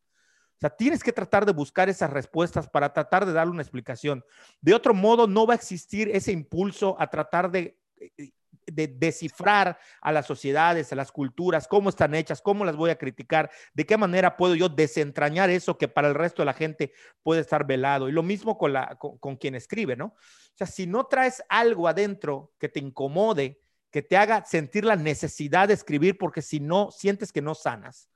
O 0.57 0.59
sea, 0.59 0.71
tienes 0.71 1.03
que 1.03 1.13
tratar 1.13 1.45
de 1.45 1.53
buscar 1.53 1.89
esas 1.89 2.09
respuestas 2.09 2.67
para 2.67 2.91
tratar 2.91 3.27
de 3.27 3.33
darle 3.33 3.51
una 3.51 3.61
explicación. 3.61 4.25
De 4.61 4.73
otro 4.73 4.95
modo, 4.95 5.27
no 5.27 5.45
va 5.45 5.53
a 5.53 5.57
existir 5.57 6.09
ese 6.11 6.31
impulso 6.31 6.95
a 6.99 7.07
tratar 7.11 7.51
de 7.51 7.77
eh, 7.99 8.31
de 8.65 8.87
descifrar 8.87 9.77
a 10.01 10.11
las 10.11 10.25
sociedades, 10.25 10.91
a 10.91 10.95
las 10.95 11.11
culturas, 11.11 11.67
cómo 11.67 11.89
están 11.89 12.15
hechas, 12.15 12.41
cómo 12.41 12.65
las 12.65 12.75
voy 12.75 12.89
a 12.89 12.97
criticar, 12.97 13.49
de 13.73 13.85
qué 13.85 13.97
manera 13.97 14.37
puedo 14.37 14.55
yo 14.55 14.69
desentrañar 14.69 15.49
eso 15.49 15.77
que 15.77 15.87
para 15.87 16.07
el 16.07 16.15
resto 16.15 16.41
de 16.41 16.47
la 16.47 16.53
gente 16.53 16.91
puede 17.23 17.41
estar 17.41 17.65
velado. 17.65 18.09
Y 18.09 18.11
lo 18.11 18.23
mismo 18.23 18.57
con, 18.57 18.73
la, 18.73 18.97
con, 18.97 19.35
quien 19.37 19.55
escribe, 19.55 19.95
¿no? 19.95 20.05
O 20.07 20.55
sea, 20.55 20.67
si 20.67 20.87
no 20.87 21.05
traes 21.05 21.43
algo 21.49 21.87
adentro 21.87 22.53
que 22.59 22.69
te 22.69 22.79
incomode, 22.79 23.61
que 23.91 24.01
te 24.01 24.17
haga 24.17 24.45
sentir 24.45 24.85
la 24.85 24.95
necesidad 24.95 25.67
de 25.67 25.73
escribir, 25.73 26.17
porque 26.17 26.41
si 26.41 26.59
no, 26.59 26.91
sientes 26.91 27.31
que 27.31 27.41
no 27.41 27.55
sanas. 27.55 28.09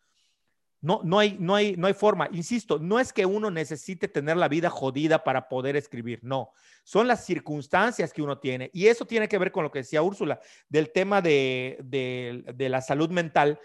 No, 0.82 1.01
no, 1.03 1.19
hay, 1.19 1.38
no, 1.39 1.55
hay, 1.55 1.75
no 1.77 1.88
hay 1.88 1.93
forma. 1.93 2.27
Insisto, 2.32 2.79
no 2.79 2.99
es 2.99 3.13
que 3.13 3.25
uno 3.25 3.51
necesite 3.51 4.07
tener 4.07 4.36
la 4.36 4.47
vida 4.47 4.69
jodida 4.69 5.23
para 5.23 5.47
poder 5.47 5.75
escribir, 5.75 6.19
no. 6.23 6.51
Son 6.84 7.07
las 7.07 7.23
circunstancias 7.23 8.11
que 8.11 8.23
uno 8.23 8.39
tiene. 8.39 8.71
Y 8.73 8.88
eso 8.88 9.05
tiene 9.05 9.27
que 9.27 9.38
ver 9.38 9.51
con 9.51 9.63
lo 9.63 9.71
que 9.71 9.79
decía 9.79 10.01
Úrsula, 10.01 10.39
del 10.67 10.91
tema 10.91 11.21
de, 11.21 11.77
de 11.84 12.69
la 12.69 12.82
salud 12.82 13.11
mental. 13.11 13.59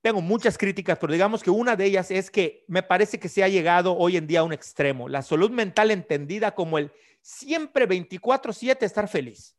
Tengo 0.00 0.20
muchas 0.20 0.58
críticas, 0.58 0.98
pero 0.98 1.12
digamos 1.12 1.42
que 1.42 1.50
una 1.50 1.76
de 1.76 1.84
ellas 1.84 2.10
es 2.10 2.30
que 2.30 2.64
me 2.66 2.82
parece 2.82 3.20
que 3.20 3.28
se 3.28 3.44
ha 3.44 3.48
llegado 3.48 3.96
hoy 3.96 4.16
en 4.16 4.26
día 4.26 4.40
a 4.40 4.44
un 4.44 4.52
extremo. 4.52 5.08
La 5.08 5.22
salud 5.22 5.50
mental 5.50 5.90
entendida 5.90 6.54
como 6.54 6.78
el 6.78 6.90
siempre 7.20 7.86
24/7 7.86 8.84
estar 8.84 9.06
feliz. 9.06 9.56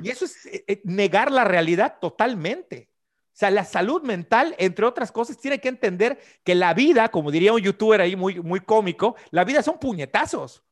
Y 0.00 0.10
eso 0.10 0.24
es 0.24 0.46
eh, 0.46 0.64
eh, 0.68 0.80
negar 0.84 1.32
la 1.32 1.44
realidad 1.44 1.98
totalmente. 2.00 2.91
O 3.32 3.34
sea, 3.34 3.50
la 3.50 3.64
salud 3.64 4.02
mental, 4.02 4.54
entre 4.58 4.84
otras 4.84 5.10
cosas, 5.10 5.38
tiene 5.38 5.58
que 5.58 5.68
entender 5.68 6.20
que 6.44 6.54
la 6.54 6.74
vida, 6.74 7.08
como 7.08 7.30
diría 7.30 7.54
un 7.54 7.60
youtuber 7.60 8.00
ahí 8.00 8.14
muy, 8.14 8.40
muy 8.40 8.60
cómico, 8.60 9.16
la 9.30 9.44
vida 9.44 9.62
son 9.62 9.78
puñetazos. 9.78 10.62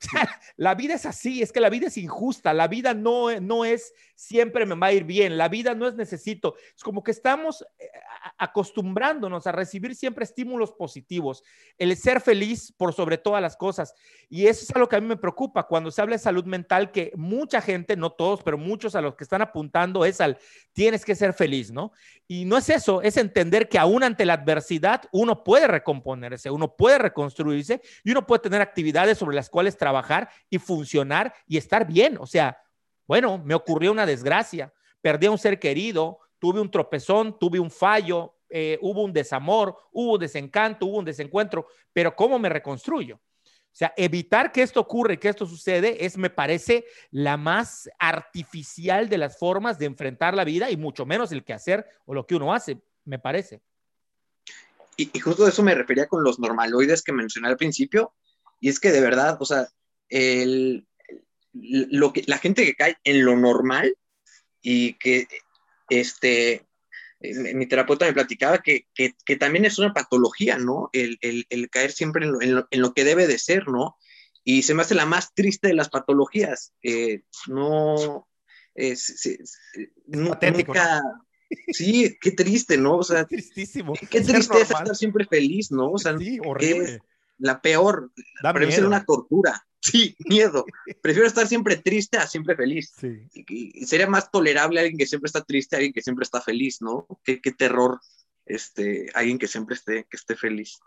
La 0.56 0.74
vida 0.74 0.94
es 0.94 1.06
así, 1.06 1.42
es 1.42 1.52
que 1.52 1.60
la 1.60 1.70
vida 1.70 1.88
es 1.88 1.96
injusta, 1.96 2.52
la 2.54 2.68
vida 2.68 2.94
no, 2.94 3.40
no 3.40 3.64
es 3.64 3.92
siempre 4.14 4.66
me 4.66 4.74
va 4.74 4.88
a 4.88 4.92
ir 4.92 5.04
bien, 5.04 5.38
la 5.38 5.48
vida 5.48 5.74
no 5.74 5.86
es 5.86 5.94
necesito. 5.94 6.56
Es 6.76 6.82
como 6.82 7.02
que 7.02 7.12
estamos 7.12 7.64
eh, 7.78 7.88
acostumbrándonos 8.36 9.46
a 9.46 9.52
recibir 9.52 9.94
siempre 9.94 10.24
estímulos 10.24 10.72
positivos, 10.72 11.44
el 11.78 11.96
ser 11.96 12.20
feliz 12.20 12.72
por 12.72 12.92
sobre 12.92 13.18
todas 13.18 13.40
las 13.40 13.56
cosas. 13.56 13.94
Y 14.28 14.46
eso 14.46 14.64
es 14.64 14.70
algo 14.74 14.88
que 14.88 14.96
a 14.96 15.00
mí 15.00 15.06
me 15.06 15.16
preocupa 15.16 15.66
cuando 15.66 15.90
se 15.90 16.00
habla 16.00 16.16
de 16.16 16.22
salud 16.22 16.44
mental, 16.44 16.90
que 16.90 17.12
mucha 17.16 17.60
gente, 17.60 17.96
no 17.96 18.10
todos, 18.10 18.42
pero 18.42 18.58
muchos 18.58 18.94
a 18.96 19.00
los 19.00 19.14
que 19.14 19.24
están 19.24 19.42
apuntando 19.42 20.04
es 20.04 20.20
al 20.20 20.38
tienes 20.72 21.04
que 21.04 21.14
ser 21.14 21.32
feliz, 21.32 21.70
¿no? 21.70 21.92
Y 22.26 22.44
no 22.44 22.56
es 22.56 22.68
eso, 22.68 23.00
es 23.02 23.16
entender 23.16 23.68
que 23.68 23.78
aún 23.78 24.02
ante 24.02 24.26
la 24.26 24.34
adversidad 24.34 25.02
uno 25.12 25.42
puede 25.44 25.66
recomponerse, 25.66 26.50
uno 26.50 26.76
puede 26.76 26.98
reconstruirse 26.98 27.80
y 28.04 28.10
uno 28.10 28.26
puede 28.26 28.42
tener 28.42 28.60
actividades 28.60 29.18
sobre 29.18 29.34
las 29.34 29.48
cuales 29.48 29.76
trabajar 29.76 29.87
y 30.50 30.58
funcionar 30.58 31.34
y 31.46 31.56
estar 31.56 31.86
bien. 31.86 32.16
O 32.18 32.26
sea, 32.26 32.58
bueno, 33.06 33.38
me 33.38 33.54
ocurrió 33.54 33.92
una 33.92 34.06
desgracia, 34.06 34.72
perdí 35.00 35.26
a 35.26 35.30
un 35.30 35.38
ser 35.38 35.58
querido, 35.58 36.18
tuve 36.38 36.60
un 36.60 36.70
tropezón, 36.70 37.38
tuve 37.38 37.58
un 37.58 37.70
fallo, 37.70 38.34
eh, 38.50 38.78
hubo 38.80 39.02
un 39.02 39.12
desamor, 39.12 39.76
hubo 39.92 40.14
un 40.14 40.20
desencanto, 40.20 40.86
hubo 40.86 40.98
un 40.98 41.04
desencuentro, 41.04 41.66
pero 41.92 42.14
¿cómo 42.14 42.38
me 42.38 42.48
reconstruyo? 42.48 43.16
O 43.16 43.76
sea, 43.78 43.92
evitar 43.96 44.50
que 44.50 44.62
esto 44.62 44.80
ocurra 44.80 45.12
y 45.12 45.18
que 45.18 45.28
esto 45.28 45.46
sucede 45.46 46.04
es, 46.04 46.16
me 46.16 46.30
parece, 46.30 46.84
la 47.10 47.36
más 47.36 47.88
artificial 47.98 49.08
de 49.08 49.18
las 49.18 49.38
formas 49.38 49.78
de 49.78 49.86
enfrentar 49.86 50.34
la 50.34 50.44
vida 50.44 50.70
y 50.70 50.76
mucho 50.76 51.06
menos 51.06 51.30
el 51.32 51.44
que 51.44 51.52
hacer 51.52 51.86
o 52.04 52.14
lo 52.14 52.26
que 52.26 52.34
uno 52.34 52.52
hace, 52.52 52.82
me 53.04 53.18
parece. 53.18 53.62
Y, 54.96 55.16
y 55.16 55.20
justo 55.20 55.46
eso 55.46 55.62
me 55.62 55.74
refería 55.74 56.08
con 56.08 56.24
los 56.24 56.40
normaloides 56.40 57.02
que 57.02 57.12
mencioné 57.12 57.48
al 57.48 57.56
principio, 57.56 58.14
y 58.60 58.68
es 58.68 58.80
que 58.80 58.90
de 58.90 59.00
verdad, 59.00 59.36
o 59.40 59.44
sea, 59.44 59.68
el, 60.08 60.86
lo 61.52 62.12
que, 62.12 62.24
la 62.26 62.38
gente 62.38 62.64
que 62.64 62.74
cae 62.74 62.96
en 63.04 63.24
lo 63.24 63.36
normal 63.36 63.96
y 64.62 64.94
que 64.94 65.26
este, 65.88 66.66
mi 67.20 67.66
terapeuta 67.66 68.06
me 68.06 68.12
platicaba 68.12 68.58
que, 68.58 68.86
que, 68.94 69.36
también 69.36 69.64
es 69.64 69.78
una 69.78 69.92
patología, 69.92 70.58
¿no? 70.58 70.90
El, 70.92 71.18
el, 71.20 71.46
el 71.50 71.68
caer 71.70 71.92
siempre 71.92 72.24
en 72.24 72.32
lo, 72.32 72.66
en, 72.70 72.80
lo, 72.80 72.94
que 72.94 73.04
debe 73.04 73.26
de 73.26 73.38
ser, 73.38 73.68
¿no? 73.68 73.96
Y 74.44 74.62
se 74.62 74.74
me 74.74 74.82
hace 74.82 74.94
la 74.94 75.06
más 75.06 75.34
triste 75.34 75.68
de 75.68 75.74
las 75.74 75.90
patologías. 75.90 76.72
Eh, 76.82 77.22
no, 77.48 78.28
es, 78.74 79.38
nunca... 80.06 81.02
Sí, 81.72 82.16
qué 82.20 82.32
triste, 82.32 82.76
¿no? 82.76 82.98
O 82.98 83.02
sea, 83.02 83.26
tristísimo. 83.26 83.94
Qué 84.10 84.20
triste 84.20 84.60
es 84.60 84.70
estar 84.70 84.94
siempre 84.94 85.24
feliz, 85.24 85.70
¿no? 85.70 85.92
O 85.92 85.98
sea, 85.98 86.16
sí, 86.18 86.38
horrible. 86.44 87.00
La 87.38 87.62
peor, 87.62 88.12
para 88.42 88.70
ser 88.70 88.84
una 88.84 89.04
tortura. 89.04 89.66
Sí, 89.80 90.16
miedo. 90.18 90.64
Prefiero 91.00 91.26
estar 91.26 91.46
siempre 91.46 91.76
triste 91.76 92.18
a 92.18 92.26
siempre 92.26 92.56
feliz. 92.56 92.92
Sí. 92.98 93.28
Y, 93.32 93.86
sería 93.86 94.06
más 94.06 94.30
tolerable 94.30 94.80
alguien 94.80 94.98
que 94.98 95.06
siempre 95.06 95.28
está 95.28 95.44
triste 95.44 95.76
a 95.76 95.78
alguien 95.78 95.92
que 95.92 96.02
siempre 96.02 96.24
está 96.24 96.40
feliz, 96.40 96.82
¿no? 96.82 97.06
Qué, 97.24 97.40
qué 97.40 97.52
terror 97.52 98.00
este, 98.46 99.08
alguien 99.14 99.38
que 99.38 99.46
siempre 99.46 99.76
esté, 99.76 100.04
que 100.10 100.16
esté 100.16 100.36
feliz. 100.36 100.78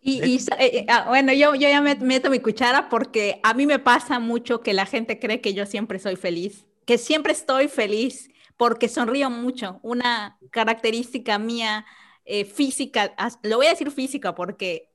Y, 0.00 0.24
y 0.24 0.36
eh, 0.36 0.78
eh, 0.78 0.86
ah, 0.88 1.06
bueno, 1.08 1.32
yo, 1.32 1.54
yo 1.54 1.68
ya 1.68 1.80
me 1.80 1.94
meto 1.96 2.30
mi 2.30 2.40
cuchara 2.40 2.88
porque 2.88 3.40
a 3.42 3.54
mí 3.54 3.66
me 3.66 3.78
pasa 3.78 4.18
mucho 4.18 4.60
que 4.60 4.72
la 4.72 4.86
gente 4.86 5.18
cree 5.18 5.40
que 5.40 5.54
yo 5.54 5.66
siempre 5.66 5.98
soy 5.98 6.16
feliz, 6.16 6.66
que 6.86 6.98
siempre 6.98 7.32
estoy 7.32 7.68
feliz 7.68 8.30
porque 8.56 8.88
sonrío 8.88 9.30
mucho. 9.30 9.80
Una 9.82 10.38
característica 10.50 11.38
mía 11.38 11.84
eh, 12.24 12.44
física, 12.44 13.14
lo 13.42 13.56
voy 13.56 13.66
a 13.66 13.70
decir 13.70 13.90
física 13.90 14.34
porque 14.34 14.87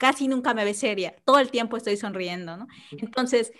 casi 0.00 0.28
nunca 0.28 0.54
me 0.54 0.64
ve 0.64 0.72
seria, 0.72 1.14
todo 1.26 1.38
el 1.38 1.50
tiempo 1.50 1.76
estoy 1.76 1.98
sonriendo, 1.98 2.56
¿no? 2.56 2.66
Entonces, 2.92 3.52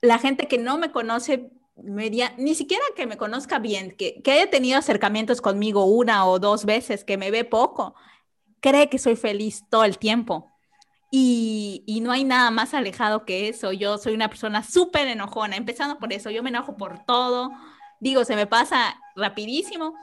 la 0.00 0.18
gente 0.18 0.48
que 0.48 0.56
no 0.56 0.78
me 0.78 0.90
conoce, 0.90 1.50
media, 1.76 2.32
ni 2.38 2.54
siquiera 2.54 2.82
que 2.96 3.06
me 3.06 3.18
conozca 3.18 3.58
bien, 3.58 3.94
que, 3.94 4.22
que 4.22 4.32
haya 4.32 4.48
tenido 4.48 4.78
acercamientos 4.78 5.42
conmigo 5.42 5.84
una 5.84 6.26
o 6.26 6.38
dos 6.38 6.64
veces, 6.64 7.04
que 7.04 7.18
me 7.18 7.30
ve 7.30 7.44
poco, 7.44 7.94
cree 8.60 8.88
que 8.88 8.98
soy 8.98 9.16
feliz 9.16 9.64
todo 9.68 9.84
el 9.84 9.98
tiempo. 9.98 10.50
Y, 11.10 11.84
y, 11.86 12.00
no 12.00 12.10
hay 12.10 12.24
nada 12.24 12.50
más 12.50 12.72
alejado 12.72 13.24
que 13.24 13.48
eso. 13.48 13.70
Yo 13.70 13.98
soy 13.98 14.14
una 14.14 14.28
persona 14.28 14.64
súper 14.64 15.06
enojona, 15.06 15.56
empezando 15.56 15.98
por 15.98 16.12
eso. 16.12 16.30
Yo 16.30 16.42
me 16.42 16.48
enojo 16.48 16.76
por 16.76 17.04
todo. 17.04 17.52
Digo, 18.00 18.24
se 18.24 18.34
me 18.34 18.48
pasa 18.48 18.98
rapidísimo, 19.14 19.94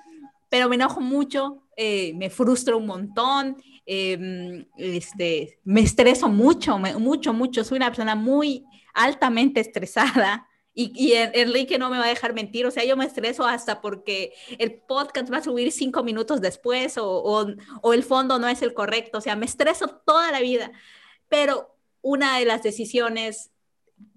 pero 0.50 0.70
me 0.70 0.76
enojo 0.76 1.02
mucho, 1.02 1.64
eh, 1.76 2.14
me 2.14 2.30
frustro 2.30 2.78
un 2.78 2.86
montón 2.86 3.58
Em, 3.94 4.66
este, 4.78 5.60
me 5.66 5.82
estreso 5.82 6.30
mucho, 6.30 6.78
mucho, 6.80 7.34
mucho. 7.34 7.66
Soy 7.66 7.76
una 7.76 7.88
persona 7.88 8.16
muy 8.16 8.64
altamente 8.94 9.60
estresada. 9.60 10.48
Y, 10.74 10.94
y, 10.96 11.12
Enrique 11.16 11.78
no 11.78 11.90
me 11.90 11.98
va 11.98 12.06
a 12.06 12.08
dejar 12.08 12.34
mentir, 12.34 12.66
o 12.66 12.72
sea, 12.72 12.86
yo 12.86 12.96
me 12.96 13.04
estreso 13.04 13.46
hasta 13.46 13.82
porque 13.82 14.32
el 14.58 14.76
podcast 14.76 15.30
va 15.30 15.40
a 15.40 15.44
subir 15.44 15.74
cinco 15.74 16.02
minutos 16.02 16.40
después 16.40 16.98
o, 16.98 17.06
o, 17.06 17.46
o 17.82 17.94
el 17.94 18.04
fondo 18.04 18.40
no 18.40 18.48
es 18.48 18.62
el 18.62 18.74
correcto, 18.74 19.18
o 19.18 19.22
sea, 19.22 19.36
me 19.36 19.46
estreso 19.46 19.90
toda 20.06 20.32
la 20.32 20.40
vida. 20.40 20.72
Pero 21.28 21.76
una 22.02 22.40
de 22.40 22.46
las 22.46 22.64
decisiones 22.64 23.52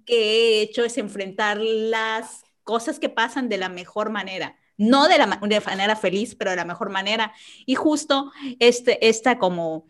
que 0.06 0.60
he 0.60 0.62
hecho 0.62 0.84
es 0.84 0.96
enfrentar 0.98 1.58
las 1.58 2.44
cosas 2.62 3.00
que 3.00 3.08
pasan 3.08 3.48
de 3.48 3.56
la 3.56 3.68
mejor 3.68 4.10
manera 4.10 4.56
no 4.76 5.08
de 5.08 5.18
la 5.18 5.26
manera 5.26 5.96
feliz, 5.96 6.34
pero 6.34 6.50
de 6.50 6.56
la 6.56 6.64
mejor 6.64 6.90
manera. 6.90 7.32
Y 7.66 7.74
justo 7.74 8.32
este, 8.58 9.08
esta 9.08 9.38
como 9.38 9.86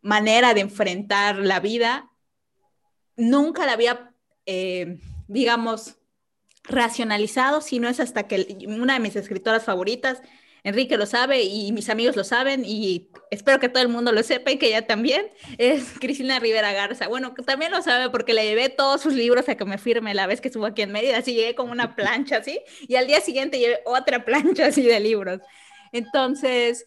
manera 0.00 0.54
de 0.54 0.60
enfrentar 0.60 1.36
la 1.36 1.60
vida, 1.60 2.10
nunca 3.16 3.66
la 3.66 3.72
había 3.72 4.14
eh, 4.50 4.98
digamos, 5.28 5.98
racionalizado, 6.64 7.60
sino 7.60 7.88
es 7.88 8.00
hasta 8.00 8.26
que 8.26 8.56
una 8.66 8.94
de 8.94 9.00
mis 9.00 9.14
escritoras 9.14 9.64
favoritas, 9.64 10.22
Enrique 10.68 10.96
lo 10.96 11.06
sabe 11.06 11.42
y 11.42 11.72
mis 11.72 11.88
amigos 11.88 12.16
lo 12.16 12.24
saben 12.24 12.64
y 12.64 13.10
espero 13.30 13.58
que 13.58 13.68
todo 13.68 13.82
el 13.82 13.88
mundo 13.88 14.12
lo 14.12 14.22
sepa 14.22 14.50
y 14.50 14.58
que 14.58 14.68
ella 14.68 14.86
también, 14.86 15.30
es 15.58 15.98
Cristina 15.98 16.38
Rivera 16.38 16.72
Garza. 16.72 17.08
Bueno, 17.08 17.34
también 17.46 17.72
lo 17.72 17.82
sabe 17.82 18.10
porque 18.10 18.34
le 18.34 18.44
llevé 18.44 18.68
todos 18.68 19.00
sus 19.00 19.14
libros 19.14 19.48
a 19.48 19.56
que 19.56 19.64
me 19.64 19.78
firme 19.78 20.14
la 20.14 20.26
vez 20.26 20.40
que 20.40 20.48
estuvo 20.48 20.66
aquí 20.66 20.82
en 20.82 20.92
Mérida, 20.92 21.18
así 21.18 21.34
llegué 21.34 21.54
con 21.54 21.70
una 21.70 21.96
plancha 21.96 22.38
así 22.38 22.60
y 22.86 22.96
al 22.96 23.06
día 23.06 23.20
siguiente 23.20 23.58
llevé 23.58 23.80
otra 23.84 24.24
plancha 24.24 24.66
así 24.66 24.82
de 24.82 25.00
libros. 25.00 25.40
Entonces, 25.92 26.86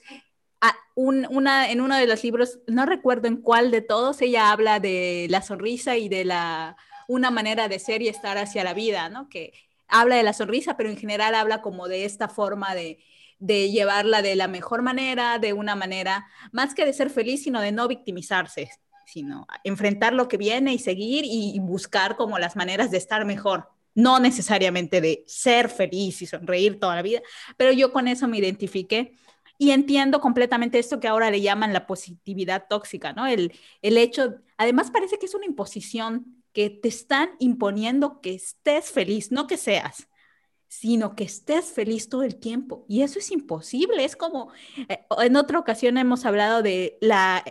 en 0.96 1.82
uno 1.82 1.98
de 1.98 2.08
los 2.08 2.24
libros, 2.24 2.60
no 2.68 2.86
recuerdo 2.86 3.28
en 3.28 3.38
cuál 3.38 3.72
de 3.72 3.82
todos, 3.82 4.22
ella 4.22 4.52
habla 4.52 4.80
de 4.80 5.28
la 5.30 5.42
sonrisa 5.42 5.98
y 5.98 6.10
de 6.10 6.26
la, 6.26 6.78
una 7.08 7.32
manera 7.32 7.68
de 7.68 7.80
ser 7.80 8.02
y 8.02 8.08
estar 8.08 8.38
hacia 8.38 8.64
la 8.64 8.74
vida, 8.74 9.10
¿no? 9.10 9.28
Que 9.30 9.54
habla 9.88 10.16
de 10.16 10.24
la 10.24 10.34
sonrisa, 10.34 10.78
pero 10.78 10.90
en 10.90 10.98
general 10.98 11.36
habla 11.36 11.62
como 11.62 11.88
de 11.88 12.06
esta 12.06 12.28
forma 12.28 12.76
de, 12.76 13.00
de 13.42 13.72
llevarla 13.72 14.22
de 14.22 14.36
la 14.36 14.48
mejor 14.48 14.84
manera, 14.84 15.40
de 15.40 15.52
una 15.52 15.76
manera, 15.76 16.28
más 16.52 16.76
que 16.76 16.86
de 16.86 16.94
ser 16.94 17.10
feliz, 17.10 17.44
sino 17.44 17.60
de 17.60 17.72
no 17.72 17.88
victimizarse, 17.88 18.70
sino 19.08 19.48
enfrentar 19.64 20.14
lo 20.14 20.28
que 20.28 20.38
viene 20.38 20.74
y 20.74 20.80
seguir 20.80 21.26
y, 21.26 21.60
buscar 21.60 22.16
como 22.16 22.38
las 22.38 22.56
maneras 22.56 22.92
de 22.92 22.98
estar 22.98 23.26
mejor. 23.26 23.68
No 23.96 24.20
necesariamente 24.20 25.02
de 25.02 25.24
ser 25.28 25.70
feliz 25.70 26.22
y 26.22 26.28
sonreír 26.28 26.80
toda 26.80 26.96
la 26.96 27.02
vida, 27.02 27.22
pero 27.58 27.72
yo 27.74 27.92
con 27.92 28.08
eso 28.08 28.28
me 28.28 28.38
identifiqué 28.38 29.18
y 29.58 29.72
entiendo 29.72 30.22
completamente 30.22 30.80
esto 30.80 31.00
que 31.00 31.08
ahora 31.08 31.32
le 31.32 31.42
llaman 31.42 31.74
la 31.74 31.88
positividad 31.88 32.68
tóxica, 32.70 33.12
¿no? 33.12 33.26
El, 33.26 33.52
el 33.82 33.98
hecho, 33.98 34.36
además 34.56 34.92
parece 34.92 35.18
que 35.18 35.26
es 35.26 35.36
una 35.36 35.46
imposición 35.46 36.44
que 36.54 36.70
te 36.70 36.88
están 36.88 37.32
imponiendo 37.40 38.22
que 38.22 38.36
estés 38.36 38.92
feliz, 38.92 39.32
no 39.32 39.48
que 39.48 39.58
seas 39.58 40.08
sino 40.72 41.18
que 41.18 41.26
estés 41.26 41.66
feliz 41.66 42.08
todo 42.08 42.24
el 42.24 42.38
tiempo. 42.38 42.86
Y 42.88 43.02
eso 43.02 43.20
es 43.20 43.30
imposible. 43.32 44.06
Es 44.06 44.16
como, 44.16 44.54
eh, 44.88 45.06
en 45.22 45.36
otra 45.36 45.60
ocasión 45.60 45.98
hemos 45.98 46.24
hablado 46.26 46.62
de 46.62 46.98
la, 47.02 47.44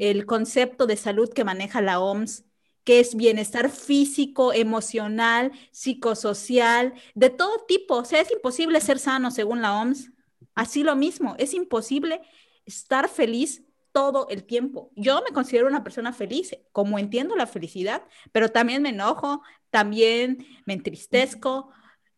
el 0.00 0.26
concepto 0.26 0.88
de 0.88 0.96
salud 0.96 1.32
que 1.32 1.44
maneja 1.44 1.80
la 1.80 2.00
OMS, 2.00 2.44
que 2.82 2.98
es 2.98 3.14
bienestar 3.14 3.70
físico, 3.70 4.52
emocional, 4.52 5.52
psicosocial, 5.70 6.94
de 7.14 7.30
todo 7.30 7.64
tipo. 7.68 7.94
O 7.98 8.04
sea, 8.04 8.20
es 8.20 8.32
imposible 8.32 8.80
ser 8.80 8.98
sano 8.98 9.30
según 9.30 9.62
la 9.62 9.80
OMS. 9.80 10.10
Así 10.56 10.82
lo 10.82 10.96
mismo, 10.96 11.36
es 11.38 11.54
imposible 11.54 12.22
estar 12.66 13.08
feliz 13.08 13.62
todo 13.92 14.26
el 14.28 14.42
tiempo. 14.42 14.90
Yo 14.96 15.22
me 15.22 15.32
considero 15.32 15.68
una 15.68 15.84
persona 15.84 16.12
feliz, 16.12 16.56
como 16.72 16.98
entiendo 16.98 17.36
la 17.36 17.46
felicidad, 17.46 18.02
pero 18.32 18.50
también 18.50 18.82
me 18.82 18.88
enojo, 18.88 19.42
también 19.70 20.44
me 20.66 20.72
entristezco, 20.74 21.70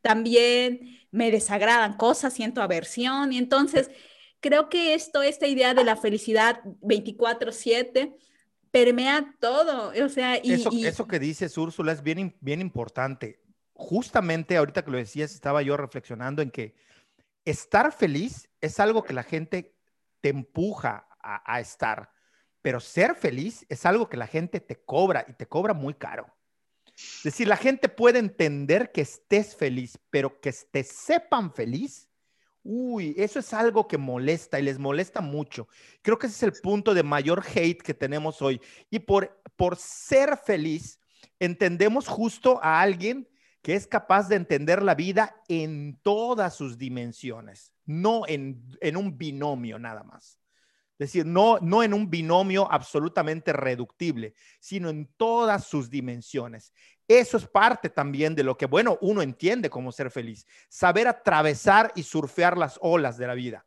también 0.07 1.01
me 1.11 1.33
desagradan 1.33 1.97
cosas, 1.97 2.33
siento 2.33 2.63
aversión 2.63 3.33
y 3.33 3.39
entonces 3.39 3.91
creo 4.39 4.69
que 4.69 4.95
esto, 4.95 5.23
esta 5.23 5.49
idea 5.49 5.75
de 5.75 5.83
la 5.83 5.97
felicidad 5.97 6.61
24/7 6.81 8.15
permea 8.71 9.35
todo, 9.41 9.93
o 10.05 10.09
sea, 10.09 10.39
y 10.41 10.53
eso, 10.53 10.71
eso 10.73 11.09
que 11.09 11.19
dices, 11.19 11.59
Úrsula, 11.59 11.91
es 11.91 12.03
bien, 12.03 12.37
bien 12.41 12.61
importante. 12.61 13.43
Justamente 13.73 14.57
ahorita 14.57 14.85
que 14.85 14.91
lo 14.93 14.99
decías, 14.99 15.35
estaba 15.35 15.61
yo 15.63 15.77
reflexionando 15.77 16.41
en 16.41 16.51
que 16.51 16.77
estar 17.45 17.93
feliz 17.93 18.49
es 18.61 18.79
algo 18.79 19.03
que 19.03 19.13
la 19.13 19.25
gente 19.25 19.75
te 20.21 20.29
empuja 20.29 21.09
a, 21.21 21.53
a 21.53 21.61
estar, 21.61 22.13
pero 22.63 22.79
ser 22.79 23.17
feliz 23.17 23.67
es 23.69 23.85
algo 23.87 24.09
que 24.09 24.17
la 24.17 24.29
gente 24.29 24.61
te 24.61 24.85
cobra 24.85 25.27
y 25.29 25.33
te 25.33 25.47
cobra 25.47 25.75
muy 25.75 25.95
caro. 25.95 26.36
Es 26.97 27.25
decir, 27.25 27.47
la 27.47 27.57
gente 27.57 27.89
puede 27.89 28.19
entender 28.19 28.91
que 28.91 29.03
estés 29.03 29.55
feliz, 29.55 29.99
pero 30.11 30.41
que 30.41 30.53
te 30.53 30.83
sepan 30.83 31.53
feliz, 31.53 32.09
uy, 32.63 33.15
eso 33.17 33.39
es 33.39 33.53
algo 33.53 33.87
que 33.87 33.99
molesta 33.99 34.59
y 34.59 34.63
les 34.63 34.79
molesta 34.79 35.21
mucho. 35.21 35.69
Creo 36.03 36.19
que 36.19 36.27
ese 36.27 36.37
es 36.37 36.55
el 36.55 36.61
punto 36.61 36.95
de 36.95 37.03
mayor 37.03 37.45
hate 37.55 37.83
que 37.83 37.95
tenemos 37.95 38.41
hoy. 38.43 38.61
Y 38.91 38.99
por, 39.01 39.41
por 39.57 39.77
ser 39.77 40.37
feliz, 40.39 40.99
entendemos 41.39 42.09
justo 42.09 42.59
a 42.63 42.81
alguien 42.81 43.29
que 43.63 43.75
es 43.75 43.87
capaz 43.87 44.29
de 44.29 44.37
entender 44.37 44.83
la 44.83 44.95
vida 44.95 45.43
en 45.49 45.99
todas 46.03 46.55
sus 46.55 46.79
dimensiones, 46.79 47.73
no 47.85 48.23
en, 48.27 48.65
en 48.81 48.97
un 48.97 49.19
binomio 49.19 49.79
nada 49.79 50.03
más. 50.03 50.39
Decir, 50.99 51.27
no, 51.27 51.59
no 51.61 51.83
en 51.83 51.93
un 51.93 52.09
binomio 52.09 52.71
absolutamente 52.71 53.53
reductible, 53.53 54.35
sino 54.61 54.89
en 54.89 55.07
todas 55.17 55.65
sus 55.65 55.91
dimensiones. 55.91 56.73
Eso 57.09 57.37
es 57.37 57.47
parte 57.47 57.89
también 57.91 58.35
de 58.35 58.43
lo 58.43 58.57
que, 58.57 58.67
bueno, 58.67 58.99
uno 59.01 59.23
entiende 59.23 59.71
cómo 59.71 59.93
ser 59.93 60.11
feliz. 60.11 60.47
Saber 60.69 61.07
atravesar 61.07 61.93
y 61.95 62.03
surfear 62.03 62.57
las 62.57 62.79
olas 62.81 63.17
de 63.19 63.27
la 63.27 63.35
vida. 63.35 63.67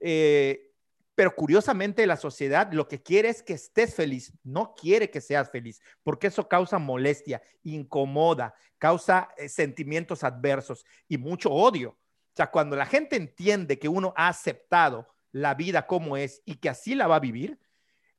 Eh, 0.00 0.72
pero 1.14 1.34
curiosamente 1.34 2.06
la 2.06 2.16
sociedad 2.16 2.72
lo 2.72 2.88
que 2.88 3.02
quiere 3.02 3.28
es 3.28 3.42
que 3.42 3.52
estés 3.52 3.94
feliz, 3.94 4.32
no 4.42 4.74
quiere 4.74 5.10
que 5.10 5.20
seas 5.20 5.50
feliz, 5.50 5.80
porque 6.02 6.26
eso 6.26 6.48
causa 6.48 6.78
molestia, 6.78 7.40
incomoda, 7.62 8.54
causa 8.78 9.28
eh, 9.36 9.48
sentimientos 9.48 10.24
adversos 10.24 10.84
y 11.06 11.16
mucho 11.16 11.50
odio. 11.50 11.90
O 11.90 12.36
sea, 12.36 12.50
cuando 12.50 12.74
la 12.74 12.86
gente 12.86 13.14
entiende 13.14 13.78
que 13.78 13.88
uno 13.88 14.12
ha 14.16 14.26
aceptado 14.26 15.13
la 15.34 15.54
vida 15.54 15.88
como 15.88 16.16
es 16.16 16.42
y 16.44 16.56
que 16.56 16.68
así 16.68 16.94
la 16.94 17.08
va 17.08 17.16
a 17.16 17.20
vivir, 17.20 17.58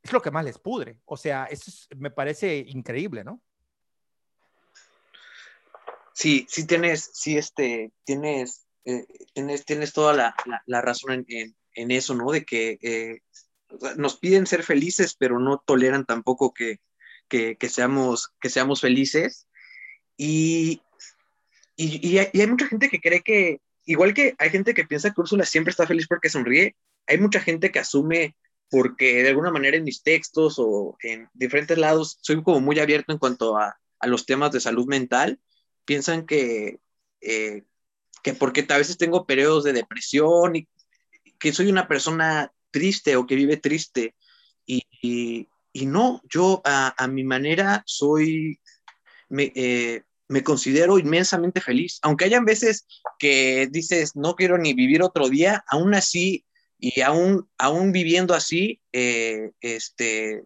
es 0.04 0.12
lo 0.12 0.22
que 0.22 0.32
más 0.32 0.44
les 0.44 0.60
pudre. 0.60 1.00
O 1.06 1.16
sea, 1.16 1.46
eso 1.46 1.72
me 1.96 2.12
parece 2.12 2.58
increíble, 2.68 3.24
¿no? 3.24 3.42
Sí, 6.14 6.46
sí 6.50 6.68
tienes, 6.68 7.12
sí, 7.14 7.38
este, 7.38 7.94
tienes, 8.04 8.68
eh, 8.84 9.06
tienes, 9.34 9.64
tienes 9.64 9.94
toda 9.94 10.14
la, 10.14 10.36
la, 10.66 10.82
razón 10.82 11.26
en, 11.30 11.56
en, 11.74 11.92
eso, 11.92 12.16
¿no? 12.16 12.32
De 12.32 12.44
que 12.44 12.78
eh, 12.82 13.22
nos 13.96 14.18
piden 14.18 14.46
ser 14.46 14.64
felices, 14.64 15.16
pero 15.18 15.40
no 15.40 15.64
toleran 15.66 16.06
tampoco 16.06 16.54
que, 16.54 16.80
que, 17.30 17.58
seamos, 17.70 18.34
que 18.42 18.50
seamos 18.50 18.82
felices. 18.82 19.48
Y, 20.18 20.82
y, 21.78 22.06
y, 22.06 22.18
hay, 22.20 22.28
y, 22.34 22.42
hay, 22.42 22.48
mucha 22.48 22.68
gente 22.68 22.90
que 22.90 23.00
cree 23.00 23.22
que, 23.22 23.62
igual 23.86 24.14
que 24.14 24.36
hay 24.38 24.50
gente 24.50 24.74
que 24.74 24.86
piensa 24.86 25.14
que 25.14 25.22
Úrsula 25.22 25.46
siempre 25.46 25.72
está 25.72 25.88
feliz 25.88 26.08
porque 26.10 26.30
sonríe, 26.30 26.76
hay 27.08 27.18
mucha 27.18 27.40
gente 27.40 27.72
que 27.72 27.80
asume 27.80 28.36
porque 28.70 29.24
de 29.24 29.30
alguna 29.30 29.52
manera 29.52 29.78
en 29.78 29.84
mis 29.84 30.04
textos 30.04 30.56
o 30.58 30.98
en 31.02 31.30
diferentes 31.34 31.78
lados 31.78 32.18
soy 32.22 32.42
como 32.44 32.60
muy 32.62 32.80
abierto 32.80 33.14
en 33.14 33.20
cuanto 33.20 33.58
a, 33.58 33.78
a 34.00 34.08
los 34.08 34.26
temas 34.26 34.52
de 34.52 34.60
salud 34.60 34.88
mental, 34.88 35.40
piensan 35.86 36.26
que, 36.26 36.80
eh, 37.22 37.64
que 38.24 38.34
porque 38.34 38.66
a 38.70 38.78
veces 38.78 38.98
tengo 38.98 39.26
periodos 39.26 39.64
de 39.64 39.74
depresión 39.74 40.56
y 40.56 40.68
que 41.40 41.54
soy 41.54 41.70
una 41.70 41.88
persona 41.88 42.52
triste 42.72 43.16
o 43.16 43.26
que 43.26 43.36
vive 43.36 43.58
triste. 43.58 44.16
Y, 44.66 44.84
y, 45.74 45.86
no, 45.86 46.22
yo 46.30 46.62
a, 46.66 46.96
a, 47.02 47.08
mi 47.08 47.24
manera 47.24 47.84
soy, 47.86 48.60
me, 49.30 49.52
eh, 49.56 50.04
me 50.28 50.44
considero 50.44 50.98
inmensamente 50.98 51.62
feliz. 51.62 52.00
Aunque 52.02 52.26
hayan 52.26 52.46
veces 52.46 52.88
que 53.20 53.68
dices, 53.70 54.16
no 54.16 54.36
quiero 54.36 54.58
ni 54.58 54.74
vivir 54.74 55.04
otro 55.04 55.30
día, 55.30 55.64
aún 55.68 55.94
así 55.94 56.46
y 56.88 57.02
aún, 57.02 57.50
aún 57.58 57.92
viviendo 57.92 58.36
así, 58.36 58.80
eh, 58.92 59.50
este, 59.60 60.44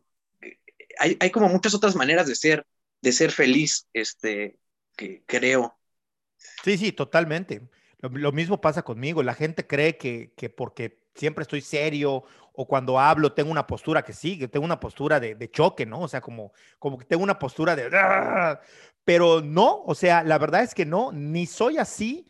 hay, 0.97 1.17
hay, 1.19 1.31
como 1.31 1.49
muchas 1.49 1.73
otras 1.73 1.97
maneras 1.97 2.27
de 2.27 2.35
ser, 2.35 2.65
de 3.01 3.11
ser 3.11 3.31
feliz, 3.31 3.87
este, 3.91 4.57
que 4.95 5.21
creo. 5.25 5.77
Sí, 6.63 6.77
sí, 6.77 6.93
totalmente. 6.93 7.61
Lo, 7.99 8.31
mismo 8.31 8.61
pasa 8.61 8.83
conmigo. 8.83 9.21
La 9.21 9.33
gente 9.33 9.67
cree 9.67 9.97
que, 9.97 10.31
que, 10.37 10.49
porque 10.49 11.01
siempre 11.13 11.41
estoy 11.41 11.59
serio 11.59 12.23
o 12.53 12.65
cuando 12.65 12.97
hablo 12.97 13.33
tengo 13.33 13.51
una 13.51 13.67
postura 13.67 14.03
que 14.03 14.13
sí, 14.13 14.39
que 14.39 14.47
tengo 14.47 14.63
una 14.65 14.79
postura 14.79 15.19
de, 15.19 15.35
de 15.35 15.51
choque, 15.51 15.85
¿no? 15.85 15.99
O 15.99 16.07
sea, 16.07 16.21
como, 16.21 16.53
como 16.77 16.97
que 16.97 17.03
tengo 17.03 17.21
una 17.21 17.37
postura 17.37 17.75
de... 17.75 17.89
Pero 19.03 19.41
no, 19.41 19.83
o 19.83 19.93
sea, 19.93 20.23
la 20.23 20.37
verdad 20.37 20.63
es 20.63 20.73
que 20.73 20.85
no, 20.85 21.11
ni 21.11 21.45
soy 21.47 21.77
así. 21.77 22.27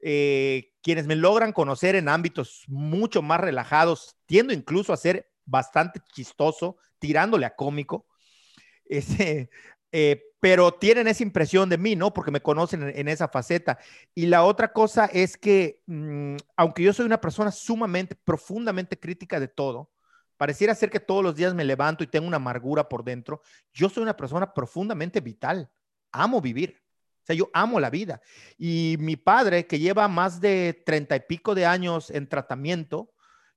Eh, 0.00 0.72
quienes 0.82 1.06
me 1.06 1.16
logran 1.16 1.52
conocer 1.52 1.96
en 1.96 2.08
ámbitos 2.08 2.64
mucho 2.68 3.20
más 3.20 3.40
relajados, 3.40 4.16
tiendo 4.26 4.52
incluso 4.52 4.92
a 4.92 4.96
ser 4.96 5.30
bastante 5.44 6.00
chistoso, 6.12 6.76
tirándole 6.98 7.46
a 7.46 7.56
cómico, 7.56 8.06
ese, 8.84 9.50
eh, 9.92 10.22
pero 10.40 10.72
tienen 10.72 11.08
esa 11.08 11.22
impresión 11.22 11.68
de 11.68 11.78
mí, 11.78 11.96
¿no? 11.96 12.14
Porque 12.14 12.30
me 12.30 12.40
conocen 12.40 12.92
en, 12.94 13.08
esa 13.08 13.28
faceta. 13.28 13.78
Y 14.14 14.26
la 14.26 14.44
otra 14.44 14.72
cosa 14.72 15.06
es 15.06 15.36
que, 15.36 15.82
mmm, 15.86 16.36
aunque 16.56 16.82
yo 16.82 16.92
soy 16.92 17.06
una 17.06 17.20
persona 17.20 17.50
sumamente, 17.50 18.14
profundamente 18.14 18.98
crítica 18.98 19.40
de 19.40 19.48
todo, 19.48 19.90
pareciera 20.36 20.74
ser 20.74 20.90
que 20.90 21.00
todos 21.00 21.24
los 21.24 21.34
días 21.34 21.54
me 21.54 21.64
levanto 21.64 22.04
y 22.04 22.06
tengo 22.06 22.28
una 22.28 22.36
amargura 22.36 22.88
por 22.88 23.04
dentro, 23.04 23.42
yo 23.72 23.88
soy 23.88 24.04
una 24.04 24.16
persona 24.16 24.54
profundamente 24.54 25.20
vital, 25.20 25.70
amo 26.12 26.40
vivir 26.40 26.80
sea, 27.28 27.36
yo 27.36 27.50
amo 27.52 27.78
la 27.80 27.90
vida. 27.90 28.20
Y 28.56 28.96
mi 28.98 29.16
padre, 29.16 29.66
que 29.66 29.78
lleva 29.78 30.08
más 30.08 30.40
de 30.40 30.82
treinta 30.84 31.16
y 31.16 31.20
pico 31.20 31.54
de 31.54 31.66
años 31.66 32.10
en 32.10 32.28
tratamiento, 32.28 33.12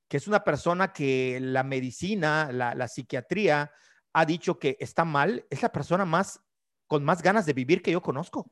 que 0.08 0.18
es 0.18 0.28
una 0.28 0.44
persona 0.44 0.94
que 0.94 1.40
la 1.42 1.64
medicina, 1.64 2.50
la, 2.52 2.76
la, 2.76 2.88
psiquiatría, 2.88 3.72
ha 4.14 4.26
dicho 4.26 4.60
que 4.60 4.78
está 4.80 5.06
mal, 5.06 5.46
es 5.50 5.62
la 5.62 5.72
persona 5.72 6.06
más 6.06 6.42
con 6.88 7.06
más 7.06 7.22
ganas 7.22 7.46
de 7.46 7.54
vivir 7.54 7.82
que 7.82 7.92
yo 7.92 8.02
conozco. 8.02 8.52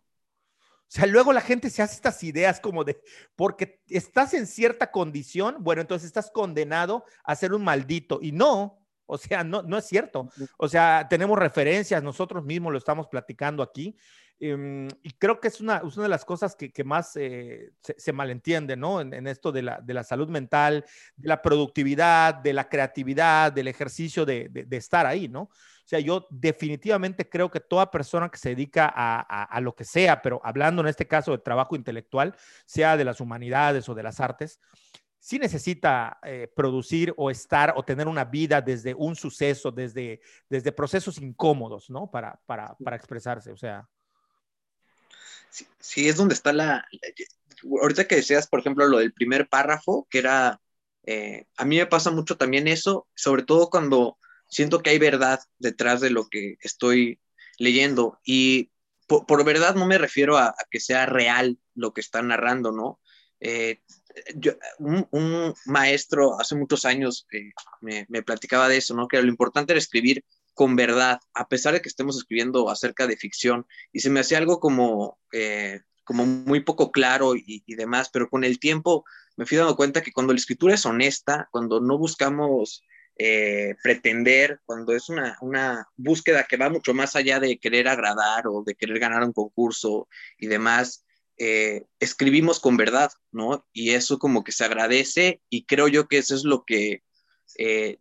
O 0.89 0.91
sea, 0.91 1.05
luego 1.05 1.33
la 1.33 1.41
gente 1.41 1.69
se 1.69 1.83
hace 1.83 1.95
estas 1.95 2.23
ideas 2.23 2.59
como 2.59 2.83
de, 2.83 2.99
porque 3.35 3.81
estás 3.87 4.33
en 4.33 4.47
cierta 4.47 4.89
condición, 4.89 5.57
bueno, 5.59 5.81
entonces 5.81 6.07
estás 6.07 6.31
condenado 6.31 7.03
a 7.23 7.35
ser 7.35 7.53
un 7.53 7.63
maldito. 7.63 8.19
Y 8.21 8.31
no, 8.31 8.79
o 9.05 9.17
sea, 9.17 9.43
no, 9.43 9.61
no 9.61 9.77
es 9.77 9.85
cierto. 9.85 10.29
O 10.57 10.67
sea, 10.67 11.07
tenemos 11.09 11.37
referencias, 11.37 12.01
nosotros 12.01 12.43
mismos 12.43 12.71
lo 12.71 12.77
estamos 12.77 13.07
platicando 13.07 13.61
aquí. 13.61 13.97
Em, 14.41 14.87
y 15.03 15.11
creo 15.11 15.41
que 15.41 15.49
es 15.49 15.59
una, 15.59 15.81
una 15.83 16.03
de 16.03 16.09
las 16.09 16.23
cosas 16.23 16.55
que, 16.55 16.71
que 16.71 16.85
más 16.85 17.17
eh, 17.17 17.73
se, 17.81 18.13
malentiende, 18.13 18.77
¿no? 18.77 19.01
En, 19.01 19.27
esto 19.27 19.51
de 19.51 19.61
la, 19.63 19.81
de 19.81 19.93
la, 19.93 20.03
salud 20.05 20.29
mental, 20.29 20.85
de 21.17 21.27
la 21.27 21.41
productividad, 21.41 22.35
de 22.35 22.53
la 22.53 22.69
creatividad, 22.69 23.51
del 23.51 23.67
ejercicio 23.67 24.25
de, 24.25 24.47
de, 24.49 24.77
estar 24.77 25.05
ahí, 25.05 25.27
¿no? 25.27 25.41
O 25.41 25.89
sea, 25.89 25.99
yo 25.99 26.25
definitivamente 26.29 27.27
creo 27.27 27.51
que 27.51 27.59
toda 27.59 27.91
persona 27.91 28.29
que 28.29 28.37
se 28.37 28.49
dedica 28.49 28.91
a, 28.95 29.43
a, 29.43 29.59
lo 29.59 29.75
que 29.75 29.83
sea, 29.83 30.21
pero 30.21 30.39
hablando 30.43 30.81
en 30.81 30.87
este 30.87 31.07
caso 31.07 31.31
de 31.31 31.39
trabajo 31.39 31.75
intelectual, 31.75 32.35
sea 32.65 32.95
de 32.95 33.03
las 33.03 33.19
humanidades 33.19 33.89
o 33.89 33.95
de 33.95 34.03
las 34.03 34.21
artes, 34.21 34.61
sí 35.17 35.37
necesita 35.37 36.19
eh, 36.23 36.49
producir 36.55 37.13
o 37.17 37.29
estar 37.29 37.73
o 37.75 37.83
tener 37.83 38.07
una 38.07 38.23
vida 38.23 38.61
desde 38.61 38.93
un 38.93 39.15
suceso, 39.15 39.71
desde, 39.71 40.21
desde 40.47 40.71
procesos 40.71 41.17
incómodos, 41.17 41.89
¿no? 41.89 42.09
Para, 42.09 42.39
para, 42.45 42.77
para 42.77 42.95
expresarse, 42.95 43.51
o 43.51 43.57
sea 43.57 43.89
sí, 45.79 46.07
es 46.09 46.15
donde 46.15 46.35
está 46.35 46.53
la, 46.53 46.87
Ahorita 47.81 48.07
que 48.07 48.15
decías, 48.15 48.47
por 48.47 48.59
ejemplo, 48.59 48.87
lo 48.87 48.99
del 48.99 49.13
primer 49.13 49.47
párrafo, 49.47 50.07
que 50.09 50.19
era... 50.19 50.61
Eh, 51.03 51.45
a 51.57 51.65
mí 51.65 51.77
me 51.77 51.85
pasa 51.85 52.11
mucho 52.11 52.37
también 52.37 52.67
eso, 52.67 53.07
sobre 53.15 53.43
todo 53.43 53.69
cuando 53.69 54.17
siento 54.47 54.81
que 54.81 54.91
hay 54.91 54.99
verdad 54.99 55.39
detrás 55.57 56.01
de 56.01 56.09
lo 56.09 56.27
que 56.27 56.57
estoy 56.61 57.19
leyendo. 57.57 58.19
Y 58.23 58.71
por, 59.07 59.43
verdad 59.43 59.75
no 59.75 59.87
me 59.87 59.97
refiero 59.97 60.37
a, 60.37 60.55
que 60.69 60.79
sea 60.79 61.05
real 61.05 61.57
lo 61.73 61.93
que 61.93 62.01
está 62.01 62.21
narrando, 62.21 62.71
¿no? 62.71 62.99
Eh, 63.39 63.81
un, 64.79 65.53
maestro 65.65 66.39
hace 66.39 66.55
muchos 66.55 66.85
años 66.85 67.25
eh, 67.31 67.51
me, 67.81 68.05
me, 68.09 68.21
platicaba 68.21 68.67
de 68.67 68.77
eso, 68.77 68.93
¿no? 68.93 69.07
Que 69.07 69.21
lo 69.21 69.29
importante 69.29 69.73
era 69.73 69.79
escribir 69.79 70.23
con 70.59 70.75
verdad, 70.75 71.21
a 71.33 71.47
pesar 71.47 71.73
de 71.73 71.81
que 71.81 71.87
estemos 71.87 72.17
escribiendo 72.17 72.69
acerca 72.69 73.07
de 73.07 73.15
ficción, 73.15 73.65
y 73.93 74.01
se 74.01 74.09
me 74.09 74.19
hacía 74.19 74.39
algo 74.39 74.59
como, 74.59 75.17
eh, 75.31 75.79
como 76.03 76.25
muy 76.25 76.59
poco 76.59 76.91
claro 76.91 77.33
y, 77.33 77.63
demás, 77.65 78.09
pero 78.11 78.29
con 78.29 78.43
el 78.43 78.59
tiempo 78.59 79.05
me 79.37 79.45
fui 79.45 79.57
dando 79.57 79.77
cuenta 79.77 80.01
que 80.01 80.11
cuando 80.11 80.33
la 80.33 80.39
escritura 80.39 80.73
es 80.73 80.85
honesta, 80.85 81.47
cuando 81.51 81.79
no 81.79 81.97
buscamos 81.97 82.83
eh, 83.15 83.75
pretender, 83.81 84.59
cuando 84.65 84.91
es 84.91 85.07
una, 85.07 85.37
una, 85.39 85.87
búsqueda 85.95 86.43
que 86.43 86.57
va 86.57 86.69
mucho 86.69 86.93
más 86.93 87.15
allá 87.15 87.39
de 87.39 87.57
querer 87.57 87.87
agradar 87.87 88.45
o 88.47 88.61
de 88.65 88.75
querer 88.75 88.99
ganar 88.99 89.23
un 89.23 89.31
concurso 89.31 90.09
y 90.37 90.47
demás, 90.47 91.05
eh, 91.37 91.85
escribimos 92.01 92.59
con 92.59 92.75
verdad, 92.75 93.13
¿no? 93.31 93.65
Y 93.71 93.91
eso 93.91 94.19
como 94.19 94.43
que 94.43 94.51
se 94.51 94.65
agradece 94.65 95.41
y 95.49 95.63
creo 95.63 95.87
yo 95.87 96.09
que 96.09 96.17
eso 96.17 96.35
es 96.35 96.43
lo 96.43 96.65
que 96.65 97.01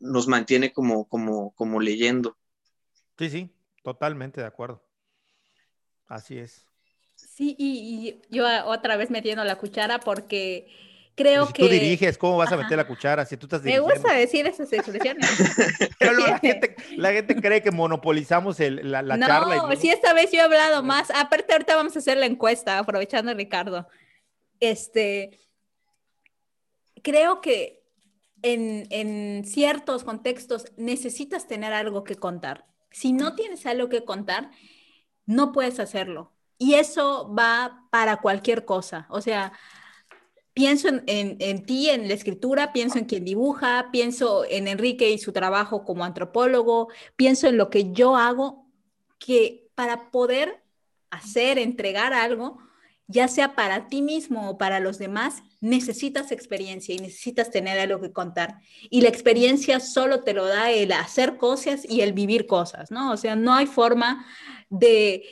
nos 0.00 0.28
mantiene 0.28 0.72
como, 0.72 1.09
como, 1.09 1.52
como 1.52 1.80
leyendo. 1.80 2.36
Sí, 3.19 3.31
sí, 3.31 3.51
totalmente 3.83 4.41
de 4.41 4.47
acuerdo. 4.47 4.83
Así 6.07 6.39
es. 6.39 6.64
Sí, 7.16 7.57
y, 7.59 8.23
yo 8.31 8.47
otra 8.66 8.97
vez 8.97 9.11
metiendo 9.11 9.43
la 9.43 9.57
cuchara 9.57 9.99
porque 9.99 10.69
creo 11.16 11.47
si 11.47 11.53
que... 11.53 11.62
Tú 11.64 11.69
diriges, 11.69 12.16
¿cómo 12.16 12.37
vas 12.37 12.53
a 12.53 12.57
meter 12.57 12.77
la 12.77 12.87
cuchara 12.87 13.27
si 13.27 13.37
tú 13.37 13.47
estás 13.47 13.62
dirigiendo? 13.62 13.89
Me 13.89 13.95
gusta 13.95 14.14
decir 14.14 14.47
esas 14.47 14.73
expresiones. 14.73 15.27
Pero 15.99 16.12
la, 16.12 16.39
gente, 16.39 16.77
la, 16.97 17.12
gente, 17.12 17.35
cree 17.35 17.61
que 17.61 17.73
monopolizamos 17.73 18.61
el, 18.61 18.91
la, 18.91 19.03
la 19.03 19.19
charla. 19.19 19.57
No, 19.57 19.77
si 19.77 19.91
esta 19.91 20.12
vez 20.12 20.31
yo 20.31 20.39
he 20.39 20.43
hablado 20.43 20.85
más. 20.85 21.11
Aparte, 21.11 21.53
ahorita 21.53 21.75
vamos 21.75 21.97
a 21.97 21.99
hacer 21.99 22.19
la 22.19 22.27
encuesta, 22.27 22.79
aprovechando 22.79 23.33
a 23.33 23.35
Ricardo. 23.35 23.89
Este, 24.61 25.41
creo 27.03 27.41
que 27.41 27.83
en, 28.43 28.87
en 28.91 29.45
ciertos 29.45 30.05
contextos 30.05 30.66
necesitas 30.77 31.49
tener 31.49 31.73
algo 31.73 32.05
que 32.05 32.14
contar. 32.14 32.69
Si 32.91 33.12
no 33.12 33.34
tienes 33.34 33.66
algo 33.66 33.89
que 33.89 34.05
contar, 34.05 34.51
no 35.26 35.53
puedes 35.53 35.78
hacerlo. 35.80 36.32
Y 36.59 36.74
eso 36.74 37.32
va 37.34 37.86
para 37.91 38.18
cualquier 38.18 38.64
cosa. 38.64 39.07
O 39.11 39.20
sea, 39.20 39.53
pienso 40.55 40.89
en, 41.07 41.64
ti, 41.64 41.89
en 41.89 42.09
la 42.09 42.14
escritura, 42.14 42.72
pienso 42.72 42.99
en 42.99 43.05
quien 43.05 43.24
dibuja, 43.24 43.91
pienso 43.93 44.45
en 44.45 44.66
Enrique 44.66 45.11
y 45.11 45.18
su 45.18 45.32
trabajo 45.32 45.84
como 45.84 46.05
antropólogo, 46.05 46.89
pienso 47.14 47.47
en 47.47 47.57
lo 47.57 47.70
que 47.70 47.93
yo 47.93 48.16
hago, 48.16 48.66
que 49.20 49.70
para 49.76 50.11
poder 50.11 50.64
hacer, 51.11 51.59
entregar 51.59 52.12
algo, 52.12 52.59
ya 53.09 53.26
sea 53.26 53.54
para 53.54 53.88
ti 53.88 54.02
mismo 54.02 54.50
o 54.50 54.59
para 54.59 54.80
los 54.80 54.98
demás, 54.98 55.42
necesitas 55.61 56.30
experiencia 56.30 56.94
y 56.94 56.98
necesitas 56.98 57.50
tener 57.50 57.78
algo 57.78 58.00
que 58.00 58.12
contar. 58.12 58.61
Y 58.90 59.00
la 59.00 59.09
experiencia 59.09 59.80
solo 59.80 60.22
te 60.22 60.34
lo 60.34 60.46
da 60.46 60.70
el 60.70 60.92
hacer 60.92 61.38
cosas 61.38 61.84
y 61.88 62.02
el 62.02 62.12
vivir 62.12 62.46
cosas, 62.46 62.90
¿no? 62.90 63.11
O 63.11 63.16
sea, 63.16 63.34
no 63.34 63.54
hay 63.54 63.66
forma 63.66 64.26
de, 64.68 65.24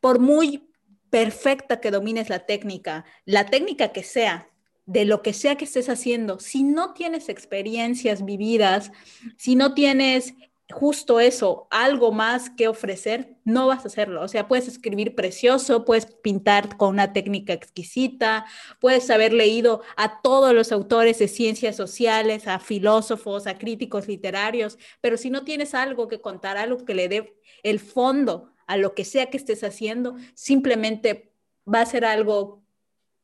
por 0.00 0.20
muy 0.20 0.70
perfecta 1.10 1.80
que 1.80 1.90
domines 1.90 2.28
la 2.28 2.46
técnica, 2.46 3.04
la 3.24 3.46
técnica 3.46 3.88
que 3.88 4.04
sea, 4.04 4.48
de 4.86 5.04
lo 5.04 5.22
que 5.22 5.32
sea 5.32 5.56
que 5.56 5.64
estés 5.64 5.88
haciendo, 5.88 6.38
si 6.38 6.62
no 6.62 6.92
tienes 6.92 7.28
experiencias 7.28 8.24
vividas, 8.24 8.92
si 9.38 9.56
no 9.56 9.74
tienes 9.74 10.34
justo 10.74 11.20
eso, 11.20 11.68
algo 11.70 12.10
más 12.10 12.50
que 12.50 12.66
ofrecer, 12.66 13.36
no 13.44 13.68
vas 13.68 13.84
a 13.84 13.88
hacerlo. 13.88 14.22
O 14.22 14.28
sea, 14.28 14.48
puedes 14.48 14.66
escribir 14.66 15.14
precioso, 15.14 15.84
puedes 15.84 16.06
pintar 16.06 16.76
con 16.76 16.90
una 16.90 17.12
técnica 17.12 17.52
exquisita, 17.52 18.44
puedes 18.80 19.08
haber 19.10 19.32
leído 19.32 19.82
a 19.96 20.20
todos 20.20 20.52
los 20.52 20.72
autores 20.72 21.20
de 21.20 21.28
ciencias 21.28 21.76
sociales, 21.76 22.48
a 22.48 22.58
filósofos, 22.58 23.46
a 23.46 23.56
críticos 23.56 24.08
literarios, 24.08 24.78
pero 25.00 25.16
si 25.16 25.30
no 25.30 25.44
tienes 25.44 25.74
algo 25.74 26.08
que 26.08 26.20
contar, 26.20 26.56
algo 26.56 26.84
que 26.84 26.94
le 26.94 27.08
dé 27.08 27.40
el 27.62 27.78
fondo 27.78 28.52
a 28.66 28.76
lo 28.76 28.94
que 28.94 29.04
sea 29.04 29.30
que 29.30 29.36
estés 29.36 29.62
haciendo, 29.62 30.16
simplemente 30.34 31.32
va 31.72 31.82
a 31.82 31.86
ser 31.86 32.04
algo, 32.04 32.64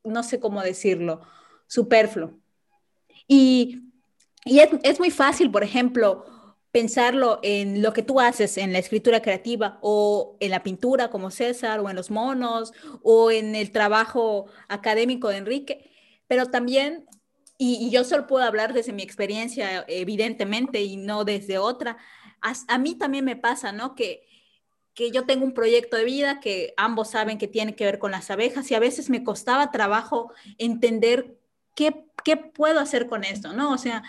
no 0.04 0.22
sé 0.22 0.38
cómo 0.38 0.62
decirlo, 0.62 1.20
superfluo. 1.66 2.38
Y, 3.26 3.90
y 4.44 4.60
es, 4.60 4.70
es 4.84 5.00
muy 5.00 5.10
fácil, 5.10 5.50
por 5.50 5.64
ejemplo, 5.64 6.24
pensarlo 6.72 7.40
en 7.42 7.82
lo 7.82 7.92
que 7.92 8.02
tú 8.02 8.20
haces 8.20 8.56
en 8.56 8.72
la 8.72 8.78
escritura 8.78 9.20
creativa 9.20 9.78
o 9.82 10.36
en 10.40 10.50
la 10.50 10.62
pintura 10.62 11.10
como 11.10 11.30
César 11.30 11.80
o 11.80 11.90
en 11.90 11.96
los 11.96 12.10
monos 12.10 12.72
o 13.02 13.30
en 13.30 13.56
el 13.56 13.72
trabajo 13.72 14.46
académico 14.68 15.28
de 15.28 15.38
Enrique, 15.38 15.90
pero 16.28 16.46
también, 16.46 17.06
y, 17.58 17.90
yo 17.90 18.04
solo 18.04 18.26
puedo 18.26 18.44
hablar 18.44 18.72
desde 18.72 18.92
mi 18.92 19.02
experiencia 19.02 19.84
evidentemente 19.88 20.82
y 20.82 20.96
no 20.96 21.24
desde 21.24 21.58
otra, 21.58 21.98
a, 22.40 22.78
mí 22.78 22.94
también 22.94 23.24
me 23.24 23.36
pasa, 23.36 23.72
¿no? 23.72 23.94
Que, 23.94 24.26
que 24.94 25.10
yo 25.10 25.26
tengo 25.26 25.44
un 25.44 25.54
proyecto 25.54 25.96
de 25.96 26.04
vida 26.04 26.40
que 26.40 26.72
ambos 26.76 27.10
saben 27.10 27.36
que 27.36 27.48
tiene 27.48 27.74
que 27.74 27.84
ver 27.84 27.98
con 27.98 28.12
las 28.12 28.30
abejas 28.30 28.70
y 28.70 28.74
a 28.74 28.80
veces 28.80 29.10
me 29.10 29.24
costaba 29.24 29.72
trabajo 29.72 30.32
entender 30.56 31.36
qué, 31.74 32.06
qué 32.24 32.36
puedo 32.36 32.80
hacer 32.80 33.08
con 33.08 33.24
esto, 33.24 33.52
¿no? 33.52 33.72
O 33.72 33.78
sea, 33.78 34.02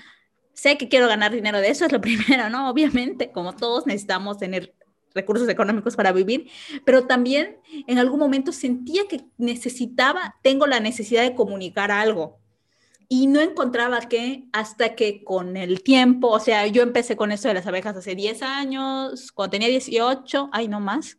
sé 0.53 0.77
que 0.77 0.89
quiero 0.89 1.07
ganar 1.07 1.31
dinero 1.31 1.59
de 1.59 1.69
eso, 1.69 1.85
es 1.85 1.91
lo 1.91 2.01
primero, 2.01 2.49
¿no? 2.49 2.69
Obviamente, 2.69 3.31
como 3.31 3.55
todos 3.55 3.85
necesitamos 3.87 4.37
tener 4.37 4.73
recursos 5.13 5.49
económicos 5.49 5.95
para 5.95 6.11
vivir, 6.11 6.49
pero 6.85 7.05
también 7.05 7.57
en 7.87 7.99
algún 7.99 8.19
momento 8.19 8.51
sentía 8.51 9.07
que 9.09 9.25
necesitaba, 9.37 10.35
tengo 10.41 10.67
la 10.67 10.79
necesidad 10.79 11.23
de 11.23 11.35
comunicar 11.35 11.91
algo. 11.91 12.39
Y 13.09 13.27
no 13.27 13.41
encontraba 13.41 13.99
que 13.99 14.45
hasta 14.53 14.95
que 14.95 15.25
con 15.25 15.57
el 15.57 15.83
tiempo, 15.83 16.29
o 16.29 16.39
sea, 16.39 16.65
yo 16.67 16.81
empecé 16.81 17.17
con 17.17 17.33
esto 17.33 17.49
de 17.49 17.55
las 17.55 17.67
abejas 17.67 17.97
hace 17.97 18.15
10 18.15 18.41
años, 18.41 19.33
cuando 19.33 19.51
tenía 19.51 19.67
18, 19.67 20.49
ay, 20.53 20.69
no 20.69 20.79
más. 20.79 21.17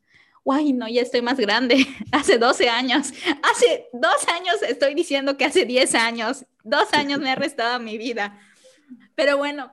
Ay, 0.50 0.72
no, 0.72 0.88
ya 0.88 1.02
estoy 1.02 1.20
más 1.20 1.38
grande, 1.38 1.86
hace 2.12 2.38
12 2.38 2.70
años. 2.70 3.12
Hace 3.42 3.88
dos 3.92 4.26
años 4.34 4.56
estoy 4.66 4.94
diciendo 4.94 5.36
que 5.36 5.44
hace 5.44 5.66
10 5.66 5.94
años, 5.94 6.46
dos 6.64 6.94
años 6.94 7.20
me 7.20 7.30
ha 7.30 7.34
restado 7.34 7.78
mi 7.78 7.98
vida 7.98 8.40
pero 9.14 9.36
bueno, 9.36 9.72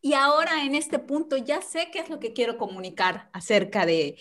y 0.00 0.14
ahora 0.14 0.64
en 0.64 0.74
este 0.74 0.98
punto 0.98 1.36
ya 1.36 1.62
sé 1.62 1.88
qué 1.92 2.00
es 2.00 2.10
lo 2.10 2.18
que 2.18 2.32
quiero 2.32 2.58
comunicar 2.58 3.30
acerca 3.32 3.86
de, 3.86 4.16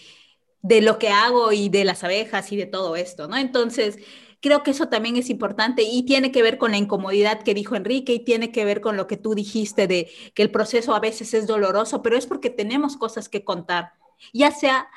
de 0.62 0.82
lo 0.82 0.99
que 0.99 1.10
hago 1.10 1.52
y 1.52 1.70
de 1.70 1.86
las 1.86 2.03
abejas 2.03 2.52
y 2.52 2.58
de 2.58 2.68
todo 2.68 2.95
esto, 2.95 3.28
¿no? 3.28 3.38
Entonces, 3.38 3.98
creo 4.41 4.64
que 4.64 4.72
eso 4.72 4.90
también 4.90 5.16
es 5.16 5.30
importante 5.30 5.84
y 5.84 6.03
tiene 6.03 6.32
que 6.32 6.44
ver 6.44 6.58
con 6.58 6.72
la 6.72 6.78
incomodidad 6.78 7.44
que 7.44 7.53
dijo 7.53 7.76
Enrique 7.76 8.14
y 8.14 8.20
tiene 8.20 8.52
que 8.52 8.66
ver 8.66 8.82
con 8.82 8.98
lo 8.98 9.08
que 9.08 9.18
tú 9.18 9.36
dijiste 9.36 9.88
de 9.88 10.12
que 10.34 10.44
el 10.44 10.52
proceso 10.52 10.94
a 10.94 10.99
veces 10.99 11.34
es 11.34 11.48
doloroso, 11.48 12.02
pero 12.02 12.18
es 12.18 12.26
porque 12.26 12.49
tenemos 12.49 12.98
cosas 12.98 13.30
que 13.30 13.44
contar, 13.44 13.94
ya 14.34 14.52
sea, 14.52 14.88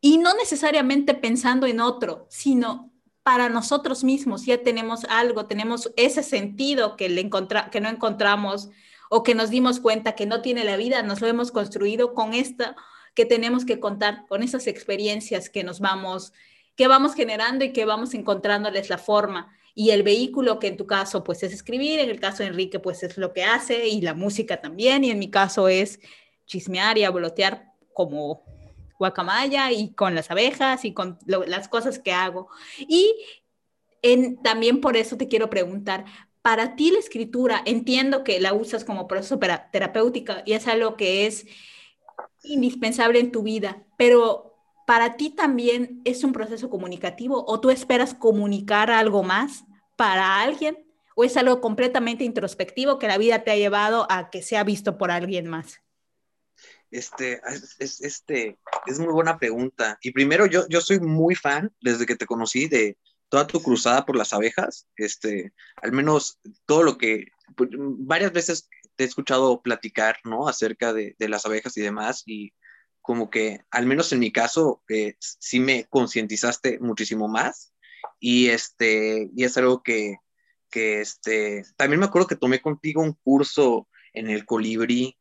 y 0.00 0.18
no 0.18 0.34
necesariamente 0.34 1.14
pensando 1.14 1.66
en 1.66 1.80
otro, 1.80 2.26
sino 2.28 2.93
para 3.24 3.48
nosotros 3.48 4.04
mismos, 4.04 4.44
ya 4.44 4.62
tenemos 4.62 5.04
algo, 5.06 5.46
tenemos 5.46 5.90
ese 5.96 6.22
sentido 6.22 6.96
que, 6.96 7.08
le 7.08 7.28
que 7.72 7.80
no 7.80 7.88
encontramos 7.88 8.68
o 9.10 9.22
que 9.22 9.34
nos 9.34 9.50
dimos 9.50 9.80
cuenta 9.80 10.14
que 10.14 10.26
no 10.26 10.42
tiene 10.42 10.62
la 10.62 10.76
vida, 10.76 11.02
nos 11.02 11.20
lo 11.20 11.26
hemos 11.26 11.50
construido 11.50 12.14
con 12.14 12.34
esta 12.34 12.76
que 13.14 13.24
tenemos 13.24 13.64
que 13.64 13.80
contar, 13.80 14.26
con 14.28 14.42
esas 14.42 14.66
experiencias 14.66 15.48
que 15.48 15.64
nos 15.64 15.80
vamos 15.80 16.32
que 16.76 16.88
vamos 16.88 17.14
generando 17.14 17.64
y 17.64 17.72
que 17.72 17.84
vamos 17.84 18.14
encontrándoles 18.14 18.90
la 18.90 18.98
forma. 18.98 19.56
Y 19.76 19.90
el 19.90 20.02
vehículo 20.02 20.58
que 20.58 20.68
en 20.68 20.76
tu 20.76 20.86
caso 20.86 21.24
pues 21.24 21.42
es 21.42 21.52
escribir, 21.52 22.00
en 22.00 22.10
el 22.10 22.20
caso 22.20 22.42
de 22.42 22.48
Enrique 22.48 22.78
pues 22.78 23.02
es 23.02 23.16
lo 23.16 23.32
que 23.32 23.44
hace 23.44 23.88
y 23.88 24.00
la 24.00 24.14
música 24.14 24.60
también, 24.60 25.04
y 25.04 25.10
en 25.10 25.18
mi 25.18 25.30
caso 25.30 25.68
es 25.68 26.00
chismear 26.46 26.98
y 26.98 27.04
abolotear 27.04 27.72
como 27.92 28.42
guacamaya 28.98 29.72
y 29.72 29.92
con 29.92 30.14
las 30.14 30.30
abejas 30.30 30.84
y 30.84 30.92
con 30.92 31.18
las 31.26 31.68
cosas 31.68 31.98
que 31.98 32.12
hago. 32.12 32.48
Y 32.78 33.14
en, 34.02 34.42
también 34.42 34.80
por 34.80 34.96
eso 34.96 35.16
te 35.16 35.28
quiero 35.28 35.50
preguntar, 35.50 36.04
para 36.42 36.76
ti 36.76 36.90
la 36.90 36.98
escritura, 36.98 37.62
entiendo 37.64 38.22
que 38.22 38.38
la 38.40 38.52
usas 38.52 38.84
como 38.84 39.08
proceso 39.08 39.38
terapéutico 39.72 40.34
y 40.44 40.52
es 40.52 40.68
algo 40.68 40.96
que 40.96 41.26
es 41.26 41.46
indispensable 42.42 43.18
en 43.18 43.32
tu 43.32 43.42
vida, 43.42 43.82
pero 43.96 44.54
para 44.86 45.16
ti 45.16 45.30
también 45.30 46.02
es 46.04 46.22
un 46.24 46.32
proceso 46.32 46.68
comunicativo 46.68 47.44
o 47.48 47.60
tú 47.60 47.70
esperas 47.70 48.12
comunicar 48.12 48.90
algo 48.90 49.22
más 49.22 49.64
para 49.96 50.42
alguien 50.42 50.84
o 51.16 51.24
es 51.24 51.36
algo 51.36 51.60
completamente 51.60 52.24
introspectivo 52.24 52.98
que 52.98 53.08
la 53.08 53.18
vida 53.18 53.44
te 53.44 53.50
ha 53.50 53.56
llevado 53.56 54.06
a 54.10 54.30
que 54.30 54.42
sea 54.42 54.64
visto 54.64 54.98
por 54.98 55.10
alguien 55.10 55.46
más. 55.46 55.83
Este 56.94 57.40
es, 57.78 58.00
este, 58.00 58.58
es 58.86 58.98
muy 59.00 59.12
buena 59.12 59.36
pregunta. 59.38 59.98
Y 60.00 60.12
primero, 60.12 60.46
yo, 60.46 60.68
yo 60.68 60.80
soy 60.80 61.00
muy 61.00 61.34
fan, 61.34 61.74
desde 61.80 62.06
que 62.06 62.16
te 62.16 62.26
conocí, 62.26 62.68
de, 62.68 62.96
toda 63.28 63.48
tu 63.48 63.60
cruzada 63.60 64.06
por 64.06 64.16
las 64.16 64.32
abejas, 64.32 64.86
este, 64.96 65.52
al 65.82 65.90
menos 65.90 66.38
todo 66.66 66.84
lo 66.84 66.98
que, 66.98 67.26
pues, 67.56 67.70
varias 67.72 68.32
veces 68.32 68.68
te 68.94 69.02
he 69.02 69.06
escuchado 69.08 69.60
platicar, 69.60 70.18
¿no? 70.22 70.46
Acerca 70.46 70.92
de, 70.92 71.16
de 71.18 71.28
las 71.28 71.44
abejas 71.44 71.76
y 71.76 71.80
demás, 71.80 72.22
y 72.26 72.52
como 73.02 73.30
que, 73.30 73.60
al 73.72 73.86
menos 73.86 74.12
en 74.12 74.20
mi 74.20 74.30
caso, 74.30 74.84
eh, 74.88 75.16
sí 75.18 75.58
me 75.58 75.86
concientizaste 75.86 76.78
muchísimo 76.78 77.26
más, 77.26 77.74
y 78.20 78.50
este, 78.50 79.28
y 79.34 79.42
es 79.42 79.56
algo 79.56 79.82
que, 79.82 80.18
que 80.70 81.00
este, 81.00 81.64
también 81.76 81.98
me 81.98 82.06
acuerdo 82.06 82.28
que 82.28 82.36
tomé 82.36 82.62
contigo 82.62 83.02
un 83.02 83.14
curso 83.14 83.88
en 84.12 84.30
el 84.30 84.46
colibrí, 84.46 85.18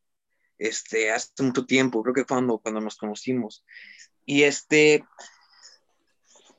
este, 0.64 1.12
hace 1.12 1.44
mucho 1.44 1.66
tiempo, 1.66 2.02
creo 2.02 2.14
que 2.16 2.24
cuando, 2.24 2.58
cuando 2.58 2.80
nos 2.80 2.96
conocimos, 2.96 3.66
y 4.26 4.44
este, 4.44 5.04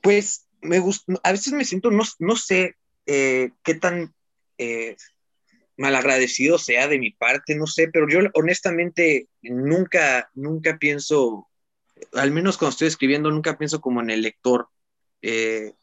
pues 0.01 0.47
me 0.61 0.77
gusta, 0.77 1.13
a 1.23 1.31
veces 1.31 1.53
me 1.53 1.65
siento, 1.65 1.89
no, 1.89 2.03
no 2.19 2.35
sé 2.35 2.75
eh, 3.07 3.49
qué 3.63 3.73
tan 3.73 4.13
eh, 4.59 4.95
malagradecido 5.75 6.59
sea 6.59 6.87
de 6.87 6.99
mi 6.99 7.11
parte, 7.11 7.55
no 7.55 7.65
sé, 7.65 7.87
pero 7.87 8.07
yo 8.07 8.19
honestamente 8.35 9.27
nunca, 9.41 10.29
nunca 10.35 10.77
pienso, 10.77 11.47
al 12.13 12.29
menos 12.29 12.59
cuando 12.59 12.71
estoy 12.71 12.87
escribiendo, 12.87 13.31
nunca 13.31 13.57
pienso 13.57 13.81
como 13.81 14.01
en 14.01 14.11
el 14.11 14.21
lector. 14.21 14.69
Eh, 15.23 15.73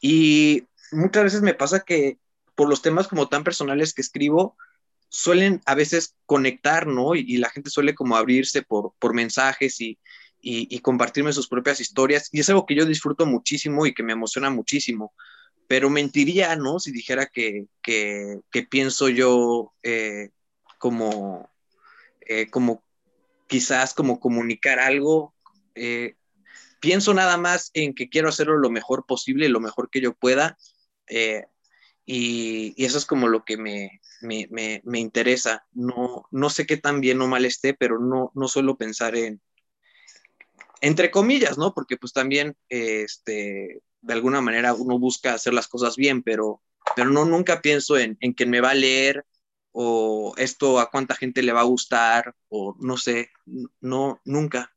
y 0.00 0.66
muchas 0.90 1.22
veces 1.22 1.42
me 1.42 1.54
pasa 1.54 1.84
que 1.84 2.18
por 2.56 2.68
los 2.68 2.82
temas 2.82 3.06
como 3.06 3.28
tan 3.28 3.44
personales 3.44 3.94
que 3.94 4.02
escribo, 4.02 4.56
suelen 5.08 5.60
a 5.66 5.74
veces 5.74 6.16
conectar, 6.26 6.86
¿no? 6.86 7.14
Y, 7.14 7.38
la 7.38 7.50
gente 7.50 7.70
suele 7.70 7.94
como 7.94 8.16
abrirse 8.16 8.62
por, 8.62 8.92
por 8.98 9.14
mensajes 9.14 9.80
y, 9.80 9.98
y, 10.40 10.78
compartirme 10.80 11.32
sus 11.32 11.48
propias 11.48 11.80
historias. 11.80 12.28
Y 12.32 12.40
es 12.40 12.48
algo 12.48 12.66
que 12.66 12.74
yo 12.74 12.84
disfruto 12.84 13.26
muchísimo 13.26 13.86
y 13.86 13.94
que 13.94 14.02
me 14.02 14.12
emociona 14.12 14.50
muchísimo. 14.50 15.12
Pero 15.66 15.90
mentiría, 15.90 16.56
¿no? 16.56 16.78
Si 16.78 16.92
dijera 16.92 17.26
que, 17.26 17.66
que, 17.82 18.40
pienso 18.70 19.08
yo 19.08 19.72
eh, 19.82 20.30
como, 20.78 21.50
eh, 22.22 22.48
como 22.50 22.82
quizás 23.46 23.94
como 23.94 24.20
comunicar 24.20 24.78
algo. 24.78 25.34
Eh, 25.74 26.16
pienso 26.80 27.14
nada 27.14 27.36
más 27.36 27.70
en 27.74 27.94
que 27.94 28.08
quiero 28.08 28.28
hacerlo 28.28 28.56
lo 28.58 28.70
mejor 28.70 29.06
posible, 29.06 29.48
lo 29.48 29.60
mejor 29.60 29.90
que 29.90 30.00
yo 30.00 30.14
pueda. 30.14 30.56
Y, 32.10 32.74
eso 32.82 32.96
es 32.96 33.04
como 33.04 33.28
lo 33.28 33.44
que 33.44 33.58
me, 33.58 34.00
me, 34.22 34.48
me, 34.50 34.80
me, 34.82 34.98
interesa. 34.98 35.66
No, 35.72 36.26
no 36.30 36.48
sé 36.48 36.64
qué 36.64 36.78
tan 36.78 37.02
bien 37.02 37.20
o 37.20 37.28
mal 37.28 37.44
esté, 37.44 37.74
pero 37.74 37.98
no, 37.98 38.32
no 38.34 38.48
suelo 38.48 38.78
pensar 38.78 39.14
en, 39.14 39.42
entre 40.80 41.10
comillas, 41.10 41.58
¿no? 41.58 41.74
Porque 41.74 41.98
pues 41.98 42.14
también, 42.14 42.56
este, 42.70 43.82
de 44.00 44.12
alguna 44.14 44.40
manera 44.40 44.72
uno 44.72 44.98
busca 44.98 45.34
hacer 45.34 45.52
las 45.52 45.68
cosas 45.68 45.96
bien, 45.96 46.22
pero, 46.22 46.62
pero 46.96 47.10
no, 47.10 47.26
nunca 47.26 47.60
pienso 47.60 47.98
en, 47.98 48.16
en 48.20 48.32
quién 48.32 48.48
me 48.48 48.62
va 48.62 48.70
a 48.70 48.74
leer 48.74 49.26
o 49.72 50.32
esto 50.38 50.80
a 50.80 50.90
cuánta 50.90 51.14
gente 51.14 51.42
le 51.42 51.52
va 51.52 51.60
a 51.60 51.64
gustar 51.64 52.34
o 52.48 52.74
no 52.80 52.96
sé, 52.96 53.28
no, 53.82 54.22
nunca. 54.24 54.74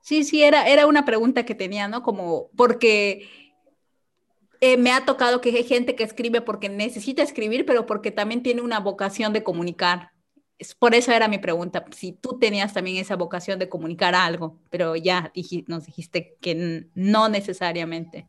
Sí, 0.00 0.22
sí, 0.22 0.44
era, 0.44 0.68
era 0.68 0.86
una 0.86 1.04
pregunta 1.04 1.44
que 1.44 1.56
tenía, 1.56 1.88
¿no? 1.88 2.04
Como, 2.04 2.52
porque 2.56 3.45
eh, 4.60 4.76
me 4.76 4.92
ha 4.92 5.04
tocado 5.04 5.40
que 5.40 5.50
hay 5.50 5.64
gente 5.64 5.94
que 5.94 6.04
escribe 6.04 6.40
porque 6.40 6.68
necesita 6.68 7.22
escribir, 7.22 7.66
pero 7.66 7.86
porque 7.86 8.10
también 8.10 8.42
tiene 8.42 8.62
una 8.62 8.80
vocación 8.80 9.32
de 9.32 9.42
comunicar 9.42 10.10
por 10.78 10.94
eso 10.94 11.12
era 11.12 11.28
mi 11.28 11.38
pregunta, 11.38 11.84
si 11.94 12.12
tú 12.12 12.38
tenías 12.38 12.72
también 12.72 12.96
esa 12.96 13.16
vocación 13.16 13.58
de 13.58 13.68
comunicar 13.68 14.14
algo, 14.14 14.58
pero 14.70 14.96
ya 14.96 15.32
nos 15.66 15.86
dijiste 15.86 16.36
que 16.40 16.88
no 16.94 17.28
necesariamente. 17.28 18.26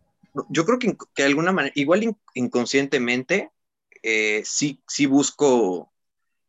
Yo 0.49 0.65
creo 0.65 0.77
que, 0.77 0.95
de 1.15 1.23
alguna 1.23 1.51
manera, 1.51 1.73
igual 1.75 2.15
inconscientemente, 2.33 3.51
eh, 4.03 4.41
sí, 4.45 4.81
sí 4.87 5.05
busco 5.05 5.91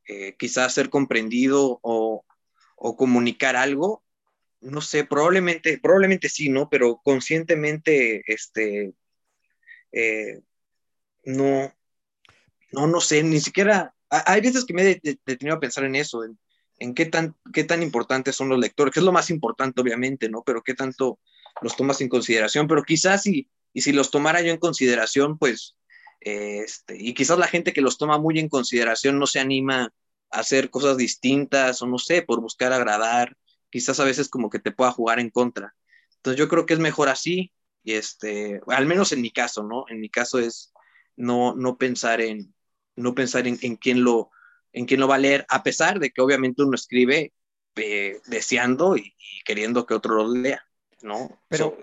eh, 0.06 0.34
quizás 0.36 0.74
ser 0.74 0.90
comprendido 0.90 1.78
o, 1.82 2.24
comunicar 2.96 3.56
algo. 3.56 4.02
No 4.60 4.80
sé, 4.80 5.04
probablemente, 5.04 5.78
probablemente 5.78 6.28
sí, 6.28 6.48
¿no? 6.48 6.68
Pero 6.68 7.00
conscientemente, 7.04 8.22
este, 8.26 8.94
eh, 9.92 10.40
no, 11.24 11.72
no, 12.72 12.86
no 12.86 13.00
sé, 13.00 13.22
ni 13.22 13.40
siquiera 13.40 13.94
hay 14.10 14.40
veces 14.40 14.64
que 14.64 14.74
me 14.74 14.82
he 14.82 15.00
detenido 15.02 15.56
a 15.56 15.60
pensar 15.60 15.84
en 15.84 15.94
eso, 15.94 16.22
en, 16.78 16.94
qué, 16.94 17.06
tan, 17.06 17.36
qué 17.52 17.64
tan 17.64 17.82
importantes 17.82 18.36
son 18.36 18.48
los 18.48 18.58
lectores, 18.58 18.92
que 18.92 19.00
es 19.00 19.04
lo 19.04 19.12
más 19.12 19.30
importante, 19.30 19.80
obviamente, 19.80 20.28
¿no? 20.28 20.42
Pero 20.44 20.62
qué 20.62 20.74
tanto 20.74 21.18
los 21.60 21.76
tomas 21.76 22.00
en 22.00 22.08
consideración, 22.08 22.68
pero 22.68 22.84
quizás 22.84 23.22
si, 23.22 23.50
y 23.72 23.82
si 23.82 23.92
los 23.92 24.10
tomara 24.10 24.40
yo 24.40 24.50
en 24.50 24.58
consideración, 24.58 25.38
pues, 25.38 25.76
este, 26.20 26.96
y 26.98 27.14
quizás 27.14 27.38
la 27.38 27.48
gente 27.48 27.72
que 27.72 27.80
los 27.80 27.98
toma 27.98 28.18
muy 28.18 28.38
en 28.38 28.48
consideración 28.48 29.18
no 29.18 29.26
se 29.26 29.40
anima 29.40 29.92
a 30.30 30.40
hacer 30.40 30.70
cosas 30.70 30.96
distintas, 30.96 31.82
o 31.82 31.86
no 31.86 31.98
sé, 31.98 32.22
por 32.22 32.40
buscar 32.40 32.72
agradar, 32.72 33.36
quizás 33.70 34.00
a 34.00 34.04
veces 34.04 34.28
como 34.28 34.48
que 34.50 34.58
te 34.58 34.72
pueda 34.72 34.90
jugar 34.92 35.20
en 35.20 35.30
contra. 35.30 35.74
Entonces 36.16 36.38
yo 36.38 36.48
creo 36.48 36.64
que 36.64 36.74
es 36.74 36.80
mejor 36.80 37.08
así, 37.08 37.52
y 37.82 37.94
este, 37.94 38.60
al 38.66 38.86
menos 38.86 39.12
en 39.12 39.22
mi 39.22 39.30
caso, 39.30 39.62
¿no? 39.62 39.84
En 39.88 40.00
mi 40.00 40.08
caso 40.08 40.38
es 40.38 40.72
no, 41.16 41.54
no 41.54 41.76
pensar 41.76 42.20
en, 42.20 42.54
no 42.96 43.14
pensar 43.14 43.46
en, 43.46 43.56
quién 43.76 44.04
lo, 44.04 44.30
en 44.72 44.86
quién 44.86 45.00
lo 45.00 45.08
va 45.08 45.16
a 45.16 45.18
leer, 45.18 45.46
a 45.48 45.62
pesar 45.62 45.98
de 45.98 46.10
que 46.10 46.20
obviamente 46.20 46.62
uno 46.62 46.74
escribe 46.74 47.32
eh, 47.76 48.20
deseando 48.26 48.96
y, 48.96 49.14
queriendo 49.44 49.86
que 49.86 49.94
otro 49.94 50.14
lo 50.14 50.34
lea, 50.34 50.62
¿no? 51.02 51.40
Pero 51.48 51.78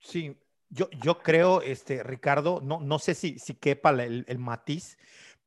sí, 0.00 0.36
yo, 0.68 0.90
yo 1.02 1.18
creo, 1.20 1.62
este, 1.62 2.02
Ricardo, 2.02 2.60
no, 2.62 2.80
no 2.80 2.98
sé 2.98 3.14
si, 3.14 3.38
si 3.38 3.54
quepa 3.54 3.90
el, 3.90 4.24
el 4.28 4.38
matiz, 4.38 4.98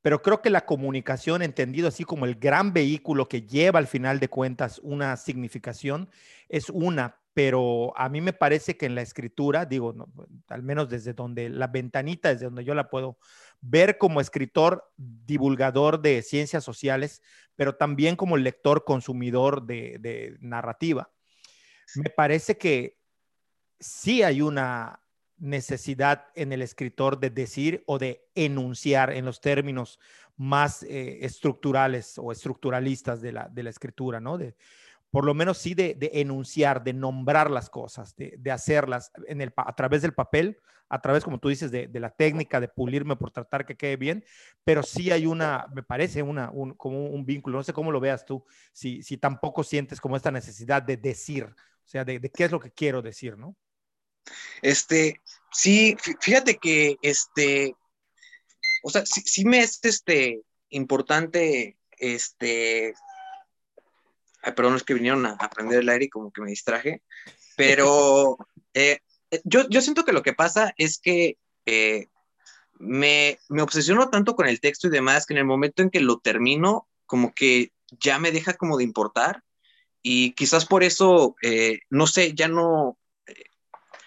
pero 0.01 0.21
creo 0.21 0.41
que 0.41 0.49
la 0.49 0.65
comunicación, 0.65 1.41
entendido 1.41 1.87
así 1.87 2.05
como 2.05 2.25
el 2.25 2.35
gran 2.35 2.71
vehículo 2.71 3.27
que 3.27 3.41
lleva 3.41 3.79
al 3.79 3.87
final 3.87 4.19
de 4.19 4.29
cuentas 4.29 4.79
una 4.81 5.17
significación, 5.17 6.09
es 6.47 6.69
una, 6.69 7.19
pero 7.39 7.93
a 7.95 8.09
mí 8.09 8.19
me 8.19 8.33
parece 8.33 8.75
que 8.75 8.85
en 8.85 8.95
la 8.95 9.01
escritura, 9.01 9.65
digo, 9.65 9.95
al 10.49 10.61
menos 10.61 10.89
desde 10.89 11.13
donde 11.13 11.47
la 11.47 11.67
ventanita, 11.67 12.33
desde 12.33 12.47
donde 12.47 12.65
yo 12.65 12.75
la 12.75 12.89
puedo 12.89 13.17
ver 13.61 13.97
como 13.97 14.19
escritor, 14.19 14.91
divulgador 14.97 16.01
de 16.01 16.21
ciencias 16.21 16.65
sociales, 16.65 17.21
pero 17.55 17.77
también 17.77 18.17
como 18.17 18.35
lector, 18.35 18.83
consumidor 18.83 19.65
de, 19.65 20.35
narrativa. 20.41 21.13
Me 21.95 22.09
parece 22.09 22.57
que 22.57 22.97
sí 23.79 24.21
hay 24.21 24.41
una 24.41 25.01
necesidad 25.37 26.25
en 26.35 26.51
el 26.51 26.61
escritor 26.61 27.21
de 27.21 27.29
decir 27.29 27.85
o 27.87 27.99
de 27.99 28.27
enunciar 28.35 29.13
en 29.13 29.23
los 29.23 29.39
términos 29.39 29.97
más 30.35 30.83
eh, 30.83 31.19
estructurales 31.21 32.17
o 32.17 32.33
estructuralistas 32.33 33.21
de 33.21 33.31
la, 33.31 33.47
de 33.47 33.63
la 33.63 33.69
escritura, 33.69 34.19
¿no? 34.19 34.37
De, 34.37 34.57
por 35.11 35.25
lo 35.25 35.33
menos 35.33 35.57
sí 35.57 35.73
de, 35.73 35.97
enunciar, 36.13 36.83
de 36.83 36.93
nombrar 36.93 37.49
las 37.49 37.69
cosas, 37.69 38.15
de, 38.15 38.51
hacerlas 38.51 39.11
en 39.27 39.41
el, 39.41 39.51
a 39.55 39.75
través 39.75 40.01
del 40.01 40.13
papel, 40.13 40.59
a 40.89 41.01
través, 41.01 41.23
como 41.23 41.39
tú 41.39 41.49
dices, 41.49 41.71
de, 41.71 41.89
la 41.93 42.09
técnica 42.09 42.59
de 42.59 42.67
pulirme 42.67 43.15
por 43.15 43.31
tratar 43.31 43.65
que 43.65 43.77
quede 43.77 43.95
bien, 43.95 44.25
pero 44.63 44.83
sí 44.83 45.11
hay 45.11 45.25
una, 45.25 45.67
me 45.73 45.83
parece, 45.83 46.21
una, 46.21 46.49
un, 46.51 46.73
como 46.73 47.07
un 47.07 47.25
vínculo, 47.25 47.57
no 47.57 47.63
sé 47.63 47.73
cómo 47.73 47.91
lo 47.91 47.99
veas 47.99 48.25
tú, 48.25 48.43
si, 48.71 49.01
si 49.03 49.17
tampoco 49.17 49.63
sientes 49.63 50.01
como 50.01 50.15
esta 50.15 50.31
necesidad 50.31 50.81
de 50.81 50.97
decir, 50.97 51.45
o 51.45 51.87
sea, 51.87 52.05
de, 52.05 52.19
qué 52.31 52.43
es 52.43 52.51
lo 52.51 52.59
que 52.59 52.71
quiero 52.71 53.01
decir, 53.01 53.37
¿no? 53.37 53.55
Este, 54.61 55.21
sí, 55.51 55.95
fíjate 56.19 56.57
que, 56.57 56.97
este, 57.01 57.73
o 58.83 58.89
sea, 58.89 59.05
sí, 59.05 59.21
sí 59.21 59.45
me 59.45 59.59
es, 59.59 59.79
este, 59.83 60.41
importante, 60.69 61.77
este, 61.97 62.93
Ay, 64.41 64.53
perdón, 64.53 64.75
es 64.75 64.83
que 64.83 64.93
vinieron 64.93 65.25
a 65.25 65.31
aprender 65.31 65.79
el 65.79 65.89
aire 65.89 66.05
y 66.05 66.09
como 66.09 66.31
que 66.31 66.41
me 66.41 66.49
distraje. 66.49 67.03
Pero 67.57 68.37
eh, 68.73 68.99
yo, 69.43 69.67
yo 69.69 69.81
siento 69.81 70.05
que 70.05 70.13
lo 70.13 70.23
que 70.23 70.33
pasa 70.33 70.73
es 70.77 70.99
que 70.99 71.37
eh, 71.65 72.07
me, 72.73 73.37
me 73.49 73.61
obsesiono 73.61 74.09
tanto 74.09 74.35
con 74.35 74.47
el 74.47 74.61
texto 74.61 74.87
y 74.87 74.91
demás 74.91 75.25
que 75.25 75.33
en 75.33 75.39
el 75.39 75.45
momento 75.45 75.81
en 75.81 75.89
que 75.89 75.99
lo 75.99 76.19
termino, 76.19 76.87
como 77.05 77.33
que 77.33 77.73
ya 77.99 78.19
me 78.19 78.31
deja 78.31 78.53
como 78.53 78.77
de 78.77 78.83
importar 78.83 79.43
y 80.01 80.33
quizás 80.33 80.65
por 80.65 80.83
eso, 80.83 81.35
eh, 81.41 81.79
no 81.89 82.07
sé, 82.07 82.33
ya 82.33 82.47
no, 82.47 82.97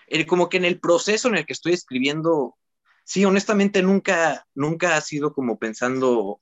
eh, 0.08 0.26
como 0.26 0.48
que 0.48 0.56
en 0.56 0.64
el 0.64 0.80
proceso 0.80 1.28
en 1.28 1.36
el 1.36 1.46
que 1.46 1.52
estoy 1.52 1.72
escribiendo, 1.72 2.56
sí, 3.04 3.24
honestamente 3.24 3.82
nunca, 3.82 4.46
nunca 4.54 4.96
ha 4.96 5.00
sido 5.00 5.34
como 5.34 5.58
pensando, 5.58 6.40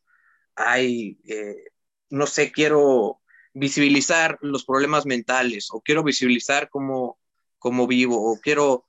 ay, 0.54 1.18
eh, 1.26 1.56
no 2.10 2.26
sé, 2.26 2.52
quiero 2.52 3.20
visibilizar 3.52 4.38
los 4.42 4.64
problemas 4.64 5.06
mentales 5.06 5.68
o 5.72 5.80
quiero 5.80 6.02
visibilizar 6.02 6.68
cómo, 6.70 7.18
cómo 7.58 7.86
vivo 7.86 8.30
o 8.30 8.38
quiero, 8.40 8.86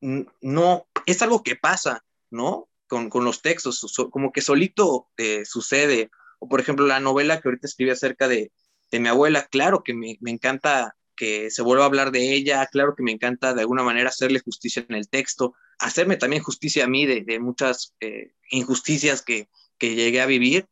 no, 0.00 0.86
es 1.06 1.22
algo 1.22 1.42
que 1.42 1.56
pasa, 1.56 2.04
¿no? 2.30 2.68
Con, 2.86 3.08
con 3.10 3.24
los 3.24 3.42
textos, 3.42 3.84
como 4.10 4.32
que 4.32 4.40
solito 4.40 5.08
sucede. 5.44 6.10
O 6.38 6.48
por 6.48 6.60
ejemplo, 6.60 6.86
la 6.86 7.00
novela 7.00 7.40
que 7.40 7.48
ahorita 7.48 7.66
escribí 7.66 7.90
acerca 7.90 8.26
de, 8.26 8.50
de 8.90 9.00
mi 9.00 9.08
abuela, 9.08 9.46
claro 9.46 9.82
que 9.82 9.94
me, 9.94 10.18
me, 10.20 10.30
encanta 10.30 10.96
que 11.16 11.50
se 11.50 11.62
vuelva 11.62 11.84
a 11.84 11.86
hablar 11.86 12.10
de 12.12 12.34
ella, 12.34 12.66
claro 12.66 12.94
que 12.96 13.02
me 13.02 13.12
encanta 13.12 13.54
de 13.54 13.60
alguna 13.60 13.82
manera 13.82 14.08
hacerle 14.08 14.40
justicia 14.40 14.84
en 14.88 14.96
el 14.96 15.08
texto, 15.08 15.54
hacerme 15.78 16.16
también 16.16 16.42
justicia 16.42 16.84
a 16.84 16.88
mí 16.88 17.06
de, 17.06 17.22
de 17.22 17.38
muchas 17.40 17.94
eh, 18.00 18.32
injusticias 18.50 19.22
que, 19.22 19.48
que 19.78 19.94
llegué 19.94 20.20
a 20.20 20.26
vivir, 20.26 20.66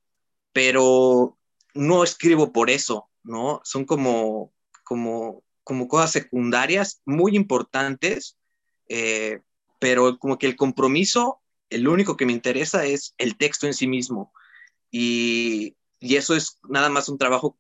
pero 0.53 1.38
no 1.75 2.05
escribo 2.05 2.53
por 2.53 2.71
eso, 2.71 3.09
¿no? 3.23 3.61
Son 3.65 3.85
como, 3.85 4.53
como, 4.85 5.43
como 5.65 5.89
cosas 5.89 6.13
secundarias 6.13 7.03
muy 7.05 7.37
importantes, 7.37 8.37
eh, 8.89 9.41
pero 9.79 10.19
como 10.19 10.39
que 10.39 10.47
el 10.47 10.57
compromiso, 10.57 11.41
el 11.71 11.89
único 11.89 12.17
que 12.17 12.27
me 12.27 12.33
interesa 12.33 12.85
es 12.85 13.15
el 13.19 13.37
texto 13.37 13.67
en 13.67 13.75
sí 13.75 13.87
mismo. 13.87 14.33
Y, 14.91 15.77
y 16.01 16.17
eso 16.17 16.35
es 16.35 16.59
nada 16.69 16.89
más 16.89 17.09
un 17.09 17.19
trabajo 17.19 17.59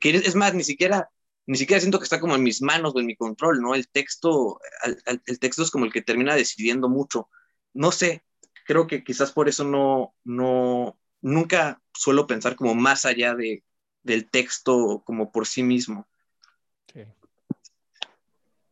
que 0.00 0.10
es 0.10 0.34
más, 0.34 0.54
ni 0.54 0.64
siquiera, 0.64 1.10
ni 1.46 1.56
siquiera 1.58 1.80
siento 1.80 1.98
que 1.98 2.04
está 2.04 2.20
como 2.20 2.34
en 2.34 2.42
mis 2.42 2.62
manos 2.62 2.92
o 2.94 3.00
en 3.00 3.06
mi 3.06 3.16
control, 3.16 3.60
¿no? 3.60 3.74
El 3.74 3.88
texto, 3.88 4.60
el, 5.06 5.38
texto 5.38 5.62
es 5.62 5.70
como 5.70 5.84
el 5.84 5.92
que 5.92 6.02
termina 6.02 6.34
decidiendo 6.34 6.88
mucho. 6.88 7.28
No 7.72 7.92
sé, 7.92 8.24
creo 8.66 8.86
que 8.86 9.04
quizás 9.04 9.32
por 9.32 9.48
eso 9.48 9.64
no, 9.64 10.14
no, 10.24 10.98
nunca 11.24 11.80
suelo 11.94 12.26
pensar 12.26 12.54
como 12.54 12.74
más 12.74 13.06
allá 13.06 13.34
de, 13.34 13.64
del 14.02 14.28
texto 14.28 15.02
como 15.04 15.32
por 15.32 15.46
sí 15.46 15.62
mismo. 15.62 16.06
Sí. 16.92 17.00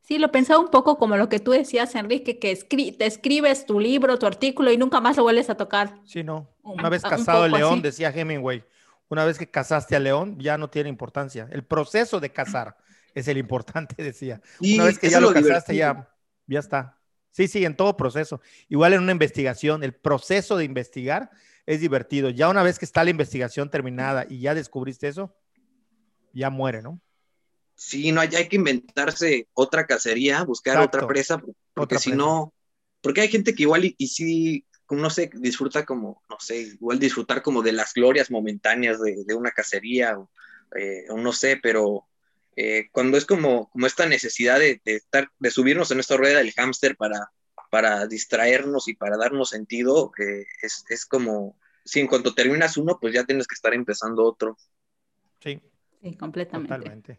Sí, 0.03 0.19
lo 0.19 0.31
pensaba 0.31 0.61
un 0.61 0.71
poco 0.71 0.99
como 0.99 1.17
lo 1.17 1.29
que 1.31 1.41
tú 1.41 1.53
decías, 1.53 1.95
Enrique, 1.95 2.39
que 2.39 2.53
escri 2.53 2.93
te 2.93 3.07
escribes 3.07 3.65
tu 3.65 3.81
libro, 3.81 4.19
tu 4.19 4.27
artículo 4.27 4.71
y 4.71 4.77
nunca 4.77 5.01
más 5.01 5.17
lo 5.17 5.23
vuelves 5.23 5.49
a 5.49 5.57
tocar. 5.57 5.99
Sí, 6.05 6.23
no. 6.23 6.49
Una 6.63 6.91
vez 6.91 7.03
casado 7.03 7.47
el 7.47 7.53
león, 7.53 7.75
así. 7.75 7.83
decía 7.83 8.11
Hemingway, 8.11 8.63
una 9.09 9.25
vez 9.25 9.39
que 9.39 9.51
casaste 9.51 9.97
a 9.97 9.99
León, 9.99 10.39
ya 10.39 10.59
no 10.59 10.69
tiene 10.69 10.89
importancia. 10.89 11.49
El 11.51 11.65
proceso 11.65 12.21
de 12.21 12.33
casar 12.33 12.77
es 13.15 13.29
el 13.29 13.39
importante, 13.39 13.95
decía. 14.03 14.43
Y 14.61 14.75
una 14.75 14.85
vez 14.85 14.99
que 14.99 15.09
ya 15.09 15.21
lo, 15.21 15.31
lo 15.31 15.35
casaste, 15.35 15.75
ya, 15.75 16.09
ya 16.47 16.61
está. 16.61 16.99
Sí, 17.31 17.49
sí, 17.49 17.65
en 17.65 17.77
todo 17.77 17.97
proceso. 17.97 18.43
Igual 18.69 18.93
en 18.93 19.03
una 19.03 19.13
investigación, 19.13 19.83
el 19.83 19.95
proceso 19.95 20.57
de 20.59 20.65
investigar 20.65 21.31
es 21.67 21.81
divertido. 21.81 22.31
Ya 22.31 22.49
una 22.49 22.63
vez 22.63 22.79
que 22.79 22.85
está 22.85 23.05
la 23.05 23.11
investigación 23.11 23.71
terminada 23.71 24.27
y 24.29 24.41
ya 24.41 24.55
descubriste 24.55 25.09
eso, 25.09 25.35
ya 26.33 26.51
muere, 26.51 26.83
¿no? 26.83 27.01
Sí, 27.75 28.13
no 28.13 28.21
hay, 28.21 28.29
hay 28.35 28.49
que 28.49 28.57
inventarse 28.57 29.49
otra 29.55 29.87
cacería, 29.87 30.43
buscar 30.45 30.77
Exacto. 30.77 30.99
otra 30.99 31.09
presa, 31.09 31.43
porque 31.75 31.99
si 31.99 32.13
no, 32.13 32.53
porque 33.01 33.23
hay 33.23 33.29
gente 33.29 33.55
que 33.55 33.63
igual 33.63 33.85
y, 33.85 33.95
y 33.99 34.09
sí 34.09 34.67
no 34.97 35.11
sé, 35.11 35.31
disfruta 35.35 35.85
como, 35.85 36.23
no 36.29 36.37
sé, 36.41 36.61
igual 36.61 36.99
disfrutar 36.99 37.43
como 37.43 37.63
de 37.63 37.73
las 37.73 37.95
glorias 37.95 38.31
momentáneas 38.31 39.01
de, 39.01 39.25
de 39.25 39.35
una 39.35 39.51
cacería 39.51 40.19
o, 40.19 40.31
eh, 40.77 41.05
o, 41.09 41.17
no 41.17 41.33
sé, 41.33 41.59
pero 41.63 42.07
eh, 42.57 42.89
cuando 42.93 43.17
es 43.17 43.25
como, 43.25 43.71
como 43.71 43.87
esta 43.87 44.07
necesidad 44.07 44.59
de, 44.59 44.81
de, 44.85 44.97
estar, 44.97 45.31
de 45.39 45.51
subirnos 45.51 45.91
en 45.91 46.01
esta 46.01 46.17
rueda 46.17 46.39
del 46.39 46.53
hámster 46.53 46.97
para, 46.97 47.33
para 47.73 48.07
distraernos 48.07 48.87
y 48.87 48.93
para 48.93 49.17
darnos 49.17 49.49
sentido, 49.49 50.13
eh, 50.19 50.45
es, 50.61 50.85
es 50.91 51.07
como, 51.07 51.59
si 51.87 52.01
en 52.01 52.07
cuanto 52.07 52.35
terminas 52.35 52.77
uno, 52.77 52.99
pues 53.01 53.15
ya 53.15 53.25
tienes 53.25 53.47
que 53.47 53.55
estar 53.55 53.73
empezando 53.73 54.25
otro. 54.25 54.59
Sí. 55.41 55.59
Sí, 56.03 56.15
completamente. 56.15 56.75
Totalmente. 56.77 57.19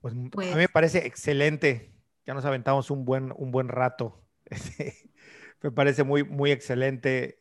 Pues, 0.00 0.14
pues, 0.30 0.52
a 0.52 0.54
mí 0.54 0.60
me 0.60 0.68
parece 0.68 1.04
excelente. 1.04 1.92
Ya 2.24 2.32
nos 2.32 2.44
aventamos 2.44 2.92
un 2.92 3.04
buen, 3.04 3.32
un 3.36 3.50
buen 3.50 3.66
rato. 3.66 4.24
me 5.62 5.72
parece 5.72 6.04
muy, 6.04 6.22
muy 6.22 6.52
excelente. 6.52 7.40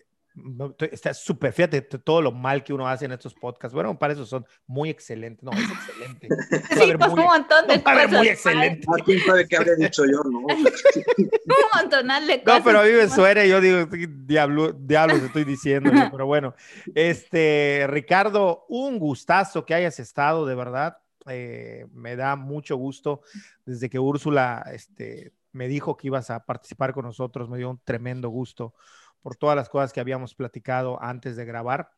Está 0.91 1.13
súper, 1.13 1.51
fíjate 1.51 1.81
todo 1.81 2.21
lo 2.21 2.31
mal 2.31 2.63
que 2.63 2.73
uno 2.73 2.87
hace 2.87 3.05
en 3.05 3.11
estos 3.11 3.33
podcasts. 3.33 3.73
Bueno, 3.73 3.97
para 3.99 4.13
eso 4.13 4.25
son 4.25 4.45
muy 4.65 4.89
excelentes. 4.89 5.43
No, 5.43 5.51
es 5.51 5.69
excelente. 5.69 6.27
Sí, 6.81 6.93
pues 6.97 7.11
muy, 7.11 7.19
un 7.19 7.25
montón 7.25 7.67
de 7.67 7.77
no, 7.77 7.83
cosas. 7.83 8.11
muy 8.11 8.27
excelente. 8.29 8.87
¿A 8.87 9.03
quién 9.03 9.19
sabe 9.19 9.47
qué 9.47 9.57
habría 9.57 9.75
dicho 9.75 10.03
yo, 10.05 10.21
no? 10.23 10.39
un 10.47 11.81
montón 11.81 12.07
de 12.27 12.43
cosas. 12.43 12.59
No, 12.59 12.63
pero 12.63 12.79
a 12.79 12.83
mí 12.83 12.91
me 12.91 13.09
suena 13.09 13.45
y 13.45 13.49
yo 13.49 13.59
digo, 13.59 13.87
diablo, 14.25 14.71
diablos 14.71 15.21
estoy 15.21 15.43
diciendo. 15.43 15.91
pero 16.11 16.25
bueno, 16.25 16.55
este, 16.95 17.85
Ricardo, 17.89 18.65
un 18.69 18.99
gustazo 18.99 19.65
que 19.65 19.73
hayas 19.73 19.99
estado, 19.99 20.45
de 20.45 20.55
verdad. 20.55 20.97
Eh, 21.27 21.85
me 21.93 22.15
da 22.15 22.35
mucho 22.35 22.77
gusto 22.77 23.21
desde 23.63 23.89
que 23.89 23.99
Úrsula 23.99 24.65
este, 24.73 25.33
me 25.51 25.67
dijo 25.67 25.95
que 25.95 26.07
ibas 26.07 26.31
a 26.31 26.45
participar 26.45 26.93
con 26.93 27.05
nosotros, 27.05 27.49
me 27.49 27.57
dio 27.57 27.69
un 27.69 27.79
tremendo 27.83 28.29
gusto 28.29 28.73
por 29.21 29.35
todas 29.35 29.55
las 29.55 29.69
cosas 29.69 29.93
que 29.93 29.99
habíamos 29.99 30.35
platicado 30.35 31.01
antes 31.01 31.35
de 31.35 31.45
grabar. 31.45 31.91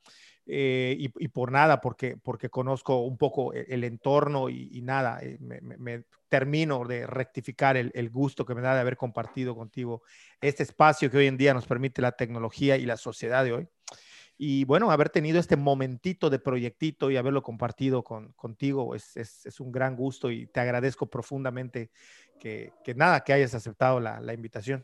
Eh, 0.46 0.98
y, 1.00 1.28
por 1.30 1.52
nada, 1.54 1.80
porque, 1.80 2.18
porque 2.18 2.50
conozco 2.50 3.00
un 3.00 3.18
poco 3.18 3.54
el, 3.54 3.66
el 3.70 3.84
entorno 3.86 4.50
y, 4.50 4.82
nada, 4.82 5.20
eh, 5.22 5.38
me, 5.40 6.04
termino 6.28 6.84
de 6.86 7.08
rectificar 7.08 7.78
el, 7.78 8.10
gusto 8.10 8.46
que 8.46 8.56
me 8.56 8.62
da 8.62 8.74
de 8.74 8.82
haber 8.82 8.98
compartido 8.98 9.56
contigo 9.56 10.02
este 10.42 10.64
espacio 10.64 11.10
que 11.10 11.18
hoy 11.18 11.28
en 11.28 11.38
día 11.38 11.54
nos 11.54 11.68
permite 11.68 12.02
la 12.02 12.12
tecnología 12.14 12.76
y 12.76 12.86
la 12.86 12.98
sociedad 12.98 13.44
de 13.46 13.54
hoy. 13.54 13.68
Y 14.38 14.66
bueno, 14.66 14.92
haber 14.92 15.10
tenido 15.10 15.40
este 15.40 15.56
momentito 15.56 16.30
de 16.30 16.40
proyectito 16.40 17.12
y 17.12 17.18
haberlo 17.18 17.44
compartido 17.44 18.04
con, 18.04 18.34
contigo 18.34 18.96
es, 18.96 19.16
es, 19.16 19.60
un 19.60 19.72
gran 19.72 19.96
gusto 19.96 20.32
y 20.32 20.48
te 20.48 20.60
agradezco 20.60 21.10
profundamente 21.10 21.92
que, 22.40 22.74
nada, 22.96 23.24
que 23.24 23.32
hayas 23.32 23.54
aceptado 23.54 24.00
la 24.00 24.34
invitación. 24.34 24.84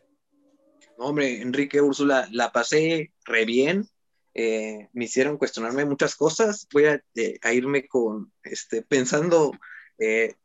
Hombre, 1.00 1.42
Enrique, 1.42 1.82
Úrsula, 1.82 2.28
la 2.32 2.52
pasé 2.52 3.14
re 3.24 3.46
bien. 3.46 3.88
Eh, 4.34 4.90
me 4.94 5.06
hicieron 5.06 5.38
cuestionarme 5.38 5.86
muchas 5.86 6.16
cosas. 6.16 6.68
Voy 6.74 6.86
a, 6.86 7.02
eh, 7.16 7.40
irme 7.54 7.88
con, 7.88 8.34
este, 8.44 8.82
pensando, 8.82 9.52
eh, 9.98 10.36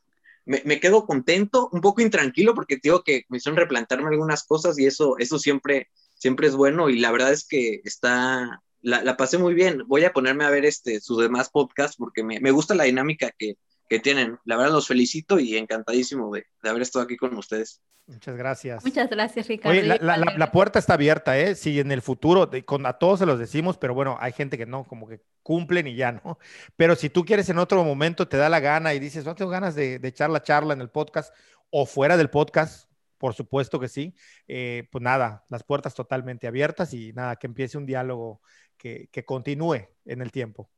me, 0.45 0.79
quedo 0.79 1.07
contento, 1.07 1.69
un 1.73 1.81
poco 1.81 2.03
intranquilo, 2.03 2.55
porque 2.55 2.79
digo 2.81 3.03
que 3.03 3.25
me 3.29 3.39
hicieron 3.39 3.57
replantearme 3.57 4.11
algunas 4.11 4.45
cosas 4.45 4.79
y 4.79 4.87
eso, 4.87 5.17
eso 5.19 5.39
siempre, 5.41 5.89
siempre 6.15 6.47
es 6.47 6.55
bueno. 6.55 6.89
Y 6.89 7.01
la 7.01 7.11
verdad 7.11 7.33
es 7.33 7.47
que 7.47 7.81
está, 7.85 8.63
la, 8.81 9.03
la 9.03 9.17
pasé 9.17 9.39
muy 9.39 9.55
bien. 9.55 9.83
Voy 9.89 10.05
a 10.05 10.13
ponerme 10.13 10.45
a 10.45 10.51
ver 10.51 10.65
este, 10.67 11.01
sus 11.01 11.19
demás 11.19 11.51
podcasts 11.51 11.97
porque 11.97 12.23
me, 12.23 12.39
me 12.41 12.53
gusta 12.53 12.77
la 12.77 12.85
dinámica 12.85 13.33
que, 13.37 13.57
que 13.89 14.01
tienen. 14.01 14.39
La 14.45 14.57
verdad 14.57 14.73
los 14.73 14.87
felicito 14.87 15.39
y 15.39 15.57
encantadísimo 15.57 16.33
de, 16.35 16.47
de, 16.63 16.69
haber 16.69 16.83
estado 16.83 17.05
aquí 17.05 17.17
con 17.17 17.37
ustedes. 17.37 17.83
Muchas 18.07 18.37
gracias. 18.37 18.85
Muchas 18.85 19.09
gracias, 19.09 19.49
Ricardo. 19.49 19.79
Oye, 19.79 19.87
la, 19.87 19.97
la, 20.01 20.19
la, 20.19 20.37
la, 20.37 20.53
puerta 20.53 20.79
está 20.79 20.95
abierta, 20.95 21.39
¿eh? 21.39 21.55
Si 21.55 21.81
en 21.81 21.91
el 21.91 22.03
futuro, 22.03 22.51
con, 22.67 22.85
a 22.85 22.95
todos 22.95 23.21
se 23.21 23.27
los 23.27 23.39
decimos, 23.39 23.79
pero 23.79 23.95
bueno, 23.95 24.19
hay 24.21 24.33
gente 24.33 24.59
que 24.59 24.67
no, 24.67 24.85
como 24.85 25.09
que 25.09 25.23
cumplen 25.43 25.87
y 25.87 25.95
ya, 25.95 26.13
¿no? 26.13 26.39
Pero 26.77 26.97
si 26.97 27.09
tú 27.09 27.25
quieres 27.25 27.49
en 27.49 27.59
otro 27.59 27.83
momento, 27.83 28.29
te 28.29 28.37
da 28.37 28.51
la 28.51 28.61
gana 28.61 28.93
y 28.93 28.99
dices, 28.99 29.25
no 29.25 29.35
tengo 29.35 29.51
ganas 29.51 29.75
de, 29.75 29.99
de 29.99 30.09
echar 30.09 30.29
la 30.29 30.43
charla 30.43 30.75
en 30.75 30.83
el 30.83 30.91
podcast 30.91 31.35
o 31.71 31.87
fuera 31.87 32.17
del 32.17 32.31
podcast, 32.31 32.91
por 33.19 33.35
supuesto 33.35 33.81
que 33.81 33.89
sí, 33.89 34.15
eh, 34.49 34.87
pues 34.93 35.03
nada, 35.03 35.45
las 35.49 35.65
puertas 35.65 35.95
totalmente 35.95 36.47
abiertas 36.47 36.93
y 36.93 37.13
nada, 37.15 37.37
que 37.37 37.47
empiece 37.47 37.79
un 37.79 37.87
diálogo 37.87 38.43
que, 38.77 39.09
que 39.11 39.25
continúe 39.25 39.89
en 40.05 40.21
el 40.21 40.31
tiempo. 40.31 40.71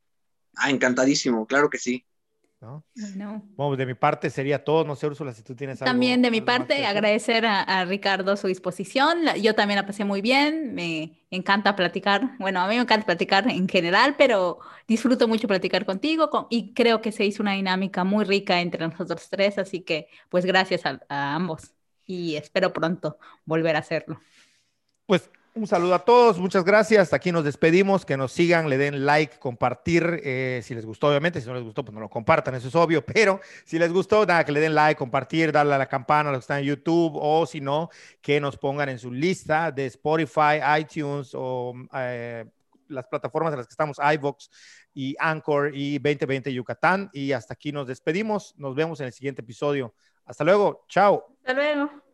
Ah, 0.54 0.70
encantadísimo, 0.70 1.46
claro 1.46 1.68
que 1.68 1.78
sí. 1.78 2.06
¿No? 2.66 2.84
no. 3.14 3.42
Bueno, 3.56 3.76
de 3.76 3.86
mi 3.86 3.94
parte 3.94 4.28
sería 4.28 4.64
todo, 4.64 4.84
no 4.84 4.96
sé, 4.96 5.06
Úrsula, 5.06 5.32
si 5.32 5.42
tú 5.42 5.54
tienes 5.54 5.80
algo. 5.80 5.90
También 5.90 6.20
de 6.20 6.30
mi 6.30 6.40
parte, 6.40 6.84
agradecer 6.84 7.46
a, 7.46 7.62
a, 7.62 7.84
Ricardo 7.84 8.36
su 8.36 8.48
disposición. 8.48 9.20
Yo 9.40 9.54
también 9.54 9.76
la 9.76 9.86
pasé 9.86 10.04
muy 10.04 10.20
bien, 10.20 10.74
me 10.74 11.18
encanta 11.30 11.76
platicar. 11.76 12.36
Bueno, 12.38 12.60
a 12.60 12.68
mí 12.68 12.74
me 12.74 12.82
encanta 12.82 13.06
platicar 13.06 13.48
en 13.48 13.68
general, 13.68 14.16
pero 14.18 14.58
disfruto 14.88 15.28
mucho 15.28 15.46
platicar 15.46 15.86
contigo 15.86 16.28
con, 16.28 16.46
y 16.50 16.74
creo 16.74 17.00
que 17.00 17.12
se 17.12 17.24
hizo 17.24 17.42
una 17.42 17.52
dinámica 17.52 18.04
muy 18.04 18.24
rica 18.24 18.60
entre 18.60 18.86
nosotros 18.86 19.28
tres, 19.30 19.58
así 19.58 19.80
que 19.80 20.08
pues 20.28 20.44
gracias 20.44 20.84
a, 20.84 21.00
a 21.08 21.34
ambos 21.34 21.72
y 22.04 22.36
espero 22.36 22.72
pronto 22.72 23.18
volver 23.44 23.76
a 23.76 23.80
hacerlo. 23.80 24.20
Pues 25.06 25.30
Un 25.56 25.66
saludo 25.66 25.94
a 25.94 26.00
todos, 26.00 26.38
muchas 26.38 26.64
gracias. 26.64 27.14
Aquí 27.14 27.32
nos 27.32 27.42
despedimos, 27.42 28.04
que 28.04 28.18
nos 28.18 28.30
sigan, 28.30 28.68
le 28.68 28.76
den 28.76 29.06
like, 29.06 29.38
compartir, 29.38 30.20
eh, 30.22 30.60
si 30.62 30.74
les 30.74 30.84
gustó, 30.84 31.08
obviamente, 31.08 31.40
si 31.40 31.46
no 31.46 31.54
les 31.54 31.62
gustó, 31.62 31.82
pues 31.82 31.94
no 31.94 32.00
lo 32.00 32.10
compartan, 32.10 32.54
eso 32.56 32.68
es 32.68 32.74
obvio, 32.74 33.02
pero 33.06 33.40
si 33.64 33.78
les 33.78 33.90
gustó, 33.90 34.26
nada, 34.26 34.44
que 34.44 34.52
le 34.52 34.60
den 34.60 34.74
like, 34.74 34.98
compartir, 34.98 35.52
darle 35.52 35.72
a 35.72 35.78
la 35.78 35.86
campana 35.86 36.28
a 36.28 36.32
los 36.32 36.40
que 36.40 36.42
están 36.42 36.58
en 36.58 36.66
YouTube, 36.66 37.12
o 37.14 37.46
si 37.46 37.62
no, 37.62 37.88
que 38.20 38.38
nos 38.38 38.58
pongan 38.58 38.90
en 38.90 38.98
su 38.98 39.10
lista 39.10 39.72
de 39.72 39.86
Spotify, 39.86 40.60
iTunes 40.78 41.30
o 41.32 41.72
eh, 41.94 42.44
las 42.88 43.06
plataformas 43.06 43.54
en 43.54 43.56
las 43.56 43.66
que 43.66 43.72
estamos, 43.72 43.96
iVox 43.98 44.50
y 44.92 45.16
Anchor 45.18 45.70
y 45.74 45.98
2020 45.98 46.52
Yucatán. 46.52 47.08
Y 47.14 47.32
hasta 47.32 47.54
aquí 47.54 47.72
nos 47.72 47.86
despedimos, 47.86 48.54
nos 48.58 48.74
vemos 48.74 49.00
en 49.00 49.06
el 49.06 49.12
siguiente 49.14 49.40
episodio. 49.40 49.94
Hasta 50.26 50.44
luego, 50.44 50.84
chao. 50.86 51.24
Hasta 51.38 51.54
luego. 51.54 52.05